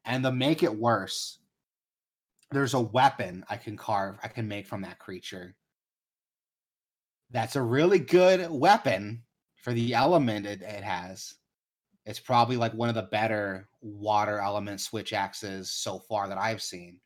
And 0.04 0.24
to 0.24 0.32
make 0.32 0.62
it 0.62 0.76
worse, 0.76 1.38
there's 2.50 2.74
a 2.74 2.80
weapon 2.80 3.44
I 3.48 3.56
can 3.56 3.76
carve, 3.76 4.18
I 4.22 4.28
can 4.28 4.48
make 4.48 4.66
from 4.66 4.82
that 4.82 4.98
creature. 4.98 5.54
That's 7.30 7.54
a 7.54 7.62
really 7.62 8.00
good 8.00 8.50
weapon 8.50 9.22
for 9.54 9.72
the 9.72 9.94
element 9.94 10.46
it, 10.46 10.62
it 10.62 10.82
has. 10.82 11.34
It's 12.04 12.18
probably 12.18 12.56
like 12.56 12.74
one 12.74 12.88
of 12.88 12.96
the 12.96 13.02
better 13.02 13.68
water 13.80 14.40
element 14.40 14.80
switch 14.80 15.12
axes 15.12 15.70
so 15.70 16.00
far 16.00 16.28
that 16.28 16.38
I've 16.38 16.62
seen. 16.62 16.98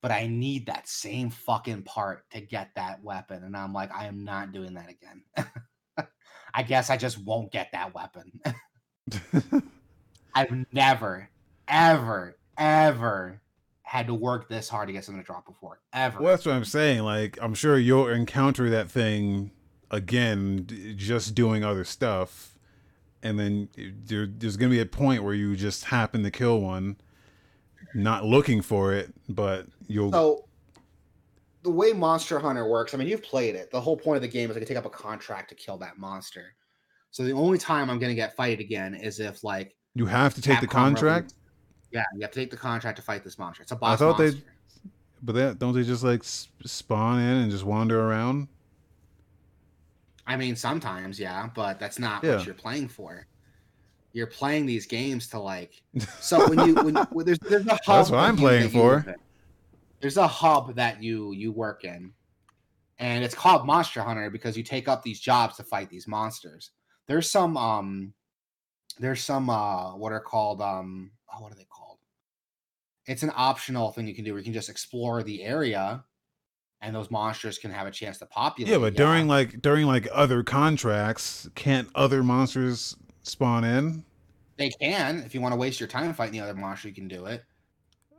But 0.00 0.12
I 0.12 0.28
need 0.28 0.66
that 0.66 0.88
same 0.88 1.30
fucking 1.30 1.82
part 1.82 2.28
to 2.30 2.40
get 2.40 2.70
that 2.76 3.02
weapon. 3.02 3.42
And 3.42 3.56
I'm 3.56 3.72
like, 3.72 3.92
I 3.92 4.06
am 4.06 4.24
not 4.24 4.52
doing 4.52 4.74
that 4.74 4.88
again. 4.88 5.24
I 6.54 6.62
guess 6.62 6.88
I 6.88 6.96
just 6.96 7.18
won't 7.18 7.50
get 7.50 7.72
that 7.72 7.94
weapon. 7.94 8.40
I've 10.34 10.66
never, 10.72 11.28
ever, 11.66 12.36
ever 12.56 13.40
had 13.82 14.06
to 14.06 14.14
work 14.14 14.48
this 14.48 14.68
hard 14.68 14.86
to 14.88 14.92
get 14.92 15.04
something 15.04 15.22
to 15.22 15.26
drop 15.26 15.46
before. 15.46 15.80
Ever. 15.92 16.20
Well, 16.20 16.32
that's 16.32 16.46
what 16.46 16.54
I'm 16.54 16.64
saying. 16.64 17.02
Like, 17.02 17.38
I'm 17.40 17.54
sure 17.54 17.78
you'll 17.78 18.08
encounter 18.08 18.68
that 18.70 18.90
thing 18.90 19.50
again, 19.90 20.94
just 20.96 21.34
doing 21.34 21.64
other 21.64 21.84
stuff. 21.84 22.58
And 23.22 23.38
then 23.38 23.68
eh, 23.76 23.90
there, 24.04 24.26
there's 24.26 24.56
going 24.56 24.70
to 24.70 24.76
be 24.76 24.80
a 24.80 24.86
point 24.86 25.24
where 25.24 25.34
you 25.34 25.56
just 25.56 25.86
happen 25.86 26.22
to 26.22 26.30
kill 26.30 26.60
one, 26.60 26.96
not 27.94 28.24
looking 28.24 28.62
for 28.62 28.92
it, 28.92 29.12
but 29.28 29.66
you'll. 29.86 30.12
So, 30.12 30.44
the 31.62 31.70
way 31.70 31.92
Monster 31.92 32.38
Hunter 32.38 32.68
works, 32.68 32.94
I 32.94 32.96
mean, 32.96 33.08
you've 33.08 33.22
played 33.22 33.54
it. 33.54 33.70
The 33.70 33.80
whole 33.80 33.96
point 33.96 34.16
of 34.16 34.22
the 34.22 34.28
game 34.28 34.50
is 34.50 34.56
I 34.56 34.60
can 34.60 34.68
take 34.68 34.76
up 34.76 34.86
a 34.86 34.90
contract 34.90 35.48
to 35.50 35.54
kill 35.54 35.76
that 35.78 35.98
monster. 35.98 36.54
So 37.10 37.24
the 37.24 37.32
only 37.32 37.58
time 37.58 37.90
I'm 37.90 37.98
going 37.98 38.10
to 38.10 38.16
get 38.16 38.36
fighted 38.36 38.60
again 38.60 38.94
is 38.94 39.18
if 39.18 39.42
like 39.42 39.74
you 39.94 40.06
have 40.06 40.34
to 40.34 40.42
take 40.42 40.58
Capcom 40.58 40.60
the 40.60 40.66
contract. 40.66 41.34
Yeah, 41.90 42.04
you 42.14 42.20
have 42.20 42.30
to 42.30 42.38
take 42.38 42.50
the 42.50 42.56
contract 42.56 42.96
to 42.96 43.02
fight 43.02 43.24
this 43.24 43.38
monster. 43.38 43.62
It's 43.62 43.72
a 43.72 43.76
boss. 43.76 43.94
I 43.94 43.96
thought 43.96 44.18
monster. 44.18 44.38
they, 44.38 44.90
but 45.22 45.34
that 45.34 45.58
don't 45.58 45.74
they 45.74 45.82
just 45.82 46.04
like 46.04 46.22
spawn 46.22 47.18
in 47.18 47.36
and 47.38 47.50
just 47.50 47.64
wander 47.64 48.00
around? 48.00 48.48
I 50.26 50.36
mean, 50.36 50.54
sometimes, 50.54 51.18
yeah, 51.18 51.48
but 51.54 51.80
that's 51.80 51.98
not 51.98 52.22
yeah. 52.22 52.36
what 52.36 52.46
you're 52.46 52.54
playing 52.54 52.88
for. 52.88 53.26
You're 54.12 54.26
playing 54.26 54.66
these 54.66 54.86
games 54.86 55.28
to 55.28 55.38
like. 55.38 55.82
So 56.20 56.48
when 56.48 56.66
you 56.66 56.74
when, 56.74 56.94
when 57.12 57.26
there's 57.26 57.38
there's 57.40 57.66
a 57.66 57.70
hub. 57.70 57.80
That's 57.86 58.10
what 58.10 58.18
I'm 58.18 58.36
playing 58.36 58.70
for. 58.70 59.04
There's 60.00 60.16
a 60.16 60.26
hub 60.26 60.74
that 60.76 61.02
you 61.02 61.32
you 61.32 61.52
work 61.52 61.84
in, 61.84 62.12
and 62.98 63.24
it's 63.24 63.34
called 63.34 63.66
Monster 63.66 64.02
Hunter 64.02 64.30
because 64.30 64.56
you 64.56 64.62
take 64.62 64.88
up 64.88 65.02
these 65.02 65.20
jobs 65.20 65.56
to 65.56 65.64
fight 65.64 65.90
these 65.90 66.08
monsters. 66.08 66.70
There's 67.06 67.30
some 67.30 67.56
um, 67.56 68.14
there's 68.98 69.22
some 69.22 69.50
uh, 69.50 69.96
what 69.96 70.12
are 70.12 70.20
called 70.20 70.62
um, 70.62 71.10
oh, 71.32 71.42
what 71.42 71.52
are 71.52 71.56
they 71.56 71.64
called? 71.64 71.98
It's 73.06 73.22
an 73.22 73.32
optional 73.34 73.92
thing 73.92 74.06
you 74.06 74.14
can 74.14 74.24
do 74.24 74.32
where 74.32 74.38
you 74.38 74.44
can 74.44 74.52
just 74.52 74.68
explore 74.68 75.22
the 75.22 75.42
area 75.42 76.04
and 76.80 76.94
those 76.94 77.10
monsters 77.10 77.58
can 77.58 77.70
have 77.70 77.86
a 77.86 77.90
chance 77.90 78.18
to 78.18 78.26
populate. 78.26 78.70
Yeah, 78.70 78.78
but 78.78 78.92
yeah. 78.92 78.98
during 78.98 79.28
like 79.28 79.60
during 79.60 79.86
like 79.86 80.08
other 80.12 80.42
contracts, 80.42 81.48
can't 81.54 81.88
other 81.94 82.22
monsters 82.22 82.96
spawn 83.28 83.64
in? 83.64 84.04
They 84.56 84.70
can. 84.70 85.18
If 85.20 85.34
you 85.34 85.40
want 85.40 85.52
to 85.52 85.56
waste 85.56 85.80
your 85.80 85.88
time 85.88 86.12
fighting 86.12 86.32
the 86.32 86.40
other 86.40 86.54
monster, 86.54 86.88
you 86.88 86.94
can 86.94 87.08
do 87.08 87.26
it. 87.26 87.44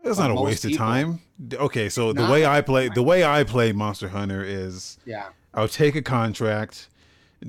It's 0.04 0.18
but 0.18 0.30
not 0.30 0.38
a 0.38 0.42
waste 0.42 0.64
people, 0.64 0.76
of 0.76 0.78
time. 0.78 1.20
Okay, 1.54 1.90
so 1.90 2.14
the 2.14 2.26
way 2.26 2.46
I 2.46 2.62
play 2.62 2.90
the 2.90 3.04
way 3.04 3.24
I 3.24 3.44
play 3.44 3.74
Monster 3.74 4.10
Hunter 4.10 4.44
is 4.44 4.98
yeah. 5.06 5.30
I'll 5.54 5.68
take 5.68 5.96
a 5.96 6.02
contract, 6.02 6.88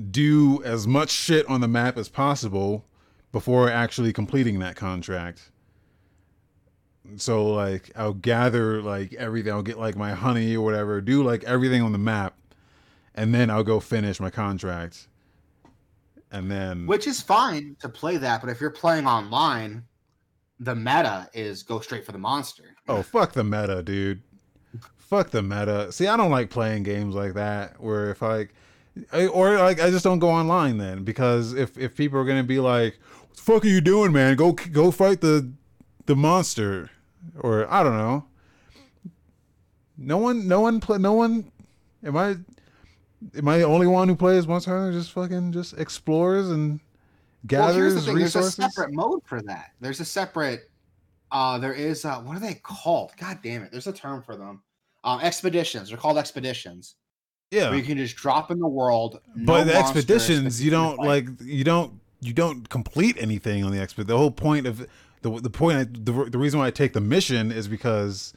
do 0.09 0.61
as 0.63 0.85
much 0.85 1.11
shit 1.11 1.47
on 1.47 1.61
the 1.61 1.67
map 1.67 1.97
as 1.97 2.09
possible 2.09 2.85
before 3.31 3.69
actually 3.69 4.11
completing 4.11 4.59
that 4.59 4.75
contract. 4.75 5.49
So 7.15 7.47
like 7.47 7.91
I'll 7.95 8.13
gather 8.13 8.81
like 8.81 9.13
everything. 9.13 9.53
I'll 9.53 9.63
get 9.63 9.79
like 9.79 9.95
my 9.95 10.11
honey 10.11 10.55
or 10.55 10.65
whatever. 10.65 10.99
Do 10.99 11.23
like 11.23 11.45
everything 11.45 11.81
on 11.81 11.93
the 11.93 11.97
map, 11.97 12.35
and 13.15 13.33
then 13.33 13.49
I'll 13.49 13.63
go 13.63 13.79
finish 13.79 14.19
my 14.19 14.29
contract. 14.29 15.07
And 16.31 16.49
then, 16.49 16.87
which 16.87 17.07
is 17.07 17.21
fine 17.21 17.75
to 17.81 17.89
play 17.89 18.17
that, 18.17 18.41
but 18.41 18.49
if 18.49 18.61
you're 18.61 18.69
playing 18.69 19.05
online, 19.05 19.83
the 20.59 20.75
meta 20.75 21.29
is 21.33 21.63
go 21.63 21.79
straight 21.79 22.05
for 22.05 22.13
the 22.13 22.17
monster. 22.17 22.75
Oh 22.87 23.01
fuck 23.01 23.33
the 23.33 23.43
meta, 23.43 23.83
dude. 23.83 24.21
Fuck 24.97 25.31
the 25.31 25.41
meta. 25.41 25.91
See, 25.91 26.07
I 26.07 26.15
don't 26.15 26.31
like 26.31 26.49
playing 26.49 26.83
games 26.83 27.15
like 27.15 27.33
that 27.33 27.81
where 27.81 28.11
if 28.11 28.21
like 28.21 28.53
or 29.33 29.57
like 29.57 29.81
I 29.81 29.89
just 29.89 30.03
don't 30.03 30.19
go 30.19 30.29
online 30.29 30.77
then 30.77 31.03
because 31.03 31.53
if 31.53 31.77
if 31.77 31.95
people 31.95 32.19
are 32.19 32.25
gonna 32.25 32.43
be 32.43 32.59
like, 32.59 32.97
"What 33.19 33.35
the 33.35 33.41
fuck 33.41 33.65
are 33.65 33.67
you 33.67 33.81
doing, 33.81 34.11
man? 34.11 34.35
Go 34.35 34.53
go 34.53 34.91
fight 34.91 35.21
the 35.21 35.51
the 36.05 36.15
monster," 36.15 36.89
or 37.39 37.71
I 37.71 37.83
don't 37.83 37.97
know. 37.97 38.25
No 39.97 40.17
one, 40.17 40.47
no 40.47 40.61
one, 40.61 40.79
play, 40.79 40.97
no 40.97 41.13
one. 41.13 41.51
Am 42.03 42.17
I? 42.17 42.37
Am 43.37 43.47
I 43.47 43.59
the 43.59 43.63
only 43.63 43.87
one 43.87 44.07
who 44.07 44.15
plays 44.15 44.47
Monster 44.47 44.71
Hunter? 44.71 44.91
Just 44.91 45.11
fucking 45.11 45.51
just 45.51 45.77
explores 45.77 46.49
and 46.49 46.79
gathers 47.45 47.95
well, 47.95 48.03
the 48.05 48.13
resources. 48.13 48.55
There's 48.55 48.69
a 48.69 48.71
separate 48.71 48.93
mode 48.93 49.21
for 49.25 49.41
that. 49.43 49.71
There's 49.79 49.99
a 49.99 50.05
separate. 50.05 50.69
Uh, 51.31 51.57
there 51.57 51.73
is. 51.73 52.03
Uh, 52.03 52.19
what 52.21 52.35
are 52.35 52.39
they 52.39 52.55
called? 52.55 53.11
God 53.17 53.39
damn 53.43 53.63
it! 53.63 53.71
There's 53.71 53.87
a 53.87 53.93
term 53.93 54.21
for 54.21 54.35
them. 54.35 54.63
Um, 55.03 55.21
expeditions. 55.21 55.89
They're 55.89 55.97
called 55.97 56.17
expeditions. 56.17 56.95
Yeah, 57.51 57.69
where 57.69 57.77
you 57.77 57.83
can 57.83 57.97
just 57.97 58.15
drop 58.15 58.49
in 58.49 58.59
the 58.59 58.67
world. 58.67 59.19
No 59.35 59.45
but 59.45 59.63
the 59.65 59.75
expeditions, 59.75 60.63
you 60.63 60.71
don't 60.71 60.99
like. 60.99 61.27
You 61.41 61.63
don't. 61.63 61.99
You 62.23 62.33
don't 62.33 62.69
complete 62.69 63.17
anything 63.19 63.63
on 63.63 63.71
the 63.71 63.79
expedition. 63.79 64.09
The 64.09 64.17
whole 64.17 64.31
point 64.31 64.67
of 64.67 64.87
the 65.21 65.39
the 65.39 65.49
point 65.49 65.77
I, 65.77 65.83
the 65.83 66.29
the 66.29 66.37
reason 66.37 66.59
why 66.59 66.67
I 66.67 66.71
take 66.71 66.93
the 66.93 67.01
mission 67.01 67.51
is 67.51 67.67
because 67.67 68.33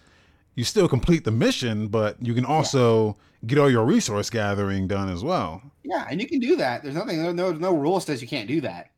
you 0.54 0.64
still 0.64 0.88
complete 0.88 1.24
the 1.24 1.30
mission, 1.30 1.88
but 1.88 2.16
you 2.20 2.34
can 2.34 2.44
also 2.44 3.06
yeah. 3.06 3.12
Get 3.46 3.58
all 3.58 3.70
your 3.70 3.84
resource 3.84 4.30
gathering 4.30 4.86
done 4.86 5.08
as 5.08 5.22
well. 5.22 5.62
Yeah, 5.82 6.06
and 6.10 6.20
you 6.20 6.26
can 6.26 6.40
do 6.40 6.56
that. 6.56 6.82
There's 6.82 6.94
nothing. 6.94 7.22
No, 7.36 7.52
no 7.52 7.74
rule 7.74 8.00
says 8.00 8.22
you 8.22 8.28
can't 8.28 8.48
do 8.48 8.60
that. 8.62 8.90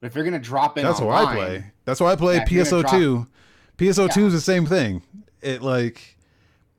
But 0.00 0.08
if 0.08 0.14
you're 0.14 0.24
gonna 0.24 0.38
drop 0.38 0.78
in, 0.78 0.84
that's 0.84 1.00
online, 1.00 1.26
how 1.26 1.32
I 1.32 1.34
play. 1.34 1.64
That's 1.84 2.00
why 2.00 2.12
I 2.12 2.16
play 2.16 2.36
yeah, 2.36 2.44
PSO 2.44 2.88
two. 2.90 3.26
PSO 3.78 4.12
two 4.12 4.26
is 4.26 4.32
the 4.32 4.40
same 4.40 4.66
thing. 4.66 5.02
It 5.40 5.62
like 5.62 6.16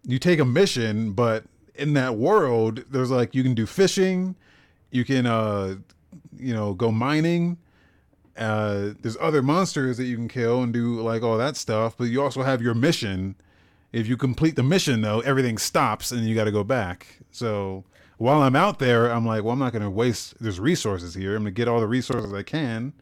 you 0.04 0.20
take 0.20 0.40
a 0.40 0.46
mission, 0.46 1.14
but 1.14 1.44
in 1.76 1.94
that 1.94 2.16
world, 2.16 2.84
there's 2.90 3.12
like 3.12 3.36
you 3.36 3.44
can 3.44 3.54
do 3.54 3.66
fishing, 3.66 4.36
you 4.92 5.04
can 5.04 5.26
uh, 5.26 5.76
you 6.38 6.54
know, 6.54 6.74
go 6.74 6.92
mining 6.92 7.58
uh, 8.40 8.94
there's 9.02 9.18
other 9.20 9.42
monsters 9.42 9.98
that 9.98 10.06
you 10.06 10.16
can 10.16 10.30
kill 10.30 10.64
and 10.64 10.72
do 10.72 11.02
like 11.02 11.22
all 11.22 11.38
that 11.38 11.58
stuff, 11.58 11.96
but 11.98 12.06
you 12.06 12.24
also 12.24 12.42
have 12.42 12.62
your 12.62 12.74
mission. 12.74 13.36
If 13.92 14.08
you 14.08 14.18
complete 14.18 14.56
the 14.56 14.64
mission, 14.64 15.02
though, 15.02 15.20
everything 15.22 15.58
stops 15.58 16.12
and 16.12 16.26
you 16.26 16.36
got 16.36 16.44
to 16.44 16.52
go 16.52 16.64
back. 16.64 17.08
So 17.32 17.84
while 18.18 18.42
I'm 18.42 18.56
out 18.56 18.80
there, 18.80 19.12
I'm 19.12 19.26
like, 19.26 19.44
well, 19.44 19.54
I'm 19.54 19.60
not 19.60 19.74
going 19.74 19.82
to 19.82 19.90
waste. 19.90 20.36
There's 20.40 20.60
resources 20.60 21.14
here. 21.14 21.36
I'm 21.36 21.44
going 21.44 21.54
to 21.54 21.58
get 21.58 21.68
all 21.68 21.80
the 21.80 21.88
resources 21.88 22.34
I 22.34 22.44
can, 22.44 22.94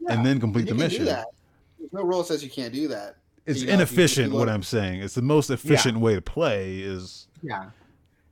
yeah, 0.00 0.14
and 0.14 0.26
then 0.26 0.40
complete 0.40 0.66
the 0.66 0.74
mission. 0.74 1.04
There's 1.04 1.24
no 1.92 2.02
rule 2.02 2.24
says 2.24 2.42
you 2.42 2.50
can't 2.50 2.72
do 2.72 2.88
that. 2.88 3.16
It's 3.46 3.60
you 3.60 3.66
know, 3.66 3.74
inefficient. 3.74 4.32
What 4.32 4.48
I'm 4.48 4.62
saying. 4.62 5.02
It's 5.02 5.14
the 5.14 5.22
most 5.22 5.50
efficient 5.50 5.96
yeah. 5.96 6.02
way 6.02 6.14
to 6.14 6.22
play. 6.22 6.78
Is 6.78 7.28
yeah, 7.42 7.70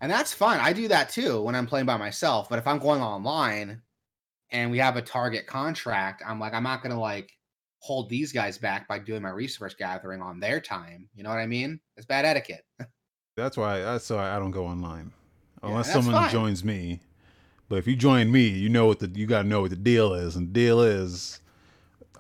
and 0.00 0.10
that's 0.10 0.32
fun. 0.32 0.58
I 0.58 0.72
do 0.72 0.88
that 0.88 1.10
too 1.10 1.42
when 1.42 1.54
I'm 1.54 1.66
playing 1.66 1.86
by 1.86 1.98
myself. 1.98 2.48
But 2.48 2.58
if 2.58 2.66
I'm 2.66 2.78
going 2.78 3.02
online 3.02 3.82
and 4.50 4.70
we 4.70 4.78
have 4.78 4.96
a 4.96 5.02
target 5.02 5.46
contract, 5.46 6.22
I'm 6.26 6.40
like, 6.40 6.54
I'm 6.54 6.62
not 6.62 6.82
gonna 6.82 6.98
like 6.98 7.30
hold 7.80 8.08
these 8.08 8.32
guys 8.32 8.56
back 8.56 8.88
by 8.88 8.98
doing 8.98 9.20
my 9.20 9.30
resource 9.30 9.74
gathering 9.74 10.22
on 10.22 10.40
their 10.40 10.60
time. 10.60 11.08
You 11.14 11.24
know 11.24 11.30
what 11.30 11.40
I 11.40 11.46
mean? 11.46 11.78
It's 12.02 12.06
bad 12.08 12.24
etiquette. 12.24 12.64
that's 13.36 13.56
why 13.56 13.80
uh, 13.80 13.92
that's 13.92 14.10
why 14.10 14.34
I 14.34 14.40
don't 14.40 14.50
go 14.50 14.66
online 14.66 15.12
unless 15.62 15.86
yeah, 15.86 15.92
someone 15.92 16.14
fine. 16.14 16.30
joins 16.32 16.64
me. 16.64 16.98
But 17.68 17.76
if 17.76 17.86
you 17.86 17.94
join 17.94 18.32
me, 18.32 18.48
you 18.48 18.68
know 18.68 18.86
what 18.86 18.98
the 18.98 19.06
you 19.14 19.24
gotta 19.24 19.46
know 19.46 19.60
what 19.60 19.70
the 19.70 19.76
deal 19.76 20.12
is, 20.12 20.34
and 20.34 20.48
the 20.48 20.52
deal 20.52 20.80
is 20.80 21.40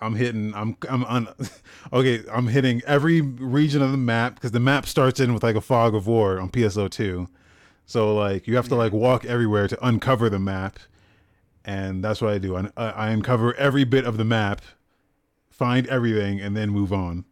I'm 0.00 0.14
hitting 0.14 0.54
I'm 0.54 0.76
I'm 0.88 1.02
on 1.06 1.34
okay, 1.92 2.22
I'm 2.32 2.46
hitting 2.46 2.80
every 2.86 3.22
region 3.22 3.82
of 3.82 3.90
the 3.90 3.96
map 3.96 4.36
because 4.36 4.52
the 4.52 4.60
map 4.60 4.86
starts 4.86 5.18
in 5.18 5.34
with 5.34 5.42
like 5.42 5.56
a 5.56 5.60
fog 5.60 5.96
of 5.96 6.06
war 6.06 6.38
on 6.38 6.48
PSO2. 6.48 7.26
So 7.84 8.14
like 8.14 8.46
you 8.46 8.54
have 8.54 8.68
to 8.68 8.76
like 8.76 8.92
walk 8.92 9.24
everywhere 9.24 9.66
to 9.66 9.84
uncover 9.84 10.30
the 10.30 10.38
map 10.38 10.78
and 11.64 12.04
that's 12.04 12.22
what 12.22 12.32
I 12.32 12.38
do. 12.38 12.56
I, 12.56 12.70
I 12.76 13.10
uncover 13.10 13.52
every 13.54 13.82
bit 13.82 14.04
of 14.04 14.16
the 14.16 14.24
map, 14.24 14.62
find 15.50 15.88
everything, 15.88 16.40
and 16.40 16.56
then 16.56 16.70
move 16.70 16.92
on. 16.92 17.24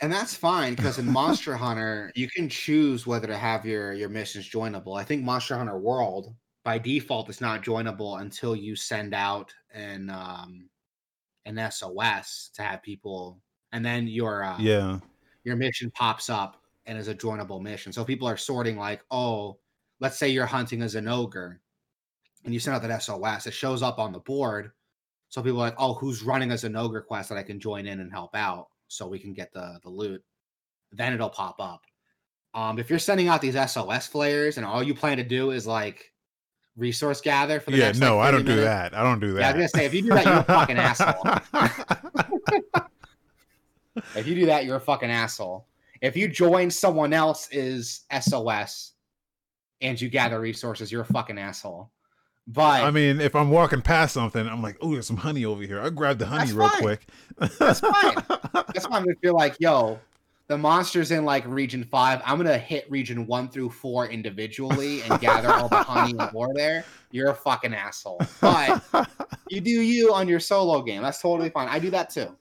And 0.00 0.12
that's 0.12 0.34
fine 0.34 0.74
because 0.74 0.98
in 0.98 1.06
Monster 1.12 1.56
Hunter, 1.56 2.10
you 2.14 2.28
can 2.28 2.48
choose 2.48 3.06
whether 3.06 3.26
to 3.26 3.36
have 3.36 3.66
your 3.66 3.92
your 3.92 4.08
missions 4.08 4.48
joinable. 4.48 4.98
I 4.98 5.04
think 5.04 5.22
Monster 5.24 5.56
Hunter 5.56 5.78
World 5.78 6.34
by 6.64 6.78
default 6.78 7.28
is 7.30 7.40
not 7.40 7.62
joinable 7.62 8.20
until 8.20 8.54
you 8.56 8.76
send 8.76 9.14
out 9.14 9.54
an 9.72 10.10
um 10.10 10.68
an 11.46 11.58
SOS 11.70 12.50
to 12.54 12.62
have 12.62 12.82
people 12.82 13.42
and 13.72 13.84
then 13.84 14.06
your 14.08 14.42
uh, 14.44 14.58
Yeah. 14.58 15.00
your 15.44 15.56
mission 15.56 15.90
pops 15.92 16.28
up 16.30 16.62
and 16.86 16.98
is 16.98 17.08
a 17.08 17.14
joinable 17.14 17.62
mission. 17.62 17.92
So 17.92 18.04
people 18.04 18.26
are 18.28 18.36
sorting 18.36 18.76
like, 18.78 19.02
oh, 19.10 19.58
let's 20.00 20.18
say 20.18 20.28
you're 20.28 20.46
hunting 20.46 20.82
a 20.82 20.86
Zinogre 20.86 21.58
and 22.44 22.54
you 22.54 22.60
send 22.60 22.74
out 22.76 22.82
that 22.82 23.02
SOS, 23.02 23.46
it 23.46 23.52
shows 23.54 23.82
up 23.82 23.98
on 23.98 24.12
the 24.12 24.20
board. 24.20 24.72
So 25.28 25.42
people 25.42 25.60
are 25.60 25.66
like, 25.70 25.76
oh, 25.78 25.94
who's 25.94 26.22
running 26.22 26.50
a 26.52 26.54
Zinogre 26.54 27.04
quest 27.06 27.28
that 27.28 27.38
I 27.38 27.42
can 27.42 27.60
join 27.60 27.86
in 27.86 28.00
and 28.00 28.10
help 28.12 28.34
out 28.34 28.68
so 28.90 29.06
we 29.06 29.18
can 29.18 29.32
get 29.32 29.52
the 29.52 29.78
the 29.82 29.90
loot. 29.90 30.22
Then 30.92 31.12
it'll 31.12 31.30
pop 31.30 31.56
up. 31.60 31.82
Um, 32.52 32.78
if 32.78 32.90
you're 32.90 32.98
sending 32.98 33.28
out 33.28 33.40
these 33.40 33.54
SOS 33.54 34.08
flares 34.08 34.56
and 34.56 34.66
all 34.66 34.82
you 34.82 34.94
plan 34.94 35.18
to 35.18 35.22
do 35.22 35.52
is 35.52 35.66
like 35.66 36.12
resource 36.76 37.20
gather 37.20 37.60
for 37.60 37.70
the 37.70 37.76
Yeah, 37.76 37.86
next 37.86 38.00
no, 38.00 38.16
like, 38.16 38.28
I 38.28 38.30
don't 38.32 38.44
do 38.44 38.56
that. 38.56 38.92
I 38.92 39.02
don't 39.04 39.20
do 39.20 39.36
Yeah, 39.36 39.50
I 39.50 39.52
was 39.52 39.54
gonna 39.54 39.68
say 39.68 39.86
if 39.86 39.94
you 39.94 40.02
do 40.02 40.08
that, 40.08 40.24
you're 40.24 40.38
a 40.38 40.44
fucking 40.44 40.78
asshole. 40.78 41.24
If 44.14 44.26
you 44.26 44.34
do 44.34 44.46
that, 44.46 44.64
you're 44.64 44.76
a 44.76 44.80
fucking 44.80 45.10
asshole. 45.10 45.66
If 46.00 46.16
you 46.16 46.28
join 46.28 46.70
someone 46.70 47.12
else's 47.12 48.04
SOS 48.20 48.92
and 49.80 50.00
you 50.00 50.08
gather 50.08 50.40
resources, 50.40 50.90
you're 50.90 51.02
a 51.02 51.06
fucking 51.06 51.38
asshole. 51.38 51.90
But 52.46 52.82
I 52.82 52.90
mean, 52.90 53.20
if 53.20 53.36
I'm 53.36 53.50
walking 53.50 53.80
past 53.80 54.14
something, 54.14 54.46
I'm 54.46 54.62
like, 54.62 54.76
oh, 54.80 54.92
there's 54.92 55.06
some 55.06 55.18
honey 55.18 55.44
over 55.44 55.62
here. 55.62 55.80
I'll 55.80 55.90
grab 55.90 56.18
the 56.18 56.26
honey 56.26 56.52
real 56.52 56.68
fine. 56.68 56.80
quick. 56.80 57.06
That's 57.38 57.80
fine. 57.80 58.14
that's 58.52 58.86
fine. 58.86 58.92
I'm 58.92 59.04
gonna 59.04 59.14
feel 59.22 59.34
like, 59.34 59.56
yo, 59.60 60.00
the 60.48 60.58
monsters 60.58 61.12
in 61.12 61.24
like 61.24 61.46
region 61.46 61.84
five, 61.84 62.20
I'm 62.24 62.36
gonna 62.36 62.58
hit 62.58 62.90
region 62.90 63.26
one 63.26 63.48
through 63.48 63.70
four 63.70 64.08
individually 64.08 65.02
and 65.02 65.20
gather 65.20 65.48
all 65.48 65.68
the 65.68 65.82
honey 65.82 66.14
and 66.18 66.32
more 66.32 66.52
there. 66.54 66.84
You're 67.12 67.30
a 67.30 67.34
fucking 67.34 67.72
asshole. 67.72 68.20
But 68.40 68.82
you 69.48 69.60
do 69.60 69.70
you 69.70 70.12
on 70.12 70.26
your 70.26 70.40
solo 70.40 70.82
game. 70.82 71.02
That's 71.02 71.20
totally 71.20 71.50
fine. 71.50 71.68
I 71.68 71.78
do 71.78 71.90
that 71.90 72.10
too. 72.10 72.36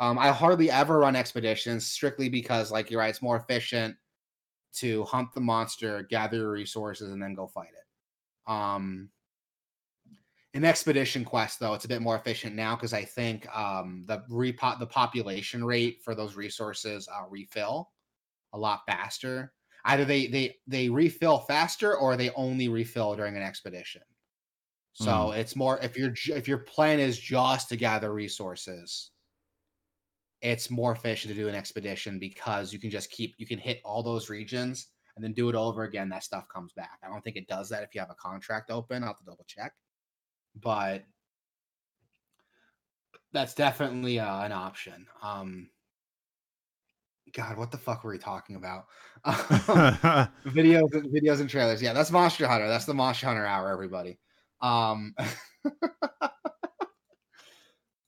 Um, 0.00 0.18
I 0.18 0.28
hardly 0.28 0.70
ever 0.70 1.00
run 1.00 1.16
expeditions 1.16 1.86
strictly 1.86 2.28
because, 2.28 2.70
like 2.70 2.90
you're 2.90 3.00
right, 3.00 3.10
it's 3.10 3.20
more 3.20 3.36
efficient 3.36 3.96
to 4.74 5.04
hunt 5.04 5.32
the 5.34 5.40
monster, 5.40 6.06
gather 6.08 6.36
your 6.38 6.52
resources, 6.52 7.12
and 7.12 7.20
then 7.20 7.34
go 7.34 7.46
fight 7.46 7.68
it. 7.68 7.87
Um, 8.48 9.10
in 10.54 10.64
expedition 10.64 11.24
quest, 11.24 11.60
though, 11.60 11.74
it's 11.74 11.84
a 11.84 11.88
bit 11.88 12.02
more 12.02 12.16
efficient 12.16 12.56
now 12.56 12.74
because 12.74 12.92
I 12.92 13.04
think 13.04 13.46
um, 13.56 14.02
the 14.06 14.24
repo- 14.30 14.78
the 14.78 14.86
population 14.86 15.64
rate 15.64 16.00
for 16.02 16.14
those 16.14 16.34
resources 16.34 17.06
uh, 17.08 17.24
refill 17.28 17.90
a 18.54 18.58
lot 18.58 18.80
faster. 18.86 19.52
Either 19.84 20.04
they 20.04 20.26
they 20.26 20.56
they 20.66 20.88
refill 20.88 21.38
faster 21.40 21.96
or 21.96 22.16
they 22.16 22.30
only 22.30 22.68
refill 22.68 23.14
during 23.14 23.36
an 23.36 23.42
expedition. 23.42 24.02
So 24.94 25.30
it's 25.30 25.54
more 25.54 25.78
if 25.80 25.96
your 25.96 26.12
if 26.30 26.48
your 26.48 26.58
plan 26.58 26.98
is 26.98 27.16
just 27.20 27.68
to 27.68 27.76
gather 27.76 28.12
resources, 28.12 29.12
it's 30.40 30.70
more 30.70 30.90
efficient 30.90 31.32
to 31.32 31.40
do 31.40 31.48
an 31.48 31.54
expedition 31.54 32.18
because 32.18 32.72
you 32.72 32.80
can 32.80 32.90
just 32.90 33.10
keep 33.12 33.36
you 33.38 33.46
can 33.46 33.60
hit 33.60 33.80
all 33.84 34.02
those 34.02 34.28
regions 34.28 34.88
and 35.18 35.24
then 35.24 35.32
do 35.32 35.48
it 35.48 35.56
over 35.56 35.82
again. 35.82 36.08
That 36.08 36.22
stuff 36.22 36.48
comes 36.48 36.72
back. 36.72 37.00
I 37.02 37.08
don't 37.08 37.24
think 37.24 37.34
it 37.34 37.48
does 37.48 37.68
that 37.70 37.82
if 37.82 37.92
you 37.92 38.00
have 38.00 38.10
a 38.10 38.14
contract 38.14 38.70
open. 38.70 39.02
I'll 39.02 39.08
have 39.08 39.18
to 39.18 39.24
double 39.24 39.44
check, 39.48 39.72
but 40.54 41.04
that's 43.32 43.52
definitely 43.52 44.20
uh, 44.20 44.44
an 44.44 44.52
option. 44.52 45.08
Um, 45.20 45.70
God, 47.32 47.58
what 47.58 47.72
the 47.72 47.78
fuck 47.78 48.04
were 48.04 48.12
we 48.12 48.18
talking 48.18 48.54
about? 48.54 48.86
videos, 49.26 50.88
videos 50.92 51.40
and 51.40 51.50
trailers. 51.50 51.82
Yeah, 51.82 51.94
that's 51.94 52.12
Monster 52.12 52.46
Hunter. 52.46 52.68
That's 52.68 52.84
the 52.84 52.94
Monster 52.94 53.26
Hunter 53.26 53.44
hour, 53.44 53.72
everybody. 53.72 54.20
Um, 54.60 55.16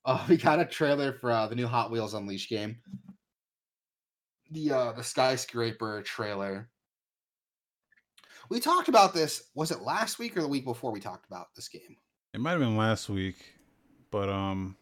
oh, 0.05 0.25
we 0.29 0.37
got 0.37 0.61
a 0.61 0.65
trailer 0.65 1.13
for 1.13 1.33
uh, 1.33 1.49
the 1.49 1.57
new 1.57 1.67
Hot 1.67 1.91
Wheels 1.91 2.15
Unleashed 2.15 2.49
game. 2.49 2.79
The 4.53 4.71
uh, 4.71 4.93
the 4.93 5.03
skyscraper 5.03 6.03
trailer. 6.03 6.70
We 8.51 8.59
talked 8.61 8.89
about 8.89 9.15
this. 9.15 9.45
Was 9.55 9.71
it 9.71 9.81
last 9.83 10.19
week 10.19 10.37
or 10.37 10.43
the 10.43 10.49
week 10.49 10.65
before 10.65 10.91
we 10.91 11.01
talked 11.01 11.25
about 11.27 11.55
this 11.55 11.69
game? 11.69 11.97
It 12.35 12.41
might 12.41 12.51
have 12.51 12.61
been 12.61 12.77
last 12.77 13.09
week, 13.09 13.37
but 14.11 14.29
um, 14.29 14.77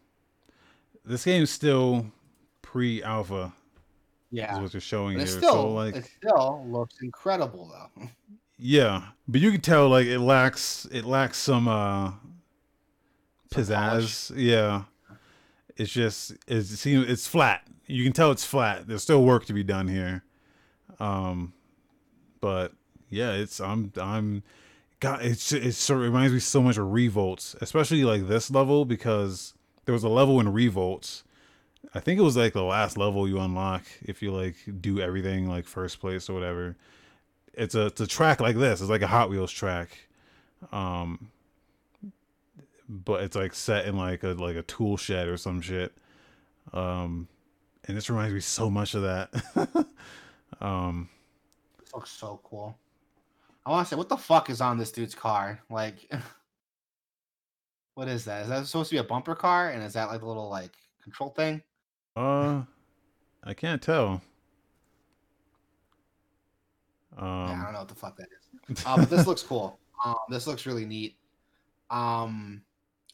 this 1.05 1.23
game's 1.23 1.51
still 1.51 2.07
pre-alpha. 2.63 3.53
Is 4.31 4.37
Yeah, 4.37 4.59
what 4.59 4.71
they're 4.71 4.81
showing 4.81 5.17
but 5.17 5.27
here. 5.27 5.37
it 5.37 5.39
still 5.39 5.53
so 5.53 5.73
like, 5.73 5.95
it 5.95 6.09
still 6.17 6.65
looks 6.67 6.95
incredible 7.01 7.71
though. 7.97 8.07
yeah, 8.57 9.03
but 9.27 9.39
you 9.39 9.51
can 9.51 9.61
tell 9.61 9.87
like 9.87 10.07
it 10.07 10.19
lacks 10.19 10.87
it 10.91 11.05
lacks 11.05 11.37
some 11.37 11.67
uh 11.67 12.11
pizzazz. 13.51 14.31
Yeah, 14.35 14.83
it's 15.77 15.91
just 15.91 16.31
it's 16.47 16.71
it 16.71 16.77
seems 16.77 17.07
it's 17.07 17.27
flat. 17.27 17.67
You 17.85 18.03
can 18.03 18.13
tell 18.13 18.31
it's 18.31 18.45
flat. 18.45 18.87
There's 18.87 19.03
still 19.03 19.23
work 19.23 19.45
to 19.45 19.53
be 19.53 19.63
done 19.63 19.87
here. 19.87 20.23
Um, 20.99 21.53
but 22.41 22.73
yeah, 23.09 23.31
it's 23.31 23.59
I'm 23.59 23.91
I'm 23.99 24.43
God. 24.99 25.23
It's 25.23 25.51
it 25.51 25.73
sort 25.73 25.99
of 25.99 26.05
reminds 26.05 26.33
me 26.33 26.39
so 26.39 26.61
much 26.61 26.77
of 26.77 26.91
Revolts, 26.91 27.55
especially 27.61 28.03
like 28.03 28.27
this 28.27 28.51
level 28.51 28.85
because 28.85 29.53
there 29.85 29.93
was 29.93 30.03
a 30.03 30.09
level 30.09 30.39
in 30.39 30.51
Revolts. 30.51 31.23
I 31.93 31.99
think 31.99 32.19
it 32.19 32.23
was 32.23 32.37
like 32.37 32.53
the 32.53 32.63
last 32.63 32.97
level 32.97 33.27
you 33.27 33.39
unlock 33.39 33.83
if 34.01 34.21
you 34.21 34.31
like 34.31 34.55
do 34.81 34.99
everything 34.99 35.47
like 35.47 35.65
first 35.65 35.99
place 35.99 36.29
or 36.29 36.33
whatever. 36.33 36.75
It's 37.53 37.75
a 37.75 37.87
it's 37.87 38.01
a 38.01 38.07
track 38.07 38.39
like 38.39 38.57
this. 38.57 38.81
It's 38.81 38.89
like 38.89 39.01
a 39.01 39.07
Hot 39.07 39.29
Wheels 39.29 39.51
track. 39.51 39.89
Um 40.71 41.31
but 42.87 43.23
it's 43.23 43.35
like 43.35 43.53
set 43.53 43.85
in 43.85 43.97
like 43.97 44.23
a 44.23 44.29
like 44.29 44.55
a 44.55 44.63
tool 44.63 44.97
shed 44.97 45.27
or 45.27 45.37
some 45.37 45.61
shit. 45.61 45.93
Um 46.73 47.27
and 47.85 47.97
this 47.97 48.09
reminds 48.09 48.33
me 48.33 48.41
so 48.41 48.69
much 48.69 48.93
of 48.93 49.03
that. 49.03 49.87
um 50.61 51.09
looks 51.93 52.11
so 52.11 52.39
cool. 52.43 52.77
I 53.65 53.71
want 53.71 53.85
to 53.87 53.89
say, 53.89 53.97
what 53.97 54.09
the 54.09 54.17
fuck 54.17 54.49
is 54.49 54.61
on 54.61 54.77
this 54.77 54.91
dude's 54.91 55.15
car? 55.15 55.59
Like, 55.69 56.11
what 57.95 58.07
is 58.07 58.25
that? 58.25 58.43
Is 58.43 58.49
that 58.49 58.65
supposed 58.67 58.89
to 58.89 58.95
be 58.95 58.99
a 58.99 59.03
bumper 59.03 59.35
car? 59.35 59.69
And 59.69 59.83
is 59.83 59.93
that 59.93 60.09
like 60.09 60.21
the 60.21 60.25
little 60.25 60.49
like 60.49 60.71
control 61.03 61.29
thing? 61.31 61.61
uh 62.15 62.63
I 63.43 63.53
can't 63.53 63.81
tell. 63.81 64.21
yeah, 67.17 67.23
I 67.23 67.47
Um 67.47 67.63
don't 67.63 67.73
know 67.73 67.79
what 67.79 67.87
the 67.87 67.95
fuck 67.95 68.17
that 68.17 68.27
is. 68.69 68.85
Uh, 68.85 68.97
but 68.97 69.09
this 69.09 69.27
looks 69.27 69.43
cool. 69.43 69.79
Um, 70.05 70.15
this 70.29 70.47
looks 70.47 70.65
really 70.65 70.85
neat. 70.85 71.17
Um, 71.89 72.61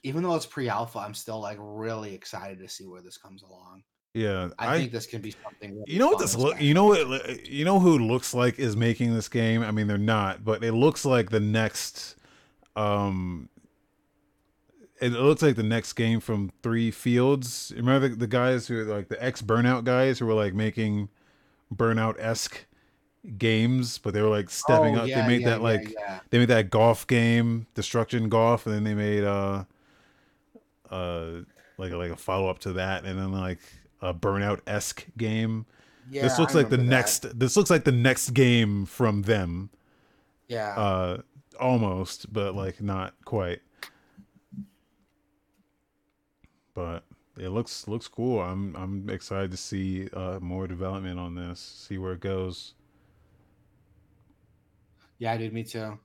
even 0.03 0.22
though 0.22 0.35
it's 0.35 0.45
pre-alpha, 0.45 0.99
I'm 0.99 1.15
still 1.15 1.39
like 1.39 1.57
really 1.59 2.13
excited 2.13 2.59
to 2.59 2.69
see 2.69 2.85
where 2.85 3.01
this 3.01 3.17
comes 3.17 3.41
along. 3.41 3.81
Yeah, 4.16 4.50
I, 4.58 4.78
think 4.80 4.94
this 4.94 5.06
can 5.06 5.22
be 5.22 5.36
something. 5.44 5.72
Really 5.72 5.84
You 5.92 6.00
know 6.00 6.08
what 6.08 6.20
this 6.20 6.36
look? 6.38 6.62
You 6.62 6.74
know 6.74 6.86
what? 6.86 7.46
You 7.48 7.66
know 7.66 7.80
who 7.80 8.00
looks 8.00 8.34
like 8.34 8.58
is 8.58 8.78
making 8.78 9.14
this 9.14 9.28
game? 9.28 9.62
I 9.62 9.72
mean, 9.72 9.88
they're 9.88 9.98
not, 9.98 10.46
but 10.46 10.64
it 10.64 10.72
looks 10.72 11.04
like 11.04 11.30
the 11.32 11.42
next. 11.42 12.16
Um, 12.78 13.50
it 15.02 15.12
looks 15.12 15.42
like 15.42 15.58
the 15.58 15.64
next 15.64 15.94
game 15.94 16.22
from 16.22 16.50
Three 16.64 16.92
Fields. 16.92 17.74
Remember 17.76 18.08
the, 18.08 18.16
the 18.16 18.28
guys 18.28 18.68
who 18.68 18.86
like 18.86 19.10
the 19.10 19.22
ex 19.22 19.42
Burnout 19.42 19.84
guys 19.84 20.18
who 20.20 20.26
were 20.26 20.34
like 20.34 20.54
making 20.54 21.10
Burnout 21.74 22.16
esque 22.18 22.66
games, 23.38 23.98
but 23.98 24.14
they 24.14 24.22
were 24.22 24.30
like 24.30 24.50
stepping 24.50 24.96
Oh, 24.98 25.02
up. 25.02 25.08
yeah, 25.10 25.22
they 25.24 25.28
made 25.28 25.42
yeah, 25.42 25.50
that 25.50 25.62
like 25.62 25.94
yeah. 25.94 26.20
they 26.30 26.38
made 26.40 26.48
that 26.48 26.70
golf 26.70 27.06
game, 27.06 27.68
Destruction 27.76 28.30
Golf, 28.30 28.66
and 28.66 28.76
then 28.76 28.84
they 28.86 28.94
made 28.94 29.26
uh 29.26 29.66
uh 30.90 31.42
like 31.78 31.92
like 31.92 32.12
a 32.12 32.16
follow 32.16 32.48
up 32.48 32.60
to 32.60 32.74
that, 32.74 33.04
and 33.04 33.20
then 33.20 33.34
like 33.34 33.60
a 34.01 34.13
Burnout 34.13 34.59
esque 34.67 35.05
game. 35.17 35.65
Yeah, 36.11 36.22
this 36.23 36.38
looks 36.38 36.53
I 36.53 36.59
like 36.59 36.69
the 36.69 36.77
that. 36.77 36.84
next. 36.84 37.39
This 37.39 37.57
looks 37.57 37.69
like 37.69 37.84
the 37.84 37.91
next 37.91 38.31
game 38.31 38.85
from 38.85 39.23
them. 39.23 39.69
Yeah, 40.47 40.76
Uh, 40.77 41.22
almost, 41.59 42.31
but 42.31 42.53
like 42.55 42.81
not 42.81 43.13
quite. 43.26 43.61
But 46.76 47.03
it 47.38 47.49
looks 47.49 47.88
looks 47.88 48.07
cool. 48.07 48.39
I'm 48.41 48.76
I'm 48.76 49.09
excited 49.09 49.49
to 49.51 49.57
see 49.57 50.09
uh 50.13 50.39
more 50.41 50.67
development 50.67 51.19
on 51.19 51.35
this. 51.35 51.59
See 51.59 51.97
where 51.97 52.13
it 52.13 52.19
goes. 52.19 52.73
yeah, 55.17 55.35
dude, 55.38 55.53
me 55.53 55.63
too. 55.63 55.97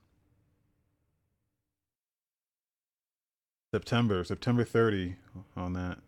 September 3.73 4.23
September 4.23 4.63
30 4.63 5.15
on 5.55 5.73
that. 5.73 5.99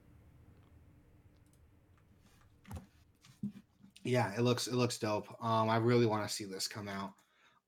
Yeah, 4.03 4.33
it 4.37 4.41
looks 4.41 4.67
it 4.67 4.73
looks 4.73 4.97
dope. 4.97 5.27
Um, 5.43 5.69
I 5.69 5.77
really 5.77 6.05
want 6.05 6.27
to 6.27 6.33
see 6.33 6.45
this 6.45 6.67
come 6.67 6.87
out. 6.87 7.11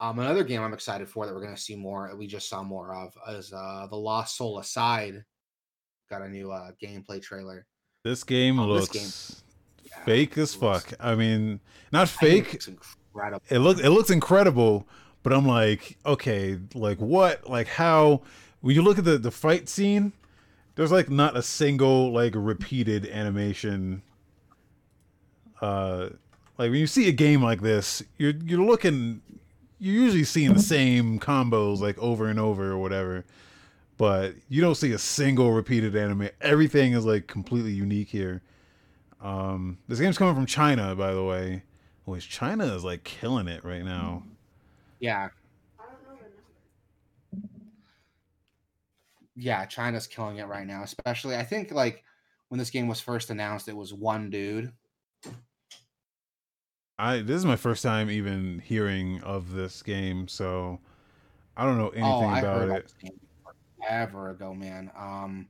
Um, 0.01 0.19
another 0.19 0.43
game 0.43 0.61
I'm 0.61 0.73
excited 0.73 1.07
for 1.07 1.25
that 1.25 1.33
we're 1.33 1.41
gonna 1.43 1.55
see 1.55 1.75
more. 1.75 2.13
We 2.17 2.27
just 2.27 2.49
saw 2.49 2.61
more 2.63 2.93
of 2.93 3.13
is 3.35 3.53
uh 3.53 3.87
the 3.89 3.95
Lost 3.95 4.35
Soul 4.37 4.59
Aside. 4.59 5.23
Got 6.09 6.21
a 6.21 6.29
new 6.29 6.51
uh 6.51 6.71
gameplay 6.83 7.21
trailer. 7.21 7.65
This 8.03 8.23
game 8.23 8.57
this 8.57 8.65
looks 8.65 8.89
game- 8.89 9.43
Yeah, 9.85 10.03
fake 10.03 10.37
as 10.37 10.53
it 10.53 10.59
fuck. 10.59 10.93
I 10.99 11.15
mean, 11.15 11.59
not 11.91 12.07
it 12.07 12.11
fake. 12.11 12.51
looks 12.53 12.67
incredible. 12.67 13.43
It 13.49 13.59
looks 13.59 13.79
it 13.81 13.89
looks 13.89 14.09
incredible, 14.09 14.85
but 15.23 15.31
I'm 15.31 15.47
like, 15.47 15.97
okay, 16.05 16.59
like 16.73 16.97
what, 16.99 17.49
like 17.49 17.67
how? 17.67 18.21
When 18.59 18.75
you 18.75 18.81
look 18.81 18.97
at 18.99 19.05
the 19.05 19.17
the 19.17 19.31
fight 19.31 19.69
scene, 19.69 20.11
there's 20.75 20.91
like 20.91 21.09
not 21.09 21.37
a 21.37 21.41
single 21.41 22.11
like 22.11 22.33
repeated 22.35 23.05
animation. 23.07 24.01
Uh, 25.61 26.09
like 26.57 26.71
when 26.71 26.79
you 26.79 26.87
see 26.87 27.07
a 27.09 27.11
game 27.11 27.41
like 27.41 27.61
this, 27.61 28.03
you're 28.17 28.33
you're 28.43 28.63
looking, 28.63 29.21
you're 29.79 30.03
usually 30.03 30.23
seeing 30.23 30.53
the 30.53 30.61
same 30.61 31.19
combos 31.19 31.79
like 31.79 31.97
over 31.97 32.27
and 32.27 32.39
over 32.39 32.71
or 32.71 32.77
whatever, 32.77 33.25
but 33.97 34.35
you 34.49 34.61
don't 34.61 34.75
see 34.75 34.91
a 34.91 34.97
single 34.97 35.51
repeated 35.51 35.95
anime. 35.95 36.29
Everything 36.41 36.93
is 36.93 37.05
like 37.05 37.27
completely 37.27 37.71
unique 37.71 38.09
here. 38.09 38.41
Um, 39.21 39.79
this 39.87 39.99
game's 39.99 40.17
coming 40.17 40.35
from 40.35 40.45
China, 40.45 40.95
by 40.95 41.13
the 41.13 41.23
way. 41.23 41.63
Which 42.05 42.29
China 42.29 42.65
is 42.75 42.83
like 42.83 43.03
killing 43.03 43.47
it 43.47 43.63
right 43.65 43.83
now. 43.83 44.23
Yeah. 44.99 45.29
Yeah, 49.35 49.65
China's 49.65 50.07
killing 50.07 50.37
it 50.37 50.45
right 50.47 50.67
now. 50.67 50.83
Especially, 50.83 51.35
I 51.35 51.43
think 51.43 51.71
like 51.71 52.03
when 52.49 52.59
this 52.59 52.69
game 52.69 52.87
was 52.87 53.01
first 53.01 53.31
announced, 53.31 53.67
it 53.67 53.75
was 53.75 53.93
one 53.93 54.29
dude. 54.29 54.71
I 56.97 57.17
this 57.19 57.35
is 57.37 57.45
my 57.45 57.55
first 57.57 57.83
time 57.83 58.09
even 58.09 58.59
hearing 58.59 59.21
of 59.23 59.51
this 59.51 59.81
game, 59.83 60.27
so 60.27 60.79
I 61.57 61.65
don't 61.65 61.77
know 61.77 61.89
anything 61.89 62.03
Oh, 62.05 62.21
I 62.25 62.39
about 62.39 62.57
heard 62.59 62.69
about 62.69 62.77
it. 62.79 62.83
this 62.83 62.93
game 63.01 63.19
forever 63.79 64.29
ago, 64.29 64.53
man. 64.53 64.91
Um, 64.95 65.49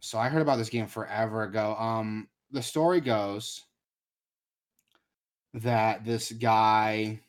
so 0.00 0.18
I 0.18 0.28
heard 0.28 0.42
about 0.42 0.56
this 0.56 0.68
game 0.68 0.86
forever 0.86 1.44
ago. 1.44 1.74
Um, 1.76 2.28
the 2.50 2.62
story 2.62 3.00
goes 3.00 3.64
that 5.54 6.04
this 6.04 6.32
guy, 6.32 7.20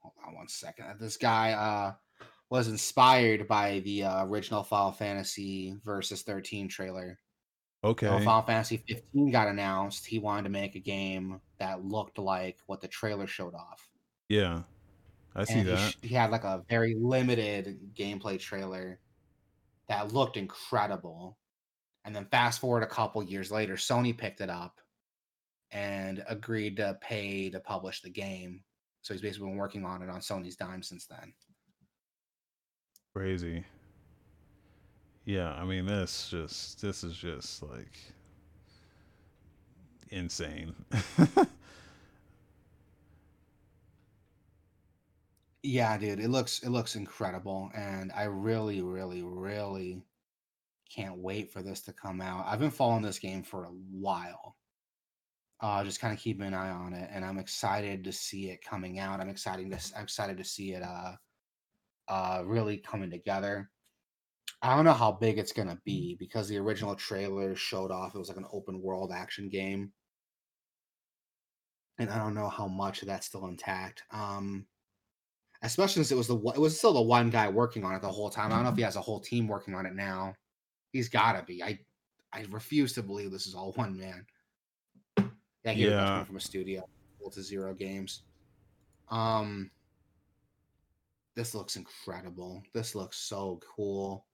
hold 0.00 0.14
on 0.26 0.34
one 0.34 0.48
second, 0.48 0.98
this 0.98 1.16
guy 1.16 1.52
uh 1.52 1.94
was 2.50 2.68
inspired 2.68 3.46
by 3.46 3.80
the 3.80 4.04
uh, 4.04 4.24
original 4.24 4.62
Final 4.62 4.90
Fantasy 4.92 5.76
Versus 5.84 6.22
13 6.22 6.66
trailer. 6.68 7.18
Okay. 7.84 8.08
When 8.08 8.24
Final 8.24 8.42
Fantasy 8.42 8.82
15 8.88 9.30
got 9.30 9.48
announced, 9.48 10.06
he 10.06 10.18
wanted 10.18 10.44
to 10.44 10.48
make 10.50 10.74
a 10.74 10.80
game 10.80 11.40
that 11.58 11.84
looked 11.84 12.18
like 12.18 12.58
what 12.66 12.80
the 12.80 12.88
trailer 12.88 13.26
showed 13.26 13.54
off. 13.54 13.88
Yeah. 14.28 14.62
I 15.36 15.44
see 15.44 15.60
and 15.60 15.68
that. 15.68 15.92
sh- 15.92 15.96
he 16.02 16.14
had 16.14 16.30
like 16.30 16.44
a 16.44 16.64
very 16.68 16.96
limited 16.98 17.94
gameplay 17.94 18.40
trailer 18.40 18.98
that 19.88 20.12
looked 20.12 20.36
incredible. 20.36 21.38
And 22.04 22.14
then 22.14 22.26
fast 22.26 22.60
forward 22.60 22.82
a 22.82 22.86
couple 22.86 23.22
years 23.22 23.52
later, 23.52 23.74
Sony 23.74 24.16
picked 24.16 24.40
it 24.40 24.50
up 24.50 24.80
and 25.70 26.24
agreed 26.26 26.76
to 26.78 26.98
pay 27.00 27.50
to 27.50 27.60
publish 27.60 28.00
the 28.00 28.10
game. 28.10 28.64
So 29.02 29.14
he's 29.14 29.20
basically 29.20 29.48
been 29.48 29.56
working 29.56 29.84
on 29.84 30.02
it 30.02 30.10
on 30.10 30.20
Sony's 30.20 30.56
dime 30.56 30.82
since 30.82 31.06
then. 31.06 31.32
Crazy. 33.14 33.64
Yeah, 35.28 35.52
I 35.52 35.66
mean 35.66 35.84
this 35.84 36.30
just 36.30 36.80
this 36.80 37.04
is 37.04 37.14
just 37.14 37.62
like 37.62 37.98
insane. 40.08 40.74
Yeah, 45.62 45.98
dude, 45.98 46.20
it 46.20 46.30
looks 46.30 46.60
it 46.62 46.70
looks 46.70 46.96
incredible, 46.96 47.70
and 47.74 48.12
I 48.12 48.24
really, 48.24 48.80
really, 48.80 49.22
really 49.22 50.02
can't 50.94 51.18
wait 51.18 51.52
for 51.52 51.62
this 51.62 51.82
to 51.82 51.92
come 51.92 52.20
out. 52.20 52.46
I've 52.46 52.60
been 52.60 52.70
following 52.70 53.02
this 53.02 53.18
game 53.18 53.42
for 53.42 53.64
a 53.64 53.70
while. 53.70 54.56
Uh, 55.60 55.82
just 55.84 56.00
kind 56.00 56.14
of 56.14 56.20
keeping 56.20 56.46
an 56.46 56.54
eye 56.54 56.70
on 56.70 56.92
it, 56.94 57.10
and 57.12 57.24
I'm 57.24 57.38
excited 57.38 58.04
to 58.04 58.12
see 58.12 58.50
it 58.50 58.64
coming 58.64 58.98
out. 59.00 59.20
I'm 59.20 59.28
excited 59.28 59.70
to 59.70 59.96
I'm 59.96 60.04
excited 60.04 60.38
to 60.38 60.44
see 60.44 60.72
it 60.74 60.82
uh 60.82 61.14
uh 62.08 62.42
really 62.46 62.78
coming 62.78 63.10
together. 63.10 63.70
I 64.62 64.74
don't 64.74 64.84
know 64.84 64.92
how 64.92 65.12
big 65.12 65.38
it's 65.38 65.52
gonna 65.52 65.78
be 65.84 66.16
because 66.16 66.48
the 66.48 66.58
original 66.58 66.94
trailer 66.94 67.54
showed 67.54 67.90
off 67.90 68.14
it 68.14 68.18
was 68.18 68.28
like 68.28 68.36
an 68.38 68.46
open 68.52 68.82
world 68.82 69.12
action 69.12 69.48
game, 69.48 69.92
and 71.98 72.10
I 72.10 72.18
don't 72.18 72.34
know 72.34 72.48
how 72.48 72.66
much 72.68 73.02
of 73.02 73.08
that's 73.08 73.26
still 73.26 73.46
intact. 73.46 74.02
Um, 74.10 74.66
especially 75.62 75.94
since 76.04 76.12
it 76.12 76.16
was 76.16 76.28
the 76.28 76.36
one- 76.36 76.54
it 76.54 76.60
was 76.60 76.78
still 76.78 76.92
the 76.92 77.02
one 77.02 77.30
guy 77.30 77.48
working 77.48 77.84
on 77.84 77.94
it 77.94 78.02
the 78.02 78.10
whole 78.10 78.30
time. 78.30 78.52
I 78.52 78.56
don't 78.56 78.64
know 78.64 78.70
if 78.70 78.76
he 78.76 78.82
has 78.82 78.96
a 78.96 79.00
whole 79.00 79.20
team 79.20 79.48
working 79.48 79.74
on 79.74 79.86
it 79.86 79.94
now. 79.94 80.34
He's 80.92 81.08
got 81.08 81.32
to 81.32 81.42
be. 81.42 81.62
I 81.62 81.78
I 82.32 82.44
refuse 82.50 82.92
to 82.94 83.02
believe 83.02 83.30
this 83.30 83.46
is 83.46 83.54
all 83.54 83.72
one 83.72 83.96
man. 83.96 84.26
Yeah, 85.64 85.72
he 85.72 85.88
yeah. 85.88 86.24
From 86.24 86.36
a 86.36 86.40
studio, 86.40 86.88
to 87.30 87.42
zero 87.42 87.74
games. 87.74 88.22
Um, 89.10 89.70
this 91.34 91.54
looks 91.54 91.76
incredible. 91.76 92.62
This 92.72 92.94
looks 92.94 93.18
so 93.18 93.60
cool. 93.76 94.24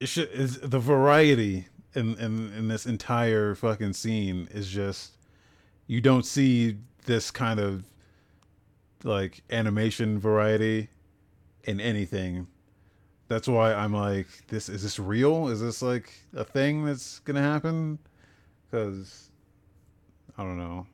It 0.00 0.06
should 0.06 0.30
is 0.30 0.60
the 0.60 0.78
variety 0.78 1.66
in, 1.94 2.16
in 2.18 2.52
in 2.52 2.68
this 2.68 2.86
entire 2.86 3.54
fucking 3.54 3.92
scene 3.92 4.48
is 4.52 4.68
just 4.68 5.12
you 5.86 6.00
don't 6.00 6.24
see 6.24 6.76
this 7.06 7.30
kind 7.30 7.58
of 7.58 7.84
like 9.04 9.42
animation 9.50 10.18
variety 10.18 10.88
in 11.64 11.80
anything. 11.80 12.46
That's 13.28 13.46
why 13.48 13.74
I'm 13.74 13.92
like, 13.92 14.26
this 14.48 14.68
is 14.68 14.82
this 14.82 14.98
real? 14.98 15.48
Is 15.48 15.60
this 15.60 15.82
like 15.82 16.12
a 16.34 16.44
thing 16.44 16.84
that's 16.84 17.18
gonna 17.20 17.42
happen? 17.42 17.98
Because 18.70 19.30
I 20.36 20.44
don't 20.44 20.58
know. 20.58 20.86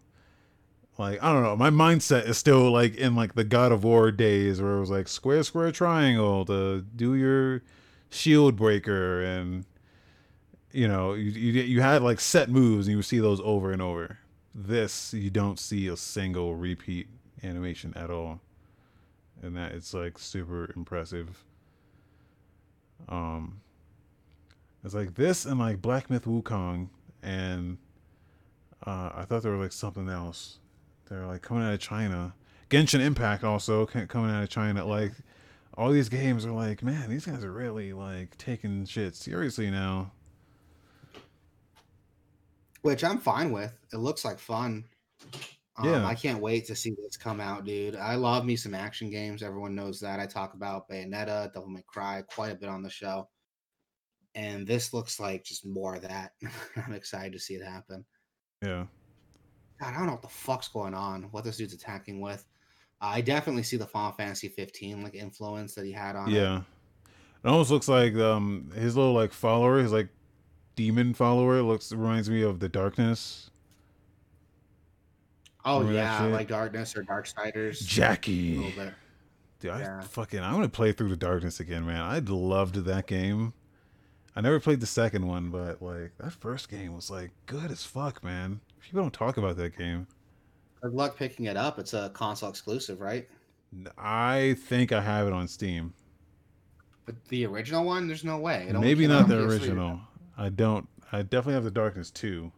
Like 0.97 1.22
I 1.22 1.32
don't 1.32 1.43
know. 1.43 1.56
My 1.56 1.70
mindset 1.70 2.26
is 2.26 2.39
still 2.39 2.70
like 2.70 2.97
in 2.97 3.14
like 3.14 3.35
the 3.35 3.44
God 3.44 3.72
of 3.72 3.85
War 3.85 4.10
days 4.10 4.62
where 4.62 4.76
it 4.76 4.81
was 4.81 4.90
like 4.90 5.09
square, 5.09 5.43
square, 5.43 5.72
triangle 5.72 6.44
to 6.47 6.82
do 6.82 7.14
your 7.14 7.62
shield 8.15 8.57
breaker 8.57 9.23
and 9.23 9.65
you 10.70 10.86
know 10.86 11.15
you, 11.15 11.31
you 11.31 11.62
you 11.62 11.81
had 11.81 12.03
like 12.03 12.20
set 12.20 12.49
moves 12.49 12.86
and 12.86 12.93
you 12.93 12.99
would 12.99 13.05
see 13.05 13.19
those 13.19 13.41
over 13.41 13.73
and 13.73 13.82
over. 13.82 14.19
This 14.55 15.12
you 15.12 15.31
don't 15.31 15.59
see 15.59 15.89
a 15.89 15.97
single 15.97 16.55
repeat 16.55 17.09
animation 17.43 17.93
at 17.97 18.11
all. 18.11 18.41
And 19.43 19.57
that 19.57 19.73
it's 19.73 19.93
like 19.93 20.19
super 20.19 20.70
impressive. 20.77 21.45
Um 23.09 23.61
it's 24.85 24.95
like 24.95 25.15
this 25.15 25.45
and 25.45 25.59
like 25.59 25.82
black 25.82 26.11
myth 26.11 26.24
wukong 26.27 26.89
and 27.23 27.78
uh 28.86 29.11
i 29.15 29.24
thought 29.24 29.43
there 29.43 29.53
were 29.53 29.62
like 29.62 29.73
something 29.73 30.09
else. 30.09 30.59
They're 31.09 31.27
like 31.27 31.43
coming 31.43 31.65
out 31.65 31.74
of 31.74 31.81
china. 31.81 32.35
Genshin 32.70 33.01
impact 33.01 33.45
also 33.45 33.86
coming 33.86 34.31
out 34.31 34.43
of 34.43 34.49
china 34.49 34.85
like 34.85 35.12
all 35.77 35.91
these 35.91 36.09
games 36.09 36.47
are 36.47 36.53
like 36.53 36.83
man 36.83 37.09
these 37.09 37.27
guys 37.27 37.43
are 37.45 37.53
really 37.53 37.93
like 37.93 38.37
taking 38.39 38.85
shit 38.85 39.15
seriously 39.15 39.71
now 39.71 40.11
which 42.85 43.03
I'm 43.03 43.19
fine 43.19 43.51
with. 43.51 43.73
It 43.95 43.97
looks 43.97 44.27
like 44.27 44.39
fun. 44.39 44.85
Um, 45.79 45.89
Yeah. 45.89 46.07
I 46.07 46.15
can't 46.15 46.43
wait 46.43 46.67
to 46.67 46.77
see 46.77 46.91
this 46.91 47.17
come 47.17 47.41
out, 47.41 47.65
dude. 47.65 47.97
I 47.97 48.15
love 48.15 48.45
me 48.45 48.57
some 48.57 48.75
action 48.75 49.09
games. 49.09 49.43
Everyone 49.43 49.75
knows 49.75 49.99
that. 50.01 50.21
I 50.21 50.27
talk 50.27 50.53
about 50.53 50.87
Bayonetta, 50.87 51.51
Devil 51.55 51.71
May 51.71 51.83
Cry 51.87 52.23
quite 52.29 52.53
a 52.53 52.57
bit 52.57 52.69
on 52.69 52.83
the 52.83 52.91
show. 52.91 53.31
And 54.35 54.67
this 54.67 54.93
looks 54.93 55.19
like 55.19 55.45
just 55.45 55.65
more 55.65 55.95
of 55.95 56.03
that. 56.03 56.33
I'm 56.87 56.93
excited 56.93 57.33
to 57.33 57.39
see 57.39 57.55
it 57.55 57.65
happen. 57.65 58.05
yeah 58.63 58.85
God, 59.81 59.95
I 59.95 59.97
don't 59.97 60.07
know 60.07 60.13
what 60.13 60.23
the 60.23 60.29
fuck's 60.29 60.69
going 60.69 60.95
on, 60.95 61.23
what 61.31 61.43
this 61.43 61.57
dude's 61.57 61.73
attacking 61.73 62.21
with. 62.21 62.45
I 63.06 63.20
definitely 63.20 63.62
see 63.62 63.76
the 63.76 63.86
Final 63.86 64.12
Fantasy 64.12 64.48
15 64.48 65.02
like 65.02 65.14
influence 65.14 65.74
that 65.74 65.85
he 65.85 65.93
had 65.93 66.16
on 66.16 66.28
it. 66.28 66.35
Yeah. 66.35 66.59
It 67.44 67.48
almost 67.48 67.70
looks 67.70 67.89
like 67.89 68.14
um 68.16 68.70
his 68.74 68.97
little 68.97 69.12
like 69.12 69.32
follower, 69.32 69.78
his 69.78 69.93
like 69.93 70.09
demon 70.76 71.14
follower 71.14 71.62
looks 71.62 71.93
reminds 71.93 72.28
me 72.31 72.43
of 72.43 72.60
the 72.60 72.68
darkness. 72.68 73.51
Oh 75.64 75.78
Remember 75.81 75.94
yeah, 75.98 76.24
like 76.24 76.48
Darkness 76.48 76.94
or 76.97 77.05
Darksiders. 77.05 77.85
Jackie. 77.86 78.74
Dude, 79.60 79.70
I 79.70 79.81
Yeah. 79.81 80.01
fucking 80.02 80.40
I 80.40 80.52
want 80.52 80.64
to 80.64 80.68
play 80.68 80.93
through 80.93 81.09
the 81.09 81.16
darkness 81.16 81.59
again, 81.60 81.86
man. 81.86 82.01
I 82.02 82.18
loved 82.18 82.74
that 82.85 83.06
game. 83.06 83.55
I 84.36 84.40
never 84.40 84.60
played 84.60 84.81
the 84.81 84.86
second 84.86 85.26
one, 85.26 85.51
but 85.51 85.81
like 85.81 86.12
that 86.18 86.32
first 86.32 86.68
game 86.68 86.94
was 86.94 87.10
like 87.10 87.31
good 87.47 87.70
as 87.70 87.85
fuck, 87.85 88.22
man. 88.22 88.60
People 88.81 89.02
don't 89.02 89.14
talk 89.14 89.36
about 89.39 89.56
that 89.56 89.76
game. 89.78 90.06
Good 90.85 90.93
luck 90.93 91.16
picking 91.16 91.47
it 91.47 91.56
up. 91.56 91.78
It's 91.78 91.94
a 91.94 92.11
console 92.11 92.51
exclusive, 92.51 93.01
right? 93.01 93.27
I 93.97 94.55
think 94.66 94.93
I 94.93 95.01
have 95.01 95.27
it 95.27 95.32
on 95.32 95.48
Steam. 95.48 95.94
But 97.06 97.15
the 97.28 97.47
original 97.47 97.86
one, 97.86 98.06
there's 98.06 98.23
no 98.23 98.36
way. 98.36 98.70
Maybe 98.70 99.06
not 99.06 99.27
the 99.27 99.43
original. 99.43 99.98
I 100.36 100.51
don't. 100.51 100.86
I 101.11 101.23
definitely 101.23 101.55
have 101.55 101.65
the 101.65 101.70
Darkness 101.70 102.11
2. 102.11 102.52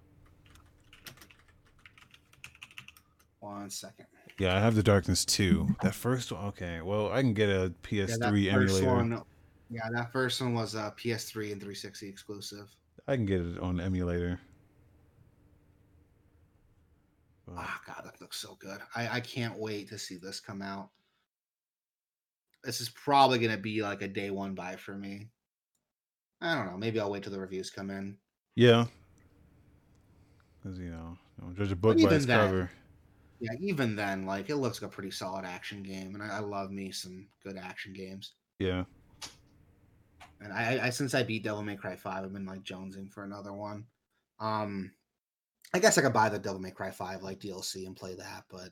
One 3.39 3.71
second. 3.71 4.07
Yeah, 4.41 4.57
I 4.57 4.59
have 4.59 4.75
the 4.75 4.83
Darkness 4.83 5.25
2. 5.25 5.77
That 5.83 5.95
first 5.95 6.33
one, 6.33 6.47
okay. 6.47 6.81
Well, 6.81 7.13
I 7.13 7.21
can 7.21 7.33
get 7.33 7.49
a 7.49 7.73
PS3 7.85 8.19
that 8.19 8.55
first 8.55 8.83
emulator. 8.83 8.87
one. 8.87 9.23
Yeah, 9.71 9.89
that 9.93 10.11
first 10.11 10.41
one 10.41 10.53
was 10.53 10.75
uh, 10.75 10.91
PS3 10.97 11.53
and 11.53 11.61
360 11.61 12.09
exclusive. 12.09 12.75
I 13.07 13.15
can 13.15 13.25
get 13.25 13.41
it 13.41 13.61
on 13.61 13.81
emulator. 13.81 14.41
But, 17.47 17.55
Oh 17.59 17.77
god, 17.87 18.03
that 18.05 18.21
looks 18.21 18.39
so 18.39 18.57
good. 18.61 18.79
I, 18.95 19.09
I 19.17 19.21
can't 19.21 19.59
wait 19.59 19.89
to 19.91 19.99
see 19.99 20.17
this 20.17 20.41
come 20.41 20.63
out. 20.63 20.91
This 22.65 22.81
is 22.81 22.89
probably 22.89 23.39
gonna 23.39 23.57
be 23.57 23.83
like 23.83 24.03
a 24.03 24.09
day 24.09 24.31
one 24.31 24.55
buy 24.55 24.77
for 24.77 24.95
me. 24.97 25.29
I 26.41 26.55
don't 26.55 26.67
know. 26.67 26.77
Maybe 26.77 26.99
I'll 27.01 27.11
wait 27.11 27.23
till 27.23 27.33
the 27.33 27.41
reviews 27.41 27.71
come 27.71 27.91
in. 27.91 28.17
yeah, 28.57 28.87
because 30.63 30.79
you 30.79 30.91
know, 30.91 31.17
don't 31.41 31.57
judge 31.57 31.73
a 31.73 31.77
book 31.77 31.97
by 31.99 32.15
its 32.15 32.27
then- 32.27 32.39
cover. 32.39 32.71
Yeah, 33.39 33.53
even 33.61 33.95
then, 33.97 34.25
like 34.25 34.49
it 34.49 34.57
looks 34.57 34.81
like 34.81 34.91
a 34.91 34.95
pretty 34.95 35.11
solid 35.11 35.45
action 35.45 35.83
game, 35.83 36.15
and 36.15 36.23
I, 36.23 36.37
I 36.37 36.39
love 36.39 36.71
me 36.71 36.91
some 36.91 37.29
good 37.45 37.59
action 37.59 37.93
games. 37.93 38.33
Yeah, 38.59 38.85
And 40.41 40.55
I, 40.55 40.87
I 40.87 40.91
since 40.91 41.15
I 41.15 41.23
beat 41.23 41.45
Devil 41.45 41.63
May 41.63 41.77
Cry 41.77 41.97
Five, 41.97 42.25
I've 42.25 42.33
been 42.33 42.47
like 42.47 42.63
jonesing 42.65 43.13
for 43.13 43.25
another 43.25 43.53
one. 43.53 43.85
Um, 44.41 44.91
I 45.75 45.79
guess 45.79 45.99
I 45.99 46.03
could 46.03 46.13
buy 46.13 46.29
the 46.29 46.39
Devil 46.39 46.61
May 46.61 46.71
Cry 46.71 46.91
Five 46.91 47.23
like 47.23 47.41
DLC 47.41 47.87
and 47.87 47.97
play 47.97 48.15
that, 48.15 48.45
but 48.51 48.71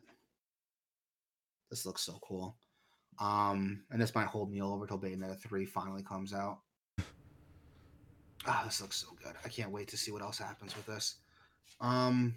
this 1.71 1.85
looks 1.85 2.03
so 2.03 2.19
cool. 2.23 2.57
Um, 3.19 3.83
and 3.91 4.01
this 4.01 4.15
might 4.15 4.27
hold 4.27 4.51
me 4.51 4.63
over 4.63 4.87
till 4.87 4.99
Bayonetta 4.99 5.41
Three 5.41 5.67
finally 5.67 6.03
comes 6.03 6.33
out. 6.33 6.59
Ah, 8.47 8.63
this 8.65 8.81
looks 8.81 8.97
so 8.97 9.09
good. 9.23 9.35
I 9.45 9.49
can't 9.49 9.71
wait 9.71 9.89
to 9.89 9.97
see 9.97 10.13
what 10.13 10.23
else 10.23 10.39
happens 10.39 10.77
with 10.77 10.87
this. 10.87 11.17
Um, 11.81 12.35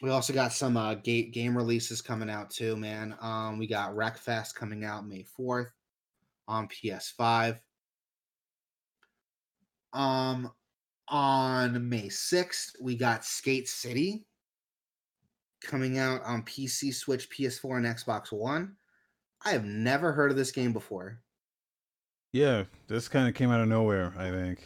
we 0.00 0.10
also 0.10 0.32
got 0.32 0.52
some 0.52 0.76
uh, 0.76 0.94
ga- 0.94 1.30
game 1.30 1.56
releases 1.56 2.00
coming 2.00 2.30
out 2.30 2.50
too, 2.50 2.76
man. 2.76 3.16
Um, 3.20 3.58
we 3.58 3.66
got 3.66 3.94
Wreckfest 3.94 4.54
coming 4.54 4.84
out 4.84 5.06
May 5.06 5.22
fourth 5.22 5.72
on 6.48 6.68
PS5. 6.68 7.58
Um, 9.92 10.50
on 11.08 11.88
May 11.88 12.08
6th, 12.08 12.72
we 12.80 12.96
got 12.96 13.24
Skate 13.24 13.68
City 13.68 14.24
coming 15.62 15.98
out 15.98 16.22
on 16.24 16.42
PC, 16.42 16.92
Switch, 16.94 17.28
PS4, 17.30 17.76
and 17.78 17.86
Xbox 17.86 18.32
One. 18.32 18.76
I 19.44 19.50
have 19.50 19.64
never 19.64 20.12
heard 20.12 20.30
of 20.30 20.36
this 20.36 20.52
game 20.52 20.72
before. 20.72 21.20
yeah. 22.32 22.64
This 22.88 23.08
kind 23.08 23.28
of 23.28 23.34
came 23.34 23.50
out 23.50 23.60
of 23.60 23.68
nowhere, 23.68 24.12
I 24.16 24.30
think, 24.30 24.60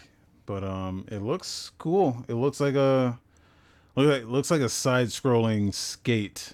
but 0.46 0.62
um, 0.64 1.06
it 1.10 1.22
looks 1.22 1.70
cool. 1.78 2.24
It 2.28 2.34
looks 2.34 2.60
like 2.60 2.74
a 2.74 3.18
look 3.94 4.06
like 4.06 4.24
looks 4.30 4.50
like 4.50 4.60
a 4.60 4.68
side-scrolling 4.68 5.72
skate. 5.74 6.52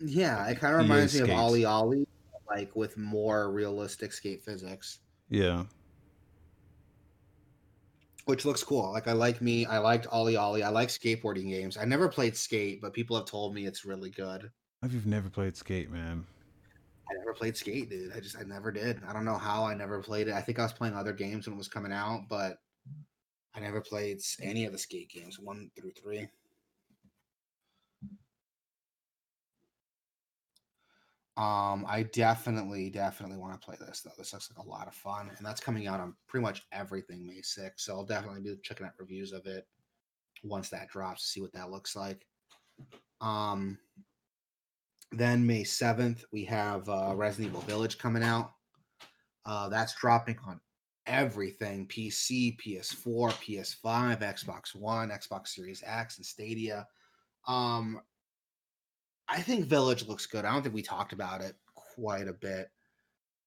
Yeah, 0.00 0.46
it 0.48 0.58
kind 0.58 0.74
of 0.74 0.80
reminds 0.80 1.14
me 1.14 1.20
of 1.20 1.30
Ollie 1.30 1.64
Ollie, 1.64 2.06
like 2.48 2.74
with 2.74 2.96
more 2.96 3.50
realistic 3.52 4.12
skate 4.12 4.42
physics, 4.42 4.98
Yeah, 5.28 5.64
which 8.30 8.44
looks 8.44 8.62
cool. 8.62 8.92
Like 8.92 9.08
I 9.08 9.12
like 9.12 9.42
me, 9.42 9.66
I 9.66 9.78
liked 9.78 10.06
OlliOlli. 10.08 10.62
I 10.62 10.68
like 10.68 10.88
skateboarding 10.88 11.50
games. 11.50 11.76
I 11.76 11.84
never 11.84 12.08
played 12.08 12.36
Skate, 12.36 12.80
but 12.80 12.94
people 12.94 13.16
have 13.16 13.26
told 13.26 13.54
me 13.54 13.66
it's 13.66 13.84
really 13.84 14.10
good. 14.10 14.50
if 14.84 14.92
you've 14.92 15.06
never 15.06 15.28
played 15.28 15.56
skate, 15.56 15.90
man. 15.90 16.24
I 17.10 17.14
never 17.18 17.34
played 17.34 17.56
Skate, 17.56 17.90
dude. 17.90 18.12
I 18.16 18.20
just 18.20 18.38
I 18.38 18.42
never 18.44 18.70
did. 18.70 19.00
I 19.06 19.12
don't 19.12 19.24
know 19.24 19.36
how 19.36 19.64
I 19.64 19.74
never 19.74 20.00
played 20.00 20.28
it. 20.28 20.34
I 20.34 20.40
think 20.40 20.60
I 20.60 20.62
was 20.62 20.72
playing 20.72 20.94
other 20.94 21.12
games 21.12 21.46
when 21.46 21.54
it 21.54 21.58
was 21.58 21.68
coming 21.68 21.92
out, 21.92 22.22
but 22.28 22.58
I 23.54 23.60
never 23.60 23.80
played 23.80 24.20
any 24.40 24.64
of 24.64 24.72
the 24.72 24.78
Skate 24.78 25.10
games, 25.10 25.40
one 25.40 25.70
through 25.76 25.90
three. 26.00 26.28
Um, 31.40 31.86
I 31.88 32.02
definitely, 32.02 32.90
definitely 32.90 33.38
want 33.38 33.58
to 33.58 33.64
play 33.64 33.76
this 33.80 34.02
though. 34.02 34.10
This 34.18 34.34
looks 34.34 34.50
like 34.54 34.62
a 34.62 34.68
lot 34.68 34.86
of 34.86 34.94
fun, 34.94 35.30
and 35.34 35.46
that's 35.46 35.60
coming 35.60 35.86
out 35.86 35.98
on 35.98 36.14
pretty 36.28 36.42
much 36.42 36.66
everything 36.70 37.26
May 37.26 37.40
6th. 37.40 37.78
So 37.78 37.94
I'll 37.94 38.04
definitely 38.04 38.42
be 38.42 38.54
checking 38.62 38.84
out 38.84 38.92
reviews 38.98 39.32
of 39.32 39.46
it 39.46 39.66
once 40.44 40.68
that 40.68 40.88
drops 40.88 41.22
to 41.22 41.28
see 41.28 41.40
what 41.40 41.54
that 41.54 41.70
looks 41.70 41.96
like. 41.96 42.26
Um, 43.22 43.78
then 45.12 45.46
May 45.46 45.62
7th, 45.62 46.24
we 46.30 46.44
have 46.44 46.86
uh, 46.90 47.14
Resident 47.16 47.48
Evil 47.48 47.62
Village 47.62 47.96
coming 47.96 48.22
out. 48.22 48.52
Uh, 49.46 49.70
that's 49.70 49.94
dropping 49.94 50.36
on 50.46 50.60
everything 51.06 51.86
PC, 51.86 52.58
PS4, 52.60 53.32
PS5, 53.32 54.20
Xbox 54.20 54.74
One, 54.74 55.08
Xbox 55.08 55.48
Series 55.48 55.82
X, 55.86 56.18
and 56.18 56.26
Stadia. 56.26 56.86
Um, 57.48 58.02
I 59.30 59.40
think 59.40 59.66
Village 59.66 60.06
looks 60.08 60.26
good. 60.26 60.44
I 60.44 60.52
don't 60.52 60.62
think 60.62 60.74
we 60.74 60.82
talked 60.82 61.12
about 61.12 61.40
it 61.40 61.54
quite 61.74 62.26
a 62.28 62.32
bit 62.32 62.70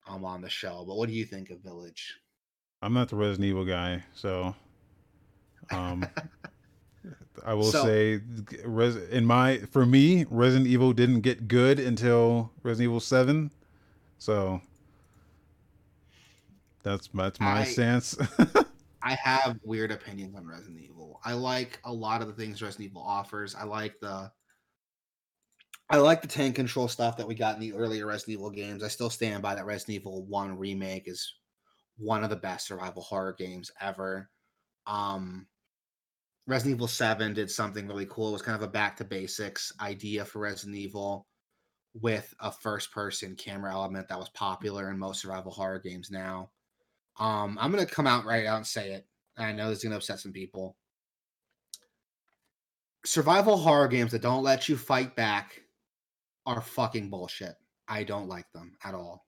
um, 0.08 0.24
on 0.24 0.40
the 0.40 0.48
show, 0.48 0.84
but 0.86 0.96
what 0.96 1.08
do 1.08 1.14
you 1.14 1.24
think 1.24 1.50
of 1.50 1.60
Village? 1.60 2.18
I'm 2.82 2.94
not 2.94 3.08
the 3.08 3.16
Resident 3.16 3.46
Evil 3.48 3.64
guy, 3.64 4.02
so 4.14 4.54
um, 5.70 6.06
I 7.44 7.54
will 7.54 7.64
So- 7.70 7.84
say, 7.84 8.20
Res- 8.64 8.96
in 9.10 9.24
my 9.26 9.58
for 9.72 9.84
me, 9.86 10.24
Resident 10.30 10.66
Evil 10.68 10.92
didn't 10.92 11.20
get 11.20 11.48
good 11.48 11.78
until 11.78 12.50
Resident 12.62 12.90
Evil 12.90 13.00
Seven, 13.00 13.50
so 14.18 14.60
that's 16.82 17.08
that's 17.14 17.40
my 17.40 17.60
I- 17.60 17.64
stance. 17.64 18.16
I 19.06 19.14
have 19.22 19.58
weird 19.64 19.90
opinions 19.92 20.34
on 20.34 20.46
Resident 20.46 20.80
Evil. 20.80 21.20
I 21.26 21.34
like 21.34 21.78
a 21.84 21.92
lot 21.92 22.22
of 22.22 22.26
the 22.26 22.32
things 22.32 22.62
Resident 22.62 22.90
Evil 22.90 23.02
offers. 23.02 23.54
I 23.54 23.64
like 23.64 24.00
the 24.00 24.30
I 25.90 25.98
like 25.98 26.22
the 26.22 26.28
tank 26.28 26.56
control 26.56 26.88
stuff 26.88 27.16
that 27.18 27.28
we 27.28 27.34
got 27.34 27.54
in 27.54 27.60
the 27.60 27.74
earlier 27.74 28.06
Resident 28.06 28.38
Evil 28.38 28.50
games. 28.50 28.82
I 28.82 28.88
still 28.88 29.10
stand 29.10 29.42
by 29.42 29.54
that 29.54 29.66
Resident 29.66 29.96
Evil 29.96 30.24
1 30.24 30.58
remake 30.58 31.06
is 31.06 31.34
one 31.98 32.24
of 32.24 32.30
the 32.30 32.36
best 32.36 32.66
survival 32.66 33.02
horror 33.02 33.34
games 33.34 33.70
ever. 33.80 34.30
Um 34.86 35.46
Resident 36.46 36.76
Evil 36.76 36.88
7 36.88 37.32
did 37.32 37.50
something 37.50 37.86
really 37.86 38.06
cool. 38.06 38.30
It 38.30 38.32
was 38.32 38.42
kind 38.42 38.56
of 38.56 38.62
a 38.62 38.70
back 38.70 38.96
to 38.98 39.04
basics 39.04 39.72
idea 39.80 40.24
for 40.24 40.40
Resident 40.40 40.76
Evil 40.76 41.26
with 41.94 42.34
a 42.40 42.50
first 42.50 42.90
person 42.90 43.36
camera 43.36 43.72
element 43.72 44.08
that 44.08 44.18
was 44.18 44.28
popular 44.30 44.90
in 44.90 44.98
most 44.98 45.22
survival 45.22 45.52
horror 45.52 45.78
games 45.78 46.10
now. 46.10 46.50
Um, 47.18 47.56
I'm 47.60 47.70
gonna 47.70 47.86
come 47.86 48.06
out 48.06 48.24
right 48.24 48.46
out 48.46 48.56
and 48.56 48.66
say 48.66 48.92
it. 48.92 49.06
I 49.36 49.52
know 49.52 49.68
this 49.68 49.78
is 49.78 49.84
gonna 49.84 49.96
upset 49.96 50.18
some 50.18 50.32
people. 50.32 50.76
Survival 53.04 53.56
horror 53.56 53.88
games 53.88 54.12
that 54.12 54.22
don't 54.22 54.42
let 54.42 54.68
you 54.68 54.76
fight 54.76 55.14
back 55.14 55.63
are 56.46 56.60
fucking 56.60 57.10
bullshit. 57.10 57.54
I 57.88 58.04
don't 58.04 58.28
like 58.28 58.50
them 58.52 58.76
at 58.84 58.94
all. 58.94 59.26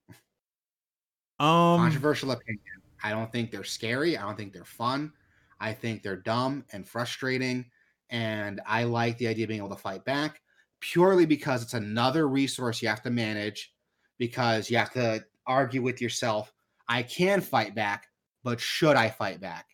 um, 1.39 1.79
Controversial 1.79 2.31
opinion. 2.31 2.61
I 3.03 3.11
don't 3.11 3.31
think 3.31 3.51
they're 3.51 3.65
scary. 3.65 4.17
I 4.17 4.23
don't 4.23 4.37
think 4.37 4.53
they're 4.53 4.65
fun. 4.65 5.13
I 5.61 5.73
think 5.73 6.03
they're 6.03 6.17
dumb 6.17 6.65
and 6.73 6.87
frustrating. 6.87 7.67
And 8.11 8.61
I 8.67 8.85
like 8.85 9.19
the 9.19 9.29
idea 9.29 9.45
of 9.45 9.49
being 9.49 9.61
able 9.61 9.75
to 9.75 9.81
fight 9.83 10.05
back 10.05 10.41
purely 10.81 11.27
because 11.27 11.63
it's 11.63 11.75
another 11.75 12.29
resource 12.29 12.83
you 12.83 12.89
have 12.89 13.03
to 13.03 13.11
manage 13.11 13.75
because 14.19 14.71
you 14.71 14.79
have 14.79 14.93
to 14.93 15.25
argue 15.47 15.83
with 15.83 16.01
yourself. 16.01 16.53
I 16.89 17.03
can 17.03 17.41
fight 17.41 17.75
back, 17.75 18.07
but 18.45 18.61
should 18.61 18.97
I 18.97 19.11
fight 19.11 19.41
back? 19.41 19.67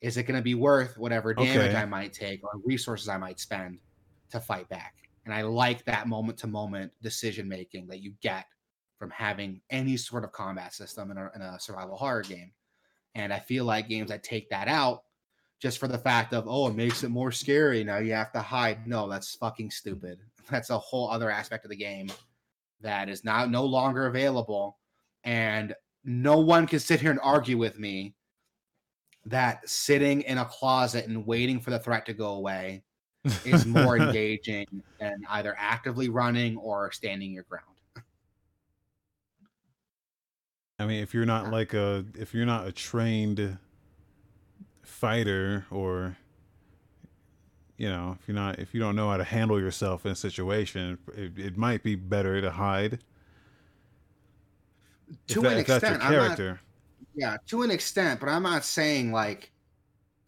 Is 0.00 0.16
it 0.16 0.22
going 0.24 0.36
to 0.38 0.42
be 0.42 0.54
worth 0.54 0.96
whatever 0.96 1.34
damage 1.34 1.56
Okay. 1.70 1.76
I 1.76 1.84
might 1.84 2.12
take 2.12 2.42
or 2.44 2.52
resources 2.64 3.08
I 3.08 3.18
might 3.18 3.40
spend 3.40 3.78
to 4.30 4.40
fight 4.40 4.68
back? 4.68 4.94
And 5.28 5.34
I 5.34 5.42
like 5.42 5.84
that 5.84 6.08
moment 6.08 6.38
to 6.38 6.46
moment 6.46 6.90
decision 7.02 7.46
making 7.46 7.86
that 7.88 8.00
you 8.00 8.14
get 8.22 8.46
from 8.98 9.10
having 9.10 9.60
any 9.68 9.98
sort 9.98 10.24
of 10.24 10.32
combat 10.32 10.72
system 10.72 11.10
in 11.10 11.18
a, 11.18 11.30
in 11.34 11.42
a 11.42 11.60
survival 11.60 11.98
horror 11.98 12.22
game. 12.22 12.50
And 13.14 13.30
I 13.30 13.38
feel 13.38 13.66
like 13.66 13.90
games 13.90 14.08
that 14.08 14.22
take 14.22 14.48
that 14.48 14.68
out 14.68 15.02
just 15.60 15.76
for 15.76 15.86
the 15.86 15.98
fact 15.98 16.32
of, 16.32 16.48
oh, 16.48 16.68
it 16.68 16.76
makes 16.76 17.04
it 17.04 17.10
more 17.10 17.30
scary. 17.30 17.84
Now 17.84 17.98
you 17.98 18.14
have 18.14 18.32
to 18.32 18.40
hide. 18.40 18.86
No, 18.86 19.06
that's 19.06 19.34
fucking 19.34 19.70
stupid. 19.70 20.20
That's 20.50 20.70
a 20.70 20.78
whole 20.78 21.10
other 21.10 21.30
aspect 21.30 21.66
of 21.66 21.70
the 21.70 21.76
game 21.76 22.08
that 22.80 23.10
is 23.10 23.22
now 23.22 23.44
no 23.44 23.66
longer 23.66 24.06
available. 24.06 24.78
And 25.24 25.74
no 26.04 26.38
one 26.38 26.66
can 26.66 26.78
sit 26.78 27.02
here 27.02 27.10
and 27.10 27.20
argue 27.22 27.58
with 27.58 27.78
me 27.78 28.14
that 29.26 29.68
sitting 29.68 30.22
in 30.22 30.38
a 30.38 30.46
closet 30.46 31.06
and 31.06 31.26
waiting 31.26 31.60
for 31.60 31.68
the 31.68 31.78
threat 31.78 32.06
to 32.06 32.14
go 32.14 32.28
away 32.28 32.82
is 33.44 33.66
more 33.66 33.96
engaging 34.00 34.66
than 35.00 35.22
either 35.30 35.54
actively 35.58 36.08
running 36.08 36.56
or 36.56 36.90
standing 36.92 37.32
your 37.32 37.44
ground. 37.44 37.64
I 40.78 40.86
mean, 40.86 41.02
if 41.02 41.12
you're 41.12 41.26
not 41.26 41.50
like 41.50 41.74
a 41.74 42.04
if 42.14 42.34
you're 42.34 42.46
not 42.46 42.66
a 42.66 42.72
trained 42.72 43.58
fighter 44.84 45.66
or 45.70 46.16
you 47.76 47.88
know, 47.88 48.16
if 48.20 48.28
you're 48.28 48.34
not 48.34 48.58
if 48.58 48.74
you 48.74 48.80
don't 48.80 48.94
know 48.94 49.10
how 49.10 49.16
to 49.16 49.24
handle 49.24 49.58
yourself 49.60 50.06
in 50.06 50.12
a 50.12 50.16
situation, 50.16 50.98
it, 51.16 51.38
it 51.38 51.56
might 51.56 51.82
be 51.82 51.94
better 51.94 52.40
to 52.40 52.50
hide. 52.50 53.00
To 55.28 55.40
that- 55.40 55.52
an 55.52 55.58
if 55.58 55.66
that's 55.66 55.82
your 55.82 55.92
extent, 55.94 56.04
I'm 56.04 56.12
not 56.12 56.22
character. 56.22 56.60
Yeah, 57.14 57.36
to 57.48 57.62
an 57.62 57.70
extent, 57.72 58.20
but 58.20 58.28
I'm 58.28 58.44
not 58.44 58.64
saying 58.64 59.10
like, 59.10 59.50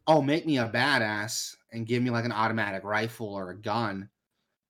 oh, 0.09 0.21
make 0.21 0.47
me 0.47 0.59
a 0.59 0.69
badass 0.69 1.57
and 1.73 1.87
give 1.87 2.03
me 2.03 2.11
like 2.11 2.25
an 2.25 2.33
automatic 2.33 2.85
rifle 2.85 3.35
or 3.35 3.51
a 3.51 3.57
gun, 3.57 4.09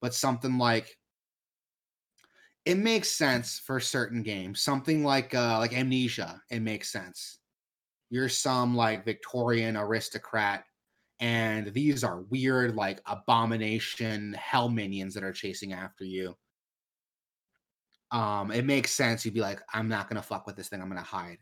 but 0.01 0.15
something 0.15 0.59
like 0.59 0.97
it 2.65 2.77
makes 2.77 3.11
sense 3.11 3.59
for 3.59 3.81
certain 3.81 4.23
games. 4.23 4.63
Something 4.63 5.05
like 5.05 5.35
uh 5.35 5.59
like 5.59 5.73
Amnesia, 5.73 6.41
it 6.51 6.61
makes 6.61 6.91
sense. 6.91 7.39
You're 8.11 8.29
some 8.29 8.77
like 8.77 9.05
Victorian 9.05 9.77
aristocrat 9.77 10.65
and 11.21 11.67
these 11.75 12.03
are 12.03 12.23
weird, 12.23 12.75
like 12.75 13.01
abomination 13.07 14.33
hell 14.33 14.71
minions 14.71 15.15
that 15.15 15.23
are 15.23 15.33
chasing 15.33 15.75
after 15.75 16.05
you. 16.05 16.35
Um, 18.11 18.51
it 18.51 18.65
makes 18.65 18.91
sense. 18.91 19.25
You'd 19.25 19.35
be 19.35 19.41
like, 19.41 19.61
I'm 19.73 19.89
not 19.89 20.09
gonna 20.09 20.23
fuck 20.23 20.47
with 20.47 20.57
this 20.57 20.69
thing. 20.69 20.81
I'm 20.81 20.89
gonna 20.89 21.03
hide. 21.03 21.39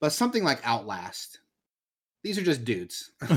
But 0.00 0.12
something 0.12 0.42
like 0.42 0.66
Outlast, 0.66 1.38
these 2.22 2.38
are 2.38 2.42
just 2.42 2.64
dudes. 2.64 3.12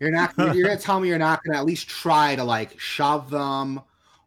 you're 0.00 0.10
not. 0.10 0.34
You're 0.36 0.66
gonna 0.66 0.76
tell 0.76 1.00
me 1.00 1.08
you're 1.08 1.18
not 1.18 1.42
gonna 1.44 1.58
at 1.58 1.64
least 1.64 1.88
try 1.88 2.34
to 2.36 2.44
like 2.44 2.78
shove 2.78 3.30
them, 3.30 3.80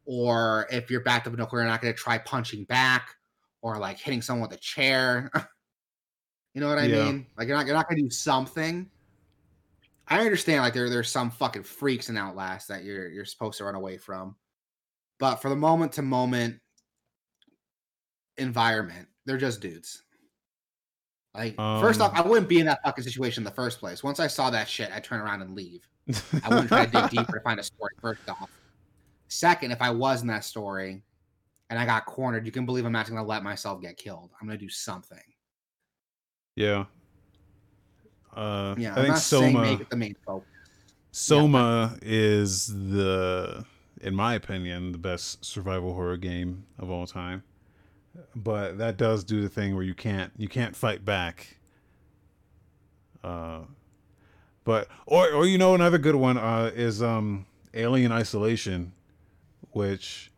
or 0.06 0.68
if 0.72 0.90
you're 0.90 1.02
backed 1.02 1.28
up 1.28 1.34
in 1.34 1.40
a 1.40 1.46
corner, 1.46 1.66
you're 1.66 1.72
not 1.72 1.82
gonna 1.82 1.94
try 1.94 2.18
punching 2.18 2.64
back 2.66 3.16
or 3.62 3.78
like 3.78 3.98
hitting 3.98 4.22
someone 4.22 4.50
with 4.50 4.58
a 4.58 4.62
chair. 4.62 5.32
you 6.54 6.62
know 6.62 6.70
what 6.70 6.78
I 6.78 6.86
yeah. 6.86 7.06
mean? 7.06 7.26
Like 7.38 7.48
you're 7.48 7.58
not. 7.58 7.66
You're 7.66 7.76
not 7.76 7.90
gonna 7.90 8.02
do 8.02 8.10
something. 8.10 8.90
I 10.08 10.22
understand. 10.22 10.62
Like 10.62 10.74
there, 10.74 10.90
there's 10.90 11.12
some 11.12 11.30
fucking 11.30 11.64
freaks 11.64 12.10
in 12.10 12.18
Outlast 12.18 12.70
that 12.70 12.84
you're 12.84 13.10
you're 13.10 13.26
supposed 13.26 13.58
to 13.58 13.66
run 13.66 13.76
away 13.76 13.98
from. 13.98 14.36
But 15.20 15.38
for 15.38 15.50
the 15.50 15.56
moment 15.56 15.94
to 15.94 16.02
moment 16.02 16.60
environment, 18.38 19.08
they're 19.26 19.38
just 19.38 19.62
dudes. 19.62 20.04
Like, 21.36 21.60
um, 21.60 21.82
first 21.82 22.02
off, 22.02 22.12
um 22.18 22.24
I 22.24 22.28
wouldn't 22.28 22.48
be 22.48 22.60
in 22.60 22.66
that 22.68 22.82
fucking 22.84 23.04
situation 23.04 23.42
in 23.42 23.46
the 23.46 23.52
first 23.52 23.80
place. 23.80 24.04
Once 24.04 24.20
I 24.20 24.28
saw 24.28 24.50
that 24.52 24.68
shit, 24.68 24.92
I'd 24.92 25.04
turn 25.04 25.20
around 25.20 25.42
and 25.42 25.56
leave. 25.56 25.88
I 26.44 26.50
wouldn't 26.50 26.70
try 26.70 26.86
to 26.86 26.92
dig 26.92 27.10
deeper 27.10 27.34
to 27.34 27.40
find 27.42 27.60
a 27.60 27.64
story, 27.64 27.92
first 28.02 28.28
off. 28.30 28.50
Second, 29.28 29.72
if 29.72 29.82
I 29.82 29.90
was 29.90 30.22
in 30.22 30.28
that 30.28 30.46
story 30.46 31.02
and 31.70 31.80
I 31.80 31.86
got 31.86 32.06
cornered, 32.06 32.46
you 32.46 32.52
can 32.52 32.66
believe 32.66 32.86
I'm 32.86 32.92
not 32.92 33.08
going 33.08 33.18
to 33.18 33.28
let 33.28 33.44
myself 33.44 33.82
get 33.82 33.98
killed. 33.98 34.30
I'm 34.40 34.48
going 34.48 34.58
to 34.58 34.64
do 34.64 34.70
something. 34.70 35.18
Yeah. 36.56 36.86
Uh, 38.34 38.76
yeah, 38.78 38.94
I 38.96 39.00
I'm 39.00 39.06
think 39.06 39.18
Soma. 39.18 39.62
make 39.62 39.82
it 39.82 39.90
the 39.90 39.96
main 39.96 40.16
focus. 40.26 40.48
Soma 41.12 41.94
yeah. 42.02 42.08
is 42.10 42.68
the, 42.68 43.66
in 44.02 44.14
my 44.14 44.36
opinion, 44.36 44.92
the 44.92 44.98
best 44.98 45.44
survival 45.44 45.94
horror 45.94 46.18
game 46.18 46.66
of 46.78 46.90
all 46.90 47.08
time 47.08 47.44
but 48.36 48.78
that 48.78 48.98
does 48.98 49.24
do 49.24 49.42
the 49.42 49.50
thing 49.50 49.76
where 49.76 49.84
you 49.84 49.94
can't 49.94 50.32
you 50.38 50.48
can't 50.48 50.76
fight 50.76 51.06
back. 51.06 51.58
Uh, 53.24 53.62
but 54.64 54.88
or 55.06 55.32
or 55.32 55.46
you 55.46 55.58
know 55.58 55.76
another 55.76 55.98
good 55.98 56.16
one 56.16 56.38
uh, 56.38 56.72
is 56.74 57.02
um, 57.02 57.46
Alien 57.74 58.12
Isolation, 58.12 58.94
which 59.72 60.32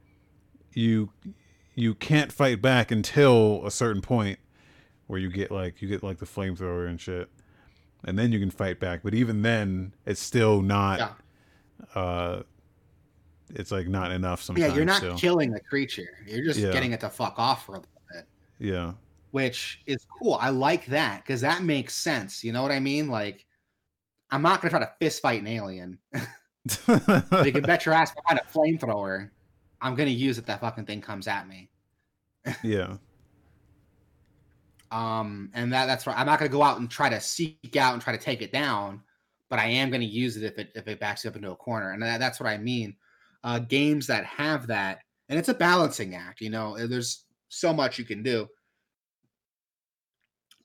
you 0.74 1.10
you 1.76 1.94
can't 1.96 2.32
fight 2.32 2.62
back 2.62 2.92
until 2.92 3.66
a 3.66 3.72
certain 3.72 4.02
point 4.02 4.40
where 5.08 5.20
you 5.20 5.30
get 5.30 5.52
like 5.52 5.82
you 5.82 5.88
get 5.88 6.04
like 6.04 6.18
the 6.20 6.26
flamethrower 6.26 6.88
and 6.88 7.00
shit, 7.00 7.30
and 8.04 8.18
then 8.18 8.32
you 8.32 8.40
can 8.40 8.52
fight 8.52 8.80
back. 8.80 9.02
But 9.04 9.14
even 9.14 9.42
then, 9.42 9.94
it's 10.06 10.22
still 10.22 10.62
not. 10.62 11.00
Yeah. 11.00 12.00
Uh, 12.02 12.44
it's 13.56 13.72
like 13.72 13.88
not 13.88 14.12
enough 14.12 14.42
sometimes. 14.42 14.70
Yeah, 14.70 14.76
you're 14.76 14.86
not 14.86 15.02
so. 15.02 15.16
killing 15.16 15.52
the 15.52 15.60
creature. 15.60 16.10
You're 16.26 16.44
just 16.44 16.60
yeah. 16.60 16.72
getting 16.72 16.92
it 16.92 17.00
to 17.02 17.10
fuck 17.10 17.36
off 17.38 17.66
for 17.66 17.74
a 17.74 17.76
little 17.76 17.92
bit. 18.12 18.26
Yeah. 18.60 18.94
Which 19.32 19.82
is 19.86 20.06
cool. 20.06 20.36
I 20.36 20.50
like 20.50 20.86
that 20.88 21.24
because 21.24 21.42
that 21.42 21.64
makes 21.64 21.96
sense. 21.96 22.44
You 22.44 22.52
know 22.52 22.62
what 22.62 22.72
I 22.72 22.80
mean? 22.80 23.10
Like, 23.10 23.46
I'm 24.32 24.42
not 24.42 24.62
gonna 24.62 24.70
try 24.70 24.80
to 24.80 24.92
fist 25.00 25.22
fight 25.22 25.42
an 25.42 25.48
alien. 25.48 25.98
you 26.14 26.22
can 27.52 27.62
bet 27.66 27.86
your 27.86 27.96
ass 27.96 28.14
behind 28.14 28.40
a 28.40 28.52
flamethrower. 28.52 29.30
I'm 29.82 29.96
gonna 29.96 30.10
use 30.10 30.38
it. 30.38 30.42
If 30.42 30.48
that 30.48 30.62
fucking 30.62 30.86
thing 30.86 31.02
comes 31.02 31.28
at 31.28 31.48
me. 31.48 31.70
yeah. 32.64 32.98
Um, 34.90 35.50
and 35.54 35.74
that 35.74 35.88
that's 35.88 36.08
right. 36.08 36.18
I'm 36.18 36.26
not 36.26 36.40
gonna 36.40 36.48
go 36.48 36.64
out 36.64 36.80
and 36.80 36.90
try 36.90 37.10
to 37.10 37.20
seek 37.20 37.76
out 37.76 37.92
and 37.92 38.02
try 38.02 38.16
to 38.16 38.24
take 38.24 38.42
it 38.42 38.54
down, 38.54 39.02
but 39.50 39.60
I 39.60 39.66
am 39.66 39.90
gonna 39.90 40.06
use 40.06 40.38
it 40.38 40.44
if 40.44 40.58
it 40.58 40.72
if 40.76 40.88
it 40.88 40.98
backs 41.02 41.26
up 41.26 41.36
into 41.36 41.52
a 41.52 41.58
corner. 41.58 41.92
And 41.92 42.02
that, 42.02 42.22
that's 42.22 42.40
what 42.40 42.48
I 42.48 42.58
mean 42.58 42.96
uh, 43.48 43.60
games 43.60 44.08
that 44.08 44.26
have 44.26 44.68
that, 44.68 45.00
and 45.30 45.40
it's 45.40 45.48
a 45.48 45.54
balancing 45.54 46.16
act. 46.16 46.42
You 46.42 46.50
know, 46.50 46.86
there's 46.86 47.24
so 47.48 47.74
much 47.74 47.98
you 47.98 48.04
can 48.04 48.22
do 48.22 48.46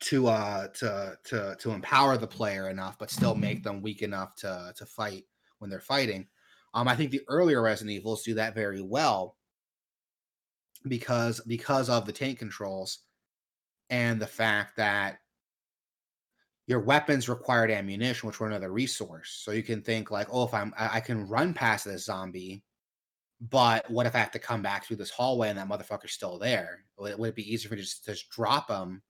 to 0.01 0.27
uh 0.27 0.67
to 0.67 1.17
to 1.23 1.55
to 1.61 1.71
empower 1.71 2.17
the 2.17 2.27
player 2.27 2.71
enough, 2.71 2.99
but 2.99 3.09
still 3.09 3.37
make 3.37 3.63
them 3.63 3.83
weak 3.83 4.03
enough 4.03 4.35
to 4.35 4.75
to 4.77 4.85
fight 4.85 5.23
when 5.61 5.71
they're 5.71 5.79
fighting. 5.79 6.27
Um, 6.75 6.89
I 6.89 6.97
think 6.97 7.13
the 7.13 7.23
earlier 7.29 7.63
Resident 7.63 7.95
Evils 7.95 8.25
do 8.25 8.35
that 8.35 8.57
very 8.57 8.83
well 8.83 9.37
because 10.89 11.41
because 11.47 11.89
of 11.89 12.05
the 12.05 12.13
tank 12.13 12.41
controls 12.41 12.99
and 13.91 14.21
the 14.21 14.27
fact 14.27 14.77
that 14.79 15.19
your 16.67 16.81
weapons 16.81 17.29
required 17.29 17.71
ammunition, 17.71 18.27
which 18.27 18.41
were 18.41 18.49
another 18.49 18.73
resource. 18.73 19.41
So 19.45 19.53
you 19.53 19.63
can 19.63 19.83
think 19.83 20.11
like, 20.11 20.27
oh, 20.33 20.43
if 20.43 20.53
I'm 20.53 20.75
I, 20.77 20.97
I 20.97 21.01
can 21.01 21.29
run 21.29 21.55
past 21.55 21.85
this 21.85 22.07
zombie, 22.07 22.65
but 23.51 23.91
what 23.91 24.07
if 24.07 24.15
I 24.15 24.19
have 24.19 24.31
to 24.33 24.39
come 24.39 24.63
back 24.63 24.85
through 24.85 24.97
this 24.97 25.11
hallway 25.11 25.49
and 25.49 25.59
that 25.59 25.69
motherfucker's 25.69 26.13
still 26.13 26.39
there? 26.39 26.85
Would, 26.99 27.19
would 27.19 27.31
it 27.31 27.35
be 27.35 27.53
easier 27.53 27.69
for 27.69 27.75
me 27.75 27.81
to 27.81 27.85
just, 27.85 28.05
just 28.05 28.31
drop 28.31 28.71
him 28.71 29.03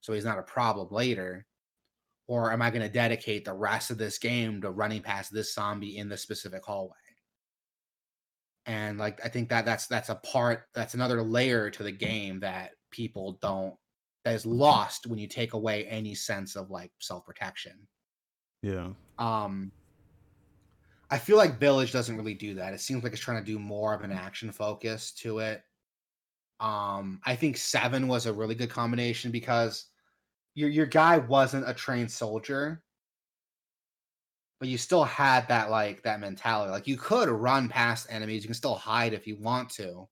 so 0.00 0.14
he's 0.14 0.24
not 0.24 0.38
a 0.38 0.42
problem 0.42 0.88
later? 0.90 1.46
Or 2.26 2.52
am 2.52 2.62
I 2.62 2.70
going 2.70 2.82
to 2.82 2.88
dedicate 2.88 3.44
the 3.44 3.52
rest 3.52 3.90
of 3.90 3.98
this 3.98 4.18
game 4.18 4.62
to 4.62 4.70
running 4.70 5.02
past 5.02 5.32
this 5.32 5.52
zombie 5.52 5.98
in 5.98 6.08
this 6.08 6.22
specific 6.22 6.64
hallway? 6.64 6.94
And 8.64 8.98
like 8.98 9.20
I 9.24 9.28
think 9.28 9.48
that 9.50 9.64
that's 9.64 9.86
that's 9.88 10.10
a 10.10 10.14
part 10.14 10.64
that's 10.74 10.94
another 10.94 11.22
layer 11.22 11.70
to 11.70 11.82
the 11.82 11.92
game 11.92 12.40
that 12.40 12.70
people 12.90 13.38
don't 13.42 13.74
that 14.24 14.34
is 14.34 14.46
lost 14.46 15.06
when 15.06 15.18
you 15.18 15.26
take 15.26 15.54
away 15.54 15.86
any 15.86 16.14
sense 16.14 16.56
of 16.56 16.70
like 16.70 16.92
self-protection. 17.00 17.72
Yeah. 18.62 18.90
Um 19.18 19.72
I 21.10 21.18
feel 21.18 21.36
like 21.36 21.58
Village 21.58 21.92
doesn't 21.92 22.16
really 22.16 22.34
do 22.34 22.54
that. 22.54 22.72
It 22.72 22.80
seems 22.80 23.02
like 23.02 23.12
it's 23.12 23.20
trying 23.20 23.42
to 23.42 23.52
do 23.52 23.58
more 23.58 23.94
of 23.94 24.02
an 24.02 24.12
action 24.12 24.52
focus 24.52 25.12
to 25.12 25.38
it. 25.38 25.62
Um 26.60 27.20
I 27.24 27.36
think 27.36 27.56
7 27.56 28.06
was 28.06 28.26
a 28.26 28.32
really 28.32 28.54
good 28.54 28.70
combination 28.70 29.30
because 29.30 29.86
your 30.54 30.68
your 30.68 30.86
guy 30.86 31.18
wasn't 31.18 31.68
a 31.68 31.74
trained 31.74 32.10
soldier 32.10 32.82
but 34.58 34.68
you 34.68 34.76
still 34.76 35.04
had 35.04 35.48
that 35.48 35.70
like 35.70 36.02
that 36.02 36.20
mentality. 36.20 36.70
Like 36.70 36.86
you 36.86 36.98
could 36.98 37.30
run 37.30 37.70
past 37.70 38.06
enemies, 38.10 38.42
you 38.42 38.48
can 38.48 38.54
still 38.54 38.74
hide 38.74 39.14
if 39.14 39.26
you 39.26 39.36
want 39.40 39.70
to. 39.70 40.06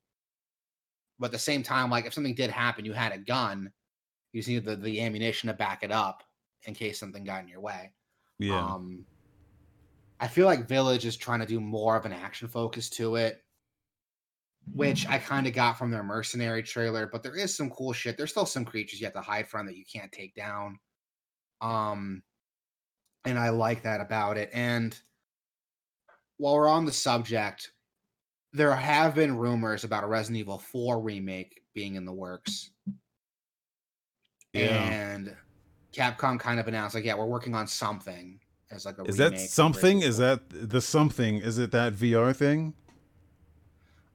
But 1.18 1.26
at 1.26 1.32
the 1.32 1.38
same 1.38 1.62
time, 1.62 1.90
like 1.90 2.06
if 2.06 2.14
something 2.14 2.34
did 2.34 2.50
happen, 2.50 2.86
you 2.86 2.94
had 2.94 3.12
a 3.12 3.18
gun 3.18 3.70
you 4.32 4.40
just 4.40 4.48
need 4.48 4.64
the, 4.64 4.76
the 4.76 5.00
ammunition 5.00 5.48
to 5.48 5.54
back 5.54 5.82
it 5.82 5.90
up 5.90 6.22
in 6.64 6.74
case 6.74 6.98
something 6.98 7.24
got 7.24 7.42
in 7.42 7.48
your 7.48 7.60
way. 7.60 7.92
Yeah. 8.38 8.64
Um, 8.64 9.04
I 10.20 10.28
feel 10.28 10.46
like 10.46 10.68
Village 10.68 11.06
is 11.06 11.16
trying 11.16 11.40
to 11.40 11.46
do 11.46 11.60
more 11.60 11.96
of 11.96 12.04
an 12.04 12.12
action 12.12 12.48
focus 12.48 12.90
to 12.90 13.16
it, 13.16 13.42
which 14.72 15.06
I 15.06 15.18
kind 15.18 15.46
of 15.46 15.52
got 15.52 15.78
from 15.78 15.90
their 15.90 16.02
mercenary 16.02 16.62
trailer, 16.62 17.06
but 17.06 17.22
there 17.22 17.36
is 17.36 17.56
some 17.56 17.70
cool 17.70 17.92
shit. 17.92 18.16
There's 18.16 18.30
still 18.30 18.46
some 18.46 18.64
creatures 18.64 19.00
you 19.00 19.06
have 19.06 19.14
to 19.14 19.20
hide 19.20 19.48
from 19.48 19.66
that 19.66 19.76
you 19.76 19.84
can't 19.90 20.10
take 20.10 20.34
down. 20.34 20.78
Um, 21.60 22.22
and 23.24 23.38
I 23.38 23.50
like 23.50 23.82
that 23.82 24.00
about 24.00 24.36
it. 24.36 24.50
And 24.52 24.98
while 26.38 26.54
we're 26.54 26.68
on 26.68 26.84
the 26.84 26.92
subject, 26.92 27.70
there 28.52 28.74
have 28.74 29.14
been 29.14 29.36
rumors 29.36 29.84
about 29.84 30.04
a 30.04 30.06
Resident 30.06 30.38
Evil 30.38 30.58
4 30.58 31.00
remake 31.00 31.62
being 31.74 31.94
in 31.94 32.04
the 32.04 32.12
works. 32.12 32.70
Yeah. 34.52 34.88
And 34.88 35.36
Capcom 35.92 36.40
kind 36.40 36.58
of 36.58 36.66
announced 36.66 36.94
like, 36.94 37.04
yeah, 37.04 37.14
we're 37.14 37.26
working 37.26 37.54
on 37.54 37.66
something 37.66 38.40
as 38.70 38.86
like 38.86 38.98
a. 38.98 39.04
Is 39.04 39.16
that 39.16 39.38
something? 39.38 40.02
Is 40.02 40.18
that 40.18 40.40
the 40.50 40.80
something? 40.80 41.38
Is 41.38 41.58
it 41.58 41.70
that 41.72 41.94
VR 41.94 42.34
thing? 42.34 42.74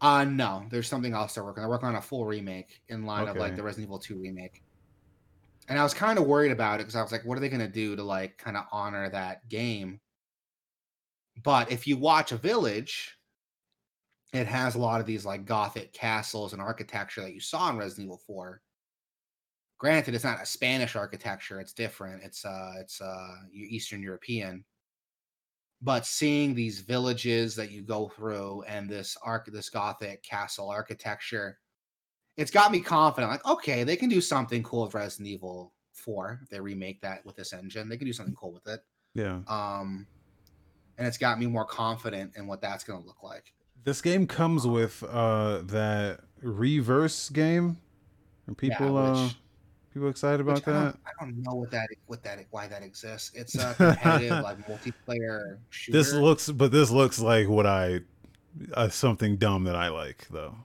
Uh 0.04 0.26
no, 0.26 0.66
there's 0.70 0.90
something 0.90 1.14
else 1.14 1.36
they're 1.36 1.46
working. 1.46 1.62
They're 1.62 1.70
working 1.70 1.88
on 1.88 1.96
a 1.96 2.02
full 2.02 2.26
remake 2.26 2.82
in 2.90 3.06
line 3.06 3.24
okay. 3.24 3.32
of 3.32 3.38
like 3.38 3.56
the 3.56 3.64
Resident 3.64 3.88
Evil 3.88 4.00
2 4.00 4.20
remake. 4.20 4.62
And 5.70 5.80
I 5.80 5.84
was 5.84 5.94
kind 5.94 6.20
of 6.20 6.26
worried 6.28 6.52
about 6.52 6.82
it 6.82 6.84
because 6.84 6.98
I 6.98 7.02
was 7.02 7.14
like, 7.14 7.24
what 7.24 7.38
are 7.38 7.42
they 7.42 7.48
gonna 7.48 7.70
do 7.70 7.96
to 7.96 8.04
like 8.04 8.38
kind 8.38 8.58
of 8.58 8.66
honor 8.74 9.10
that 9.10 9.48
game? 9.48 10.02
But 11.42 11.72
if 11.72 11.88
you 11.88 11.96
watch 11.96 12.34
a 12.34 12.38
village, 12.38 13.18
it 14.34 14.46
has 14.46 14.76
a 14.76 14.80
lot 14.80 15.00
of 15.00 15.08
these 15.08 15.26
like 15.26 15.46
gothic 15.46 15.94
castles 15.94 16.52
and 16.52 16.62
architecture 16.62 17.22
that 17.22 17.34
you 17.34 17.40
saw 17.40 17.70
in 17.70 17.78
Resident 17.78 18.08
Evil 18.08 18.22
4 18.28 18.62
Granted, 19.84 20.16
it's 20.16 20.24
not 20.24 20.42
a 20.42 20.46
Spanish 20.46 20.96
architecture; 20.96 21.60
it's 21.60 21.74
different. 21.74 22.24
It's 22.24 22.46
uh, 22.46 22.72
it's 22.80 23.02
uh, 23.02 23.36
Eastern 23.54 24.02
European. 24.02 24.64
But 25.82 26.06
seeing 26.06 26.56
these 26.56 26.80
villages 26.80 27.54
that 27.58 27.70
you 27.70 27.82
go 27.82 28.08
through 28.16 28.62
and 28.62 28.90
this 28.90 29.18
arc, 29.22 29.48
this 29.48 29.70
Gothic 29.70 30.24
castle 30.24 30.70
architecture, 30.70 31.60
it's 32.38 32.50
got 32.50 32.72
me 32.72 32.80
confident. 32.80 33.30
Like, 33.30 33.46
okay, 33.46 33.84
they 33.84 33.98
can 33.98 34.08
do 34.08 34.22
something 34.22 34.64
cool 34.64 34.86
with 34.86 34.94
Resident 34.94 35.28
Evil 35.28 35.74
Four. 35.92 36.40
If 36.42 36.48
they 36.48 36.62
remake 36.62 37.02
that 37.02 37.26
with 37.26 37.36
this 37.36 37.52
engine, 37.52 37.90
they 37.90 37.98
can 37.98 38.08
do 38.08 38.14
something 38.14 38.36
cool 38.36 38.54
with 38.54 38.66
it. 38.68 38.80
Yeah. 39.14 39.40
Um, 39.50 40.08
and 40.98 41.06
it's 41.06 41.18
got 41.18 41.42
me 41.42 41.48
more 41.48 41.66
confident 41.66 42.38
in 42.38 42.48
what 42.48 42.62
that's 42.62 42.86
going 42.86 43.02
to 43.02 43.06
look 43.06 43.22
like. 43.22 43.52
This 43.84 44.02
game 44.02 44.28
comes 44.28 44.66
with 44.66 45.04
uh 45.04 45.58
that 45.64 46.22
Re:Verse 46.42 47.28
game. 47.32 47.80
Are 48.48 48.54
people 48.54 48.94
yeah, 48.96 49.12
which, 49.12 49.32
uh 49.32 49.34
People 49.94 50.10
excited 50.10 50.42
about 50.42 50.56
Which 50.56 50.68
I 50.68 50.72
that? 50.72 50.84
don't, 50.84 51.00
I 51.06 51.12
don't 51.24 51.44
know 51.44 51.54
what 51.56 51.72
that 51.72 51.88
what 52.08 52.24
that 52.24 52.40
why 52.50 52.68
that 52.68 52.82
exists. 52.82 53.32
It's 53.36 53.56
a 53.56 53.74
competitive 53.76 54.44
like 54.44 54.68
multiplayer 54.68 55.58
shooter. 55.70 55.98
This 55.98 56.14
looks, 56.14 56.50
but 56.50 56.72
this 56.72 56.90
looks 56.90 57.20
like 57.20 57.48
what 57.48 57.68
I, 57.68 58.00
uh, 58.74 58.90
something 58.90 59.38
dumb 59.38 59.66
that 59.66 59.76
I 59.76 59.90
like 59.90 60.28
though. 60.32 60.56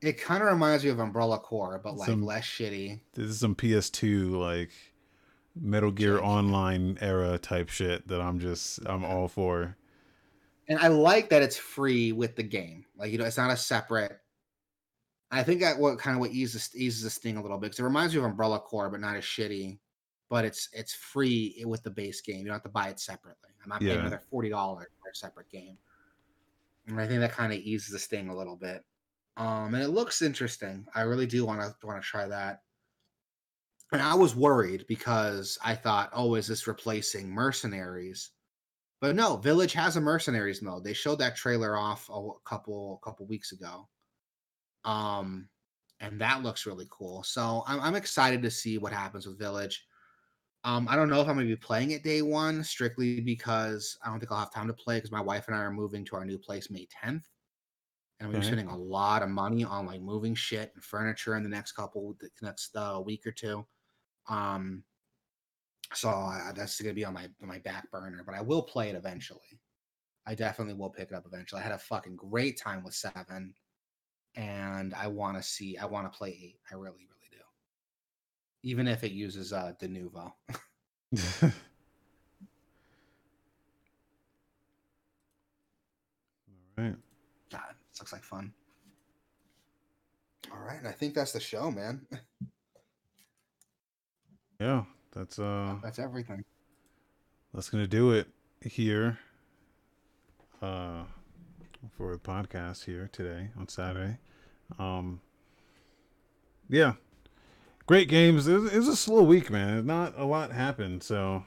it 0.00 0.20
kind 0.20 0.40
of 0.42 0.48
reminds 0.48 0.84
me 0.84 0.90
of 0.90 1.00
Umbrella 1.00 1.38
Corps, 1.38 1.80
but 1.82 1.96
like 1.96 2.08
Some- 2.08 2.24
less 2.24 2.44
shitty. 2.44 3.00
This 3.14 3.26
is 3.26 3.40
some 3.40 3.56
PS2 3.56 4.30
like 4.36 4.70
Metal 5.60 5.90
Gear 5.90 6.18
Change. 6.18 6.24
Online 6.24 6.98
era 7.00 7.38
type 7.38 7.70
shit 7.70 8.06
that 8.06 8.20
I'm 8.20 8.38
just 8.38 8.78
I'm 8.86 9.04
all 9.04 9.26
for. 9.26 9.76
And 10.68 10.78
I 10.78 10.86
like 10.88 11.28
that 11.30 11.42
it's 11.42 11.56
free 11.56 12.12
with 12.12 12.36
the 12.36 12.44
game. 12.44 12.84
Like 12.96 13.10
you 13.10 13.18
know, 13.18 13.24
it's 13.24 13.36
not 13.36 13.50
a 13.50 13.56
separate. 13.56 14.20
I 15.32 15.42
think 15.42 15.60
that 15.62 15.78
what 15.78 15.98
kind 15.98 16.14
of 16.14 16.20
what 16.20 16.30
eases 16.30 16.70
eases 16.74 17.02
this 17.02 17.16
thing 17.16 17.38
a 17.38 17.42
little 17.42 17.56
bit 17.56 17.68
because 17.68 17.80
it 17.80 17.84
reminds 17.84 18.14
me 18.14 18.18
of 18.18 18.26
Umbrella 18.26 18.60
Corps, 18.60 18.90
but 18.90 19.00
not 19.00 19.16
as 19.16 19.24
shitty. 19.24 19.78
But 20.28 20.44
it's 20.44 20.68
it's 20.72 20.94
free 20.94 21.62
with 21.66 21.82
the 21.82 21.90
base 21.90 22.20
game. 22.20 22.38
You 22.38 22.44
don't 22.44 22.54
have 22.54 22.62
to 22.62 22.68
buy 22.68 22.88
it 22.88 23.00
separately. 23.00 23.50
I'm 23.62 23.70
not 23.70 23.80
paying 23.80 23.98
another 24.00 24.22
forty 24.30 24.50
dollars 24.50 24.88
for 25.02 25.10
a 25.10 25.14
separate 25.14 25.50
game. 25.50 25.78
And 26.86 27.00
I 27.00 27.06
think 27.06 27.20
that 27.20 27.32
kind 27.32 27.52
of 27.52 27.58
eases 27.58 27.90
the 27.90 27.98
sting 27.98 28.28
a 28.28 28.36
little 28.36 28.56
bit. 28.56 28.84
Um, 29.36 29.74
and 29.74 29.82
it 29.82 29.88
looks 29.88 30.20
interesting. 30.22 30.86
I 30.94 31.02
really 31.02 31.26
do 31.26 31.46
want 31.46 31.60
to 31.60 31.86
want 31.86 32.02
to 32.02 32.06
try 32.06 32.26
that. 32.28 32.62
And 33.92 34.02
I 34.02 34.14
was 34.14 34.34
worried 34.34 34.86
because 34.88 35.58
I 35.64 35.74
thought, 35.74 36.10
oh, 36.14 36.34
is 36.34 36.46
this 36.46 36.66
replacing 36.66 37.30
mercenaries? 37.30 38.30
But 39.00 39.16
no, 39.16 39.36
Village 39.36 39.74
has 39.74 39.96
a 39.96 40.00
mercenaries 40.00 40.62
mode. 40.62 40.84
They 40.84 40.92
showed 40.92 41.18
that 41.18 41.36
trailer 41.36 41.76
off 41.76 42.08
a 42.08 42.30
couple 42.44 43.00
a 43.02 43.04
couple 43.04 43.26
weeks 43.26 43.52
ago. 43.52 43.88
Um, 44.84 45.48
and 46.00 46.20
that 46.20 46.42
looks 46.42 46.66
really 46.66 46.86
cool. 46.90 47.22
So 47.22 47.62
I'm 47.66 47.80
I'm 47.80 47.94
excited 47.94 48.42
to 48.42 48.50
see 48.50 48.78
what 48.78 48.92
happens 48.92 49.26
with 49.26 49.38
Village. 49.38 49.84
Um, 50.64 50.86
I 50.88 50.96
don't 50.96 51.08
know 51.08 51.20
if 51.20 51.28
I'm 51.28 51.34
gonna 51.34 51.46
be 51.46 51.56
playing 51.56 51.92
it 51.92 52.04
day 52.04 52.22
one, 52.22 52.62
strictly 52.64 53.20
because 53.20 53.96
I 54.04 54.10
don't 54.10 54.18
think 54.18 54.32
I'll 54.32 54.38
have 54.38 54.52
time 54.52 54.68
to 54.68 54.74
play 54.74 54.96
because 54.96 55.12
my 55.12 55.20
wife 55.20 55.46
and 55.48 55.56
I 55.56 55.60
are 55.60 55.72
moving 55.72 56.04
to 56.06 56.16
our 56.16 56.24
new 56.24 56.38
place 56.38 56.70
May 56.70 56.86
10th. 57.04 57.24
And 58.20 58.32
we're 58.32 58.42
spending 58.42 58.68
a 58.68 58.76
lot 58.76 59.24
of 59.24 59.30
money 59.30 59.64
on 59.64 59.84
like 59.84 60.00
moving 60.00 60.36
shit 60.36 60.70
and 60.74 60.84
furniture 60.84 61.34
in 61.34 61.42
the 61.42 61.48
next 61.48 61.72
couple 61.72 62.16
the 62.20 62.30
next 62.40 62.76
uh, 62.76 63.02
week 63.04 63.26
or 63.26 63.32
two. 63.32 63.66
Um, 64.28 64.84
so 65.94 66.08
I, 66.08 66.52
that's 66.54 66.80
going 66.80 66.94
to 66.94 66.98
be 66.98 67.04
on 67.04 67.14
my 67.14 67.24
on 67.42 67.48
my 67.48 67.58
back 67.58 67.90
burner, 67.90 68.22
but 68.24 68.34
I 68.34 68.40
will 68.40 68.62
play 68.62 68.90
it 68.90 68.96
eventually. 68.96 69.60
I 70.26 70.34
definitely 70.34 70.74
will 70.74 70.90
pick 70.90 71.10
it 71.10 71.14
up 71.14 71.26
eventually. 71.26 71.60
I 71.60 71.64
had 71.64 71.72
a 71.72 71.78
fucking 71.78 72.16
great 72.16 72.58
time 72.58 72.84
with 72.84 72.94
seven, 72.94 73.54
and 74.34 74.94
I 74.94 75.06
want 75.08 75.36
to 75.36 75.42
see. 75.42 75.76
I 75.76 75.86
want 75.86 76.10
to 76.10 76.16
play 76.16 76.30
eight. 76.30 76.58
I 76.70 76.74
really, 76.74 77.06
really 77.08 77.28
do. 77.30 77.38
Even 78.62 78.88
if 78.88 79.04
it 79.04 79.12
uses 79.12 79.52
uh 79.52 79.72
Denuvo. 79.80 80.32
right. 86.76 86.94
God, 87.50 87.74
this 87.90 88.00
looks 88.00 88.12
like 88.12 88.22
fun. 88.22 88.52
All 90.50 90.58
right, 90.66 90.78
and 90.78 90.88
I 90.88 90.92
think 90.92 91.14
that's 91.14 91.32
the 91.32 91.40
show, 91.40 91.70
man. 91.70 92.06
Yeah, 94.60 94.84
that's 95.12 95.38
uh 95.38 95.76
That's 95.82 95.98
everything. 95.98 96.44
that's 97.52 97.68
gonna 97.68 97.86
do 97.86 98.12
it 98.12 98.28
here. 98.64 99.18
Uh 100.60 101.04
for 101.96 102.12
the 102.12 102.18
podcast 102.18 102.84
here 102.84 103.08
today 103.12 103.50
on 103.58 103.68
Saturday. 103.68 104.18
Um 104.78 105.20
yeah. 106.68 106.94
Great 107.86 108.08
games. 108.08 108.46
It 108.46 108.54
was, 108.58 108.72
it 108.72 108.76
was 108.78 108.88
a 108.88 108.96
slow 108.96 109.22
week, 109.22 109.50
man. 109.50 109.84
Not 109.86 110.14
a 110.16 110.24
lot 110.24 110.52
happened, 110.52 111.02
so 111.02 111.44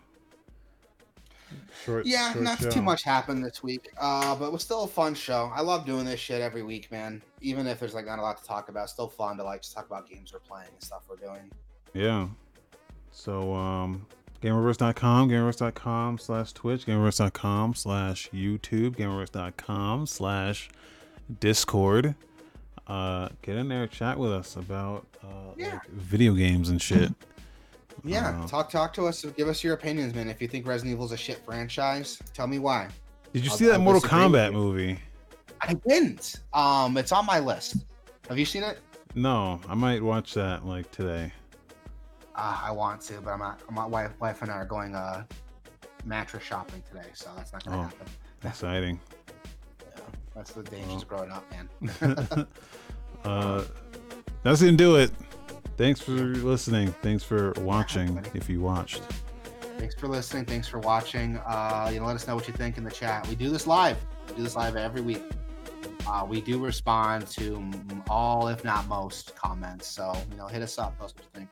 short 1.83 2.05
Yeah, 2.05 2.33
short 2.33 2.43
not 2.43 2.59
show. 2.59 2.69
too 2.69 2.81
much 2.81 3.03
happened 3.03 3.43
this 3.43 3.63
week, 3.63 3.89
uh, 3.99 4.35
but 4.35 4.47
it 4.47 4.51
was 4.51 4.61
still 4.61 4.83
a 4.83 4.87
fun 4.87 5.15
show. 5.15 5.51
I 5.55 5.61
love 5.61 5.85
doing 5.85 6.05
this 6.05 6.19
shit 6.19 6.41
every 6.41 6.61
week, 6.61 6.91
man. 6.91 7.21
Even 7.41 7.65
if 7.67 7.79
there's 7.79 7.93
like 7.93 8.05
not 8.05 8.19
a 8.19 8.21
lot 8.21 8.37
to 8.37 8.43
talk 8.43 8.69
about, 8.69 8.89
still 8.89 9.07
fun 9.07 9.37
to 9.37 9.43
like 9.43 9.61
just 9.61 9.73
talk 9.73 9.85
about 9.85 10.09
games 10.09 10.33
we're 10.33 10.39
playing 10.39 10.69
and 10.71 10.83
stuff 10.83 11.03
we're 11.09 11.15
doing. 11.15 11.51
Yeah. 11.93 12.27
So, 13.11 13.53
um, 13.53 14.05
GamerVerse.com, 14.41 15.29
GamerVerse.com 15.29 16.17
slash 16.19 16.53
Twitch, 16.53 16.85
GamerVerse.com 16.85 17.73
slash 17.73 18.29
YouTube, 18.33 18.95
GamerVerse.com 18.95 20.05
slash 20.05 20.69
Discord. 21.39 22.15
Uh, 22.87 23.29
get 23.41 23.55
in 23.55 23.67
there, 23.67 23.87
chat 23.87 24.17
with 24.19 24.31
us 24.31 24.55
about 24.55 25.07
uh, 25.23 25.27
Yeah. 25.57 25.73
like 25.73 25.89
video 25.89 26.33
games 26.33 26.69
and 26.69 26.81
shit. 26.81 27.11
Yeah, 28.03 28.43
Uh, 28.43 28.47
talk 28.47 28.69
talk 28.69 28.93
to 28.95 29.07
us. 29.07 29.23
Give 29.37 29.47
us 29.47 29.63
your 29.63 29.73
opinions, 29.73 30.13
man. 30.13 30.29
If 30.29 30.39
you 30.41 30.47
think 30.47 30.67
Resident 30.67 30.91
Evil 30.93 31.05
is 31.05 31.11
a 31.13 31.17
shit 31.17 31.43
franchise, 31.43 32.19
tell 32.35 32.45
me 32.45 32.59
why. 32.59 32.89
Did 33.33 33.43
you 33.45 33.49
I'll- 33.49 33.57
see 33.57 33.65
that 33.65 33.75
I'll 33.75 33.79
Mortal 33.79 34.01
Kombat 34.01 34.51
movie? 34.53 34.99
I 35.61 35.73
didn't. 35.87 36.35
Um, 36.53 36.97
it's 36.97 37.11
on 37.13 37.25
my 37.25 37.39
list. 37.39 37.77
Have 38.29 38.37
you 38.37 38.45
seen 38.45 38.63
it? 38.63 38.79
No, 39.15 39.59
I 39.67 39.73
might 39.73 40.03
watch 40.03 40.33
that 40.35 40.65
like 40.67 40.91
today. 40.91 41.31
Uh, 42.35 42.59
I 42.63 42.71
want 42.71 43.01
to, 43.01 43.21
but 43.21 43.31
I'm 43.31 43.39
not. 43.39 43.61
My 43.71 43.85
wife, 43.85 44.11
wife 44.19 44.41
and 44.41 44.51
I 44.51 44.55
are 44.55 44.65
going 44.65 44.93
uh 44.95 45.23
mattress 46.03 46.43
shopping 46.43 46.83
today, 46.87 47.07
so 47.13 47.29
that's 47.35 47.53
not 47.53 47.63
gonna 47.63 47.79
Oh. 47.79 47.83
happen. 47.83 48.07
Exciting. 48.43 48.99
Yeah, 49.81 50.01
that's 50.35 50.51
the 50.51 50.63
dangers 50.63 51.01
of 51.03 51.07
growing 51.07 51.31
up, 51.31 51.43
man. 51.51 52.47
uh, 53.23 53.63
that's 54.43 54.61
gonna 54.61 54.73
do 54.73 54.97
it. 54.97 55.11
Thanks 55.77 55.99
for 55.99 56.11
listening. 56.11 56.93
Thanks 57.01 57.23
for 57.23 57.51
watching. 57.57 58.23
If 58.33 58.49
you 58.49 58.61
watched. 58.61 59.01
Thanks 59.77 59.95
for 59.95 60.07
listening. 60.07 60.45
Thanks 60.45 60.67
for 60.67 60.79
watching. 60.79 61.37
Uh, 61.45 61.89
you 61.93 61.99
know, 61.99 62.05
let 62.05 62.15
us 62.15 62.27
know 62.27 62.35
what 62.35 62.47
you 62.47 62.53
think 62.53 62.77
in 62.77 62.83
the 62.83 62.91
chat. 62.91 63.27
We 63.27 63.35
do 63.35 63.49
this 63.49 63.67
live. 63.67 63.97
We 64.29 64.35
do 64.35 64.43
this 64.43 64.55
live 64.55 64.75
every 64.75 65.01
week. 65.01 65.23
Uh, 66.07 66.25
we 66.27 66.39
do 66.39 66.63
respond 66.63 67.27
to 67.27 67.61
all, 68.09 68.47
if 68.47 68.63
not 68.63 68.87
most, 68.87 69.35
comments. 69.35 69.87
So 69.87 70.15
you 70.31 70.37
know, 70.37 70.47
hit 70.47 70.61
us 70.61 70.77
up. 70.77 70.95
Tell 70.97 71.07
us 71.07 71.13
what 71.15 71.23
you 71.23 71.29
think. 71.39 71.51